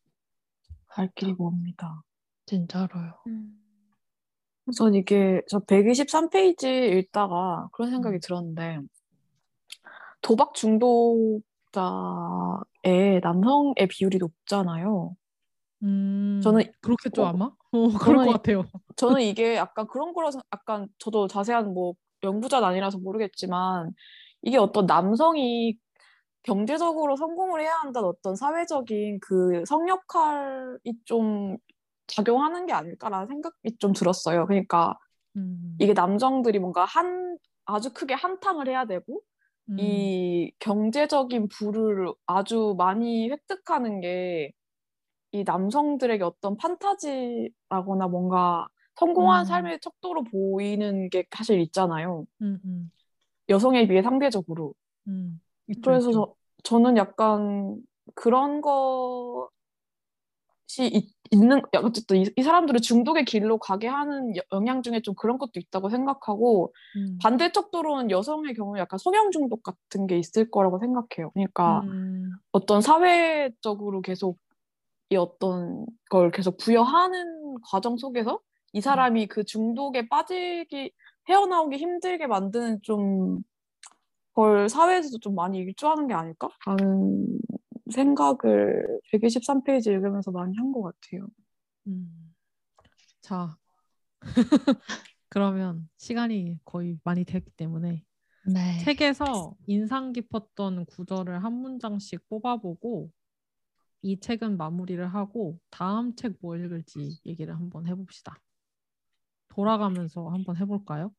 갈 0.87 1.11
길이 1.15 1.35
멉니다. 1.35 2.03
진짜로요. 2.47 3.13
우선 4.67 4.95
이게 4.95 5.43
저 5.49 5.59
123페이지 5.61 6.93
읽다가 6.99 7.69
그런 7.73 7.91
생각이 7.91 8.17
음. 8.17 8.21
들었는데 8.23 8.81
도박 10.23 10.55
중독자의 10.55 11.43
남성의 13.23 13.87
비율이 13.89 14.19
높잖아요. 14.19 15.15
음, 15.83 16.41
저는 16.43 16.63
그렇겠죠 16.81 17.23
어, 17.23 17.27
아마? 17.27 17.47
어, 17.73 17.89
그럴 17.99 18.19
것 18.25 18.31
이- 18.31 18.33
같아요. 18.33 18.65
저는 18.97 19.21
이게 19.23 19.57
약간 19.57 19.87
그런 19.87 20.13
거라서 20.13 20.41
약간 20.53 20.89
저도 20.99 21.29
자세한 21.29 21.73
뭐 21.73 21.95
연구자는 22.23 22.67
아니라서 22.67 22.99
모르겠지만 22.99 23.93
이게 24.43 24.57
어떤 24.59 24.87
남성이 24.87 25.79
경제적으로 26.43 27.17
성공을 27.17 27.61
해야 27.61 27.75
한다는 27.75 28.09
어떤 28.09 28.35
사회적인 28.37 29.19
그 29.21 29.65
성역할이 29.67 30.95
좀 31.05 31.57
작용하는 32.07 32.67
게 32.67 32.73
아닐까라는 32.73 33.27
생각이 33.29 33.77
좀 33.79 33.93
들었어요. 33.93 34.47
그러니까 34.47 34.95
음, 35.37 35.77
이게 35.79 35.93
남성들이 35.93 36.59
뭔가 36.59 36.85
한 36.85 37.37
아주 37.67 37.93
크게 37.93 38.15
한탕을 38.15 38.69
해야 38.69 38.87
되고 38.87 39.21
음, 39.69 39.77
이 39.79 40.53
경제적인 40.61 41.49
부를 41.49 42.13
아주 42.27 42.75
많이 42.79 43.29
획득하는 43.31 44.01
게 44.01 44.53
이 45.39 45.45
남성들에게 45.45 46.23
어떤 46.25 46.57
판타지라거나 46.57 48.09
뭔가 48.09 48.67
성공한 48.97 49.43
음. 49.43 49.45
삶의 49.45 49.81
척도로 49.81 50.25
보이는 50.25 51.09
게 51.11 51.25
사실 51.31 51.61
있잖아요. 51.61 52.27
음, 52.43 52.59
음, 52.65 52.91
여성에 53.49 53.87
비해 53.87 54.03
상대적으로. 54.03 54.75
음. 55.07 55.41
그래서 55.83 56.09
있죠. 56.09 56.13
저, 56.13 56.35
저는 56.65 56.97
약간 56.97 57.77
그런 58.15 58.61
것이 58.61 59.19
있, 60.81 61.13
있는 61.31 61.61
어쨌든 61.77 62.17
이, 62.17 62.27
이 62.37 62.43
사람들을 62.43 62.81
중독의 62.81 63.25
길로 63.25 63.59
가게 63.59 63.87
하는 63.87 64.37
여- 64.37 64.43
영향 64.53 64.83
중에 64.83 65.01
좀 65.01 65.15
그런 65.15 65.39
것도 65.39 65.53
있다고 65.57 65.91
생각하고 65.91 66.73
음, 66.97 67.19
반대 67.23 67.53
척도로는 67.53 68.11
여성의 68.11 68.55
경우에 68.55 68.81
약간 68.81 68.99
성형 68.99 69.31
중독 69.31 69.63
같은 69.63 70.07
게 70.07 70.19
있을 70.19 70.51
거라고 70.51 70.79
생각해요. 70.79 71.31
그러니까 71.33 71.81
음, 71.83 72.31
어떤 72.51 72.81
사회적으로 72.81 74.01
계속 74.01 74.39
이 74.39 74.48
어떤 75.17 75.87
걸 76.11 76.31
계속 76.31 76.57
부여하는 76.59 77.57
과정 77.71 77.97
속에서 77.97 78.41
이 78.73 78.81
사람이 78.81 79.27
그 79.29 79.45
중독에 79.45 80.09
빠지기 80.09 80.93
헤어나오기 81.29 81.77
힘들게 81.77 82.27
만드는 82.27 82.81
좀 82.83 83.43
걸 84.39 84.69
사회에서도 84.69 85.19
좀 85.19 85.35
많이 85.35 85.59
일조하는 85.59 86.07
게 86.07 86.15
아닐까? 86.15 86.49
라는 86.65 87.27
생각을 87.91 89.01
123페이지 89.13 89.91
읽으면서 89.91 90.31
많이 90.31 90.57
한 90.57 90.71
것 90.71 90.83
같아요. 90.83 91.27
음. 91.89 92.33
자, 93.21 93.57
그러면 95.29 95.89
시간이 95.97 96.61
거의 96.65 97.01
많이 97.03 97.25
됐기 97.25 97.51
때문에 97.57 98.05
네. 98.47 98.79
책에서 98.85 99.57
인상 99.67 100.13
깊었던 100.13 100.87
구절을 100.87 101.43
한 101.43 101.53
문장씩 101.55 102.29
뽑아보고 102.29 103.11
이 104.03 104.19
책은 104.21 104.57
마무리를 104.57 105.07
하고 105.15 105.59
다음 105.71 106.15
책 106.17 106.37
뭐 106.41 106.57
읽을지 106.57 107.19
얘기를 107.27 107.55
한번 107.57 107.87
해봅시다. 107.87 108.41
돌아가면서 109.49 110.29
한번 110.29 110.57
해볼까요? 110.57 111.13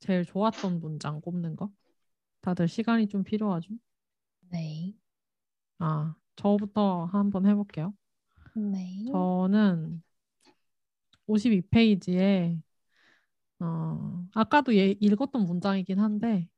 제일 0.00 0.24
좋았던 0.26 0.80
문장 0.80 1.20
꼽는 1.20 1.56
거. 1.56 1.72
다들 2.42 2.68
시간이 2.68 3.08
좀 3.08 3.24
필요하죠? 3.24 3.70
네. 4.50 4.94
아, 5.78 6.14
저부터 6.36 7.06
한번 7.06 7.46
해볼게요. 7.46 7.94
네. 8.54 9.12
저는 9.12 10.02
52페이지에 11.26 12.60
어, 13.60 14.26
아까도 14.34 14.76
예, 14.76 14.96
읽었던 15.00 15.46
문장이긴 15.46 15.98
한데 16.00 16.48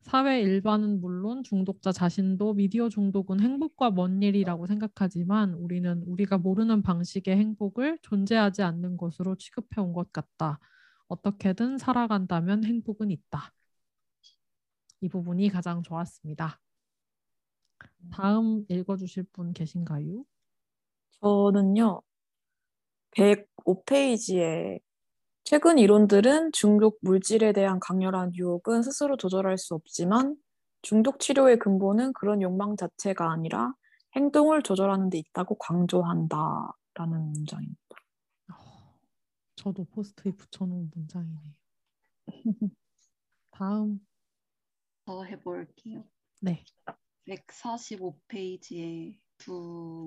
사회 0.00 0.40
일반은 0.40 1.00
물론 1.00 1.42
중독자 1.42 1.92
자신도 1.92 2.54
미디어 2.54 2.88
중독은 2.88 3.40
행복과 3.40 3.90
먼 3.90 4.22
일이라고 4.22 4.66
생각하지만 4.66 5.54
우리는 5.54 6.02
우리가 6.06 6.38
모르는 6.38 6.82
방식의 6.82 7.36
행복을 7.36 7.98
존재하지 8.02 8.62
않는 8.62 8.96
것으로 8.96 9.36
취급해 9.36 9.80
온 9.80 9.92
것 9.92 10.12
같다. 10.12 10.58
어떻게든 11.08 11.78
살아간다면 11.78 12.64
행복은 12.64 13.10
있다. 13.10 13.52
이 15.02 15.08
부분이 15.08 15.48
가장 15.50 15.82
좋았습니다. 15.82 16.60
다음 18.12 18.64
읽어주실 18.68 19.24
분 19.32 19.52
계신가요? 19.52 20.24
저는요, 21.20 22.02
105페이지에 23.12 24.80
최근 25.44 25.78
이론들은 25.78 26.52
중독 26.52 26.98
물질에 27.02 27.52
대한 27.52 27.80
강렬한 27.80 28.34
유혹은 28.34 28.82
스스로 28.82 29.16
조절할 29.16 29.58
수 29.58 29.74
없지만 29.74 30.36
중독 30.82 31.18
치료의 31.18 31.58
근본은 31.58 32.12
그런 32.12 32.40
욕망 32.42 32.76
자체가 32.76 33.30
아니라 33.30 33.74
행동을 34.16 34.62
조절하는 34.62 35.10
데 35.10 35.18
있다고 35.18 35.56
강조한다라는 35.56 37.32
문장입니다. 37.32 37.76
저도 39.56 39.84
포스트잇 39.84 40.36
붙여놓은 40.38 40.90
문장이네요. 40.94 41.54
다음. 43.50 44.00
더 45.04 45.22
해볼게요. 45.24 46.04
네. 46.40 46.64
145페이지에 47.28 49.18
두 49.36 49.52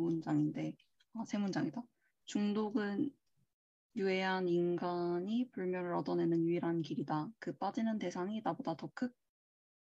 문장인데, 0.01 0.75
아, 1.13 1.23
세 1.25 1.37
문장이다. 1.37 1.83
중독은 2.25 3.11
유한한 3.95 4.47
인간이 4.47 5.49
불멸을 5.51 5.93
얻어내는 5.93 6.45
유일한 6.45 6.81
길이다. 6.81 7.29
그 7.39 7.55
빠지는 7.57 7.99
대상이 7.99 8.41
나보다 8.43 8.75
더, 8.75 8.89
크, 8.93 9.11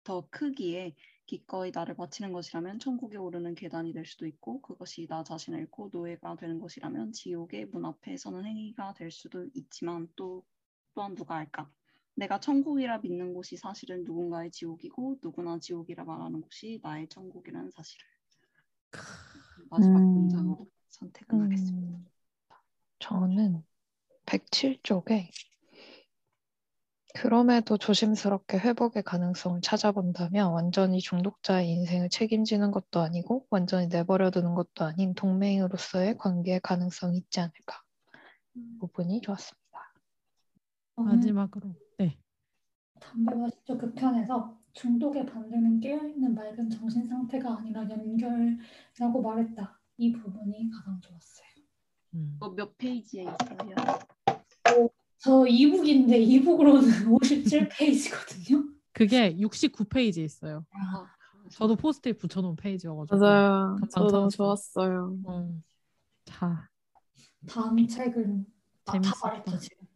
더 0.04 0.28
크기에 0.30 0.96
기꺼이 1.26 1.72
나를 1.74 1.96
바치는 1.96 2.32
것이라면 2.32 2.78
천국에 2.80 3.18
오르는 3.18 3.56
계단이 3.56 3.94
될 3.94 4.06
수도 4.06 4.28
있고 4.28 4.62
그것이 4.62 5.08
나 5.08 5.24
자신을 5.24 5.60
잃고 5.62 5.90
노예가 5.92 6.36
되는 6.36 6.60
것이라면 6.60 7.14
지옥의 7.14 7.68
문 7.68 7.86
앞에 7.86 8.16
서는 8.18 8.46
행위가 8.46 8.94
될 8.94 9.10
수도 9.10 9.48
있지만 9.56 10.08
또 10.16 10.46
또한 10.94 11.16
누가 11.16 11.36
알까? 11.38 11.70
내가 12.16 12.40
천국이라 12.40 13.00
믿는 13.00 13.34
곳이 13.34 13.58
사실은 13.58 14.04
누군가의 14.06 14.52
지옥이고 14.52 15.18
누구나 15.22 15.60
지옥이라 15.60 16.06
말하는 16.06 16.42
곳이 16.42 16.80
나의 16.82 17.10
천국이라는 17.10 17.72
사실을 17.72 18.06
마지막 19.70 20.00
음. 20.00 20.14
문장으로 20.14 20.70
선택을 20.90 21.42
하겠습니다. 21.42 21.98
음, 21.98 22.06
저는 23.00 23.64
107쪽에 24.36 25.30
그럼에도 27.16 27.78
조심스럽게 27.78 28.58
회복의 28.60 29.04
가능성을 29.04 29.62
찾아본다면 29.62 30.52
완전히 30.52 31.00
중독자의 31.00 31.70
인생을 31.70 32.10
책임지는 32.10 32.72
것도 32.72 33.00
아니고 33.00 33.48
완전히 33.50 33.88
내버려두는 33.88 34.54
것도 34.54 34.84
아닌 34.84 35.14
동맹으로서의 35.14 36.18
관계의 36.18 36.60
가능성이 36.60 37.18
있지 37.20 37.40
않을까. 37.40 37.82
부분이 38.80 39.22
좋았습니다. 39.22 39.66
마지막으로. 40.98 41.74
네. 42.00 42.18
담배 43.00 43.34
마시죠 43.34 43.78
그 43.78 43.94
편에서 43.94 44.60
중독의 44.74 45.26
반대는 45.26 45.80
깨어있는 45.80 46.36
맑은 46.36 46.70
정신 46.70 47.08
상태가 47.08 47.58
아니라 47.58 47.90
연결이라고 47.90 49.22
말했다. 49.22 49.80
이 49.98 50.12
부분이 50.12 50.70
가장 50.70 51.00
좋았어요. 51.00 51.48
음. 52.16 52.34
이거 52.36 52.50
몇 52.50 52.78
페이지에 52.78 53.24
있어요? 53.24 54.15
저 55.18 55.46
이북인데 55.48 56.20
이북으로는 56.20 56.82
57페이지거든요. 57.10 58.74
그게 58.94 59.36
69페이지에 59.38 60.24
있어요. 60.24 60.66
아, 60.72 61.08
저도 61.50 61.76
포스트잇 61.76 62.18
붙여놓은 62.18 62.56
페이지여가지고. 62.56 63.18
맞아요. 63.18 63.76
금방 63.76 63.90
저 63.90 64.00
너무 64.08 64.30
찾았어요. 64.30 64.32
좋았어요. 64.32 65.18
음. 65.28 65.64
자, 66.26 66.70
다음 67.48 67.88
책은 67.88 68.46
아, 68.86 68.92
다 68.92 68.92
재밌었다. 68.94 69.28
말했죠 69.28 69.58
지금. 69.60 69.88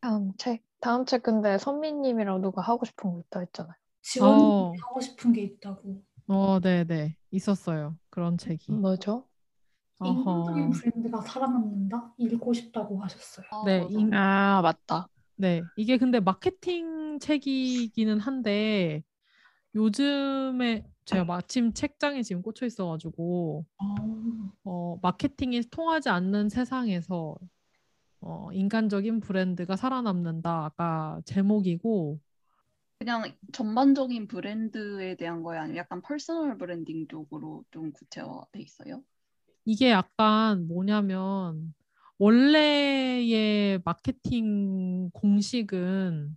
다음 0.00 0.32
책. 0.36 0.64
다음 0.80 1.04
책 1.06 1.22
근데 1.22 1.58
선미님이랑 1.58 2.40
누가 2.42 2.62
하고 2.62 2.84
싶은 2.84 3.10
거 3.12 3.20
있다 3.20 3.40
했잖아요. 3.40 3.74
지원이 4.02 4.42
어. 4.42 4.72
하고 4.82 5.00
싶은 5.00 5.32
게 5.32 5.42
있다고. 5.42 6.02
어, 6.28 6.60
네 6.60 6.84
네. 6.84 7.16
있었어요. 7.30 7.96
그런 8.10 8.38
책이. 8.38 8.72
뭐죠? 8.72 9.26
인간적인 10.04 10.70
어허. 10.70 10.70
브랜드가 10.72 11.20
살아남는다. 11.22 12.14
읽고 12.18 12.52
싶다고 12.52 13.00
하셨어요. 13.02 13.46
아, 13.50 13.62
네, 13.64 13.78
맞아. 13.80 13.98
인- 13.98 14.14
아 14.14 14.60
맞다. 14.62 15.08
네, 15.36 15.62
이게 15.76 15.96
근데 15.98 16.20
마케팅 16.20 17.18
책이기는 17.18 18.20
한데 18.20 19.02
요즘에 19.74 20.84
제가 21.04 21.24
마침 21.24 21.72
책장에 21.72 22.22
지금 22.22 22.42
꽂혀 22.42 22.66
있어가지고 22.66 23.64
어, 24.64 24.98
마케팅이 25.02 25.60
통하지 25.70 26.08
않는 26.08 26.48
세상에서 26.48 27.36
어, 28.20 28.48
인간적인 28.52 29.20
브랜드가 29.20 29.76
살아남는다가 29.76 31.20
제목이고 31.24 32.18
그냥 32.98 33.30
전반적인 33.52 34.26
브랜드에 34.26 35.16
대한 35.16 35.42
거에 35.42 35.58
아니면 35.58 35.76
약간 35.76 36.00
personal 36.00 36.56
branding 36.56 37.06
쪽으로 37.08 37.64
좀 37.70 37.92
구체화돼 37.92 38.60
있어요? 38.60 39.02
이게 39.66 39.90
약간 39.90 40.66
뭐냐면 40.68 41.74
원래의 42.18 43.80
마케팅 43.84 45.10
공식은 45.10 46.36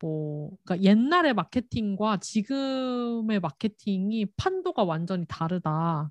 뭐 0.00 0.50
그러니까 0.64 0.84
옛날의 0.90 1.34
마케팅과 1.34 2.18
지금의 2.18 3.38
마케팅이 3.40 4.26
판도가 4.36 4.82
완전히 4.82 5.24
다르다. 5.28 6.10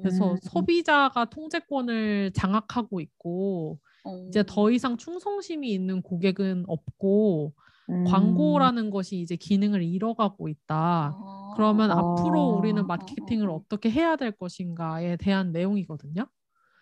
그래서 0.00 0.32
음. 0.32 0.36
소비자가 0.42 1.26
통제권을 1.26 2.32
장악하고 2.34 3.00
있고 3.00 3.78
어. 4.04 4.26
이제 4.28 4.44
더 4.46 4.70
이상 4.70 4.96
충성심이 4.96 5.70
있는 5.70 6.00
고객은 6.02 6.64
없고 6.66 7.52
음. 7.88 8.04
광고라는 8.04 8.90
것이 8.90 9.20
이제 9.20 9.36
기능을 9.36 9.82
잃어가고 9.82 10.48
있다. 10.48 11.14
아. 11.14 11.52
그러면 11.54 11.90
아. 11.90 11.98
앞으로 11.98 12.58
우리는 12.58 12.82
어, 12.82 12.86
마케팅을 12.86 13.48
어, 13.48 13.54
어. 13.54 13.56
어떻게 13.56 13.90
해야 13.90 14.16
될 14.16 14.32
것인가에 14.32 15.16
대한 15.16 15.52
내용이거든요. 15.52 16.26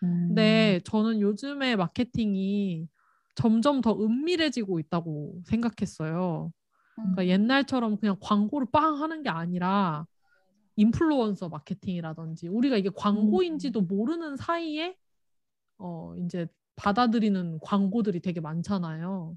음. 0.03 0.27
근데 0.27 0.81
저는 0.83 1.21
요즘에 1.21 1.75
마케팅이 1.75 2.87
점점 3.35 3.81
더 3.81 3.97
은밀해지고 3.99 4.79
있다고 4.79 5.41
생각했어요. 5.45 6.51
그러니까 6.95 7.21
음. 7.23 7.27
옛날처럼 7.27 7.97
그냥 7.97 8.15
광고를 8.21 8.67
빵 8.71 9.01
하는 9.01 9.23
게 9.23 9.29
아니라 9.29 10.05
인플루언서 10.77 11.49
마케팅이라든지 11.49 12.47
우리가 12.47 12.77
이게 12.77 12.89
광고인지도 12.95 13.81
모르는 13.81 14.37
사이에 14.37 14.95
어 15.77 16.15
이제 16.17 16.47
받아들이는 16.75 17.59
광고들이 17.61 18.21
되게 18.21 18.39
많잖아요. 18.41 19.35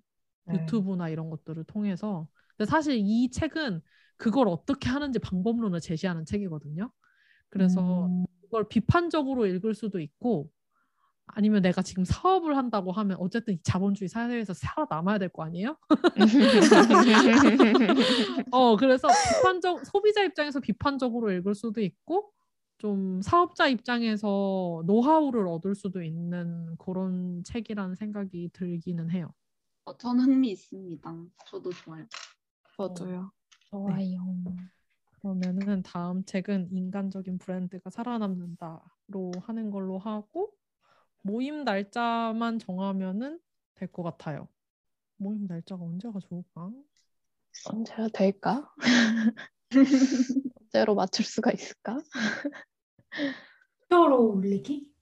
네. 0.49 0.61
유튜브나 0.63 1.09
이런 1.09 1.31
것들을 1.31 1.65
통해서. 1.65 2.29
근데 2.57 2.69
사실 2.71 2.97
이 2.99 3.31
책은 3.31 3.81
그걸 4.17 4.49
어떻게 4.49 4.89
하는지 4.89 5.19
방법론을 5.19 5.81
제시하는 5.81 6.25
책이거든요. 6.25 6.91
그래서 7.51 8.07
음. 8.07 8.25
그걸 8.43 8.69
비판적으로 8.69 9.47
읽을 9.47 9.75
수도 9.75 10.01
있고 10.01 10.51
아니면 11.27 11.63
내가 11.63 11.83
지금 11.83 12.05
사업을 12.05 12.57
한다고 12.57 12.91
하면 12.93 13.17
어쨌든 13.21 13.55
이 13.55 13.59
자본주의 13.63 14.09
사회에서 14.09 14.55
살아남아야 14.55 15.19
될 15.19 15.29
거 15.29 15.45
아니에요? 15.45 15.77
어, 18.51 18.77
그래서 18.77 19.09
비판적 19.09 19.85
소비자 19.87 20.23
입장에서 20.25 20.61
비판적으로 20.61 21.31
읽을 21.33 21.55
수도 21.55 21.81
있고 21.83 22.33
좀 22.79 23.21
사업자 23.23 23.67
입장에서 23.69 24.83
노하우를 24.87 25.47
얻을 25.49 25.75
수도 25.75 26.03
있는 26.03 26.77
그런 26.79 27.43
책이라는 27.45 27.95
생각이 27.97 28.51
들기는 28.53 29.11
해요. 29.11 29.33
어, 29.89 29.97
전 29.97 30.21
흥미 30.21 30.51
있습니다. 30.51 31.15
저도 31.47 31.71
좋아요. 31.71 32.05
저도요. 32.77 33.33
좋아요. 33.71 34.45
그러면은 35.23 35.83
다음 35.83 36.23
책은 36.27 36.73
인간적인 36.73 37.39
브랜드가 37.39 37.89
살아남는다로 37.89 39.33
하는 39.41 39.71
걸로 39.71 39.99
하고 39.99 40.53
모임 41.23 41.65
날짜만 41.65 42.59
정하면은 42.59 43.41
될 43.77 43.91
것 43.91 44.03
같아요. 44.03 44.47
모임 45.17 45.47
날짜가 45.47 45.83
언제가 45.83 46.19
좋을까? 46.21 46.71
언제가 47.65 48.09
될까? 48.09 48.71
언제로 50.61 50.95
맞출 50.95 51.25
수가 51.25 51.51
있을까? 51.53 51.97
투표로 53.89 54.33
올리기? 54.35 54.93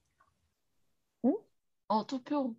어 1.89 2.07
투표. 2.07 2.57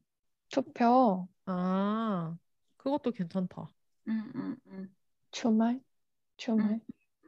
투표 0.49 1.27
아, 1.45 2.37
그것도 2.77 3.11
괜찮다. 3.11 3.69
음, 4.07 4.31
음, 4.35 4.57
음. 4.67 4.95
주말 5.31 5.81
주말 6.37 6.73
음. 6.73 6.81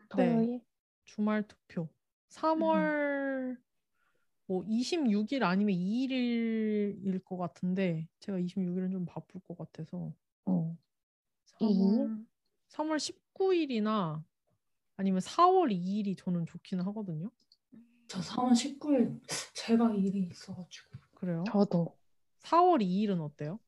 토요일 0.09 0.61
주말 1.05 1.47
투표. 1.47 1.89
3월 2.29 3.57
뭐 4.45 4.63
26일 4.63 5.43
아니면 5.43 5.75
2일일 5.75 7.23
것 7.23 7.37
같은데 7.37 8.07
제가 8.19 8.39
26일은 8.39 8.91
좀 8.91 9.05
바쁠 9.05 9.41
것 9.41 9.57
같아서 9.57 10.13
응. 10.47 10.77
3월, 11.59 12.25
3월 12.69 12.97
19일이나 12.97 14.23
아니면 14.95 15.21
4월 15.21 15.71
2일이 15.71 16.15
저는 16.17 16.45
좋기는 16.45 16.83
하거든요. 16.85 17.31
저 18.07 18.19
3월 18.19 18.53
19일 18.53 19.21
제가 19.53 19.93
일이 19.93 20.27
있어가지고. 20.31 20.89
그래요? 21.15 21.43
저도 21.47 21.98
4월 22.43 22.81
2일은 22.81 23.21
어때요? 23.21 23.59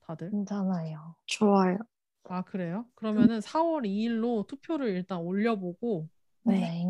다들? 0.00 0.30
괜찮아요. 0.30 1.14
좋아요. 1.26 1.78
아, 2.24 2.42
그래요? 2.42 2.84
그러면은 2.94 3.40
4월 3.40 3.86
2일로 3.86 4.46
투표를 4.46 4.88
일단 4.88 5.18
올려보고 5.18 6.08
네. 6.44 6.84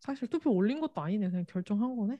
사실 0.00 0.28
투표 0.28 0.50
올린 0.50 0.80
것도 0.80 1.00
아니네. 1.00 1.30
그냥 1.30 1.46
결정한 1.48 1.96
거네. 1.96 2.18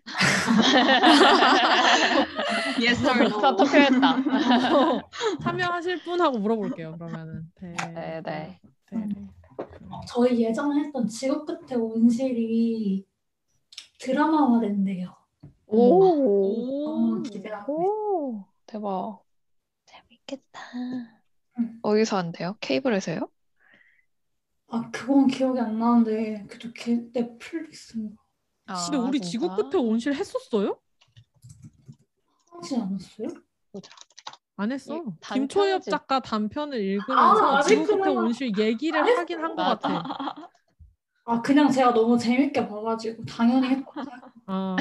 yes 2.81 3.07
or 3.07 3.29
저 3.29 3.49
no. 3.49 3.57
투표했다. 3.57 4.23
참여하실 5.43 6.03
분 6.03 6.21
하고 6.21 6.39
물어볼게요. 6.39 6.97
그러면은. 6.97 7.53
네, 7.61 7.75
네, 7.95 8.23
네. 8.25 8.59
네. 8.91 9.09
저희 10.09 10.43
예전에 10.43 10.81
했던 10.81 11.07
직업 11.07 11.45
끝에 11.45 11.75
온실이 11.77 13.07
드라마화 14.01 14.61
된대요. 14.61 15.15
오. 15.77 17.23
기대하고. 17.23 18.45
대박. 18.67 19.23
재밌겠다. 19.87 20.61
응. 21.59 21.79
어디서 21.83 22.17
한대요? 22.17 22.57
케이블에서요? 22.61 23.29
아 24.69 24.91
그건 24.93 25.27
기억이 25.27 25.59
안 25.61 25.79
나는데 25.79 26.47
그래도 26.49 26.73
게- 26.73 27.05
넷플릭스인가 27.13 28.17
근데 28.87 28.97
우리 28.97 29.21
지구 29.21 29.55
끝에 29.55 29.81
온실 29.81 30.15
했었어요? 30.15 30.79
하지 32.51 32.77
않았어요? 32.77 33.29
안 34.57 34.73
했어. 34.73 34.97
이 34.97 35.01
김초엽 35.35 35.67
단편집. 35.85 35.91
작가 35.91 36.21
단편을 36.21 36.81
읽으면서 36.81 37.57
아, 37.57 37.63
지구 37.63 37.85
끝에 37.85 37.97
그랬구나. 37.99 38.21
온실 38.23 38.57
얘기를 38.59 38.99
안 39.01 39.07
하긴 39.19 39.39
한 39.41 39.57
것 39.57 39.63
같아. 39.65 40.03
아 41.27 41.41
그냥 41.43 41.71
제가 41.71 41.93
너무 41.93 42.17
재밌게 42.19 42.69
봐가지고 42.69 43.25
당연히 43.27 43.69
했거든요. 43.69 44.07
아, 44.47 44.77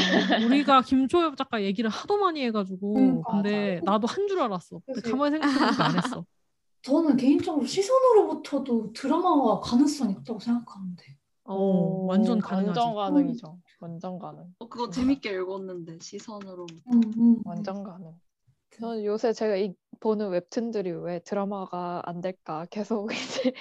우리가 0.46 0.82
김초엽 0.82 1.38
작가 1.38 1.62
얘기를 1.64 1.90
하도 1.90 2.18
많이 2.18 2.44
해가지고 2.44 2.96
응, 2.98 3.24
근데 3.24 3.82
나도 3.86 4.08
한 4.08 4.28
줄 4.28 4.40
알았어. 4.42 4.80
근데 4.86 5.00
그치. 5.00 5.12
가만히 5.12 5.32
생각해보니까 5.40 5.86
안 5.86 5.96
했어. 5.96 6.26
저는 6.84 7.16
개인적으로 7.18 7.66
시선으로부터도 7.66 8.92
드라마가 8.94 9.60
가능성이 9.62 10.14
있다고 10.20 10.40
생각하는데 10.40 11.04
어, 11.46 12.06
완전 12.08 12.40
가능하지. 12.40 12.80
완전 12.80 12.96
가능이죠. 12.96 13.60
완전 13.80 14.20
가능. 14.20 14.54
어, 14.60 14.68
그거 14.68 14.90
재밌게 14.90 15.30
읽었는데 15.32 16.00
시선으로. 16.02 16.66
음, 16.94 17.02
음. 17.18 17.42
완전 17.46 17.84
가능. 17.84 18.14
저는 18.72 19.06
요새 19.06 19.32
제가 19.34 19.56
이, 19.56 19.74
보는 20.02 20.30
웹툰들이 20.30 20.92
왜 20.92 21.20
드라마가 21.20 22.02
안 22.06 22.20
될까 22.22 22.66
계속 22.70 23.08
이제 23.14 23.54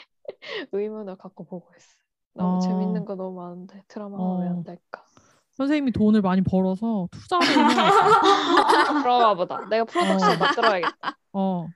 의문을 0.73 1.17
갖고 1.17 1.45
보고 1.45 1.69
있어요. 1.77 2.03
너무 2.35 2.57
어. 2.57 2.59
재밌는 2.61 3.05
거 3.05 3.15
너무 3.15 3.37
많은데 3.41 3.85
드라마가 3.89 4.25
왜 4.41 4.47
어. 4.47 4.51
안 4.51 4.65
될까? 4.65 5.05
선생님이 5.53 5.93
돈을 5.93 6.23
많이 6.23 6.43
벌어서 6.43 7.09
투자를 7.11 7.47
해야겠다. 7.47 7.83
그런가 9.03 9.35
보다. 9.35 9.61
내가 9.69 9.85
프로덕션 9.85 10.33
어. 10.33 10.37
만들어야겠다. 10.39 11.19
어. 11.33 11.69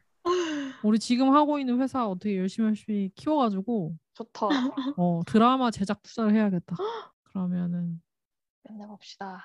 우리 0.83 0.99
지금 0.99 1.35
하고 1.35 1.59
있는 1.59 1.81
회사 1.81 2.07
어떻게 2.07 2.39
열심히 2.39 2.69
열심히 2.69 3.11
키워가지고 3.15 3.97
좋다. 4.15 4.49
어, 4.97 5.21
드라마 5.27 5.71
제작 5.71 6.03
투자를 6.03 6.35
해야겠다. 6.35 6.77
그러면은 7.25 8.01
맨날 8.65 8.89
봅시다. 8.89 9.45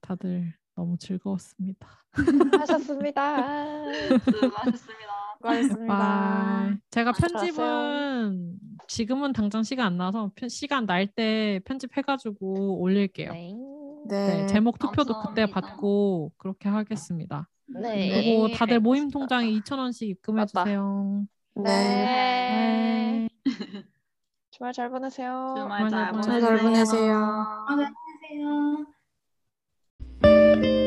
다들 0.00 0.54
너무 0.74 0.96
즐거웠습니다. 0.98 1.86
하셨습니다. 2.60 3.84
수고하셨습니다. 5.36 5.96
bye. 5.98 6.74
제가. 6.90 7.12
편집은 7.12 8.54
지금은 8.88 9.32
당장 9.32 9.62
시간 9.62 9.86
안 9.86 9.96
나서 9.96 10.30
편- 10.34 10.48
시간 10.48 10.86
날 10.86 11.06
때 11.06 11.60
편집해가지고 11.64 12.78
올릴게요. 12.80 13.32
네. 13.32 13.52
네. 14.08 14.26
네, 14.42 14.46
제목 14.46 14.78
투표도 14.78 15.14
그때 15.20 15.42
감사합니다. 15.46 15.60
받고 15.60 16.32
그렇게 16.36 16.68
하겠습니다. 16.68 17.48
네. 17.66 18.10
그리고 18.10 18.48
다들 18.54 18.78
모임 18.80 19.10
통장에 19.10 19.50
2,000원씩 19.50 20.08
입금해 20.08 20.42
맞다. 20.42 20.64
주세요. 20.64 21.24
네. 21.56 21.62
네. 21.64 23.28
주말 24.52 24.72
잘 24.72 24.88
보내세요. 24.90 25.54
주말 25.56 25.88
잘 25.90 26.12
주말 26.22 26.40
잘 26.40 26.58
보내세요. 26.58 27.24
안녕하세요. 30.22 30.85